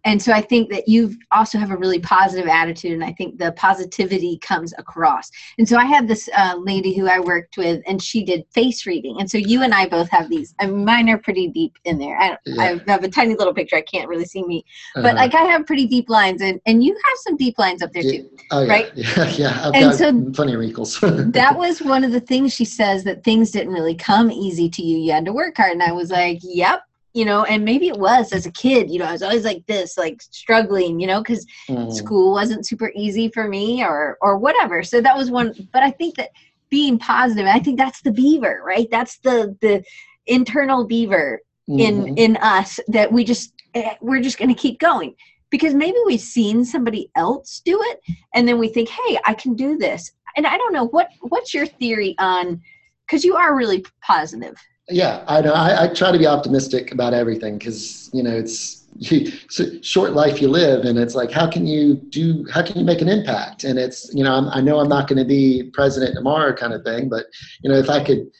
and 0.05 0.21
so 0.21 0.33
i 0.33 0.41
think 0.41 0.71
that 0.71 0.89
you 0.89 1.15
also 1.33 1.59
have 1.59 1.71
a 1.71 1.77
really 1.77 1.99
positive 1.99 2.49
attitude 2.49 2.93
and 2.93 3.05
i 3.05 3.13
think 3.13 3.39
the 3.39 3.53
positivity 3.53 4.39
comes 4.39 4.73
across. 4.79 5.31
And 5.59 5.69
so 5.69 5.77
i 5.77 5.85
had 5.85 6.09
this 6.09 6.29
uh, 6.37 6.57
lady 6.59 6.95
who 6.95 7.07
i 7.07 7.19
worked 7.21 7.57
with 7.57 7.83
and 7.87 8.03
she 8.03 8.25
did 8.25 8.45
face 8.53 8.87
reading. 8.87 9.17
And 9.21 9.31
so 9.31 9.39
you 9.39 9.63
and 9.63 9.75
i 9.75 9.89
both 9.89 10.09
have 10.11 10.29
these 10.29 10.55
I 10.59 10.67
mean, 10.67 10.85
mine 10.85 11.09
are 11.09 11.19
pretty 11.19 11.49
deep 11.49 11.77
in 11.85 11.99
there. 11.99 12.17
I, 12.19 12.37
yeah. 12.45 12.79
I, 12.87 12.91
have 12.91 13.05
a 13.05 13.09
tiny 13.09 13.35
little 13.35 13.55
picture. 13.55 13.77
I 13.77 13.83
can't 13.83 14.09
really 14.09 14.25
see 14.25 14.43
me. 14.45 14.65
But 14.95 15.05
uh-huh. 15.05 15.15
like 15.17 15.35
i 15.35 15.43
have 15.43 15.67
pretty 15.67 15.87
deep 15.87 16.09
lines 16.09 16.43
and 16.43 16.61
and 16.67 16.83
you 16.85 16.95
have 16.95 17.19
some 17.19 17.37
deep 17.37 17.59
lines 17.59 17.83
up 17.83 17.93
there 17.93 18.03
too 18.03 18.29
oh, 18.51 18.63
yeah. 18.63 18.73
right? 18.73 18.93
Yeah 18.97 19.31
yeah. 19.31 19.69
I've 19.69 19.75
and 19.75 19.95
so 19.95 20.09
of 20.09 20.59
wrinkles. 20.59 20.99
that 21.03 21.57
was 21.57 21.81
one 21.81 22.05
of 22.05 22.13
the 22.13 22.21
things 22.21 22.55
she 22.55 22.65
says 22.65 23.05
that 23.05 23.25
things 23.25 23.51
didn't 23.51 23.73
really 23.73 23.95
come 23.95 24.31
easy 24.31 24.69
to 24.71 24.83
you. 24.83 24.99
You 24.99 25.13
had 25.13 25.25
to 25.25 25.33
work 25.33 25.57
hard. 25.57 25.73
And 25.73 25.83
i 25.83 25.93
was 25.93 26.11
like 26.11 26.39
yep 26.43 26.83
you 27.13 27.25
know, 27.25 27.45
and 27.45 27.65
maybe 27.65 27.89
it 27.89 27.99
was 27.99 28.33
as 28.33 28.47
a 28.47 28.53
kid, 28.53 28.91
you 28.91 28.99
know, 28.99 29.05
I 29.05 29.13
was 29.13 29.23
always 29.23 29.45
like 29.45 29.67
this, 29.67 29.99
like 29.99 30.23
struggling, 30.23 31.01
you 31.01 31.07
know, 31.07 31.21
because 31.21 31.45
mm. 31.69 31.93
school 31.93 32.33
wasn't 32.33 32.67
super 32.67 32.93
easy 32.95 33.29
for 33.29 33.49
me 33.49 33.85
or 33.85 34.17
or 34.21 34.39
whatever. 34.39 34.83
So 34.83 35.01
that 35.01 35.17
was 35.17 35.31
one. 35.31 35.53
But 35.73 35.83
I 35.83 35.91
think 35.91 36.17
that 36.17 36.31
being 36.69 36.99
positive, 36.99 37.47
I 37.47 37.59
think 37.59 37.79
that's 37.79 38.01
the 38.03 38.13
beaver, 38.13 38.63
right? 38.65 38.89
That's 38.91 39.19
the 39.19 39.57
the 39.61 39.83
internal 40.27 40.87
beaver 40.87 41.41
mm-hmm. 41.69 41.81
in 41.81 42.17
in 42.17 42.37
us 42.39 42.79
that 42.89 43.13
we 43.13 43.25
just 43.25 43.53
eh, 43.75 43.95
we're 44.01 44.23
just 44.23 44.39
going 44.39 44.49
to 44.49 44.61
keep 44.61 44.79
going 44.79 45.15
because 45.51 45.75
maybe 45.75 45.97
we've 46.07 46.21
seen 46.21 46.65
somebody 46.65 47.11
else 47.17 47.61
do 47.65 47.79
it 47.83 48.01
and 48.35 48.47
then 48.47 48.59
we 48.59 48.69
think 48.69 48.89
hey 48.89 49.19
i 49.25 49.35
can 49.35 49.55
do 49.55 49.77
this 49.77 50.13
and 50.37 50.47
i 50.47 50.57
don't 50.57 50.73
know 50.73 50.87
what 50.89 51.09
what's 51.23 51.53
your 51.53 51.67
theory 51.67 52.15
on 52.19 52.61
because 53.07 53.25
you 53.25 53.35
are 53.35 53.57
really 53.57 53.85
positive 54.01 54.55
yeah 54.91 55.25
i 55.29 55.41
know. 55.41 55.53
I, 55.53 55.85
I 55.85 55.89
try 55.89 56.13
to 56.13 56.19
be 56.19 56.27
optimistic 56.27 56.93
about 56.93 57.15
everything 57.15 57.59
because 57.59 58.11
you 58.13 58.23
know 58.23 58.35
it's 58.35 58.81
it's 58.99 59.61
a 59.61 59.83
short 59.83 60.13
life 60.13 60.43
you 60.43 60.49
live 60.49 60.85
and 60.85 60.99
it's 60.99 61.15
like 61.15 61.31
how 61.31 61.49
can 61.49 61.67
you 61.67 61.95
do 61.95 62.45
how 62.53 62.63
can 62.63 62.79
you 62.79 62.85
make 62.85 63.01
an 63.01 63.09
impact? 63.09 63.65
And 63.65 63.79
it's 63.79 64.13
you 64.15 64.25
know 64.25 64.35
I'm, 64.35 64.49
i 64.49 64.61
know 64.61 64.81
i'm 64.81 64.89
not 64.89 65.09
going 65.09 65.19
to 65.19 65.25
be 65.25 65.71
president 65.73 66.15
tomorrow 66.15 66.55
kind 66.55 66.73
of 66.73 66.83
thing 66.85 67.09
but 67.09 67.27
you 67.63 67.71
know 67.71 67.77
if 67.77 67.89
i 67.89 68.03
could 68.03 68.31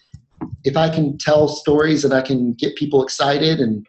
if 0.65 0.77
i 0.77 0.89
can 0.89 1.17
tell 1.19 1.49
stories 1.49 2.05
and 2.05 2.13
i 2.13 2.21
can 2.21 2.53
get 2.55 2.77
people 2.77 3.03
excited 3.03 3.61
and 3.61 3.87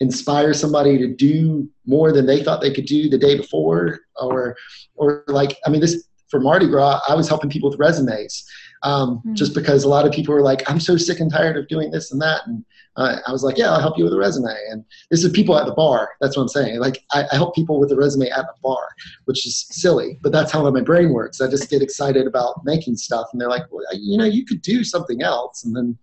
inspire 0.00 0.52
somebody 0.52 0.98
to 0.98 1.08
do 1.08 1.68
more 1.86 2.12
than 2.12 2.26
they 2.26 2.42
thought 2.42 2.60
they 2.60 2.72
could 2.72 2.86
do 2.86 3.08
the 3.08 3.18
day 3.18 3.36
before 3.36 4.00
or 4.16 4.56
or 4.96 5.24
like 5.28 5.56
i 5.66 5.70
mean 5.70 5.80
this 5.80 6.08
for 6.28 6.40
mardi 6.40 6.68
gras 6.68 7.00
i 7.08 7.14
was 7.14 7.28
helping 7.28 7.50
people 7.50 7.70
with 7.70 7.78
resumes 7.78 8.44
um, 8.82 9.18
mm-hmm. 9.18 9.34
just 9.34 9.54
because 9.54 9.84
a 9.84 9.88
lot 9.88 10.06
of 10.06 10.12
people 10.12 10.34
were 10.34 10.42
like 10.42 10.68
i'm 10.70 10.80
so 10.80 10.96
sick 10.96 11.20
and 11.20 11.30
tired 11.30 11.56
of 11.56 11.68
doing 11.68 11.90
this 11.90 12.12
and 12.12 12.20
that 12.20 12.46
and 12.46 12.64
uh, 12.96 13.16
i 13.26 13.32
was 13.32 13.42
like 13.42 13.56
yeah 13.56 13.70
i'll 13.70 13.80
help 13.80 13.96
you 13.96 14.04
with 14.04 14.12
a 14.12 14.18
resume 14.18 14.54
and 14.70 14.84
this 15.10 15.24
is 15.24 15.30
people 15.32 15.56
at 15.56 15.66
the 15.66 15.72
bar 15.72 16.10
that's 16.20 16.36
what 16.36 16.42
i'm 16.42 16.48
saying 16.48 16.78
like 16.78 17.04
I, 17.12 17.24
I 17.32 17.36
help 17.36 17.54
people 17.54 17.80
with 17.80 17.92
a 17.92 17.96
resume 17.96 18.28
at 18.28 18.46
the 18.46 18.54
bar 18.62 18.88
which 19.24 19.46
is 19.46 19.66
silly 19.70 20.18
but 20.22 20.32
that's 20.32 20.52
how 20.52 20.68
my 20.70 20.80
brain 20.80 21.10
works 21.12 21.40
i 21.40 21.48
just 21.48 21.70
get 21.70 21.82
excited 21.82 22.26
about 22.26 22.64
making 22.64 22.96
stuff 22.96 23.28
and 23.32 23.40
they're 23.40 23.48
like 23.48 23.70
well, 23.70 23.84
you 23.92 24.18
know 24.18 24.24
you 24.24 24.44
could 24.44 24.62
do 24.62 24.84
something 24.84 25.22
else 25.22 25.64
and 25.64 25.76
then 25.76 25.98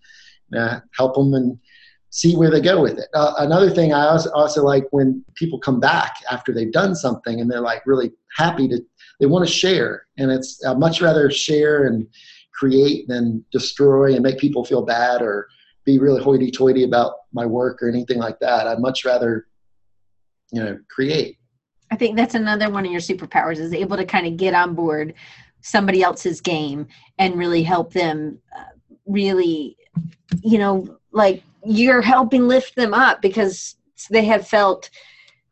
uh, 0.58 0.80
help 0.98 1.16
them 1.16 1.34
and 1.34 1.60
see 2.12 2.36
where 2.36 2.50
they 2.50 2.62
go 2.62 2.82
with 2.82 2.98
it. 2.98 3.08
Uh, 3.14 3.34
another 3.38 3.70
thing 3.70 3.94
I 3.94 4.08
also, 4.08 4.32
also 4.32 4.64
like 4.64 4.86
when 4.92 5.24
people 5.36 5.60
come 5.60 5.80
back 5.80 6.16
after 6.32 6.54
they've 6.54 6.72
done 6.72 6.96
something 6.96 7.40
and 7.40 7.50
they're 7.50 7.62
like 7.62 7.84
really 7.86 8.12
happy 8.36 8.68
to, 8.70 8.80
they 9.20 9.28
want 9.28 9.48
to 9.48 9.54
share. 9.54 10.08
And 10.18 10.32
it's 10.32 10.64
uh, 10.66 10.76
much 10.76 11.02
rather 11.02 11.30
share 11.30 11.86
and 11.86 12.08
create 12.60 13.08
than 13.08 13.44
destroy 13.54 14.14
and 14.14 14.22
make 14.22 14.38
people 14.38 14.66
feel 14.66 14.82
bad 14.82 15.22
or 15.22 15.48
be 15.86 15.98
really 15.98 16.22
hoity 16.22 16.52
toity 16.52 16.84
about 16.84 17.14
my 17.32 17.46
work 17.46 17.82
or 17.82 17.88
anything 17.88 18.20
like 18.20 18.38
that. 18.40 18.68
I'd 18.68 18.80
much 18.80 19.06
rather, 19.06 19.48
you 20.52 20.62
know, 20.62 20.78
create. 20.90 21.38
I 21.90 21.96
think 21.96 22.18
that's 22.18 22.36
another 22.36 22.70
one 22.70 22.86
of 22.86 22.92
your 22.92 23.02
superpowers 23.02 23.58
is 23.58 23.74
able 23.74 23.96
to 23.98 24.06
kind 24.06 24.28
of 24.28 24.36
get 24.36 24.54
on 24.54 24.76
board 24.76 25.14
somebody 25.62 26.04
else's 26.04 26.42
game 26.42 26.88
and 27.18 27.38
really 27.38 27.64
help 27.64 27.94
them 27.94 28.40
uh, 28.56 28.64
really, 29.06 29.78
you 30.44 30.58
know, 30.58 30.98
like 31.12 31.44
you're 31.64 32.02
helping 32.02 32.48
lift 32.48 32.76
them 32.76 32.94
up 32.94 33.22
because 33.22 33.76
they 34.12 34.26
have 34.26 34.48
felt 34.48 34.90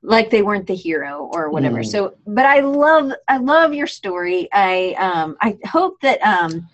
like 0.04 0.30
they 0.30 0.42
weren't 0.42 0.68
the 0.68 0.76
hero 0.76 1.30
or 1.34 1.50
whatever. 1.50 1.80
Mm. 1.80 1.88
So, 1.88 2.18
but 2.28 2.46
I 2.46 2.60
love, 2.60 3.12
I 3.28 3.38
love 3.38 3.74
your 3.74 3.88
story. 3.88 4.48
I, 4.54 4.94
um, 5.00 5.36
I 5.42 5.58
hope 5.66 6.00
that, 6.02 6.22
um, 6.22 6.68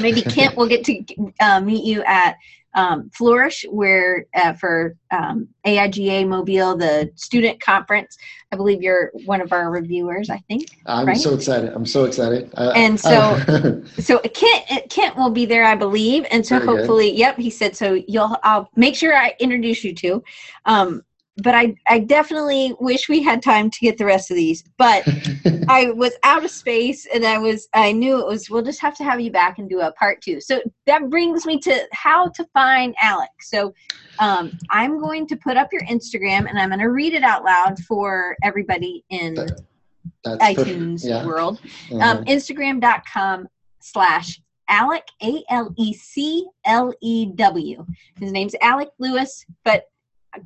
maybe 0.00 0.22
Kent 0.34 0.56
will 0.56 0.68
get 0.68 0.84
to 0.84 1.04
uh, 1.40 1.60
meet 1.60 1.84
you 1.84 2.02
at 2.04 2.36
um, 2.74 3.08
Flourish, 3.10 3.64
where 3.70 4.26
uh, 4.34 4.52
for 4.54 4.96
um, 5.10 5.48
AIGA 5.64 6.26
Mobile, 6.26 6.76
the 6.76 7.10
student 7.14 7.60
conference. 7.60 8.16
I 8.52 8.56
believe 8.56 8.82
you're 8.82 9.10
one 9.24 9.40
of 9.40 9.52
our 9.52 9.70
reviewers. 9.70 10.30
I 10.30 10.38
think. 10.48 10.68
I'm 10.86 11.06
right? 11.06 11.16
so 11.16 11.34
excited. 11.34 11.72
I'm 11.72 11.86
so 11.86 12.04
excited. 12.04 12.52
and 12.56 12.98
so, 12.98 13.82
so 13.98 14.18
Kent 14.18 14.90
Kent 14.90 15.16
will 15.16 15.30
be 15.30 15.46
there, 15.46 15.64
I 15.64 15.76
believe, 15.76 16.26
and 16.30 16.44
so 16.44 16.58
Very 16.58 16.78
hopefully, 16.78 17.10
good. 17.10 17.18
yep. 17.18 17.36
He 17.36 17.50
said 17.50 17.76
so. 17.76 17.94
You'll. 18.08 18.36
I'll 18.42 18.68
make 18.76 18.96
sure 18.96 19.14
I 19.14 19.34
introduce 19.38 19.84
you 19.84 19.94
to. 19.94 20.22
Um, 20.64 21.02
but 21.38 21.54
I, 21.54 21.74
I 21.88 21.98
definitely 21.98 22.74
wish 22.78 23.08
we 23.08 23.22
had 23.22 23.42
time 23.42 23.68
to 23.68 23.78
get 23.80 23.98
the 23.98 24.04
rest 24.04 24.30
of 24.30 24.36
these. 24.36 24.62
But 24.78 25.06
I 25.68 25.90
was 25.90 26.12
out 26.22 26.44
of 26.44 26.50
space 26.50 27.06
and 27.12 27.24
I 27.24 27.38
was 27.38 27.68
I 27.74 27.92
knew 27.92 28.20
it 28.20 28.26
was 28.26 28.48
we'll 28.48 28.62
just 28.62 28.80
have 28.80 28.96
to 28.98 29.04
have 29.04 29.20
you 29.20 29.32
back 29.32 29.58
and 29.58 29.68
do 29.68 29.80
a 29.80 29.92
part 29.92 30.22
two. 30.22 30.40
So 30.40 30.62
that 30.86 31.10
brings 31.10 31.44
me 31.44 31.58
to 31.60 31.88
how 31.92 32.28
to 32.28 32.44
find 32.52 32.94
Alec. 33.00 33.30
So 33.40 33.74
um, 34.20 34.56
I'm 34.70 35.00
going 35.00 35.26
to 35.26 35.36
put 35.36 35.56
up 35.56 35.72
your 35.72 35.82
Instagram 35.82 36.48
and 36.48 36.58
I'm 36.58 36.68
going 36.68 36.80
to 36.80 36.86
read 36.86 37.14
it 37.14 37.24
out 37.24 37.44
loud 37.44 37.78
for 37.80 38.36
everybody 38.44 39.04
in 39.10 39.34
That's 39.34 40.44
iTunes 40.44 41.04
yeah. 41.04 41.26
world. 41.26 41.60
Mm-hmm. 41.88 42.00
Um, 42.00 42.24
Instagram.com 42.26 43.48
slash 43.80 44.40
Alec 44.68 45.04
A 45.22 45.42
L 45.50 45.74
E 45.76 45.92
C 45.92 46.46
L 46.64 46.94
E 47.02 47.26
W. 47.34 47.84
His 48.18 48.32
name's 48.32 48.54
Alec 48.62 48.88
Lewis, 48.98 49.44
but 49.64 49.84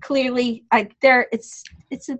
clearly 0.01 0.65
I 0.71 0.89
there 1.03 1.27
it's 1.33 1.65
it's 1.91 2.09
a 2.09 2.19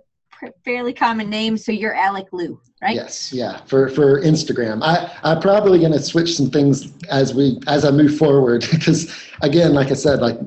fairly 0.63 0.93
common 0.93 1.29
name 1.29 1.57
so 1.57 1.71
you're 1.71 1.93
alec 1.93 2.27
lew 2.31 2.59
right? 2.81 2.95
Yes 2.95 3.33
yeah 3.33 3.61
for 3.65 3.89
for 3.89 4.21
instagram. 4.21 4.81
I 4.83 5.11
i'm 5.23 5.41
probably 5.41 5.79
going 5.79 5.91
to 5.91 6.01
switch 6.01 6.35
some 6.35 6.49
things 6.49 6.93
as 7.09 7.33
we 7.33 7.59
as 7.67 7.83
i 7.83 7.91
move 7.91 8.17
forward 8.17 8.65
because 8.71 9.13
again 9.41 9.73
like 9.73 9.91
i 9.91 9.95
said 9.95 10.19
like 10.19 10.37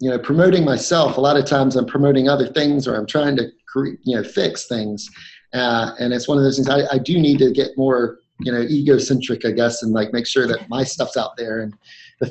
you 0.00 0.10
know 0.10 0.18
promoting 0.18 0.64
myself 0.64 1.16
a 1.16 1.20
lot 1.20 1.36
of 1.36 1.46
times 1.46 1.76
i'm 1.76 1.86
promoting 1.86 2.28
other 2.28 2.48
things 2.48 2.86
or 2.86 2.94
i'm 2.94 3.06
trying 3.06 3.36
to 3.36 3.48
create 3.66 3.98
you 4.04 4.16
know 4.16 4.22
fix 4.22 4.66
things. 4.66 5.08
Uh, 5.54 5.92
and 5.98 6.12
it's 6.12 6.28
one 6.28 6.36
of 6.36 6.44
those 6.44 6.56
things 6.56 6.68
I, 6.68 6.80
I 6.92 6.98
do 6.98 7.18
need 7.18 7.38
to 7.38 7.50
get 7.50 7.70
more 7.78 8.18
you 8.40 8.52
know 8.52 8.60
egocentric 8.60 9.46
i 9.46 9.50
guess 9.50 9.82
and 9.82 9.92
like 9.92 10.12
make 10.12 10.26
sure 10.26 10.46
that 10.46 10.68
my 10.68 10.84
stuff's 10.84 11.16
out 11.16 11.36
there 11.38 11.60
and 11.60 11.74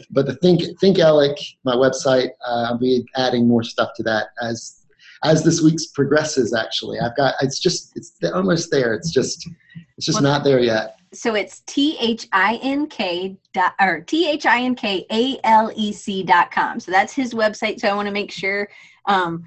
but 0.09 0.25
the 0.25 0.35
think 0.35 0.61
think 0.79 0.99
Alec, 0.99 1.37
my 1.63 1.75
website, 1.75 2.29
uh, 2.45 2.67
I'll 2.69 2.77
be 2.77 3.05
adding 3.15 3.47
more 3.47 3.63
stuff 3.63 3.89
to 3.95 4.03
that 4.03 4.27
as 4.41 4.85
as 5.23 5.43
this 5.43 5.61
week's 5.61 5.87
progresses. 5.87 6.53
Actually, 6.53 6.99
I've 6.99 7.15
got 7.15 7.35
it's 7.41 7.59
just 7.59 7.95
it's 7.95 8.13
almost 8.33 8.69
there. 8.71 8.93
It's 8.93 9.11
just 9.11 9.49
it's 9.97 10.05
just 10.05 10.21
well, 10.21 10.31
not 10.31 10.43
there 10.43 10.59
yet. 10.59 10.97
So 11.13 11.35
it's 11.35 11.61
T 11.61 11.97
H 11.99 12.27
I 12.33 12.59
N 12.61 12.87
K 12.87 13.37
dot 13.53 13.73
or 13.79 14.01
T 14.01 14.29
H 14.29 14.45
I 14.45 14.61
N 14.61 14.75
K 14.75 15.05
A 15.11 15.39
L 15.43 15.71
E 15.75 15.93
C 15.93 16.23
dot 16.23 16.51
com. 16.51 16.79
So 16.79 16.91
that's 16.91 17.13
his 17.13 17.33
website. 17.33 17.79
So 17.79 17.87
I 17.87 17.95
want 17.95 18.07
to 18.07 18.13
make 18.13 18.31
sure 18.31 18.69
um, 19.05 19.45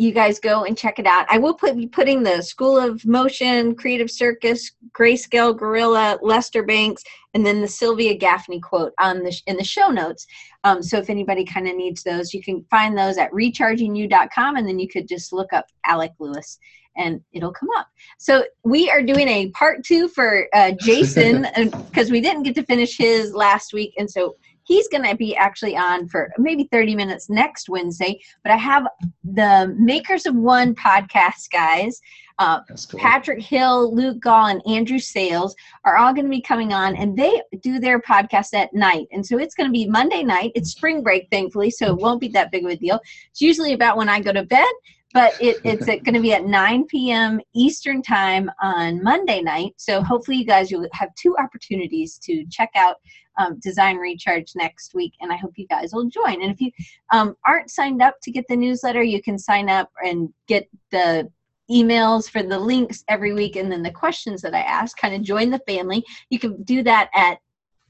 you 0.00 0.12
guys 0.12 0.40
go 0.40 0.64
and 0.64 0.78
check 0.78 0.98
it 0.98 1.06
out. 1.06 1.26
I 1.28 1.36
will 1.36 1.52
put 1.52 1.76
be 1.76 1.86
putting 1.86 2.22
the 2.22 2.40
School 2.40 2.78
of 2.78 3.04
Motion, 3.04 3.74
Creative 3.74 4.10
Circus, 4.10 4.72
Grayscale 4.98 5.54
Gorilla, 5.54 6.18
Lester 6.22 6.62
Banks, 6.62 7.02
and 7.34 7.44
then 7.44 7.60
the 7.60 7.68
Sylvia 7.68 8.14
Gaffney 8.14 8.60
quote 8.60 8.94
on 8.98 9.18
the 9.22 9.38
in 9.46 9.58
the 9.58 9.64
show 9.64 9.90
notes. 9.90 10.26
Um, 10.64 10.82
so 10.82 10.96
if 10.96 11.10
anybody 11.10 11.44
kind 11.44 11.68
of 11.68 11.76
needs 11.76 12.02
those, 12.02 12.32
you 12.32 12.42
can 12.42 12.64
find 12.70 12.96
those 12.96 13.18
at 13.18 13.30
rechargingyou.com, 13.32 14.56
and 14.56 14.66
then 14.66 14.78
you 14.78 14.88
could 14.88 15.06
just 15.06 15.34
look 15.34 15.52
up 15.52 15.66
Alec 15.84 16.12
Lewis 16.18 16.58
and 16.96 17.20
it'll 17.32 17.52
come 17.52 17.68
up. 17.76 17.86
So 18.18 18.44
we 18.64 18.90
are 18.90 19.02
doing 19.02 19.28
a 19.28 19.50
part 19.50 19.84
two 19.84 20.08
for 20.08 20.48
uh, 20.54 20.72
Jason 20.80 21.46
because 21.90 22.10
we 22.10 22.22
didn't 22.22 22.44
get 22.44 22.54
to 22.54 22.64
finish 22.64 22.96
his 22.96 23.34
last 23.34 23.74
week, 23.74 23.92
and 23.98 24.10
so 24.10 24.36
he's 24.70 24.86
going 24.86 25.02
to 25.02 25.16
be 25.16 25.34
actually 25.34 25.76
on 25.76 26.06
for 26.06 26.30
maybe 26.38 26.68
30 26.70 26.94
minutes 26.94 27.28
next 27.28 27.68
Wednesday. 27.68 28.20
But 28.44 28.52
I 28.52 28.56
have 28.56 28.86
the 29.24 29.74
Makers 29.76 30.26
of 30.26 30.36
One 30.36 30.76
podcast 30.76 31.50
guys. 31.52 32.00
Uh, 32.38 32.60
cool. 32.88 33.00
Patrick 33.00 33.42
Hill, 33.42 33.92
Luke 33.92 34.20
Gall, 34.20 34.46
and 34.46 34.62
Andrew 34.68 35.00
Sales 35.00 35.56
are 35.84 35.96
all 35.96 36.14
going 36.14 36.24
to 36.24 36.30
be 36.30 36.40
coming 36.40 36.72
on, 36.72 36.94
and 36.94 37.16
they 37.16 37.42
do 37.62 37.80
their 37.80 38.00
podcast 38.00 38.54
at 38.54 38.72
night. 38.72 39.08
And 39.10 39.26
so 39.26 39.38
it's 39.38 39.56
going 39.56 39.68
to 39.68 39.72
be 39.72 39.88
Monday 39.88 40.22
night. 40.22 40.52
It's 40.54 40.70
spring 40.70 41.02
break, 41.02 41.26
thankfully, 41.32 41.70
so 41.70 41.86
it 41.86 41.96
won't 41.96 42.20
be 42.20 42.28
that 42.28 42.52
big 42.52 42.64
of 42.64 42.70
a 42.70 42.76
deal. 42.76 43.00
It's 43.30 43.40
usually 43.40 43.72
about 43.72 43.96
when 43.96 44.08
I 44.08 44.20
go 44.20 44.32
to 44.32 44.44
bed 44.44 44.70
but 45.12 45.34
it, 45.40 45.58
it's 45.64 45.86
going 45.86 46.14
to 46.14 46.20
be 46.20 46.32
at 46.32 46.44
9 46.44 46.86
p.m. 46.86 47.40
Eastern 47.54 48.02
time 48.02 48.50
on 48.62 49.02
Monday 49.02 49.42
night. 49.42 49.74
So 49.76 50.02
hopefully 50.02 50.38
you 50.38 50.46
guys 50.46 50.72
will 50.72 50.86
have 50.92 51.14
two 51.14 51.36
opportunities 51.38 52.18
to 52.24 52.44
check 52.50 52.70
out 52.74 52.96
um, 53.38 53.58
Design 53.60 53.96
Recharge 53.96 54.52
next 54.54 54.94
week, 54.94 55.14
and 55.20 55.32
I 55.32 55.36
hope 55.36 55.52
you 55.56 55.66
guys 55.66 55.92
will 55.92 56.06
join. 56.06 56.42
And 56.42 56.52
if 56.52 56.60
you 56.60 56.70
um, 57.12 57.36
aren't 57.46 57.70
signed 57.70 58.02
up 58.02 58.16
to 58.22 58.30
get 58.30 58.46
the 58.48 58.56
newsletter, 58.56 59.02
you 59.02 59.22
can 59.22 59.38
sign 59.38 59.70
up 59.70 59.90
and 60.04 60.32
get 60.46 60.68
the 60.90 61.30
emails 61.70 62.28
for 62.28 62.42
the 62.42 62.58
links 62.58 63.04
every 63.08 63.32
week 63.32 63.56
and 63.56 63.70
then 63.70 63.82
the 63.82 63.90
questions 63.90 64.42
that 64.42 64.54
I 64.54 64.60
ask. 64.60 64.98
Kind 64.98 65.14
of 65.14 65.22
join 65.22 65.48
the 65.50 65.60
family. 65.60 66.04
You 66.28 66.38
can 66.38 66.62
do 66.64 66.82
that 66.82 67.08
at 67.14 67.38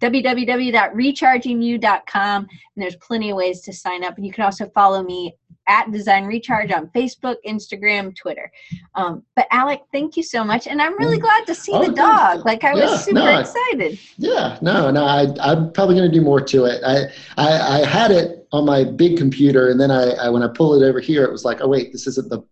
www.rechargingyou.com 0.01 2.43
and 2.43 2.49
there's 2.77 2.97
plenty 2.97 3.31
of 3.31 3.37
ways 3.37 3.61
to 3.63 3.73
sign 3.73 4.05
up 4.05 4.17
and 4.17 4.27
you 4.27 4.33
can 4.33 4.45
also 4.45 4.69
follow 4.71 5.03
me 5.03 5.35
at 5.71 5.91
design 5.91 6.25
recharge 6.27 6.71
on 6.73 6.89
facebook 6.89 7.37
instagram 7.47 8.15
twitter 8.15 8.51
um, 8.97 9.23
but 9.37 9.47
alec 9.51 9.81
thank 9.93 10.17
you 10.17 10.23
so 10.23 10.45
much 10.45 10.67
and 10.67 10.83
i'm 10.83 10.99
really 10.99 11.19
mm. 11.19 11.23
glad 11.23 11.47
to 11.47 11.55
see 11.55 11.73
oh, 11.73 11.87
the 11.87 11.93
dog 11.93 12.45
like 12.45 12.65
i 12.65 12.75
yeah, 12.75 12.91
was 12.91 13.05
super 13.05 13.21
no, 13.21 13.39
excited 13.39 13.99
yeah 14.19 14.59
no 14.61 14.91
no 14.91 15.05
I, 15.05 15.27
i'm 15.41 15.73
probably 15.73 15.95
going 15.95 16.11
to 16.11 16.15
do 16.15 16.23
more 16.23 16.41
to 16.41 16.65
it 16.65 16.83
I, 16.85 17.05
I 17.39 17.81
i 17.81 17.87
had 17.87 18.11
it 18.11 18.41
on 18.53 18.65
my 18.67 18.85
big 18.85 19.17
computer, 19.17 19.71
and 19.71 19.81
then 19.81 19.91
I, 19.91 20.11
I 20.13 20.29
when 20.29 20.43
I 20.43 20.49
pull 20.49 20.81
it 20.81 20.87
over 20.87 21.01
here, 21.01 21.25
it 21.25 21.33
was 21.33 21.45
like, 21.45 21.61
oh 21.61 21.69
wait, 21.69 21.93
this 21.93 22.07
isn't 22.07 22.29
the 22.29 22.43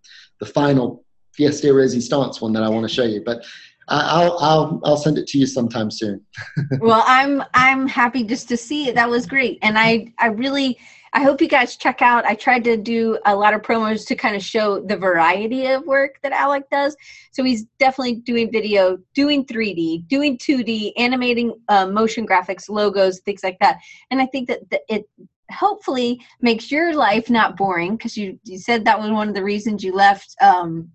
the 0.40 0.46
final 0.46 1.04
Fiesta 1.32 1.72
Resistance 1.72 2.40
one 2.40 2.52
that 2.52 2.62
I 2.62 2.68
want 2.68 2.88
to 2.88 2.94
show 2.94 3.04
you. 3.04 3.22
But 3.24 3.44
I'll 3.88 4.38
I'll 4.38 4.80
I'll 4.84 4.96
send 4.96 5.18
it 5.18 5.26
to 5.28 5.38
you 5.38 5.46
sometime 5.46 5.90
soon. 5.90 6.24
well, 6.80 7.02
I'm 7.06 7.42
I'm 7.54 7.88
happy 7.88 8.22
just 8.22 8.48
to 8.48 8.56
see 8.56 8.88
it. 8.88 8.94
That 8.94 9.10
was 9.10 9.26
great, 9.26 9.58
and 9.62 9.78
I 9.78 10.12
I 10.18 10.28
really 10.28 10.78
I 11.12 11.22
hope 11.22 11.40
you 11.40 11.48
guys 11.48 11.76
check 11.76 12.02
out. 12.02 12.24
I 12.24 12.34
tried 12.34 12.64
to 12.64 12.76
do 12.76 13.18
a 13.24 13.34
lot 13.34 13.54
of 13.54 13.62
promos 13.62 14.06
to 14.09 14.14
kind 14.14 14.36
of 14.36 14.42
show 14.42 14.80
the 14.80 14.96
variety 14.96 15.66
of 15.66 15.84
work 15.86 16.18
that 16.22 16.32
Alec 16.32 16.68
does. 16.70 16.96
So 17.32 17.44
he's 17.44 17.64
definitely 17.78 18.16
doing 18.16 18.50
video, 18.50 18.98
doing 19.14 19.44
3D, 19.44 20.06
doing 20.09 20.38
2D, 20.38 20.92
animating 20.96 21.54
uh, 21.68 21.86
motion 21.86 22.26
graphics, 22.26 22.68
logos, 22.68 23.20
things 23.20 23.42
like 23.42 23.59
that. 23.61 23.78
And 24.11 24.20
I 24.20 24.26
think 24.26 24.48
that 24.48 24.68
the, 24.70 24.80
it 24.88 25.09
hopefully 25.50 26.20
makes 26.40 26.70
your 26.70 26.94
life 26.94 27.30
not 27.30 27.56
boring 27.56 27.96
because 27.96 28.16
you 28.16 28.38
you 28.44 28.59
said 28.59 28.84
that 28.84 29.00
was 29.00 29.11
one 29.11 29.28
of 29.28 29.34
the 29.34 29.42
reasons 29.42 29.82
you 29.82 29.94
left 29.94 30.34
um, 30.42 30.90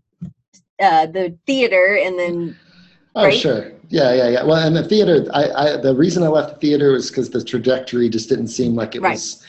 uh, 0.80 1.07
the 1.07 1.36
theater 1.47 1.97
and 2.01 2.20
then 2.20 2.55
Oh, 3.16 3.26
right? 3.26 3.38
sure. 3.38 3.72
Yeah, 3.89 4.14
yeah, 4.14 4.30
yeah. 4.30 4.43
Well, 4.43 4.66
and 4.66 4.76
the 4.76 4.84
theater, 4.84 5.26
I, 5.34 5.51
I 5.51 5.78
the 5.78 5.95
reason 5.95 6.24
I 6.24 6.28
left 6.30 6.55
the 6.55 6.59
theater 6.68 6.93
was 6.93 7.09
because 7.09 7.30
the 7.30 7.43
trajectory 7.43 8.09
just 8.09 8.28
didn't 8.28 8.47
seem 8.47 8.74
like 8.74 8.95
it 8.95 9.01
right. 9.01 9.11
was 9.11 9.45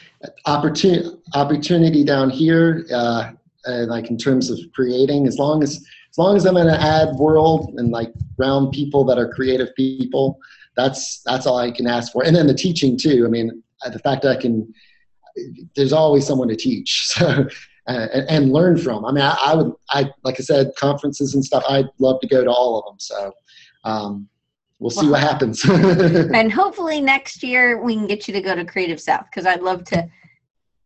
opportunity 0.47 1.09
opportunity 1.35 2.05
down 2.05 2.31
here, 2.31 2.87
uh, 2.93 3.33
uh, 3.67 3.87
like 3.87 4.11
in 4.11 4.17
terms 4.17 4.51
of 4.51 4.59
creating. 4.75 5.27
As 5.27 5.39
long 5.39 5.63
as 5.63 5.77
as 5.77 6.19
long 6.19 6.37
as 6.37 6.45
I'm 6.45 6.57
in 6.57 6.69
an 6.69 6.81
ad 6.81 7.17
world 7.17 7.75
and 7.77 7.91
like 7.91 8.13
around 8.41 8.71
people 8.71 9.05
that 9.05 9.19
are 9.19 9.29
creative 9.29 9.75
people, 9.75 10.39
that's 10.77 11.23
that's 11.25 11.47
all 11.47 11.59
I 11.59 11.71
can 11.71 11.87
ask 11.87 12.13
for. 12.13 12.25
And 12.25 12.35
then 12.35 12.47
the 12.47 12.55
teaching 12.55 12.97
too. 12.97 13.25
I 13.27 13.29
mean, 13.29 13.63
uh, 13.85 13.91
the 13.91 13.99
fact 13.99 14.23
that 14.23 14.37
I 14.37 14.41
can, 14.41 14.73
there's 15.75 15.93
always 15.93 16.27
someone 16.27 16.49
to 16.49 16.57
teach. 16.57 17.13
So. 17.19 17.49
And, 17.87 18.31
and, 18.31 18.51
learn 18.51 18.79
from. 18.79 19.05
I 19.05 19.13
mean, 19.13 19.23
I, 19.23 19.37
I, 19.45 19.55
would, 19.55 19.73
I 19.91 20.11
like 20.23 20.41
I 20.41 20.43
said, 20.43 20.71
conferences 20.75 21.35
and 21.35 21.45
stuff. 21.45 21.63
I'd 21.69 21.91
love 21.99 22.19
to 22.23 22.27
go 22.27 22.43
to 22.43 22.51
all 22.51 22.79
of 22.79 22.87
them. 22.87 22.99
So 22.99 23.31
um, 23.85 24.27
we'll 24.79 24.91
see 24.91 25.03
well, 25.03 25.13
what 25.13 25.23
happens. 25.23 25.65
and 25.69 26.53
hopefully 26.53 27.01
next 27.01 27.43
year 27.43 27.83
we 27.83 27.95
can 27.95 28.07
get 28.07 28.29
you 28.29 28.35
to 28.35 28.41
go 28.41 28.55
to 28.55 28.65
Creative 28.65 29.01
South 29.01 29.27
because 29.31 29.47
I'd 29.47 29.63
love 29.63 29.85
to 29.85 30.09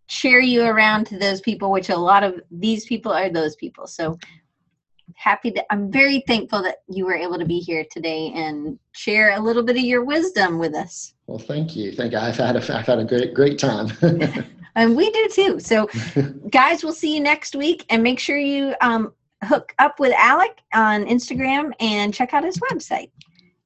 share 0.09 0.41
you 0.41 0.63
around 0.65 1.07
to 1.07 1.19
those 1.19 1.41
people, 1.41 1.71
which 1.71 1.91
a 1.91 1.97
lot 1.97 2.25
of 2.25 2.41
these 2.51 2.87
people 2.87 3.13
are 3.13 3.29
those 3.29 3.57
people. 3.57 3.87
So 3.87 4.19
happy 5.15 5.51
to, 5.51 5.73
I'm 5.73 5.91
very 5.91 6.23
thankful 6.27 6.63
that 6.63 6.77
you 6.89 7.05
were 7.05 7.17
able 7.17 7.39
to 7.39 7.45
be 7.45 7.59
here 7.59 7.85
today 7.91 8.33
and 8.35 8.79
share 8.93 9.37
a 9.37 9.41
little 9.41 9.63
bit 9.63 9.77
of 9.77 9.83
your 9.83 10.05
wisdom 10.05 10.59
with 10.59 10.75
us. 10.75 11.15
Well, 11.27 11.39
thank 11.39 11.77
you. 11.77 11.93
Thank 11.93 12.13
you. 12.13 12.19
I've 12.19 12.37
had 12.37 12.57
a, 12.57 12.77
I've 12.77 12.87
had 12.87 12.99
a 12.99 13.05
great, 13.05 13.35
great 13.35 13.59
time. 13.59 13.93
and 14.75 14.97
we 14.97 15.11
do 15.11 15.29
too. 15.33 15.61
So 15.61 15.89
guys, 16.51 16.83
we'll 16.83 16.93
see 16.93 17.15
you 17.15 17.21
next 17.21 17.55
week 17.55 17.85
and 17.91 18.03
make 18.03 18.19
sure 18.19 18.39
you 18.39 18.75
um, 18.81 19.13
hook 19.45 19.75
up 19.79 20.01
with 20.01 20.13
Alec 20.17 20.59
on 20.73 21.05
Instagram 21.05 21.73
and 21.81 22.15
check 22.15 22.33
out 22.33 22.45
his 22.45 22.59
website. 22.59 23.11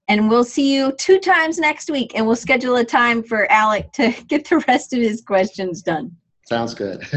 And 0.08 0.28
we'll 0.28 0.44
see 0.44 0.74
you 0.74 0.92
two 0.98 1.18
times 1.18 1.58
next 1.58 1.90
week, 1.90 2.12
and 2.14 2.26
we'll 2.26 2.36
schedule 2.36 2.76
a 2.76 2.84
time 2.84 3.22
for 3.22 3.50
Alec 3.50 3.92
to 3.92 4.12
get 4.28 4.48
the 4.48 4.58
rest 4.68 4.92
of 4.92 5.00
his 5.00 5.20
questions 5.20 5.82
done. 5.82 6.16
Sounds 6.44 6.74
good. 6.74 7.02